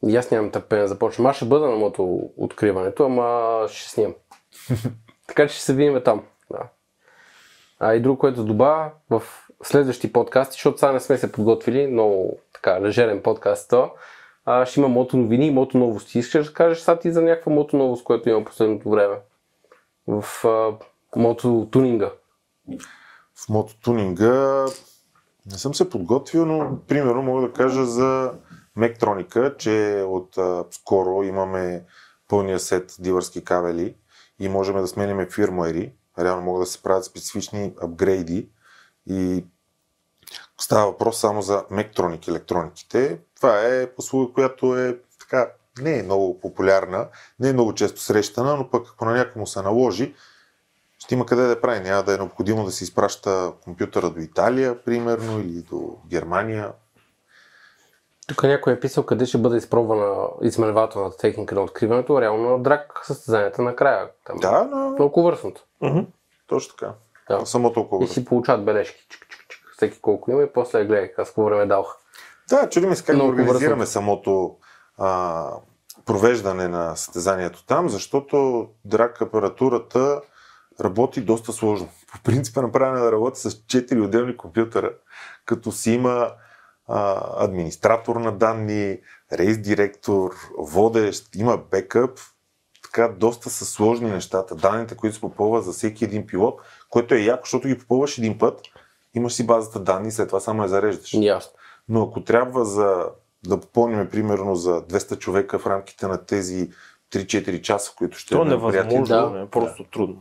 И 0.06 0.16
аз 0.16 0.30
нямам 0.30 0.50
търпение 0.50 0.82
да 0.82 0.88
започвам. 0.88 1.26
Аз 1.26 1.36
ще 1.36 1.44
бъда 1.44 1.66
на 1.66 1.76
мото 1.76 2.30
откриването, 2.36 3.04
ама 3.04 3.68
ще 3.68 3.90
снимам. 3.90 4.14
така 5.26 5.48
че 5.48 5.54
ще 5.54 5.64
се 5.64 5.74
видим 5.74 6.02
там. 6.04 6.24
Да. 6.50 6.68
А 7.78 7.94
и 7.94 8.00
друго, 8.00 8.18
което 8.18 8.44
добавя 8.44 8.90
в 9.10 9.22
следващи 9.66 10.12
подкасти, 10.12 10.52
защото 10.52 10.78
сега 10.78 10.92
не 10.92 11.00
сме 11.00 11.18
се 11.18 11.32
подготвили, 11.32 11.86
много 11.86 12.38
така 12.52 12.80
лежерен 12.80 13.22
подкаст, 13.22 13.70
то, 13.70 13.90
а, 14.44 14.66
ще 14.66 14.80
има 14.80 14.88
мото 14.88 15.16
новини 15.16 15.46
и 15.46 15.50
мото 15.50 15.78
новости. 15.78 16.18
Искаш 16.18 16.46
да 16.46 16.52
кажеш 16.52 16.78
сега 16.78 16.98
ти 16.98 17.12
за 17.12 17.22
някаква 17.22 17.52
мото 17.52 17.76
новост, 17.76 18.04
която 18.04 18.28
има 18.28 18.44
последното 18.44 18.90
време? 18.90 19.16
В 20.06 20.44
а, 20.44 20.72
мото 21.16 21.68
тунинга. 21.70 22.10
В 23.34 23.48
мототунинга 23.48 24.66
не 25.52 25.58
съм 25.58 25.74
се 25.74 25.90
подготвил, 25.90 26.46
но 26.46 26.78
примерно 26.88 27.22
мога 27.22 27.42
да 27.42 27.52
кажа 27.52 27.84
за 27.84 28.32
Мектроника, 28.76 29.56
че 29.58 30.04
от 30.06 30.38
а, 30.38 30.64
скоро 30.70 31.22
имаме 31.22 31.84
пълния 32.28 32.60
сет 32.60 32.96
дивърски 32.98 33.44
кабели 33.44 33.96
и 34.40 34.48
можем 34.48 34.76
да 34.76 34.86
сменяме 34.86 35.26
фирмуери. 35.30 35.92
Реално 36.18 36.42
могат 36.42 36.62
да 36.62 36.66
се 36.66 36.82
правят 36.82 37.04
специфични 37.04 37.74
апгрейди 37.82 38.48
и 39.06 39.44
става 40.58 40.86
въпрос 40.86 41.20
само 41.20 41.42
за 41.42 41.64
Мектроник 41.70 42.28
електрониките. 42.28 43.18
Това 43.36 43.60
е 43.60 43.88
услуга, 43.98 44.32
която 44.32 44.78
е 44.78 44.98
така, 45.20 45.50
не 45.80 45.98
е 45.98 46.02
много 46.02 46.40
популярна, 46.40 47.08
не 47.40 47.48
е 47.48 47.52
много 47.52 47.74
често 47.74 48.00
срещана, 48.00 48.56
но 48.56 48.70
пък 48.70 48.86
ако 48.88 49.04
на 49.04 49.12
някой 49.14 49.40
му 49.40 49.46
се 49.46 49.62
наложи, 49.62 50.14
ще 50.98 51.14
има 51.14 51.26
къде 51.26 51.42
да 51.42 51.60
прави. 51.60 51.80
Няма 51.80 52.02
да 52.02 52.14
е 52.14 52.18
необходимо 52.18 52.64
да 52.64 52.70
се 52.70 52.84
изпраща 52.84 53.52
компютъра 53.64 54.10
до 54.10 54.20
Италия, 54.20 54.84
примерно, 54.84 55.40
или 55.40 55.62
до 55.62 55.96
Германия. 56.06 56.72
Тук 58.26 58.42
някой 58.42 58.72
е 58.72 58.80
писал 58.80 59.06
къде 59.06 59.26
ще 59.26 59.38
бъде 59.38 59.56
изпробвана 59.56 60.28
измервателната 60.42 61.16
техника 61.16 61.54
на 61.54 61.60
откриването, 61.60 62.20
реално 62.20 62.50
на 62.50 62.62
драк 62.62 63.00
състезанията 63.02 63.62
накрая. 63.62 64.08
Там. 64.24 64.36
Да, 64.38 64.68
но 64.72 64.96
Толкова 64.96 65.30
върсното. 65.30 65.64
точно 66.46 66.76
така. 66.76 66.92
Да. 67.30 67.46
Само 67.46 67.72
толкова. 67.72 68.04
И 68.04 68.08
си 68.08 68.24
получават 68.24 68.64
бележки. 68.64 69.06
Чик, 69.08 69.26
всеки 69.76 70.00
колко 70.00 70.30
има 70.30 70.42
и 70.42 70.52
после 70.54 70.84
гледай 70.84 71.12
аз 71.18 71.26
какво 71.28 71.44
време 71.44 71.66
дадох. 71.66 71.96
Да, 72.48 72.68
чудиме 72.68 72.96
се 72.96 73.04
как 73.04 73.16
да 73.16 73.24
организираме 73.24 73.76
вързано. 73.76 73.86
самото 73.86 74.56
а, 74.98 75.50
провеждане 76.04 76.68
на 76.68 76.96
състезанието 76.96 77.66
там, 77.66 77.88
защото 77.88 78.68
драк 78.84 79.22
апаратурата 79.22 80.20
работи 80.80 81.20
доста 81.20 81.52
сложно. 81.52 81.88
По 82.12 82.20
принцип 82.22 82.56
е 82.56 82.60
направена 82.60 83.04
да 83.04 83.12
работи 83.12 83.40
с 83.40 83.50
4 83.50 84.04
отделни 84.04 84.36
компютъра, 84.36 84.92
като 85.46 85.72
си 85.72 85.92
има 85.92 86.32
а, 86.88 87.20
администратор 87.44 88.16
на 88.16 88.32
данни, 88.32 88.98
рейс 89.32 89.58
директор, 89.58 90.30
водещ, 90.58 91.36
има 91.36 91.56
бекъп, 91.56 92.18
така 92.82 93.08
доста 93.08 93.50
са 93.50 93.64
сложни 93.64 94.10
нещата. 94.10 94.54
Данните, 94.54 94.96
които 94.96 95.14
се 95.14 95.20
попълват 95.20 95.64
за 95.64 95.72
всеки 95.72 96.04
един 96.04 96.26
пилот, 96.26 96.60
което 96.90 97.14
е 97.14 97.18
яко, 97.18 97.42
защото 97.44 97.68
ги 97.68 97.78
попълваш 97.78 98.18
един 98.18 98.38
път, 98.38 98.60
имаш 99.14 99.32
си 99.32 99.46
базата 99.46 99.80
данни, 99.80 100.10
след 100.10 100.28
това 100.28 100.40
само 100.40 100.62
я 100.62 100.68
зареждаш. 100.68 101.14
Ясно. 101.14 101.52
Но 101.88 102.02
ако 102.02 102.24
трябва 102.24 102.64
за 102.64 103.06
да 103.46 103.60
попълним 103.60 104.08
примерно 104.10 104.54
за 104.54 104.82
200 104.82 105.18
човека 105.18 105.58
в 105.58 105.66
рамките 105.66 106.06
на 106.06 106.24
тези 106.24 106.70
3-4 107.12 107.60
часа, 107.60 107.92
които 107.96 108.18
ще 108.18 108.34
То 108.34 108.42
е 108.42 108.44
невъзможно, 108.44 109.04
Да. 109.04 109.30
да. 109.30 109.40
е 109.40 109.46
просто 109.46 109.84
трудно. 109.84 110.20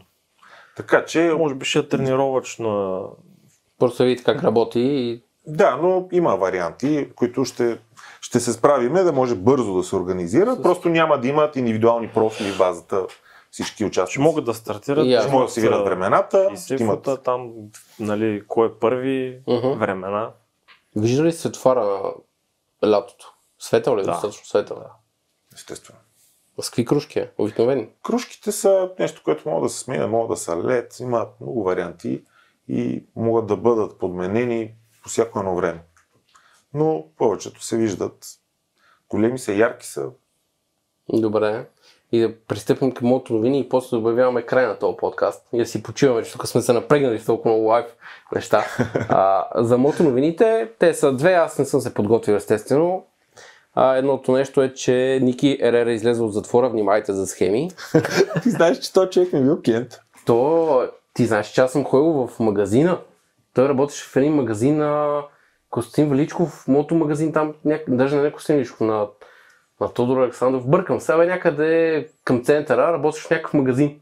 Така 0.78 1.06
че, 1.06 1.34
Може 1.38 1.56
би 1.56 1.66
ще 1.66 1.80
е 1.80 1.88
тренировъчна 1.88 3.02
Просто 3.80 4.04
да 4.04 4.08
видите 4.08 4.24
как 4.24 4.44
работи 4.44 4.80
и 4.80 5.24
да, 5.48 5.78
но 5.82 6.08
има 6.12 6.36
варианти, 6.36 7.10
които 7.16 7.46
ще, 7.46 7.78
ще 8.22 8.40
се 8.40 8.54
справиме 8.54 9.04
да 9.04 9.14
може 9.14 9.36
бързо 9.36 9.74
да 9.74 9.84
се 9.84 9.96
организира. 9.96 10.62
Просто 10.62 10.90
няма 10.90 11.20
да 11.20 11.28
имат 11.28 11.56
индивидуални 11.56 12.08
профили 12.08 12.52
в 12.52 12.58
базата 12.58 13.06
всички 13.54 13.86
участници. 13.86 14.12
Ще 14.12 14.22
могат 14.22 14.46
да 14.46 14.54
стартират. 14.54 15.22
Ще 15.22 15.32
могат 15.32 15.48
да 15.48 15.52
си 15.52 15.62
видят 15.62 15.86
времената, 15.86 16.50
И 16.54 16.58
ще 16.58 16.76
имат 16.76 17.10
там, 17.24 17.54
нали, 18.00 18.44
кой 18.48 18.68
е 18.68 18.72
първи, 18.80 19.42
Мгм. 19.48 19.68
времена. 19.80 20.32
Вижда 20.96 21.24
ли 21.24 21.32
светофара 21.32 22.14
лятото? 22.86 23.34
Светъл 23.60 23.98
ли 23.98 24.02
е? 24.02 24.04
Да. 24.04 24.12
Достатъчно 24.12 24.46
светъл. 24.46 24.78
Да. 24.78 24.90
естествено. 25.56 26.00
С 26.62 26.70
какви 26.70 26.86
кружки 26.86 27.20
е? 27.20 27.32
Обикновени. 27.38 27.90
Кружките 28.04 28.52
са 28.52 28.92
нещо, 29.00 29.22
което 29.24 29.50
могат 29.50 29.64
да 29.64 29.70
се 29.70 29.80
сменят, 29.80 30.10
могат 30.10 30.30
да 30.30 30.38
са 30.38 30.64
лед, 30.64 31.00
има 31.00 31.28
много 31.42 31.64
варианти 31.64 32.24
и 32.68 33.06
могат 33.16 33.48
да 33.48 33.58
бъдат 33.58 34.00
подменени 34.00 34.74
по 35.04 35.10
всяко 35.10 35.40
едно 35.40 35.56
време. 35.56 35.84
Но 36.74 37.06
повечето 37.18 37.64
се 37.64 37.78
виждат. 37.78 38.26
Големи 39.10 39.40
са, 39.40 39.54
ярки 39.54 39.88
са. 39.88 40.10
Добре. 41.14 41.70
И 42.14 42.20
да 42.20 42.34
пристъпим 42.48 42.92
към 42.92 43.08
мото 43.08 43.34
новини 43.34 43.60
и 43.60 43.70
после 43.70 43.90
да 43.90 43.98
обявяваме 43.98 44.42
край 44.42 44.68
на 44.68 44.80
този 44.80 44.98
подкаст. 44.98 45.48
И 45.54 45.58
да 45.58 45.66
си 45.66 45.84
почиваме, 45.84 46.24
че 46.24 46.32
тук 46.32 46.48
сме 46.48 46.62
се 46.62 46.74
напрегнали 46.74 47.20
с 47.20 47.26
толкова 47.26 47.52
много 47.52 47.68
лайв 47.68 47.86
неща. 48.36 48.66
А, 49.10 49.48
за 49.56 49.78
мото 49.78 50.04
новините, 50.04 50.70
те 50.80 50.94
са 50.94 51.14
две, 51.14 51.34
аз 51.34 51.60
не 51.60 51.66
съм 51.66 51.82
се 51.82 51.94
подготвил 51.94 52.34
естествено. 52.34 53.06
А, 53.76 53.96
едното 53.96 54.32
нещо 54.32 54.62
е, 54.62 54.74
че 54.74 55.20
Ники 55.22 55.58
Ерера 55.62 55.92
е 55.92 55.94
излезе 55.94 56.24
от 56.24 56.34
затвора, 56.34 56.70
внимайте 56.70 57.14
за 57.14 57.28
схеми. 57.28 57.72
Ти 58.44 58.50
знаеш, 58.50 58.80
че 58.80 58.94
този 58.94 59.10
човек 59.10 59.34
ми 59.34 59.44
бил 59.44 59.62
клиент. 59.66 60.00
То, 60.26 60.88
ти 61.14 61.26
знаеш, 61.26 61.48
че 61.48 61.62
аз 61.62 61.72
съм 61.72 61.84
ходил 61.84 62.28
в 62.28 62.40
магазина. 62.40 63.00
Той 63.54 63.70
работеше 63.70 64.10
в 64.10 64.16
един 64.16 64.34
магазин 64.34 64.78
на 64.78 65.22
Костин 65.70 66.10
Величков, 66.10 66.68
мото 66.68 66.96
магазин 66.96 67.34
там, 67.34 67.54
няк... 67.66 67.84
даже 67.88 68.16
не 68.16 68.22
на 68.22 68.32
Костин 68.32 68.56
Величков, 68.56 68.80
на, 68.82 69.08
на 69.82 69.94
Тодор 69.94 70.18
Александров. 70.18 70.68
Бъркам 70.68 71.00
се, 71.00 71.16
бе, 71.16 71.26
някъде 71.26 72.08
към 72.24 72.44
центъра 72.44 72.94
работеше 72.94 73.28
в 73.28 73.30
някакъв 73.30 73.54
магазин. 73.54 74.00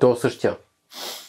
Той 0.00 0.12
е 0.12 0.16
същия. 0.16 0.56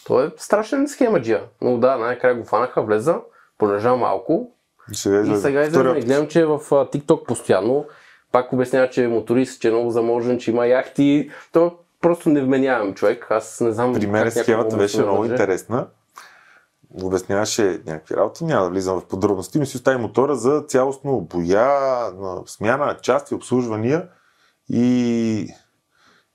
Той 0.06 0.26
е 0.26 0.30
страшен 0.36 0.88
схемаджия. 0.88 1.42
Но 1.60 1.78
да, 1.78 1.96
най-края 1.96 2.34
го 2.34 2.44
фанаха, 2.44 2.82
влеза, 2.82 3.20
полежа 3.58 3.96
малко 3.96 4.50
Сега 4.92 5.20
и 5.20 5.36
сега 5.36 5.62
излезе 5.62 6.00
гледам, 6.00 6.28
че 6.28 6.40
е 6.40 6.46
в 6.46 6.58
TikTok 6.58 7.26
постоянно. 7.26 7.86
Пак 8.32 8.52
обяснява, 8.52 8.90
че 8.90 9.04
е 9.04 9.08
моторист, 9.08 9.60
че 9.60 9.68
е 9.68 9.70
много 9.70 9.90
заможен, 9.90 10.38
че 10.38 10.50
има 10.50 10.66
яхти. 10.66 11.30
Той 11.52 11.66
е 11.66 11.70
просто 12.00 12.28
невменяем 12.28 12.94
човек. 12.94 13.26
Аз 13.30 13.60
не 13.60 13.72
знам 13.72 13.92
При 13.92 14.06
мен 14.06 14.30
схемата 14.30 14.76
беше 14.76 15.02
много 15.02 15.24
интересна. 15.24 15.86
Обясняваше 17.02 17.80
някакви 17.86 18.16
работи, 18.16 18.44
няма 18.44 18.64
да 18.64 18.70
влизам 18.70 19.00
в 19.00 19.06
подробности, 19.06 19.58
но 19.58 19.66
си 19.66 19.76
остави 19.76 19.96
мотора 19.98 20.34
за 20.36 20.64
цялостно 20.68 21.20
боя, 21.20 21.68
на 22.18 22.42
смяна 22.46 22.86
на 22.86 22.96
части, 22.96 23.34
обслужвания 23.34 24.08
и 24.70 25.48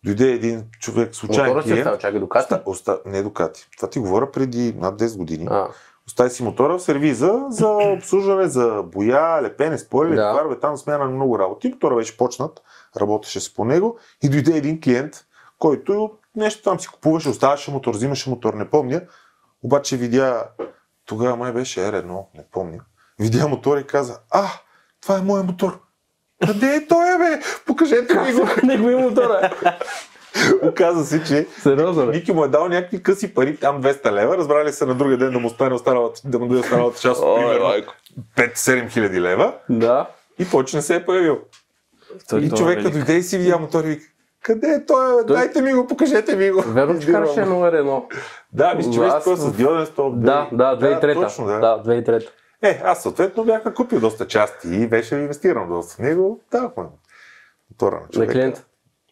дойде 0.05 0.31
един 0.31 0.63
човек, 0.79 1.15
случайен 1.15 1.47
Мотора 1.49 1.63
клиент. 1.63 1.79
остава, 1.79 1.97
чакай 1.97 2.19
Дукати. 2.19 2.43
Оста, 2.43 2.61
оста, 2.65 2.99
не 3.05 3.23
Дукати. 3.23 3.67
Това 3.77 3.89
ти 3.89 3.99
говоря 3.99 4.31
преди 4.31 4.73
над 4.73 4.99
10 5.01 5.17
години. 5.17 5.47
А, 5.49 5.67
Остави 6.07 6.29
си 6.29 6.43
мотора 6.43 6.77
в 6.77 6.81
сервиза 6.81 7.45
за 7.49 7.67
обслужване, 7.67 8.47
за 8.47 8.83
боя, 8.93 9.41
лепене, 9.43 9.77
спойлери, 9.77 10.15
Да. 10.15 10.33
фарове, 10.33 10.59
там 10.59 10.77
смяна 10.77 11.05
на 11.05 11.11
много 11.11 11.39
работи. 11.39 11.69
Мотора 11.69 11.95
беше 11.95 12.17
почнат, 12.17 12.61
работеше 12.97 13.39
се 13.39 13.53
по 13.53 13.65
него 13.65 13.97
и 14.23 14.29
дойде 14.29 14.57
един 14.57 14.81
клиент, 14.81 15.25
който 15.59 16.11
нещо 16.35 16.63
там 16.63 16.79
си 16.79 16.87
купуваше, 16.87 17.29
оставаше 17.29 17.71
мотор, 17.71 17.93
взимаше 17.93 18.29
мотор, 18.29 18.53
не 18.53 18.69
помня. 18.69 19.01
Обаче 19.67 19.97
видя, 19.97 20.43
тогава 21.05 21.35
май 21.35 21.51
беше 21.51 21.79
R1, 21.79 22.25
не 22.35 22.43
помня. 22.51 22.79
Видя 23.19 23.47
мотор 23.47 23.77
и 23.77 23.83
каза, 23.83 24.19
а, 24.31 24.47
това 25.01 25.17
е 25.17 25.21
моят 25.21 25.45
мотор. 25.45 25.79
Къде 26.47 26.75
е 26.75 26.87
той, 26.87 27.17
бе? 27.17 27.41
Покажете 27.65 28.19
ми 28.19 28.33
го. 28.33 28.47
Негови 28.63 28.95
мотора. 28.95 29.51
Оказа 30.63 31.05
се, 31.05 31.23
че 31.23 31.47
Сериозно. 31.61 32.05
Ники 32.05 32.31
му 32.31 32.43
е 32.43 32.47
дал 32.47 32.67
някакви 32.69 33.03
къси 33.03 33.33
пари, 33.33 33.57
там 33.57 33.83
200 33.83 34.11
лева, 34.11 34.37
разбрали 34.37 34.73
се 34.73 34.85
на 34.85 34.95
другия 34.95 35.17
ден 35.17 35.31
да 35.31 35.39
му 35.39 35.49
стане 35.49 35.75
останалата, 35.75 36.21
да 36.25 36.39
му 36.39 36.47
даде 36.47 36.59
останалата 36.59 36.99
част 36.99 37.21
от 37.21 37.35
примерно 37.35 37.83
5-7 38.37 38.89
хиляди 38.89 39.21
лева 39.21 39.53
Да. 39.69 40.09
и 40.39 40.49
повече 40.49 40.75
не 40.75 40.81
се 40.81 40.95
е 40.95 41.05
появил. 41.05 41.39
Той, 42.29 42.41
и 42.41 42.45
е 42.45 42.49
човека 42.49 42.89
дойде 42.89 43.13
и 43.15 43.23
си 43.23 43.37
видя 43.37 43.57
мотор 43.57 43.83
и 43.83 43.87
вика, 43.87 44.05
къде 44.47 44.67
е 44.67 44.85
той? 44.85 45.25
Той- 45.25 45.35
Дайте 45.35 45.61
ми 45.61 45.73
го, 45.73 45.87
покажете 45.87 46.35
ми 46.35 46.51
го. 46.51 46.61
Верно, 46.61 46.99
че 46.99 47.07
караше 47.07 47.41
го. 47.41 47.65
едно. 47.65 48.07
Да, 48.53 48.73
мисля, 48.75 48.91
че 48.93 48.99
беше 48.99 49.35
с 49.35 49.53
диоден 49.53 49.85
стоп. 49.85 50.13
Да, 50.19 50.49
да, 50.51 50.77
2003-та. 50.77 51.21
точно, 51.21 51.45
да. 51.45 51.59
Да, 51.59 51.83
2003-та. 51.85 52.31
Е, 52.61 52.81
аз 52.83 53.03
съответно 53.03 53.43
бях 53.43 53.65
накупил 53.65 53.99
доста 53.99 54.27
части 54.27 54.67
и 54.67 54.87
беше 54.87 55.15
инвестиран 55.15 55.69
доста 55.69 55.95
в 55.95 55.99
него. 55.99 56.39
Да, 56.51 56.71
мотора 57.71 57.95
на 57.95 58.01
На 58.01 58.07
човека. 58.07 58.33
клиент. 58.33 58.65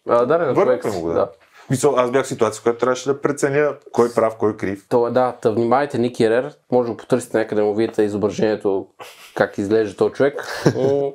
А, 0.10 0.26
да, 0.26 0.38
на 0.38 0.53
човек. 0.53 0.86
Му 0.86 1.02
го, 1.02 1.14
да. 1.14 1.30
Мисъл, 1.70 1.95
аз 1.98 2.12
бях 2.12 2.26
в 2.26 2.28
ситуация, 2.28 2.60
в 2.60 2.64
която 2.64 2.80
трябваше 2.80 3.10
да 3.10 3.22
преценя 3.22 3.74
кой 3.91 4.07
е 4.07 4.14
прав, 4.16 4.36
кой 4.36 4.52
е 4.52 4.56
крив. 4.56 4.86
То 4.90 5.07
е 5.07 5.12
да, 5.12 5.36
та 5.41 5.49
внимайте 5.52 5.98
Ники 5.98 6.24
Ерер, 6.24 6.53
може 6.72 6.91
да 6.91 6.98
потърсите 6.98 7.38
някъде 7.38 7.62
да 7.62 7.68
му 7.68 7.76
видите 7.76 8.03
изображението, 8.03 8.88
как 9.36 9.57
изглежда 9.57 9.98
този 9.98 10.14
човек. 10.14 10.64
Но 10.76 11.14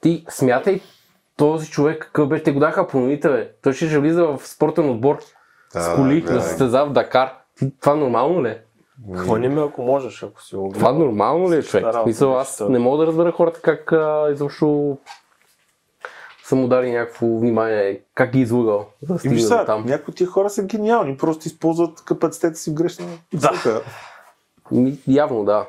ти 0.00 0.24
смятай 0.30 0.80
този 1.38 1.70
човек 1.70 2.02
какъв 2.02 2.28
беше, 2.28 2.42
те 2.42 2.52
го 2.52 2.60
даха 2.60 2.86
по 2.86 3.00
новите, 3.00 3.28
бе. 3.28 3.50
Той 3.62 3.72
ще 3.72 3.88
ще 3.88 3.98
влиза 3.98 4.24
в 4.24 4.48
спортен 4.48 4.90
отбор 4.90 5.18
с 5.70 5.94
коли, 5.96 6.20
да, 6.20 6.32
да. 6.32 6.40
се 6.40 6.48
състезава 6.48 6.86
в 6.90 6.92
Дакар. 6.92 7.34
Ти, 7.58 7.72
това 7.80 7.94
нормално 7.94 8.44
ли 8.44 8.48
е? 8.48 8.62
Хвани 9.16 9.48
ме, 9.48 9.62
ако 9.62 9.82
можеш, 9.82 10.22
ако 10.22 10.42
си 10.42 10.56
го 10.56 10.70
Това 10.74 10.92
нормално 10.92 11.50
ли 11.50 11.56
е, 11.56 11.62
човек? 11.62 11.86
Се, 12.12 12.24
аз 12.24 12.62
не 12.68 12.78
мога 12.78 12.98
да 12.98 13.06
разбера 13.06 13.32
хората 13.32 13.60
как 13.60 13.92
а, 13.92 14.28
изобщо 14.32 14.98
са 16.44 16.56
му 16.56 16.68
дали 16.68 16.92
някакво 16.92 17.26
внимание, 17.26 18.00
как 18.14 18.30
ги 18.30 18.38
е 18.38 18.42
излъгал, 18.42 18.86
да 19.02 19.18
И 19.24 19.28
виж 19.28 19.42
сега, 19.42 19.64
там. 19.64 19.84
някои 19.86 20.12
от 20.12 20.16
тия 20.16 20.26
хора 20.26 20.50
са 20.50 20.62
гениални, 20.64 21.16
просто 21.16 21.48
използват 21.48 22.04
капацитета 22.04 22.56
си 22.56 22.70
в 22.70 22.74
грешна 22.74 23.06
Да. 23.34 23.82
Явно, 25.08 25.44
да. 25.44 25.66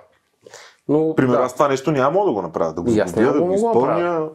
Но, 0.87 1.15
Примерно, 1.15 1.39
да. 1.39 1.45
аз 1.45 1.53
това 1.53 1.67
нещо 1.67 1.91
няма 1.91 2.11
мога 2.11 2.25
да 2.25 2.33
го 2.33 2.41
направя, 2.41 2.73
да 2.73 2.81
го 2.81 2.91
няма 2.91 3.11
да 3.11 3.33
да 3.33 3.41
го 3.41 3.47
да 3.47 3.55
изпълня. 3.55 4.17
То, 4.17 4.31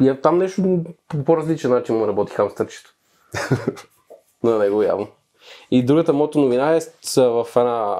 и 0.00 0.08
е 0.08 0.20
там 0.20 0.38
нещо 0.38 0.84
по 1.08 1.24
по-различен 1.24 1.70
начин 1.70 1.96
му 1.96 2.08
работи 2.08 2.32
хамстърчето. 2.32 2.94
На 4.42 4.58
него 4.58 4.82
явно. 4.82 5.08
И 5.70 5.84
другата 5.84 6.12
мото 6.12 6.40
новина 6.40 6.76
е 6.76 6.80
в 7.16 7.46
една 7.56 7.98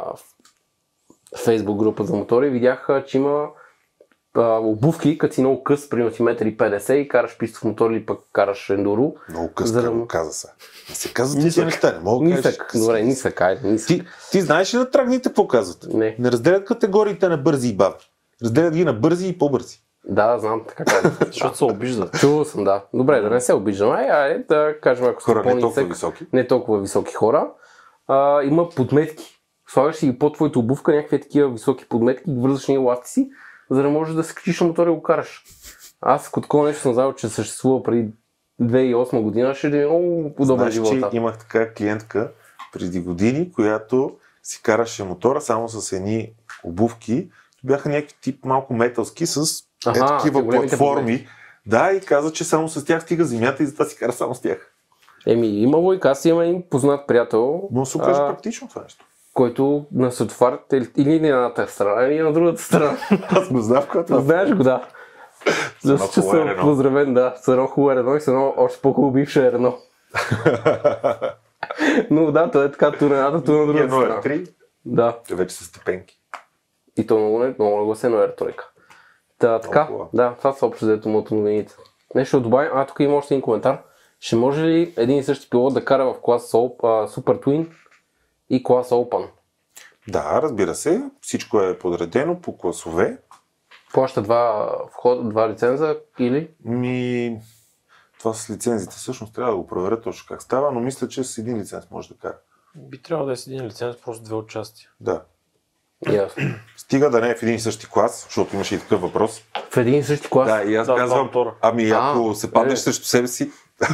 фейсбук 1.44 1.78
група 1.78 2.04
за 2.04 2.16
мотори. 2.16 2.50
Видях, 2.50 2.88
че 3.06 3.18
има 3.18 3.48
а, 4.34 4.58
обувки, 4.58 5.18
като 5.18 5.34
си 5.34 5.40
много 5.40 5.64
къс, 5.64 5.88
примерно 5.88 6.14
си 6.14 6.22
1,50 6.22 6.88
м 6.88 6.96
и 6.96 7.08
караш 7.08 7.38
пистов 7.38 7.64
мотор 7.64 7.90
или 7.90 8.06
пък 8.06 8.20
караш 8.32 8.70
ендуро. 8.70 9.14
Много 9.28 9.52
къс, 9.54 9.70
За 9.70 9.82
да 9.82 10.06
каза 10.06 10.32
се. 10.32 10.48
Не 10.88 10.94
се 10.94 11.12
казват 11.12 11.36
тези 11.36 11.46
Нисък. 11.46 11.64
неща, 11.64 11.92
не 11.92 11.98
мога 11.98 12.28
да. 12.28 12.34
Нисък, 12.34 12.70
добре, 12.74 13.02
нисък, 13.02 13.40
айде, 13.40 13.68
нисък. 13.68 13.88
Ти, 13.88 14.04
ти 14.30 14.40
знаеш 14.40 14.74
ли 14.74 14.78
на 14.78 14.90
трагните 14.90 15.28
какво 15.28 15.46
казват? 15.46 15.92
Не. 15.94 16.16
Не 16.18 16.32
разделят 16.32 16.64
категориите 16.64 17.28
на 17.28 17.36
бързи 17.36 17.68
и 17.68 17.76
бавни. 17.76 18.04
Разделят 18.42 18.74
ги 18.74 18.84
на 18.84 18.92
бързи 18.92 19.28
и 19.28 19.38
по-бързи. 19.38 19.82
Да, 20.04 20.38
знам, 20.38 20.62
така. 20.68 20.84
Защото 21.26 21.56
се 21.56 21.64
обиждат. 21.64 22.20
Чувал 22.20 22.44
съм, 22.44 22.64
да. 22.64 22.84
Добре, 22.94 23.20
да 23.20 23.30
не 23.30 23.40
се 23.40 23.54
обиждам. 23.54 23.90
Ай, 23.90 24.10
айде 24.10 24.44
да 24.48 24.80
кажем, 24.80 25.06
ако 25.06 25.22
Хора 25.22 25.54
не 25.54 25.60
толкова 25.60 25.84
високи. 25.84 26.26
не 26.32 26.46
толкова 26.46 26.80
високи 26.80 27.14
хора, 27.14 27.50
а, 28.08 28.42
има 28.42 28.68
подметки. 28.68 29.36
Слагаш 29.68 30.00
ги 30.00 30.18
под 30.18 30.34
твоята 30.34 30.58
обувка, 30.58 30.92
някакви 30.94 31.20
такива 31.20 31.50
високи 31.50 31.88
подметки, 31.88 32.30
ги 32.30 32.40
вързваш 32.40 32.68
на 32.68 32.74
еластици, 32.74 33.30
за 33.70 33.82
да 33.82 33.88
можеш 33.90 34.14
да 34.14 34.24
се 34.24 34.34
качиш 34.34 34.60
на 34.60 34.66
мотора 34.66 34.90
и 34.90 34.94
го 34.94 35.02
караш. 35.02 35.44
Аз 36.00 36.28
като 36.28 36.40
такова 36.40 36.66
нещо 36.66 36.82
съм 36.82 36.94
знал, 36.94 37.12
че 37.12 37.28
съществува 37.28 37.82
преди 37.82 38.12
2008 38.62 39.22
година, 39.22 39.54
ще 39.54 39.66
е 39.82 39.86
много 39.86 40.26
удобен 40.38 40.56
Знаеш, 40.56 40.74
живота. 40.74 41.10
че 41.10 41.16
имах 41.16 41.38
така 41.38 41.72
клиентка 41.74 42.32
преди 42.72 43.00
години, 43.00 43.52
която 43.52 44.16
си 44.42 44.62
караше 44.62 45.04
мотора 45.04 45.40
само 45.40 45.68
с 45.68 45.92
едни 45.92 46.32
обувки, 46.64 47.30
бяха 47.64 47.88
някакви 47.88 48.16
тип 48.22 48.44
малко 48.44 48.74
металски 48.74 49.26
с 49.26 49.44
е, 49.86 49.90
Аха, 49.90 50.16
такива 50.16 50.42
големите 50.42 50.78
платформи. 50.78 51.26
Да, 51.66 51.92
и 51.92 52.00
каза, 52.00 52.32
че 52.32 52.44
само 52.44 52.68
с 52.68 52.84
тях 52.84 53.02
стига 53.02 53.24
земята 53.24 53.62
и 53.62 53.66
затова 53.66 53.84
си 53.84 53.96
кара 53.96 54.12
само 54.12 54.34
с 54.34 54.40
тях. 54.40 54.72
Еми, 55.26 55.46
има 55.48 55.76
лойка. 55.76 56.10
Аз 56.10 56.24
имам 56.24 56.42
един 56.42 56.62
познат 56.70 57.06
приятел, 57.06 57.68
Но 57.72 57.86
се 57.86 57.98
а, 58.00 58.26
практично 58.26 58.68
това 58.68 58.82
нещо. 58.82 59.04
който 59.34 59.86
на 59.92 60.12
светофар 60.12 60.58
е 60.72 60.80
или 60.96 61.20
на 61.20 61.28
едната 61.28 61.68
страна, 61.68 62.02
или 62.02 62.20
на 62.20 62.32
другата 62.32 62.62
страна. 62.62 62.96
Аз 63.28 63.48
го 63.48 63.60
знам, 63.60 63.84
когато 63.90 64.20
Знаеш 64.20 64.50
го, 64.50 64.62
да. 64.62 64.88
За 65.82 65.92
едно 65.92 66.08
че 66.08 66.22
съм 66.22 66.48
Рено. 66.48 66.62
поздравен, 66.62 67.14
да. 67.14 67.34
С 67.36 67.48
едно 67.48 67.66
хубаво 67.66 67.90
едно 67.90 68.16
и 68.16 68.20
с 68.20 68.28
едно 68.28 68.54
още 68.56 68.80
по-хубаво 68.80 69.12
бивше 69.12 69.46
едно. 69.46 69.76
Но 72.10 72.32
да, 72.32 72.50
той 72.50 72.66
е 72.66 72.70
така 72.70 72.92
ту 72.92 73.08
на 73.08 73.16
едната, 73.16 73.44
ту 73.44 73.52
на 73.52 73.66
другата 73.66 73.84
Едно 73.84 74.00
е 74.00 74.04
страна. 74.04 74.20
три, 74.20 74.46
Да. 74.84 75.18
вече 75.30 75.54
са 75.54 75.64
степенки. 75.64 76.20
И 76.98 77.06
то 77.06 77.18
много, 77.18 77.38
много 77.58 77.76
нагласено 77.76 78.18
е 78.18 78.34
тройка. 78.36 78.69
Та, 79.40 79.60
така, 79.60 79.86
Толкова. 79.86 80.08
да, 80.14 80.34
това 80.38 80.52
са 80.52 80.66
общо 80.66 80.84
взето 80.84 81.08
моето 81.08 81.34
новините. 81.34 81.74
Нещо 82.14 82.36
да 82.36 82.42
добавим, 82.42 82.70
а 82.74 82.86
тук 82.86 83.00
има 83.00 83.16
още 83.16 83.34
един 83.34 83.42
коментар. 83.42 83.82
Ще 84.20 84.36
може 84.36 84.64
ли 84.64 84.94
един 84.96 85.18
и 85.18 85.22
същи 85.24 85.50
пилот 85.50 85.74
да 85.74 85.84
кара 85.84 86.04
в 86.04 86.20
клас 86.22 86.52
Super 86.52 87.44
Twin 87.44 87.68
и 88.50 88.62
клас 88.62 88.90
Open? 88.90 89.28
Да, 90.08 90.42
разбира 90.42 90.74
се, 90.74 91.02
всичко 91.20 91.60
е 91.60 91.78
подредено 91.78 92.40
по 92.40 92.58
класове. 92.58 93.18
Плаща 93.92 94.22
два 94.22 94.72
входа, 94.88 95.22
два 95.22 95.48
лиценза 95.48 95.96
или? 96.18 96.50
Ми, 96.64 97.40
това 98.18 98.34
с 98.34 98.50
лицензите 98.50 98.96
всъщност 98.96 99.34
трябва 99.34 99.50
да 99.52 99.56
го 99.56 99.66
проверя 99.66 100.00
точно 100.00 100.26
как 100.28 100.42
става, 100.42 100.72
но 100.72 100.80
мисля, 100.80 101.08
че 101.08 101.24
с 101.24 101.38
един 101.38 101.58
лиценз 101.58 101.90
може 101.90 102.08
да 102.08 102.14
кара. 102.14 102.38
Би 102.76 103.02
трябвало 103.02 103.26
да 103.26 103.32
е 103.32 103.36
с 103.36 103.46
един 103.46 103.66
лиценз, 103.66 103.96
просто 103.96 104.24
две 104.24 104.34
участия. 104.34 104.88
Да. 105.00 105.22
Ясно. 106.08 106.54
Стига 106.76 107.10
да 107.10 107.20
не 107.20 107.30
е 107.30 107.34
в 107.34 107.42
един 107.42 107.54
и 107.54 107.60
същи 107.60 107.86
клас, 107.90 108.24
защото 108.24 108.54
имаше 108.54 108.74
и 108.74 108.78
такъв 108.78 109.00
въпрос. 109.00 109.42
В 109.70 109.76
един 109.76 109.94
и 109.94 110.02
същи 110.02 110.28
клас? 110.30 110.48
Да, 110.48 110.62
и 110.62 110.76
аз 110.76 110.86
Да, 110.86 110.92
два 110.92 111.02
казвам, 111.02 111.22
мотора. 111.22 111.54
ами 111.62 111.90
ако 111.90 112.30
А, 112.30 112.34
се 112.34 112.52
паднеш 112.52 112.78
е. 112.78 112.82
срещу 112.82 113.04
себе 113.04 113.28
си, 113.28 113.50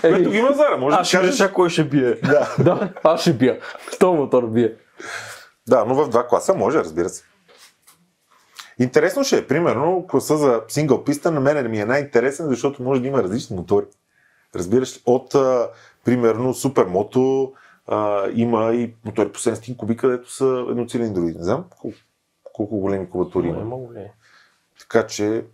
което 0.00 0.30
ги 0.30 0.38
има 0.38 0.52
зара, 0.52 0.76
може 0.78 0.96
да 0.96 1.02
кажеш. 1.02 1.32
реша 1.32 1.52
кой 1.52 1.70
ще 1.70 1.84
бие. 1.84 2.14
Да. 2.22 2.54
да, 2.58 2.92
аз 3.04 3.20
ще 3.20 3.32
бия. 3.32 3.58
Що 3.94 4.12
мотор 4.14 4.46
бие? 4.46 4.74
да, 5.66 5.84
но 5.84 5.94
в 5.94 6.08
два 6.08 6.26
класа 6.26 6.54
може, 6.54 6.78
разбира 6.78 7.08
се. 7.08 7.22
Интересно 8.78 9.24
ще 9.24 9.36
е, 9.38 9.46
примерно, 9.46 10.06
класа 10.10 10.36
за 10.36 10.62
сингъл 10.68 11.04
писта 11.04 11.30
на 11.30 11.40
мен 11.40 11.70
ми 11.70 11.80
е 11.80 11.84
най-интересен, 11.84 12.46
защото 12.48 12.82
може 12.82 13.00
да 13.00 13.08
има 13.08 13.22
различни 13.22 13.56
мотори. 13.56 13.86
Разбираш 14.56 14.96
ли? 14.96 15.00
От, 15.06 15.34
а, 15.34 15.68
примерно, 16.04 16.54
супермото 16.54 17.52
а, 17.88 18.28
има 18.34 18.74
и 18.74 18.94
мотори 19.04 19.32
по 19.32 19.38
700 19.38 19.76
кубика, 19.76 20.00
където 20.00 20.32
са 20.32 20.66
едноцилиндрови. 20.70 21.34
Не 21.34 21.44
знам 21.44 21.64
колко, 21.70 21.96
колко 22.52 22.78
големи 22.78 23.10
кубатури 23.10 23.48
има. 23.48 23.60
Има 23.60 23.76
го 23.76 23.92
ли? 23.92 24.10
Така 24.80 25.06
че 25.06 25.44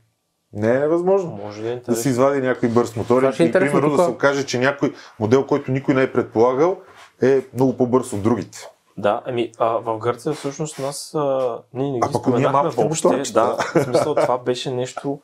не 0.53 0.71
е 0.71 0.79
невъзможно. 0.79 1.31
Може 1.31 1.63
да 1.63 1.71
е 1.73 1.77
Да 1.77 1.97
се 1.97 2.09
извади 2.09 2.41
някой 2.41 2.69
бърз 2.69 2.97
мотор 2.97 3.23
е 3.23 3.45
и 3.45 3.53
примерно 3.53 3.97
да 3.97 4.05
се 4.05 4.11
окаже, 4.11 4.47
че 4.47 4.59
някой 4.59 4.95
модел, 5.21 5.47
който 5.47 5.73
никой 5.73 5.95
не 5.95 6.03
е 6.03 6.13
предполагал, 6.13 6.77
е 7.23 7.41
много 7.55 7.77
по-бърз 7.77 8.13
от 8.13 8.23
другите. 8.23 8.59
Да, 8.97 9.23
ами 9.25 9.53
а, 9.59 9.69
в 9.69 9.99
Гърция 9.99 10.33
всъщност 10.33 10.79
нас 10.79 11.15
а, 11.15 11.59
ние 11.75 11.91
не 11.93 11.99
А 12.03 12.09
ги 12.09 12.13
ние 12.15 12.21
споменахме 12.21 12.71
въобще. 12.71 13.09
моторчета. 13.09 13.41
Да, 13.41 13.81
в 13.81 13.85
смисъл 13.85 14.15
това 14.15 14.39
беше 14.39 14.71
нещо 14.71 15.21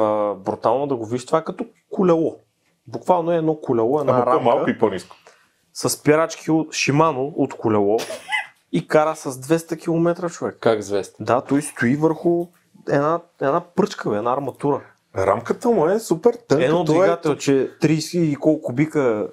а, 0.00 0.34
брутално 0.34 0.86
да 0.86 0.96
го 0.96 1.06
виж. 1.06 1.26
Това 1.26 1.38
е 1.38 1.44
като 1.44 1.66
колело. 1.90 2.36
Буквално 2.86 3.32
е 3.32 3.36
едно 3.36 3.54
колело, 3.54 4.00
една 4.00 4.12
Ама 4.12 4.26
рамка 4.26 4.38
по-малко 4.38 4.70
и 4.70 4.78
по-ниско. 4.78 5.16
С 5.80 5.88
спирачки 5.88 6.50
от 6.50 6.74
Шимано 6.74 7.32
от 7.36 7.54
колело 7.54 7.98
и 8.72 8.88
кара 8.88 9.16
с 9.16 9.32
200 9.32 9.80
км 9.80 10.28
човек. 10.30 10.56
Как 10.60 10.82
звезда? 10.82 11.14
Да, 11.20 11.40
той 11.40 11.62
стои 11.62 11.96
върху 11.96 12.46
една, 12.88 13.20
една 13.40 13.60
пръчка, 13.60 14.10
бе, 14.10 14.16
една 14.16 14.32
арматура. 14.32 14.80
Рамката 15.16 15.68
му 15.68 15.86
е 15.88 16.00
супер 16.00 16.34
тънка. 16.48 16.64
Едно 16.64 16.80
е- 16.80 16.84
двигател, 16.84 17.36
че 17.36 17.70
30 17.82 18.18
и 18.18 18.36
колко 18.36 18.62
кубика 18.62 19.28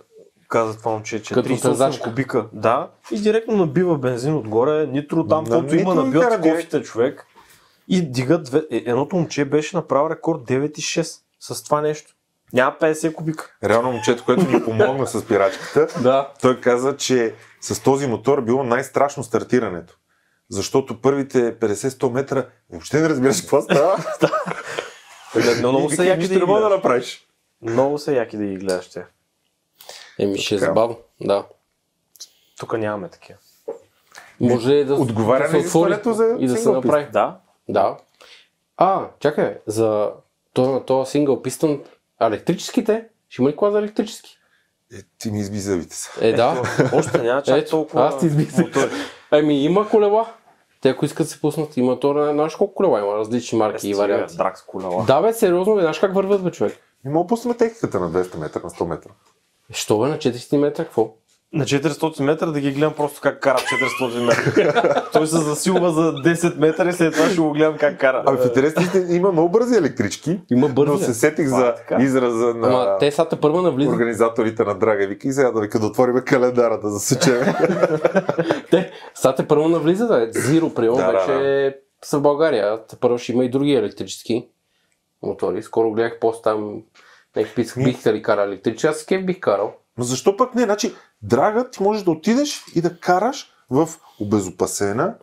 каза 0.48 0.78
това 0.78 0.92
момче, 0.92 1.24
че 1.24 1.34
Като 1.34 1.50
38 1.50 1.62
тързачка. 1.62 2.10
кубика. 2.10 2.46
Да, 2.54 2.90
и 3.12 3.20
директно 3.22 3.58
набива 3.58 3.98
бензин 3.98 4.36
отгоре, 4.36 4.88
нитро 4.88 5.28
там, 5.28 5.46
каквото 5.46 5.76
има, 5.76 5.96
набиват 5.96 6.42
кофите 6.42 6.82
човек. 6.82 7.26
И 7.88 8.12
дига 8.12 8.42
две... 8.42 8.58
е, 8.72 8.84
едното 8.86 9.16
момче 9.16 9.46
беше 9.46 9.76
направил 9.78 10.10
рекорд 10.10 10.40
9,6 10.42 11.22
с 11.40 11.64
това 11.64 11.82
нещо. 11.82 12.14
Няма 12.54 12.76
50 12.82 13.14
кубика. 13.14 13.56
Реално 13.64 13.92
момчето, 13.92 14.26
което 14.26 14.52
ни 14.52 14.64
помогна 14.64 15.08
с 15.08 15.26
пирачката, 15.28 15.88
Да. 16.02 16.32
той 16.42 16.62
каза, 16.62 16.98
че 16.98 17.34
с 17.62 17.84
този 17.84 18.08
мотор 18.08 18.42
било 18.42 18.64
най-страшно 18.64 19.24
стартирането. 19.24 19.98
Защото 20.50 21.02
първите 21.02 21.60
50-100 21.60 22.12
метра 22.12 22.46
въобще 22.70 23.02
не 23.02 23.10
разбираш 23.10 23.42
какво 23.42 23.62
става. 23.62 23.98
Но 25.62 25.72
много 25.72 25.90
са 25.90 26.06
яки 26.06 26.28
да 26.28 26.40
не 26.40 26.46
мога 26.46 26.62
да 26.62 26.70
направиш. 26.70 27.28
Много 27.62 27.98
са 27.98 28.14
яки 28.14 28.38
да 28.38 28.44
ги 28.44 28.56
гледаш 28.58 28.90
те. 28.90 29.06
Еми, 30.20 30.38
ще 30.38 30.56
е 30.56 30.58
забавно. 30.58 30.98
Да. 31.22 31.46
Тук 32.60 32.78
нямаме 32.78 33.10
такива. 33.10 33.40
Може 34.40 34.84
да, 34.84 34.94
Отговаря 34.94 35.44
да 35.44 35.50
се 35.50 35.56
на 35.58 35.60
отвори 35.64 36.00
за 36.06 36.36
и 36.40 36.48
да 36.48 36.58
се 36.58 36.72
направи. 36.72 37.08
Да, 37.14 37.38
Да. 37.70 37.98
А, 38.78 39.08
чакай, 39.20 39.58
за 39.68 40.12
то, 40.54 40.84
то 40.88 41.06
сингъл 41.06 41.42
пистон, 41.42 41.84
а 42.20 42.28
електрическите? 42.28 43.06
Ще 43.30 43.42
има 43.42 43.50
ли 43.50 43.56
кола 43.56 43.72
за 43.72 43.80
електрически? 43.80 44.38
Е, 44.94 44.98
ти 45.20 45.32
ми 45.32 45.40
изби 45.40 45.60
зъбите 45.60 45.96
са. 45.96 46.10
Е, 46.22 46.34
да. 46.34 46.62
още 46.94 47.22
няма 47.22 47.42
чак 47.42 47.58
Ето, 47.58 47.70
толкова 47.70 48.08
аз 48.08 48.20
ти 48.20 48.26
мотори. 48.58 48.92
Ами 49.32 49.64
има 49.64 49.90
колела. 49.90 50.34
Те 50.82 50.90
ако 50.90 51.06
искат 51.06 51.26
да 51.26 51.32
се 51.32 51.42
пуснат, 51.42 51.78
има 51.78 52.00
то 52.00 52.14
на 52.14 52.34
знаеш 52.34 52.56
колко 52.56 52.74
колела 52.74 53.00
има, 53.00 53.14
различни 53.14 53.58
марки 53.58 53.76
и 53.76 53.80
Стига, 53.80 53.98
варианти. 53.98 54.38
Драк 54.38 54.58
с 54.58 54.66
колела. 54.66 55.04
Да 55.06 55.22
бе, 55.22 55.34
сериозно, 55.34 55.76
бе, 55.76 55.82
знаеш 55.82 56.00
как 56.00 56.14
върват 56.14 56.44
бе 56.44 56.52
човек? 56.52 56.78
И 57.06 57.10
мога 57.10 57.24
да 57.24 57.28
пуснем 57.28 57.58
техниката 57.58 58.00
на 58.00 58.12
200 58.12 58.38
метра, 58.38 58.60
на 58.64 58.70
100 58.70 58.86
метра. 58.86 59.10
Що 59.72 60.00
бе, 60.00 60.08
на 60.08 60.18
400 60.18 60.58
метра, 60.58 60.84
какво? 60.84 61.14
На 61.54 61.66
400 61.66 62.24
метра 62.24 62.46
да 62.46 62.60
ги 62.60 62.72
гледам 62.72 62.94
просто 62.94 63.22
как 63.22 63.40
карат 63.40 63.62
400 64.02 64.26
метра. 64.26 65.04
Той 65.14 65.28
се 65.28 65.38
засилва 65.38 65.92
за 65.92 66.14
10 66.14 66.58
метра 66.58 66.90
и 66.90 66.94
след 66.94 67.14
това 67.14 67.30
ще 67.30 67.42
го 67.42 67.52
гледам 67.52 67.78
как 67.78 68.00
кара. 68.00 68.24
Ами 68.26 68.38
в 68.38 68.46
интересните 68.46 69.06
има 69.10 69.32
много 69.32 69.50
бързи 69.50 69.76
електрички, 69.76 70.40
Има 70.52 70.68
но 70.68 70.74
бързи. 70.74 71.04
се 71.04 71.14
сетих 71.14 71.48
за 71.48 71.74
така. 71.76 72.04
израза 72.04 72.54
на 72.54 72.68
Ама 72.68 72.98
те 73.00 73.12
са 73.12 73.28
първа 73.42 73.62
навлизат. 73.62 73.94
организаторите 73.94 74.64
на 74.64 74.80
Драга. 74.80 75.08
Вика 75.08 75.28
и 75.28 75.32
сега 75.32 75.52
да 75.52 75.62
вика 75.62 75.80
да 75.80 75.86
отворим 75.86 76.22
календара, 76.26 76.80
да 76.80 76.90
засечем. 76.90 77.42
Те, 78.72 78.92
са 79.16 79.36
те 79.36 79.48
първо 79.48 79.68
навлизат, 79.68 80.08
да. 80.10 80.28
Зиро, 80.32 80.74
примерно, 80.74 80.96
Да, 80.98 81.12
да, 81.12 81.12
вече 81.12 81.78
са 82.04 82.18
в 82.18 82.22
България. 82.22 82.86
Те 82.90 82.96
първо 82.96 83.18
ще 83.18 83.32
има 83.32 83.46
и 83.46 83.50
други 83.50 83.74
електрически 83.74 84.48
мотори. 85.24 85.64
Скоро 85.64 85.92
гледах 85.92 86.20
пост 86.20 86.44
там, 86.44 86.82
някакви 87.36 87.56
писах, 87.56 87.84
бихте 87.84 88.14
ли 88.14 88.22
карали 88.22 88.48
електрически. 88.48 88.88
Аз 88.88 88.98
с 88.98 89.06
кеф 89.06 89.26
бих 89.26 89.40
карал. 89.40 89.74
Но 89.98 90.04
защо 90.04 90.38
пък 90.38 90.56
не? 90.56 90.62
Значи, 90.64 90.94
драга 91.22 91.70
ти 91.70 91.84
можеш 91.84 92.04
да 92.04 92.12
отидеш 92.12 92.64
и 92.76 92.82
да 92.82 93.00
караш 93.00 93.48
в 93.70 93.90
обезопасена 94.22 95.16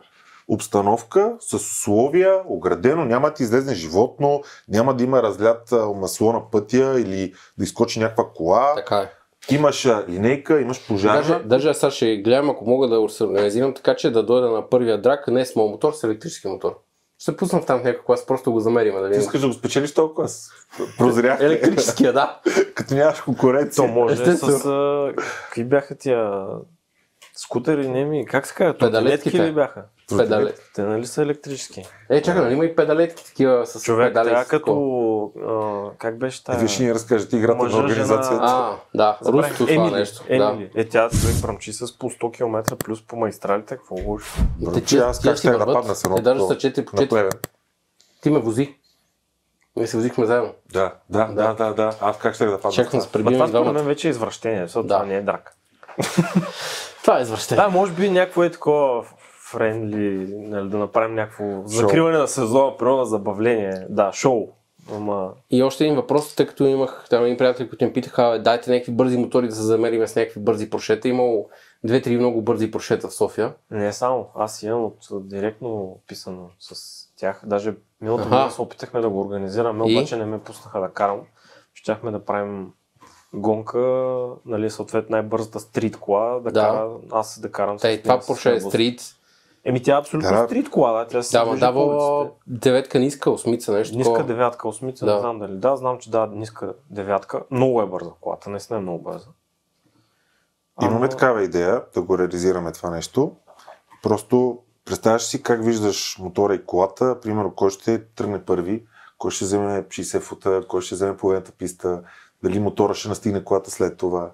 обстановка, 0.47 1.33
с 1.39 1.53
условия, 1.53 2.41
оградено, 2.47 3.05
няма 3.05 3.27
да 3.27 3.33
ти 3.33 3.43
излезне 3.43 3.75
животно, 3.75 4.41
няма 4.67 4.93
да 4.95 5.03
има 5.03 5.23
разлят 5.23 5.71
масло 5.95 6.33
на 6.33 6.49
пътя 6.51 6.99
или 6.99 7.33
да 7.57 7.63
изкочи 7.63 7.99
някаква 7.99 8.29
кола. 8.35 8.75
Така 8.75 8.97
е. 8.97 9.11
Имаш 9.55 9.87
линейка, 10.09 10.61
имаш 10.61 10.87
пожарна. 10.87 11.21
Даже, 11.21 11.39
даже 11.45 11.73
сега 11.73 11.91
ще 11.91 12.17
гледам, 12.17 12.49
ако 12.49 12.65
мога 12.65 12.87
да 12.87 13.09
се 13.09 13.23
организирам 13.23 13.73
така, 13.73 13.95
че 13.95 14.11
да 14.11 14.25
дойда 14.25 14.49
на 14.49 14.69
първия 14.69 15.01
драк, 15.01 15.27
не 15.27 15.45
с 15.45 15.55
моят 15.55 15.71
мотор, 15.71 15.93
с 15.93 16.03
електрически 16.03 16.47
мотор. 16.47 16.79
Ще 17.17 17.31
се 17.31 17.37
пусна 17.37 17.65
там 17.65 17.79
в 17.79 17.83
някакъв 17.83 18.05
клас, 18.05 18.25
просто 18.25 18.51
го 18.51 18.59
замерим. 18.59 18.93
Да 18.93 19.11
Ти 19.11 19.19
искаш 19.19 19.41
да 19.41 19.47
го 19.47 19.53
спечелиш 19.53 19.93
толкова 19.93 20.15
клас. 20.15 20.49
Прозрях. 20.97 21.41
Електрическия, 21.41 22.13
да. 22.13 22.41
Като 22.75 22.95
нямаш 22.95 23.21
конкуренция. 23.21 23.87
То 23.87 23.93
може 23.93 24.13
Естествено. 24.13 24.59
с... 24.59 24.65
А, 24.65 25.13
какви 25.15 25.63
бяха 25.63 25.95
тия 25.95 26.45
скутери, 27.35 27.87
не 27.87 28.05
ми, 28.05 28.25
как 28.25 28.47
се 28.47 28.53
казва? 28.53 28.77
Педалетките. 28.77 29.23
Тротинетки 29.23 29.51
ли 29.51 29.55
бяха? 29.55 29.83
Педале. 30.17 30.53
Те 30.75 30.81
нали 30.81 31.05
са 31.05 31.21
електрически? 31.21 31.83
Е, 32.09 32.21
чакай, 32.21 32.41
нали 32.41 32.53
има 32.53 32.65
и 32.65 32.75
педалетки 32.75 33.25
такива 33.25 33.65
с 33.65 33.83
Човек, 33.83 34.07
педали. 34.13 34.29
тя 34.29 34.43
с 34.43 34.47
като... 34.47 35.31
А, 35.47 35.97
как 35.97 36.17
беше 36.17 36.43
тая? 36.43 36.67
Ще 36.67 36.83
ни 36.83 36.93
разкажете 36.93 37.37
играта 37.37 37.55
Мъжа, 37.63 37.77
на 37.77 37.83
организацията. 37.83 38.39
А, 38.43 38.75
да, 38.95 39.17
руското 39.25 39.57
това 39.57 39.73
Емили, 39.73 39.93
нещо. 39.95 40.23
Емили. 40.27 40.69
Е, 40.75 40.85
тя 40.89 41.09
човек 41.09 41.41
бръмчи 41.41 41.73
с 41.73 41.97
по 41.99 42.09
100 42.09 42.33
км 42.33 42.75
плюс 42.77 43.07
по 43.07 43.15
магистралите, 43.15 43.75
какво 43.75 43.95
лошо. 44.05 44.41
Да. 44.59 44.73
Те, 44.73 44.85
че, 44.85 44.97
аз 44.97 45.21
как 45.21 45.37
ще 45.37 45.51
нападна 45.51 45.95
с 45.95 46.03
едно 46.03 46.15
Те 46.15 46.21
даже 46.21 46.39
са 46.39 46.55
4 46.55 46.85
по 46.85 46.95
на 46.95 47.01
4. 47.01 47.09
плевен. 47.09 47.31
Ти 48.21 48.29
ме 48.29 48.39
вози. 48.39 48.75
Ние 49.75 49.87
се 49.87 49.97
возихме 49.97 50.25
заедно. 50.25 50.53
Да, 50.73 50.93
да, 51.09 51.25
да, 51.25 51.53
да, 51.53 51.73
да. 51.73 51.95
Аз 52.01 52.17
как 52.17 52.35
ще 52.35 52.45
да 52.45 52.57
падна? 52.59 52.71
Чакам 52.71 53.01
се 53.01 53.07
Ма 53.07 53.11
пребивам 53.11 53.47
това 53.47 53.61
според 53.61 53.73
мен 53.73 53.85
вече 53.85 54.07
е 54.07 54.11
извращение, 54.11 54.61
защото 54.61 54.87
Да. 54.87 54.93
това 54.93 55.05
не 55.05 55.15
е 55.15 55.21
драк. 55.21 55.55
Това 57.03 57.19
е 57.19 57.21
извращение. 57.21 57.63
Да, 57.63 57.69
може 57.69 57.93
би 57.93 58.09
някакво 58.09 58.43
е 58.43 58.51
такова 58.51 59.03
френдли, 59.51 60.35
нали, 60.37 60.69
да 60.69 60.77
направим 60.77 61.15
някакво 61.15 61.61
закриване 61.65 62.17
на 62.17 62.27
сезона, 62.27 62.77
примерно 62.77 62.97
на 62.97 63.05
забавление. 63.05 63.85
Да, 63.89 64.11
шоу. 64.13 64.47
Ама 64.95 65.31
И 65.51 65.63
още 65.63 65.83
един 65.83 65.95
въпрос, 65.95 66.35
тъй 66.35 66.45
като 66.47 66.63
имах 66.65 67.05
там 67.09 67.23
един 67.23 67.37
приятели, 67.37 67.69
които 67.69 67.85
ми 67.85 67.93
питаха, 67.93 68.23
"Абе, 68.23 68.39
дайте 68.39 68.71
някакви 68.71 68.91
бързи 68.91 69.17
мотори 69.17 69.47
да 69.47 69.55
се 69.55 69.61
замериме 69.61 70.07
с 70.07 70.15
някакви 70.15 70.39
бързи 70.39 70.69
прошета. 70.69 71.07
Имало 71.07 71.49
две-три 71.83 72.17
много 72.17 72.41
бързи 72.41 72.71
прошета 72.71 73.07
в 73.07 73.13
София. 73.13 73.53
не 73.71 73.93
само. 73.93 74.27
Аз 74.35 74.63
имам 74.63 74.83
от, 74.85 75.27
директно 75.27 75.97
писано 76.07 76.49
с 76.59 76.75
тях. 77.17 77.41
Даже 77.45 77.73
миналата 78.01 78.21
Аха. 78.21 78.35
година 78.35 78.51
се 78.51 78.61
опитахме 78.61 79.01
да 79.01 79.09
го 79.09 79.21
организираме, 79.21 79.83
обаче 79.83 80.17
не 80.17 80.25
ме 80.25 80.39
пуснаха 80.39 80.79
да 80.79 80.89
карам. 80.89 81.21
Щяхме 81.73 82.11
да 82.11 82.25
правим 82.25 82.71
гонка, 83.35 83.79
нали, 84.45 84.69
съответно 84.69 85.07
най-бързата 85.11 85.59
стрит 85.59 85.97
кола, 85.97 86.29
да, 86.33 86.41
Да. 86.41 86.61
кара, 86.61 86.89
аз 87.11 87.39
да 87.39 87.51
карам 87.51 87.79
с 87.79 87.99
това 88.03 88.19
Porsche 88.19 88.55
е 88.55 88.59
стрит. 88.59 89.01
Еми 89.65 89.83
тя 89.83 89.95
е 89.95 89.99
абсолютно 89.99 90.29
Да. 90.29 90.45
стрит 90.45 90.69
кола, 90.69 90.91
да, 90.93 91.07
тя 91.07 91.23
се 91.23 91.37
Да, 91.37 91.55
дава 91.55 92.29
деветка 92.47 92.99
ниска, 92.99 93.31
осмица, 93.31 93.73
нещо 93.73 93.97
Ниска 93.97 94.13
такова. 94.13 94.27
девятка, 94.27 94.67
осмица, 94.67 95.05
Да. 95.05 95.13
не 95.13 95.19
знам 95.19 95.39
дали. 95.39 95.55
Да, 95.55 95.75
знам, 95.77 95.97
че 95.99 96.11
да, 96.11 96.27
ниска 96.27 96.73
девятка. 96.89 97.41
Много 97.51 97.81
е 97.81 97.85
бърза 97.85 98.09
колата, 98.21 98.49
наистина 98.49 98.79
е 98.79 98.81
много 98.81 99.03
бърза. 99.03 99.27
Имаме 100.81 100.97
Ама- 100.97 101.09
такава 101.09 101.43
идея 101.43 101.81
да 101.93 102.01
го 102.01 102.17
реализираме 102.17 102.71
това 102.71 102.89
нещо. 102.89 103.31
Просто 104.03 104.57
представяш 104.85 105.23
си 105.23 105.43
как 105.43 105.63
виждаш 105.63 106.17
мотора 106.19 106.55
и 106.55 106.65
колата, 106.65 107.19
примерно 107.19 107.53
кой 107.55 107.69
ще 107.69 108.05
тръгне 108.05 108.45
първи, 108.45 108.85
кой 109.17 109.31
ще 109.31 109.45
вземе 109.45 109.83
60 109.83 110.19
фута, 110.19 110.61
кой 110.67 110.81
ще 110.81 110.95
вземе 110.95 111.17
половината 111.17 111.51
писта, 111.51 112.01
дали 112.43 112.59
мотора 112.59 112.93
ще 112.93 113.09
настигне 113.09 113.43
колата 113.43 113.71
след 113.71 113.97
това. 113.97 114.31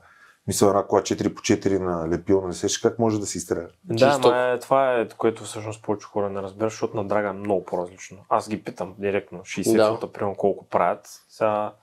Мисля, 0.48 0.68
една 0.68 0.84
кола 0.84 1.02
4x4 1.02 1.80
на 1.80 2.10
лепил, 2.10 2.48
не 2.48 2.54
сеш 2.54 2.78
как 2.78 3.00
може 3.00 3.20
да 3.20 3.26
си 3.26 3.40
стреля. 3.40 3.68
Да, 3.84 3.96
Чисто. 4.12 4.28
ма 4.30 4.38
е, 4.38 4.60
това 4.60 4.94
е, 4.94 5.08
което 5.10 5.44
всъщност 5.44 5.84
повече 5.84 6.08
хора 6.08 6.30
не 6.30 6.42
разбират, 6.42 6.72
защото 6.72 6.98
на 6.98 7.08
драга 7.08 7.30
е 7.30 7.34
много 7.34 7.66
по-различно. 7.66 8.18
Аз 8.30 8.50
ги 8.50 8.64
питам 8.64 8.96
директно, 8.98 9.40
60 9.40 10.00
Да. 10.02 10.12
примерно 10.12 10.36
колко 10.36 10.66
правят. 10.66 11.08
Сега, 11.30 11.74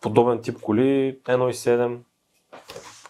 подобен 0.00 0.42
тип 0.42 0.60
коли, 0.60 1.18
1,7, 1.24 1.98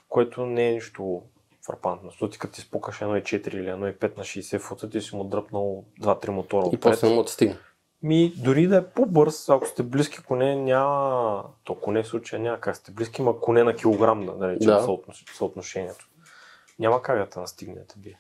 което 0.08 0.46
не 0.46 0.68
е 0.68 0.72
нищо 0.72 1.22
фрапантно. 1.66 2.10
Защото 2.10 2.32
ти 2.32 2.38
като 2.38 2.52
ти 2.54 2.60
спукаш 2.60 2.98
1,4 2.98 3.48
или 3.48 3.66
1,5 3.66 4.16
на 4.18 4.24
60 4.24 4.58
фута, 4.58 4.90
ти 4.90 5.00
си 5.00 5.16
му 5.16 5.24
дръпнал 5.24 5.84
2-3 6.00 6.28
мотора 6.28 6.62
И 6.64 6.66
отпред. 6.66 6.80
после 6.80 7.08
му 7.08 7.22
да 7.22 7.28
стигне. 7.28 7.56
Ми, 8.02 8.32
дори 8.36 8.66
да 8.66 8.76
е 8.76 8.86
по-бърз, 8.86 9.48
ако 9.48 9.66
сте 9.66 9.82
близки 9.82 10.18
коне, 10.18 10.56
няма... 10.56 11.44
То 11.64 11.74
коне 11.74 12.02
в 12.02 12.06
случая 12.06 12.40
няма 12.42 12.60
как 12.60 12.76
сте 12.76 12.90
близки, 12.92 13.22
ма 13.22 13.40
коне 13.40 13.64
на 13.64 13.76
килограм, 13.76 14.26
да 14.26 14.32
наречем 14.32 14.66
Да. 14.66 14.86
съотношението. 15.36 16.08
Няма 16.78 17.02
как 17.02 17.18
да 17.18 17.26
те 17.28 17.40
настигне 17.40 17.74
да 17.74 17.86
те 17.86 17.94
бие. 17.98 18.18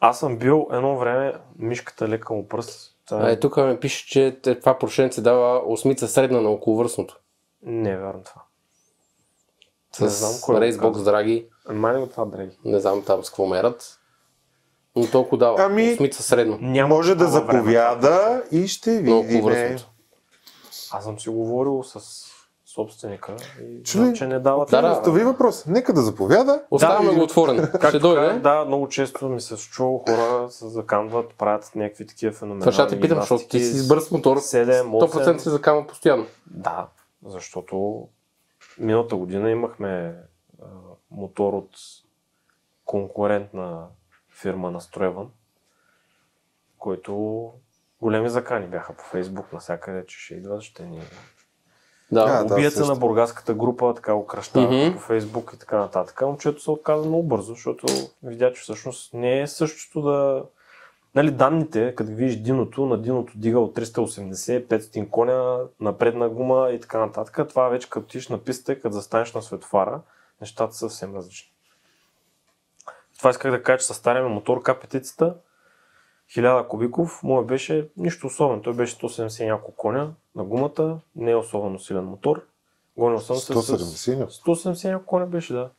Аз 0.00 0.18
съм 0.18 0.38
бил 0.38 0.68
едно 0.72 0.96
време, 0.98 1.34
мишката 1.58 2.08
лека 2.08 2.34
му 2.34 2.48
пръст. 2.48 2.96
Та... 3.06 3.30
е, 3.30 3.40
тук 3.40 3.56
ми 3.56 3.80
пише, 3.80 4.06
че 4.06 4.40
това 4.60 4.78
прошение 4.78 5.12
се 5.12 5.20
дава 5.20 5.62
осмица 5.66 6.08
средна 6.08 6.40
на 6.40 6.50
околовръстното. 6.50 7.20
Не 7.62 7.90
е 7.90 7.96
вярно 7.96 8.22
това. 8.24 8.42
С 9.92 10.00
Не 10.00 10.08
знам 10.08 10.32
кой 10.42 10.54
го 10.54 10.60
рейсбокс 10.60 11.02
драги, 11.02 11.48
Май 11.68 11.94
не 11.94 12.00
го 12.00 12.06
това, 12.06 12.24
драги. 12.24 12.58
не 12.64 12.80
знам 12.80 13.04
там 13.04 13.24
с 13.24 13.30
какво 13.30 13.46
мерят. 13.46 14.00
Но 14.96 15.06
толкова 15.06 15.38
дава. 15.38 15.56
Ами, 15.60 15.92
Осмица 15.92 16.22
средно. 16.22 16.58
Няма 16.60 16.88
Може 16.88 17.14
да 17.14 17.26
време. 17.26 17.30
заповяда 17.32 18.42
и 18.52 18.68
ще 18.68 18.90
видим. 18.98 19.76
Аз 20.92 21.04
съм 21.04 21.20
си 21.20 21.28
говорил 21.28 21.82
с 21.82 22.00
собственика 22.66 23.36
и 23.62 23.82
Чули? 23.82 24.02
знам, 24.02 24.14
че 24.14 24.26
не 24.26 24.38
дава 24.38 24.66
Да, 24.66 24.82
да. 24.82 24.92
Остави 24.92 25.24
въпрос. 25.24 25.66
Нека 25.66 25.92
да 25.92 26.02
заповяда. 26.02 26.62
Оставяме 26.70 27.08
или- 27.08 27.16
го 27.16 27.22
отворен. 27.22 27.56
Ще 27.58 27.78
Както 27.78 27.98
дойде. 27.98 28.32
да, 28.32 28.64
много 28.64 28.88
често 28.88 29.28
ми 29.28 29.40
се 29.40 29.56
случва 29.56 29.86
хора 30.00 30.46
се 30.50 30.68
заканват, 30.68 31.34
правят 31.34 31.70
някакви 31.74 32.06
такива 32.06 32.32
феноменални 32.32 32.60
Това 32.72 32.84
ще 32.84 32.86
те 32.86 33.00
питам, 33.00 33.18
защото 33.20 33.48
ти 33.48 33.60
си 33.60 33.72
с 33.72 33.88
бърз 33.88 34.10
мотор. 34.10 34.36
7, 34.36 34.82
100% 34.82 35.36
се 35.38 35.50
закама 35.50 35.86
постоянно. 35.86 36.26
Да, 36.46 36.86
защото 37.24 38.02
миналата 38.78 39.16
година 39.16 39.50
имахме 39.50 40.14
а, 40.62 40.66
мотор 41.10 41.52
от 41.52 41.70
конкурентна 42.84 43.84
фирма 44.40 44.70
на 44.70 44.80
Стройван, 44.80 45.30
който 46.78 47.52
големи 48.00 48.28
закани 48.28 48.66
бяха 48.66 48.92
по 48.92 49.04
Фейсбук 49.04 49.52
навсякъде, 49.52 50.06
че 50.06 50.18
ще 50.18 50.34
идват, 50.34 50.62
ще 50.62 50.86
ни 50.86 51.02
Да. 52.12 52.44
Да, 52.44 52.70
се 52.70 52.70
също. 52.70 52.92
на 52.92 52.98
бургаската 52.98 53.54
група, 53.54 53.94
така 53.94 54.14
го 54.14 54.26
кръщават 54.26 54.70
Мгм. 54.70 54.94
по 54.94 55.00
Фейсбук 55.00 55.52
и 55.54 55.58
така 55.58 55.78
нататък. 55.78 56.20
Момчето 56.22 56.62
се 56.62 56.70
отказа 56.70 57.08
много 57.08 57.22
бързо, 57.22 57.54
защото 57.54 57.86
видя, 58.22 58.52
че 58.52 58.62
всъщност 58.62 59.14
не 59.14 59.40
е 59.40 59.46
същото 59.46 60.02
да... 60.02 60.44
Нали, 61.14 61.30
данните, 61.30 61.94
като 61.94 62.10
видиш 62.10 62.36
диното, 62.36 62.86
на 62.86 63.02
диното 63.02 63.32
дига 63.36 63.60
от 63.60 63.76
380, 63.76 64.66
500 64.66 65.10
коня, 65.10 65.60
напредна 65.80 66.28
гума 66.28 66.70
и 66.70 66.80
така 66.80 66.98
нататък. 66.98 67.48
Това 67.48 67.68
вече 67.68 67.90
като 67.90 68.06
тиш 68.06 68.28
на 68.28 68.38
писта 68.38 68.80
като 68.80 68.94
застанеш 68.94 69.34
на 69.34 69.42
светофара, 69.42 70.00
нещата 70.40 70.72
са 70.72 70.78
съвсем 70.78 71.16
различни. 71.16 71.55
Това 73.18 73.30
исках 73.30 73.50
да 73.50 73.62
кажа, 73.62 73.78
че 73.78 73.86
със 73.86 73.96
стария 73.96 74.28
мотор 74.28 74.62
К5-цата, 74.62 75.34
1000 76.36 76.66
кубиков, 76.66 77.22
моя 77.22 77.44
беше 77.44 77.88
нищо 77.96 78.26
особено. 78.26 78.62
Той 78.62 78.74
беше 78.74 78.96
170 78.96 79.42
и 79.42 79.46
няколко 79.46 79.76
коня 79.76 80.10
на 80.34 80.44
гумата, 80.44 81.00
не 81.16 81.30
е 81.30 81.36
особено 81.36 81.78
силен 81.78 82.04
мотор. 82.04 82.42
Гонил 82.98 83.20
съм 83.20 83.36
се 83.36 83.52
170 83.54 84.28
с 84.28 84.40
170 84.40 84.84
и 84.84 84.90
няколко 84.90 85.06
коня 85.06 85.26
беше, 85.26 85.52
да. 85.52 85.70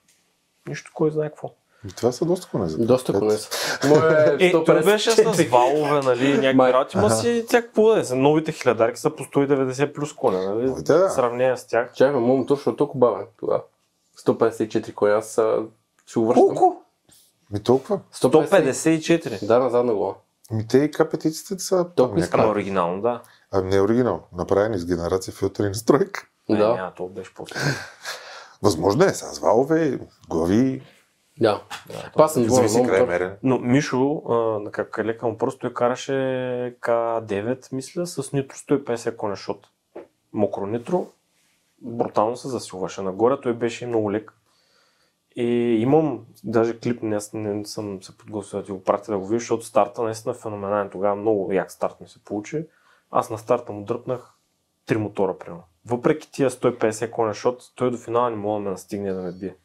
Нищо 0.67 0.91
кой 0.93 1.11
знае 1.11 1.29
какво. 1.29 1.53
Това 1.95 2.11
са 2.11 2.25
доста 2.25 2.47
коне 2.51 2.67
за 2.67 2.85
Доста 2.85 3.13
коне 3.19 3.31
са. 3.31 3.49
Е 4.39 4.51
той 4.51 4.83
беше 4.83 5.11
с 5.11 5.15
154. 5.15 5.49
валове, 5.49 6.01
нали, 6.01 6.37
някакви 6.37 6.73
работи, 6.73 6.97
ма 6.97 7.09
си 7.09 7.43
всякакво 7.47 7.87
да 7.87 7.99
е. 7.99 8.03
За 8.03 8.15
Новите 8.15 8.51
хилядарки 8.51 8.99
са 8.99 9.15
по 9.15 9.23
190 9.23 9.93
плюс 9.93 10.13
коня, 10.13 10.55
нали? 10.55 10.73
Да. 10.83 11.07
В 11.07 11.11
сравнение 11.11 11.57
с 11.57 11.67
тях. 11.67 11.93
Чакай, 11.93 12.19
моят 12.19 12.39
мотор 12.39 12.57
ще 12.57 12.69
е 12.69 12.75
толкова 12.75 12.99
бавен 12.99 13.25
тогава. 13.39 13.61
154 14.25 14.93
коня, 14.93 15.13
аз 15.13 15.37
а, 15.37 15.63
ще 16.05 16.19
го 16.19 16.27
връщам. 16.27 16.47
Колко? 16.47 16.83
Ми 17.51 17.59
толкова. 17.59 17.99
154. 18.13 19.45
Да, 19.45 19.59
назад 19.59 19.85
на 19.85 19.93
глава. 19.93 20.15
Ми 20.51 20.67
те 20.67 20.77
и 20.77 20.91
капетиците 20.91 21.59
са 21.59 21.89
Толкова 21.95 22.19
някакви- 22.19 22.39
Ама 22.39 22.51
оригинално, 22.51 23.01
да. 23.01 23.21
А 23.51 23.61
не 23.61 23.75
е 23.75 23.81
оригинал. 23.81 24.21
Направени 24.33 24.77
с 24.77 24.85
генерация 24.85 25.33
филтър 25.33 25.63
и 25.63 25.69
настройка. 25.69 26.27
Не, 26.49 26.57
Да. 26.57 26.73
няма, 26.73 26.93
то 26.93 27.07
беше 27.07 27.33
по 27.33 27.45
Възможно 28.63 29.03
е, 29.03 29.09
с 29.09 29.39
валове, 29.39 29.99
глави, 30.29 30.81
Да. 31.41 31.61
Аз 32.15 32.33
съм 32.33 32.43
зависи 32.43 32.47
доволен 32.47 32.85
къде 32.85 32.97
е 32.97 32.99
много 32.99 33.11
мотор. 33.11 33.19
мерен. 33.19 33.37
Но 33.43 33.59
Мишо, 33.59 34.21
а, 34.29 34.33
на 34.35 34.71
как 34.71 34.99
лека 34.99 35.27
му 35.27 35.37
просто 35.37 35.59
той 35.59 35.73
караше 35.73 36.11
К9, 36.81 37.73
мисля, 37.73 38.07
с 38.07 38.33
нитро 38.33 38.55
150 38.57 39.15
коня, 39.15 39.35
защото 39.35 39.69
мокро 40.33 40.65
нитро 40.65 41.07
брутално 41.81 42.37
се 42.37 42.47
засилваше 42.47 43.01
нагоре, 43.01 43.41
той 43.41 43.53
беше 43.53 43.87
много 43.87 44.11
лек. 44.11 44.31
И 45.39 45.77
имам 45.81 46.25
даже 46.43 46.79
клип, 46.79 47.03
не, 47.03 47.19
не 47.33 47.65
съм 47.65 48.03
се 48.03 48.17
подготвил 48.17 48.59
да 48.59 48.65
ти 48.65 48.71
го 48.71 48.83
пратя 48.83 49.11
да 49.11 49.17
го 49.17 49.27
видиш, 49.27 49.43
защото 49.43 49.65
старта 49.65 50.03
наистина 50.03 50.35
е 50.35 50.37
феноменален. 50.37 50.89
Тогава 50.89 51.15
много 51.15 51.53
як 51.53 51.71
старт 51.71 52.01
ми 52.01 52.07
се 52.07 52.23
получи. 52.23 52.65
Аз 53.11 53.29
на 53.29 53.37
старта 53.37 53.73
му 53.73 53.83
дръпнах 53.83 54.33
три 54.85 54.97
мотора, 54.97 55.37
примерно. 55.37 55.63
Въпреки 55.85 56.31
тия 56.31 56.49
150 56.49 57.11
коня, 57.11 57.33
защото 57.33 57.65
той 57.75 57.91
до 57.91 57.97
финала 57.97 58.29
не 58.29 58.35
мога 58.35 58.59
да 58.59 58.63
ме 58.63 58.69
настигне 58.69 59.13
да 59.13 59.21
ме 59.21 59.31
бие. 59.31 59.55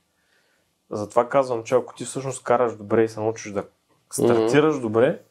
Затова 0.91 1.29
казвам, 1.29 1.63
че 1.63 1.75
ако 1.75 1.95
ти 1.95 2.05
всъщност 2.05 2.45
караш 2.45 2.77
добре 2.77 3.05
и 3.05 3.09
се 3.09 3.21
научиш 3.21 3.53
да 3.53 3.65
стартираш 4.11 4.81
добре, 4.81 5.23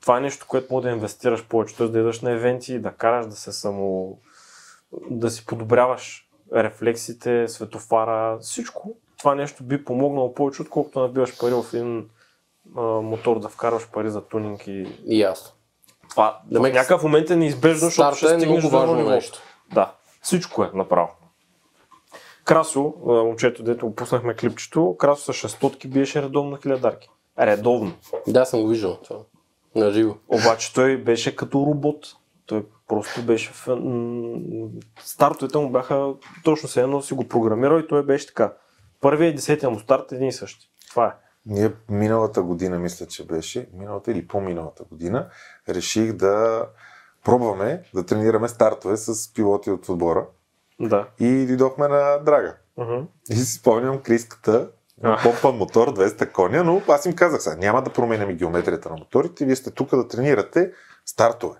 това 0.00 0.18
е 0.18 0.20
нещо, 0.20 0.46
което 0.48 0.74
може 0.74 0.84
да 0.84 0.90
инвестираш 0.90 1.48
повече. 1.48 1.76
Т.е. 1.76 1.88
да 1.88 1.98
идваш 1.98 2.20
на 2.20 2.30
евенти, 2.30 2.78
да 2.78 2.92
караш, 2.92 3.26
да 3.26 3.36
се 3.36 3.52
само... 3.52 4.18
да 5.10 5.30
си 5.30 5.46
подобряваш 5.46 6.30
рефлексите, 6.54 7.48
светофара, 7.48 8.38
всичко. 8.38 8.96
Това 9.24 9.34
нещо 9.34 9.62
би 9.62 9.84
помогнало 9.84 10.34
повече, 10.34 10.62
отколкото 10.62 11.00
набиваш 11.00 11.38
пари 11.38 11.52
в 11.52 11.64
един 11.74 12.08
а, 12.76 12.80
мотор, 12.82 13.40
да 13.40 13.48
вкарваш 13.48 13.88
пари 13.90 14.10
за 14.10 14.20
тунинг 14.20 14.66
и... 14.66 14.86
И 15.06 15.20
ясно. 15.20 15.50
Това 16.10 16.40
Да 16.46 16.58
в 16.58 16.62
ме- 16.62 16.70
някакъв 16.72 17.02
момент 17.02 17.30
е 17.30 17.36
неизбежно, 17.36 17.78
защото 17.88 18.16
ще 18.16 18.26
е 18.26 18.28
стигнеш 18.28 18.62
много 18.62 18.76
важно 18.76 18.94
ниво. 18.96 19.10
нещо. 19.10 19.38
Да, 19.74 19.92
всичко 20.22 20.64
е 20.64 20.70
направо. 20.74 21.08
Красо, 22.44 22.94
момчето, 23.06 23.62
дето 23.62 23.86
го 23.86 23.94
пуснахме 23.94 24.34
клипчето, 24.34 24.96
Красо 24.98 25.32
с 25.32 25.36
шестотки 25.36 25.88
биеше 25.88 26.22
редовно 26.22 26.56
хилядарки. 26.56 27.08
Редовно. 27.38 27.92
Да, 28.28 28.44
съм 28.44 28.62
го 28.62 28.68
виждал 28.68 28.96
това. 28.96 29.18
На 29.74 29.90
живо. 29.92 30.14
Обаче 30.28 30.74
той 30.74 30.96
беше 30.96 31.36
като 31.36 31.58
робот. 31.58 32.06
Той 32.46 32.66
просто 32.88 33.22
беше... 33.22 33.52
м, 33.68 34.38
Стартовете 35.00 35.58
му 35.58 35.70
бяха 35.70 36.12
точно 36.44 36.68
се 36.68 36.80
едно 36.82 37.02
си 37.02 37.14
го 37.14 37.28
програмирал 37.28 37.78
и 37.78 37.86
той 37.86 38.02
беше 38.02 38.26
така. 38.26 38.52
Първият 39.04 39.32
и 39.32 39.36
десетия 39.36 39.70
му 39.70 39.78
старт 39.78 40.12
е 40.12 40.14
един 40.14 40.28
и 40.28 40.32
същи. 40.32 40.70
Това 40.90 41.06
е. 41.06 41.10
Ние 41.46 41.72
миналата 41.88 42.42
година, 42.42 42.78
мисля, 42.78 43.06
че 43.06 43.26
беше, 43.26 43.68
миналата 43.74 44.10
или 44.10 44.26
по-миналата 44.28 44.84
година, 44.84 45.28
реших 45.68 46.12
да 46.12 46.64
пробваме 47.24 47.82
да 47.94 48.06
тренираме 48.06 48.48
стартове 48.48 48.96
с 48.96 49.34
пилоти 49.34 49.70
от 49.70 49.88
отбора 49.88 50.26
Да. 50.80 51.08
и 51.20 51.46
дойдохме 51.46 51.88
на 51.88 52.18
Драга. 52.18 52.56
Мгм. 52.76 53.04
И 53.30 53.34
си 53.34 53.52
спомням 53.52 53.98
криската 53.98 54.68
на 55.02 55.12
А. 55.12 55.22
помпан 55.22 55.56
мотор 55.56 55.94
200 55.94 56.32
коня, 56.32 56.64
но 56.64 56.82
аз 56.88 57.06
им 57.06 57.12
казах 57.12 57.42
сега, 57.42 57.56
няма 57.56 57.82
да 57.82 57.92
променяме 57.92 58.34
геометрията 58.34 58.88
на 58.90 58.96
моторите, 58.96 59.44
вие 59.44 59.56
сте 59.56 59.70
тук 59.70 59.90
да 59.90 60.08
тренирате 60.08 60.72
стартове. 61.06 61.56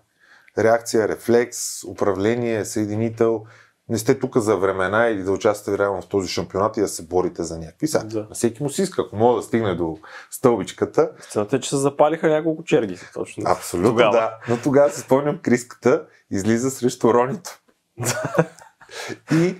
реакция, 0.58 1.08
рефлекс, 1.08 1.84
управление, 1.84 2.64
съединител. 2.64 3.44
Не 3.89 3.98
сте 3.98 4.19
тук 4.19 4.36
за 4.39 4.56
времена 4.56 5.06
или 5.06 5.23
да 5.23 5.32
участвате 5.32 5.78
реално 5.78 6.02
в 6.02 6.09
този 6.09 6.28
шампионат 6.28 6.77
и 6.77 6.81
да 6.81 6.89
се 6.89 7.02
борите 7.06 7.43
за 7.43 7.59
някакви. 7.59 7.86
Сега, 7.89 8.05
Да. 8.05 8.19
на 8.28 8.35
всеки 8.35 8.62
му 8.62 8.70
си 8.70 8.82
иска, 8.82 9.02
ако 9.02 9.16
мога 9.16 9.36
да 9.36 9.43
стигне 9.43 9.74
до 9.74 9.98
стълбичката, 10.31 11.11
Истината 11.20 11.56
е, 11.56 11.61
че 11.61 11.69
се 11.70 11.77
запалиха 11.77 12.28
няколко 12.28 12.65
черги. 12.65 12.98
Точно. 13.15 13.43
Абсолютно 13.47 13.90
Тогава. 13.90 14.12
да. 14.12 14.39
Но 14.48 14.59
тогава 14.62 14.90
си 14.90 15.01
спомням, 15.01 15.39
Криската 15.39 16.06
излиза 16.31 16.70
срещу 16.70 17.15
Ронито. 17.15 17.61
и 19.32 19.55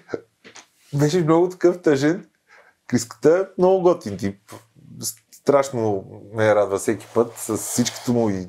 беше 0.95 1.21
много 1.23 1.49
такъв 1.49 1.83
тъжен. 1.83 2.29
Криската 2.87 3.39
е 3.39 3.61
много 3.61 3.83
готин 3.83 4.17
тип. 4.17 4.53
Страшно 5.33 6.05
ме 6.35 6.55
радва 6.55 6.79
всеки 6.79 7.07
път 7.15 7.33
с 7.37 7.57
всичкото 7.57 8.13
му 8.13 8.31
и 8.31 8.49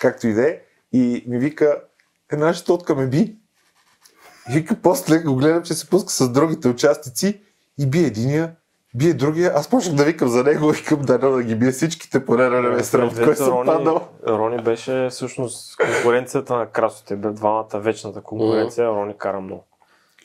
както 0.00 0.26
и 0.28 0.32
да 0.32 0.48
е. 0.50 0.60
И 0.92 1.24
ми 1.28 1.38
вика, 1.38 1.82
една 2.32 2.54
щотка 2.54 2.94
ме 2.94 3.06
би. 3.06 3.36
И 4.50 4.52
вика, 4.52 4.76
после 4.82 5.18
го 5.18 5.36
гледам, 5.36 5.62
че 5.62 5.74
се 5.74 5.90
пуска 5.90 6.12
с 6.12 6.28
другите 6.28 6.68
участници 6.68 7.40
и 7.78 7.86
бие 7.86 8.06
единия, 8.06 8.52
бие 8.94 9.14
другия. 9.14 9.52
Аз 9.54 9.70
почнах 9.70 9.94
да 9.94 10.04
викам 10.04 10.28
за 10.28 10.44
него, 10.44 10.68
викам 10.72 11.02
да, 11.02 11.18
да 11.18 11.42
ги 11.42 11.54
бие 11.54 11.70
всичките, 11.70 12.24
поне 12.24 12.48
да 12.48 12.60
не 12.60 12.68
ме 12.68 12.84
срам, 12.84 13.10
кой 13.24 13.36
съм 13.36 13.48
Рони, 13.48 13.66
паднал. 13.66 14.08
Рони 14.26 14.62
беше 14.62 15.08
всъщност 15.10 15.76
конкуренцията 15.76 16.56
на 16.56 16.66
красоте. 16.66 17.16
Бе 17.16 17.30
двамата 17.30 17.68
вечната 17.74 18.20
конкуренция. 18.20 18.88
Рони 18.88 19.14
кара 19.18 19.40
много. 19.40 19.64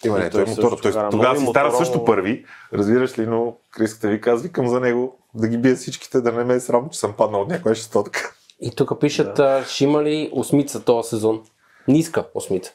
Има, 0.05 0.19
не, 0.19 0.25
И 0.25 0.29
той, 0.29 0.45
той 0.45 0.53
е 0.53 0.55
мотора. 0.55 0.75
Той, 0.81 0.91
кара 0.91 1.09
тогава 1.09 1.37
си 1.37 1.43
и 1.43 1.47
стара 1.47 1.71
също 1.71 2.05
първи. 2.05 2.45
Разбираш 2.73 3.19
ли, 3.19 3.27
но 3.27 3.55
Криската 3.71 4.07
вика, 4.07 4.31
аз 4.31 4.41
викам 4.41 4.67
за 4.67 4.79
него 4.79 5.17
да 5.33 5.47
ги 5.47 5.57
бие 5.57 5.75
всичките, 5.75 6.21
да 6.21 6.31
не 6.31 6.43
ме 6.43 6.53
е 6.53 6.59
срам, 6.59 6.89
че 6.89 6.99
съм 6.99 7.13
паднал 7.13 7.41
от 7.41 7.49
някоя 7.49 7.75
шестотка. 7.75 8.35
И 8.61 8.71
тук 8.71 8.99
пишат, 8.99 9.35
да. 9.35 9.63
ще 9.67 9.83
има 9.83 10.03
ли 10.03 10.29
осмица 10.33 10.83
този 10.83 11.09
сезон? 11.09 11.41
Ниска 11.87 12.25
осмица. 12.33 12.73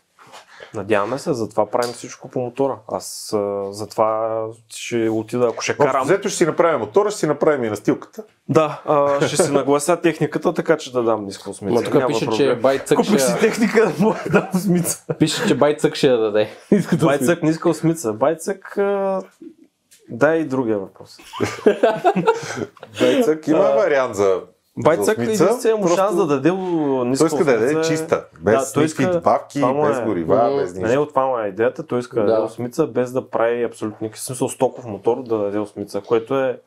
Надяваме 0.74 1.18
се, 1.18 1.32
затова 1.32 1.66
правим 1.70 1.92
всичко 1.92 2.28
по 2.28 2.40
мотора. 2.40 2.76
Аз 2.88 3.32
а, 3.36 3.64
затова 3.72 4.42
ще 4.68 5.08
отида, 5.08 5.48
ако 5.52 5.62
ще 5.62 5.72
Общо 5.72 5.84
карам. 5.84 6.04
взето 6.04 6.28
ще 6.28 6.38
си 6.38 6.46
направим 6.46 6.80
мотора, 6.80 7.10
ще 7.10 7.20
си 7.20 7.26
направим 7.26 7.64
и 7.64 7.68
настилката. 7.70 8.24
Да, 8.48 8.82
а, 8.84 9.26
ще 9.26 9.36
си 9.36 9.52
наглася 9.52 9.96
техниката, 10.00 10.54
така 10.54 10.76
че 10.76 10.92
да 10.92 11.02
дам 11.02 11.24
ниска 11.24 11.50
осмица. 11.50 11.74
Ма 11.74 11.82
тук 11.82 11.94
Няма 11.94 12.06
пише, 12.06 12.24
проблем. 12.24 12.36
че 12.38 12.54
Байцък 12.54 12.96
Купиш 12.98 13.20
си 13.22 13.30
ще, 13.30 13.40
техника 13.40 13.86
да 13.86 13.92
мога 14.04 14.18
да 14.26 14.30
дам 14.30 14.48
осмица. 14.54 15.04
пише, 15.18 15.48
че 15.48 15.54
Байцък 15.54 15.94
ще 15.94 16.06
я 16.06 16.16
даде. 16.18 16.48
Байцък, 17.02 17.42
ниска 17.42 17.68
осмица. 17.68 18.12
Байцък, 18.12 18.78
а, 18.78 19.22
да 20.10 20.36
и 20.36 20.44
другия 20.44 20.78
въпрос. 20.78 21.16
Байцък 23.00 23.48
има 23.48 23.58
вариант 23.58 24.14
за 24.14 24.40
Байцък 24.78 25.18
е 25.18 25.22
единствения 25.22 25.76
му 25.76 25.82
просто 25.82 25.96
шанс 25.96 26.16
да 26.16 26.26
даде 26.26 26.52
ниска 26.52 27.18
Той 27.20 27.38
иска 27.38 27.44
да 27.44 27.58
даде 27.58 27.72
е- 27.72 27.82
чиста, 27.82 28.24
без 28.40 28.54
Да, 28.56 28.72
той 28.72 28.84
иска- 28.84 29.10
добавки, 29.10 29.60
без 29.84 29.98
е- 29.98 30.02
горива, 30.02 30.36
Мгм. 30.44 30.56
без 30.56 30.68
На 30.68 30.78
нищо. 30.78 30.90
него 30.90 31.06
това 31.06 31.26
му 31.26 31.38
е 31.38 31.46
идеята. 31.46 31.82
Той 31.82 31.98
иска 31.98 32.16
да, 32.16 32.22
Да. 32.22 32.28
даде 32.28 32.42
осмица, 32.42 32.86
без 32.86 33.12
да 33.12 33.28
прави 33.28 33.64
абсолютно 33.64 33.98
никакъв 34.00 34.20
смисъл 34.20 34.48
стоков 34.48 34.84
мотор 34.86 35.22
да 35.22 35.38
даде 35.38 35.58
осмица, 35.58 36.00
което 36.00 36.34
е 36.36 36.60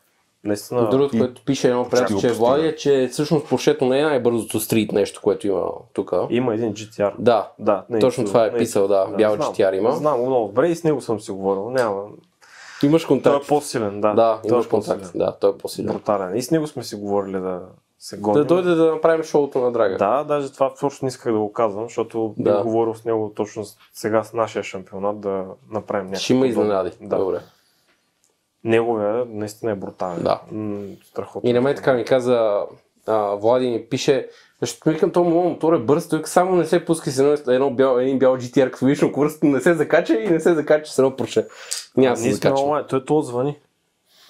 наистина... 0.44 0.90
Другото, 0.90 1.16
и- 1.16 1.20
което 1.20 1.42
пише 1.46 1.70
едно 1.70 1.90
приятел, 1.90 2.18
че 2.20 2.28
е. 2.28 2.32
Влади, 2.32 2.68
е, 2.68 2.76
че 2.76 3.10
всъщност 3.12 3.50
Поршето 3.50 3.86
не 3.86 4.00
е 4.00 4.04
най-бързото 4.04 4.60
стрит 4.60 4.92
нещо, 4.92 5.22
което 5.24 5.48
има 5.48 5.64
тук. 5.94 6.12
Има 6.30 6.54
един 6.54 6.74
GTR. 6.74 7.14
Да, 7.20 7.50
Да, 7.60 7.84
не 7.90 8.00
Точно 8.00 8.26
това 8.26 8.46
е 8.46 8.54
писал, 8.54 8.88
да, 8.88 9.08
бял 9.08 9.36
знам. 9.36 9.48
GTR 9.48 9.74
има. 9.74 9.92
Знам 9.92 10.20
го 10.20 10.26
много 10.26 10.48
добре 10.48 10.68
и 10.68 10.76
с 10.76 10.84
него 10.84 11.02
съм 11.02 11.20
си 11.20 11.32
говорил. 11.32 11.70
Няма. 11.70 12.04
имаш 12.84 13.02
Той 13.02 13.08
контакт. 13.08 13.46
е 13.46 13.48
по-силен, 13.48 14.02
да. 14.02 14.14
Да, 14.14 14.40
той 14.42 14.52
имаш 14.52 14.66
е 14.66 14.70
контакт. 14.70 15.12
Да, 15.16 15.32
той 15.32 15.50
е 15.50 15.54
по-силен. 15.54 15.88
Брутален. 15.88 16.36
И 16.36 16.42
с 16.42 16.52
него 16.52 16.68
сме 16.68 16.84
си 16.84 16.96
говорили 16.96 17.32
да 17.34 17.60
се 18.02 18.18
гоним. 18.18 18.42
Да 18.42 18.46
дойде 18.46 18.70
да 18.70 18.92
направим 18.92 19.24
шоуто 19.24 19.60
на 19.60 19.72
Драга. 19.72 19.98
Да, 19.98 20.24
даже 20.24 20.54
това 20.54 20.74
точно 20.74 21.06
не 21.06 21.08
исках 21.08 21.34
да 21.34 21.40
го 21.40 21.54
казвам, 21.54 21.84
защото 21.84 22.34
Да. 22.38 22.56
бих 22.56 22.64
говорил 22.64 22.96
с 22.96 23.06
него 23.06 23.32
точно 23.36 23.64
сега 23.94 24.24
с 24.24 24.34
нашия 24.34 24.64
шампионат 24.64 25.20
да 25.20 25.46
направим 25.72 26.06
някакво. 26.06 26.24
Ще 26.24 26.34
има 26.34 26.48
изненади. 26.48 26.92
Да. 27.02 27.18
Добре. 27.18 27.40
Неговия 28.64 29.26
наистина 29.28 29.72
е 29.72 29.76
брутален. 29.76 30.24
Да. 30.24 30.42
М, 30.52 30.88
страхотно. 31.06 31.50
И 31.50 31.54
на 31.54 31.62
мен 31.62 31.76
така 31.76 31.94
ми 31.94 32.06
каза, 32.06 32.66
а, 33.08 33.36
Влади 33.36 33.70
ми 33.70 33.86
пише, 33.86 34.30
защото 34.62 34.90
ми 34.90 34.94
викам, 34.94 35.12
този 35.12 35.30
мотор 35.30 35.74
е 35.74 35.80
бърз, 35.80 36.10
той 36.10 36.22
само 36.26 36.56
не 36.56 36.66
се 36.66 36.86
пуска 36.86 37.12
с 37.12 37.20
едно, 37.20 37.54
едно 37.54 37.72
бял, 37.72 37.98
един 37.98 38.20
бял 38.20 38.38
GTR, 38.38 39.04
на 39.06 39.12
курсата, 39.12 39.46
не 39.46 39.62
се 39.62 39.74
закача 39.74 40.14
и 40.14 40.30
не 40.30 40.40
се 40.40 40.54
закача 40.54 40.92
с 40.92 41.00
едно 41.00 41.16
порше. 41.16 41.48
Няма 41.98 42.18
се 42.18 42.32
закача. 42.32 42.86
Той 42.90 43.06
то 43.06 43.22
звъни. 43.22 43.60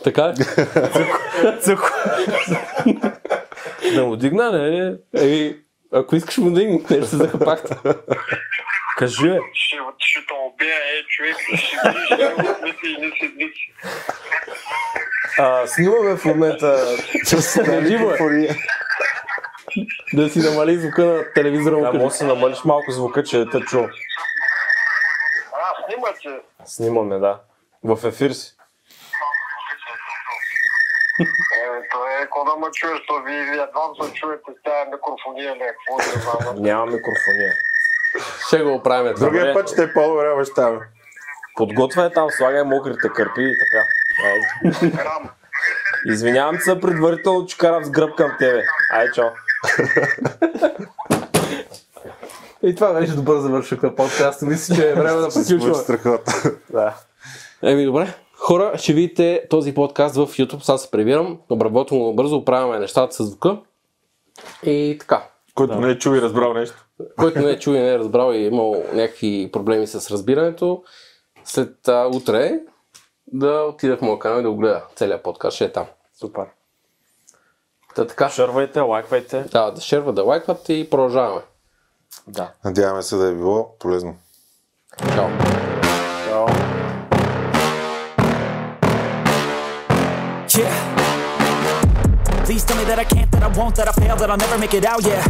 Така 0.04 0.30
ли? 0.30 0.36
Цъко. 1.62 1.88
Да 3.96 4.06
му 4.06 4.16
дигна, 4.16 4.52
не? 4.52 4.98
Еми, 5.24 5.56
ако 5.94 6.16
искаш 6.16 6.38
му 6.38 6.52
да 6.52 6.64
им, 6.64 6.86
нещо 6.90 7.06
се 7.08 7.16
захапахте. 7.16 7.76
Кажи, 8.98 9.30
бе. 9.30 9.40
ще, 9.54 9.78
ще 9.98 10.20
те 10.20 10.34
убия, 10.34 10.76
е, 10.76 11.04
човек, 11.08 11.36
ще 11.40 11.90
видиш, 11.90 12.06
ще 12.06 12.64
мисли 12.64 12.96
и 12.98 13.02
не 13.02 13.12
седмици. 13.20 13.74
А, 15.38 15.68
снимаме 15.68 16.18
в 16.18 16.26
момента 16.26 16.98
Кажи 17.66 17.98
му, 17.98 18.10
е. 18.10 18.56
да 20.14 20.30
си 20.30 20.40
намали 20.40 20.78
звука 20.78 21.06
на 21.06 21.34
телевизора 21.34 21.76
му. 21.76 21.82
Да, 21.82 21.94
може 21.94 22.04
да 22.04 22.12
си 22.12 22.24
намалиш 22.24 22.64
малко 22.66 22.92
звука, 22.92 23.24
че 23.24 23.46
те 23.52 23.60
чу. 23.60 23.80
А, 23.80 23.90
снимате. 25.86 26.42
Снимаме, 26.66 27.20
да. 27.20 27.40
В 27.84 28.08
ефир 28.08 28.32
си. 28.32 28.56
Е, 31.20 31.26
то 31.92 31.98
е, 32.08 32.24
какво 32.24 32.44
да 32.46 32.56
ме 32.56 32.72
чуеш, 32.72 33.00
то 33.08 33.22
ви 33.24 33.36
едва 33.36 34.06
се 34.08 34.14
чуете 34.14 34.52
с 34.60 34.64
тази 34.64 34.92
микрофония, 34.92 35.56
не, 35.56 35.68
какво 35.68 35.98
да 35.98 36.20
знам. 36.42 36.64
Няма 36.64 36.86
микрофония. 36.86 37.54
Ще 38.48 38.64
го 38.64 38.74
оправим. 38.74 39.14
Другия 39.14 39.54
път 39.54 39.70
ще 39.72 39.84
е 39.84 39.94
по-добре 39.94 40.36
баща 40.36 40.72
ми. 40.72 40.80
Подготвяй 41.56 42.14
там, 42.14 42.28
слагай 42.32 42.64
мокрите 42.64 43.10
кърпи 43.10 43.42
и 43.42 43.56
така. 43.60 43.84
Рам. 45.04 45.30
Извинявам 46.06 46.60
се 46.60 46.80
предварително, 46.80 47.46
че 47.46 47.58
карам 47.58 47.84
с 47.84 47.90
гръб 47.90 48.16
към 48.16 48.32
тебе. 48.40 48.64
Ай, 48.94 49.12
чао. 49.12 49.30
И 52.64 52.76
това 52.76 52.94
беше 52.94 53.12
добър 53.12 53.38
завършък 53.38 53.84
на 53.84 53.96
подкаста. 53.96 54.46
Мисля, 54.46 54.76
че 54.76 54.90
е 54.90 54.94
време 54.94 55.22
да 55.22 55.30
приключваме. 55.30 55.76
страхотно. 55.76 56.34
Да. 56.70 56.94
Еми 57.64 57.86
добре. 57.86 58.14
Хора, 58.42 58.78
ще 58.78 58.94
видите 58.94 59.48
този 59.50 59.74
подкаст 59.74 60.16
в 60.16 60.28
YouTube. 60.28 60.60
Сега 60.60 60.78
се 60.78 60.92
прибирам. 60.92 61.40
Обработвам 61.50 62.00
го 62.00 62.16
бързо, 62.16 62.36
оправяме 62.36 62.80
нещата 62.80 63.14
с 63.14 63.24
звука. 63.24 63.58
И 64.64 64.98
така. 65.00 65.28
Който 65.56 65.80
не 65.80 65.90
е 65.90 65.98
чул 65.98 66.16
и 66.16 66.22
разбрал 66.22 66.54
нещо. 66.54 66.86
Който 67.18 67.40
не 67.40 67.52
е 67.52 67.60
чул 67.60 67.74
и 67.74 67.80
не 67.80 67.90
е 67.90 68.00
разбрал 68.00 68.34
и 68.34 68.38
е 68.38 68.48
имал 68.48 68.84
някакви 68.94 69.50
проблеми 69.54 69.88
с 69.88 70.12
разбирането, 70.12 70.84
след 71.46 71.88
а, 71.88 72.08
утре 72.08 72.60
да 73.28 73.62
отида 73.62 73.98
в 73.98 74.02
моя 74.02 74.20
канал 74.20 74.40
и 74.40 74.44
да 74.44 74.52
го 74.52 74.58
гледа. 74.58 74.84
Целият 74.96 75.24
подкаст 75.24 75.56
ще 75.56 75.66
е 75.66 75.72
там. 75.72 75.86
Супер. 76.20 76.46
Та 77.96 78.08
така. 78.08 78.30
Шервайте, 78.30 78.80
лайквайте. 78.80 79.44
Да, 79.44 79.72
да 79.72 79.82
шерва, 79.82 80.14
да 80.14 80.24
лайкват 80.24 80.70
и 80.70 80.90
продължаваме. 80.90 81.42
Да. 82.28 82.52
Надяваме 82.66 83.02
се 83.02 83.16
да 83.16 83.28
е 83.28 83.34
било 83.34 83.76
полезно. 83.80 84.16
Чао. 85.16 85.61
Please 92.52 92.66
tell 92.66 92.76
me 92.76 92.84
that 92.84 93.00
I 93.00 93.06
can't, 93.06 93.32
that 93.32 93.44
I 93.44 93.48
won't, 93.48 93.78
that 93.78 93.88
I 93.88 93.94
fail, 93.94 94.18
that 94.18 94.30
I'll 94.30 94.36
never 94.36 94.58
make 94.58 94.74
it 94.74 94.84
out, 94.84 95.06
yeah. 95.06 95.24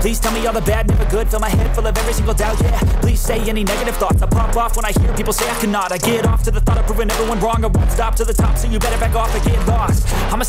Please 0.00 0.18
tell 0.18 0.32
me 0.32 0.46
all 0.46 0.54
the 0.54 0.62
bad, 0.62 0.88
never 0.88 1.04
good, 1.10 1.28
fill 1.28 1.38
my 1.38 1.50
head 1.50 1.74
full 1.74 1.86
of 1.86 1.96
every 1.96 2.14
single 2.14 2.32
doubt, 2.32 2.58
yeah. 2.62 2.80
Please 3.02 3.20
say 3.20 3.38
any 3.40 3.64
negative 3.64 3.94
thoughts, 3.96 4.22
I 4.22 4.26
pop 4.26 4.56
off 4.56 4.74
when 4.74 4.86
I 4.86 4.92
hear 4.92 5.14
people 5.14 5.34
say 5.34 5.44
I 5.44 5.60
cannot. 5.60 5.92
I 5.92 5.98
get 5.98 6.24
off 6.24 6.42
to 6.44 6.50
the 6.50 6.60
thought 6.60 6.78
of 6.78 6.86
proving 6.86 7.10
everyone 7.10 7.38
wrong, 7.40 7.62
I 7.64 7.66
won't 7.66 7.92
stop 7.92 8.14
to 8.16 8.24
the 8.24 8.32
top, 8.32 8.56
so 8.56 8.66
you 8.66 8.78
better 8.78 8.98
back 8.98 9.14
off 9.14 9.34
and 9.34 9.44
get 9.44 9.60
lost. 9.68 10.08
I'm 10.32 10.40
a 10.40 10.44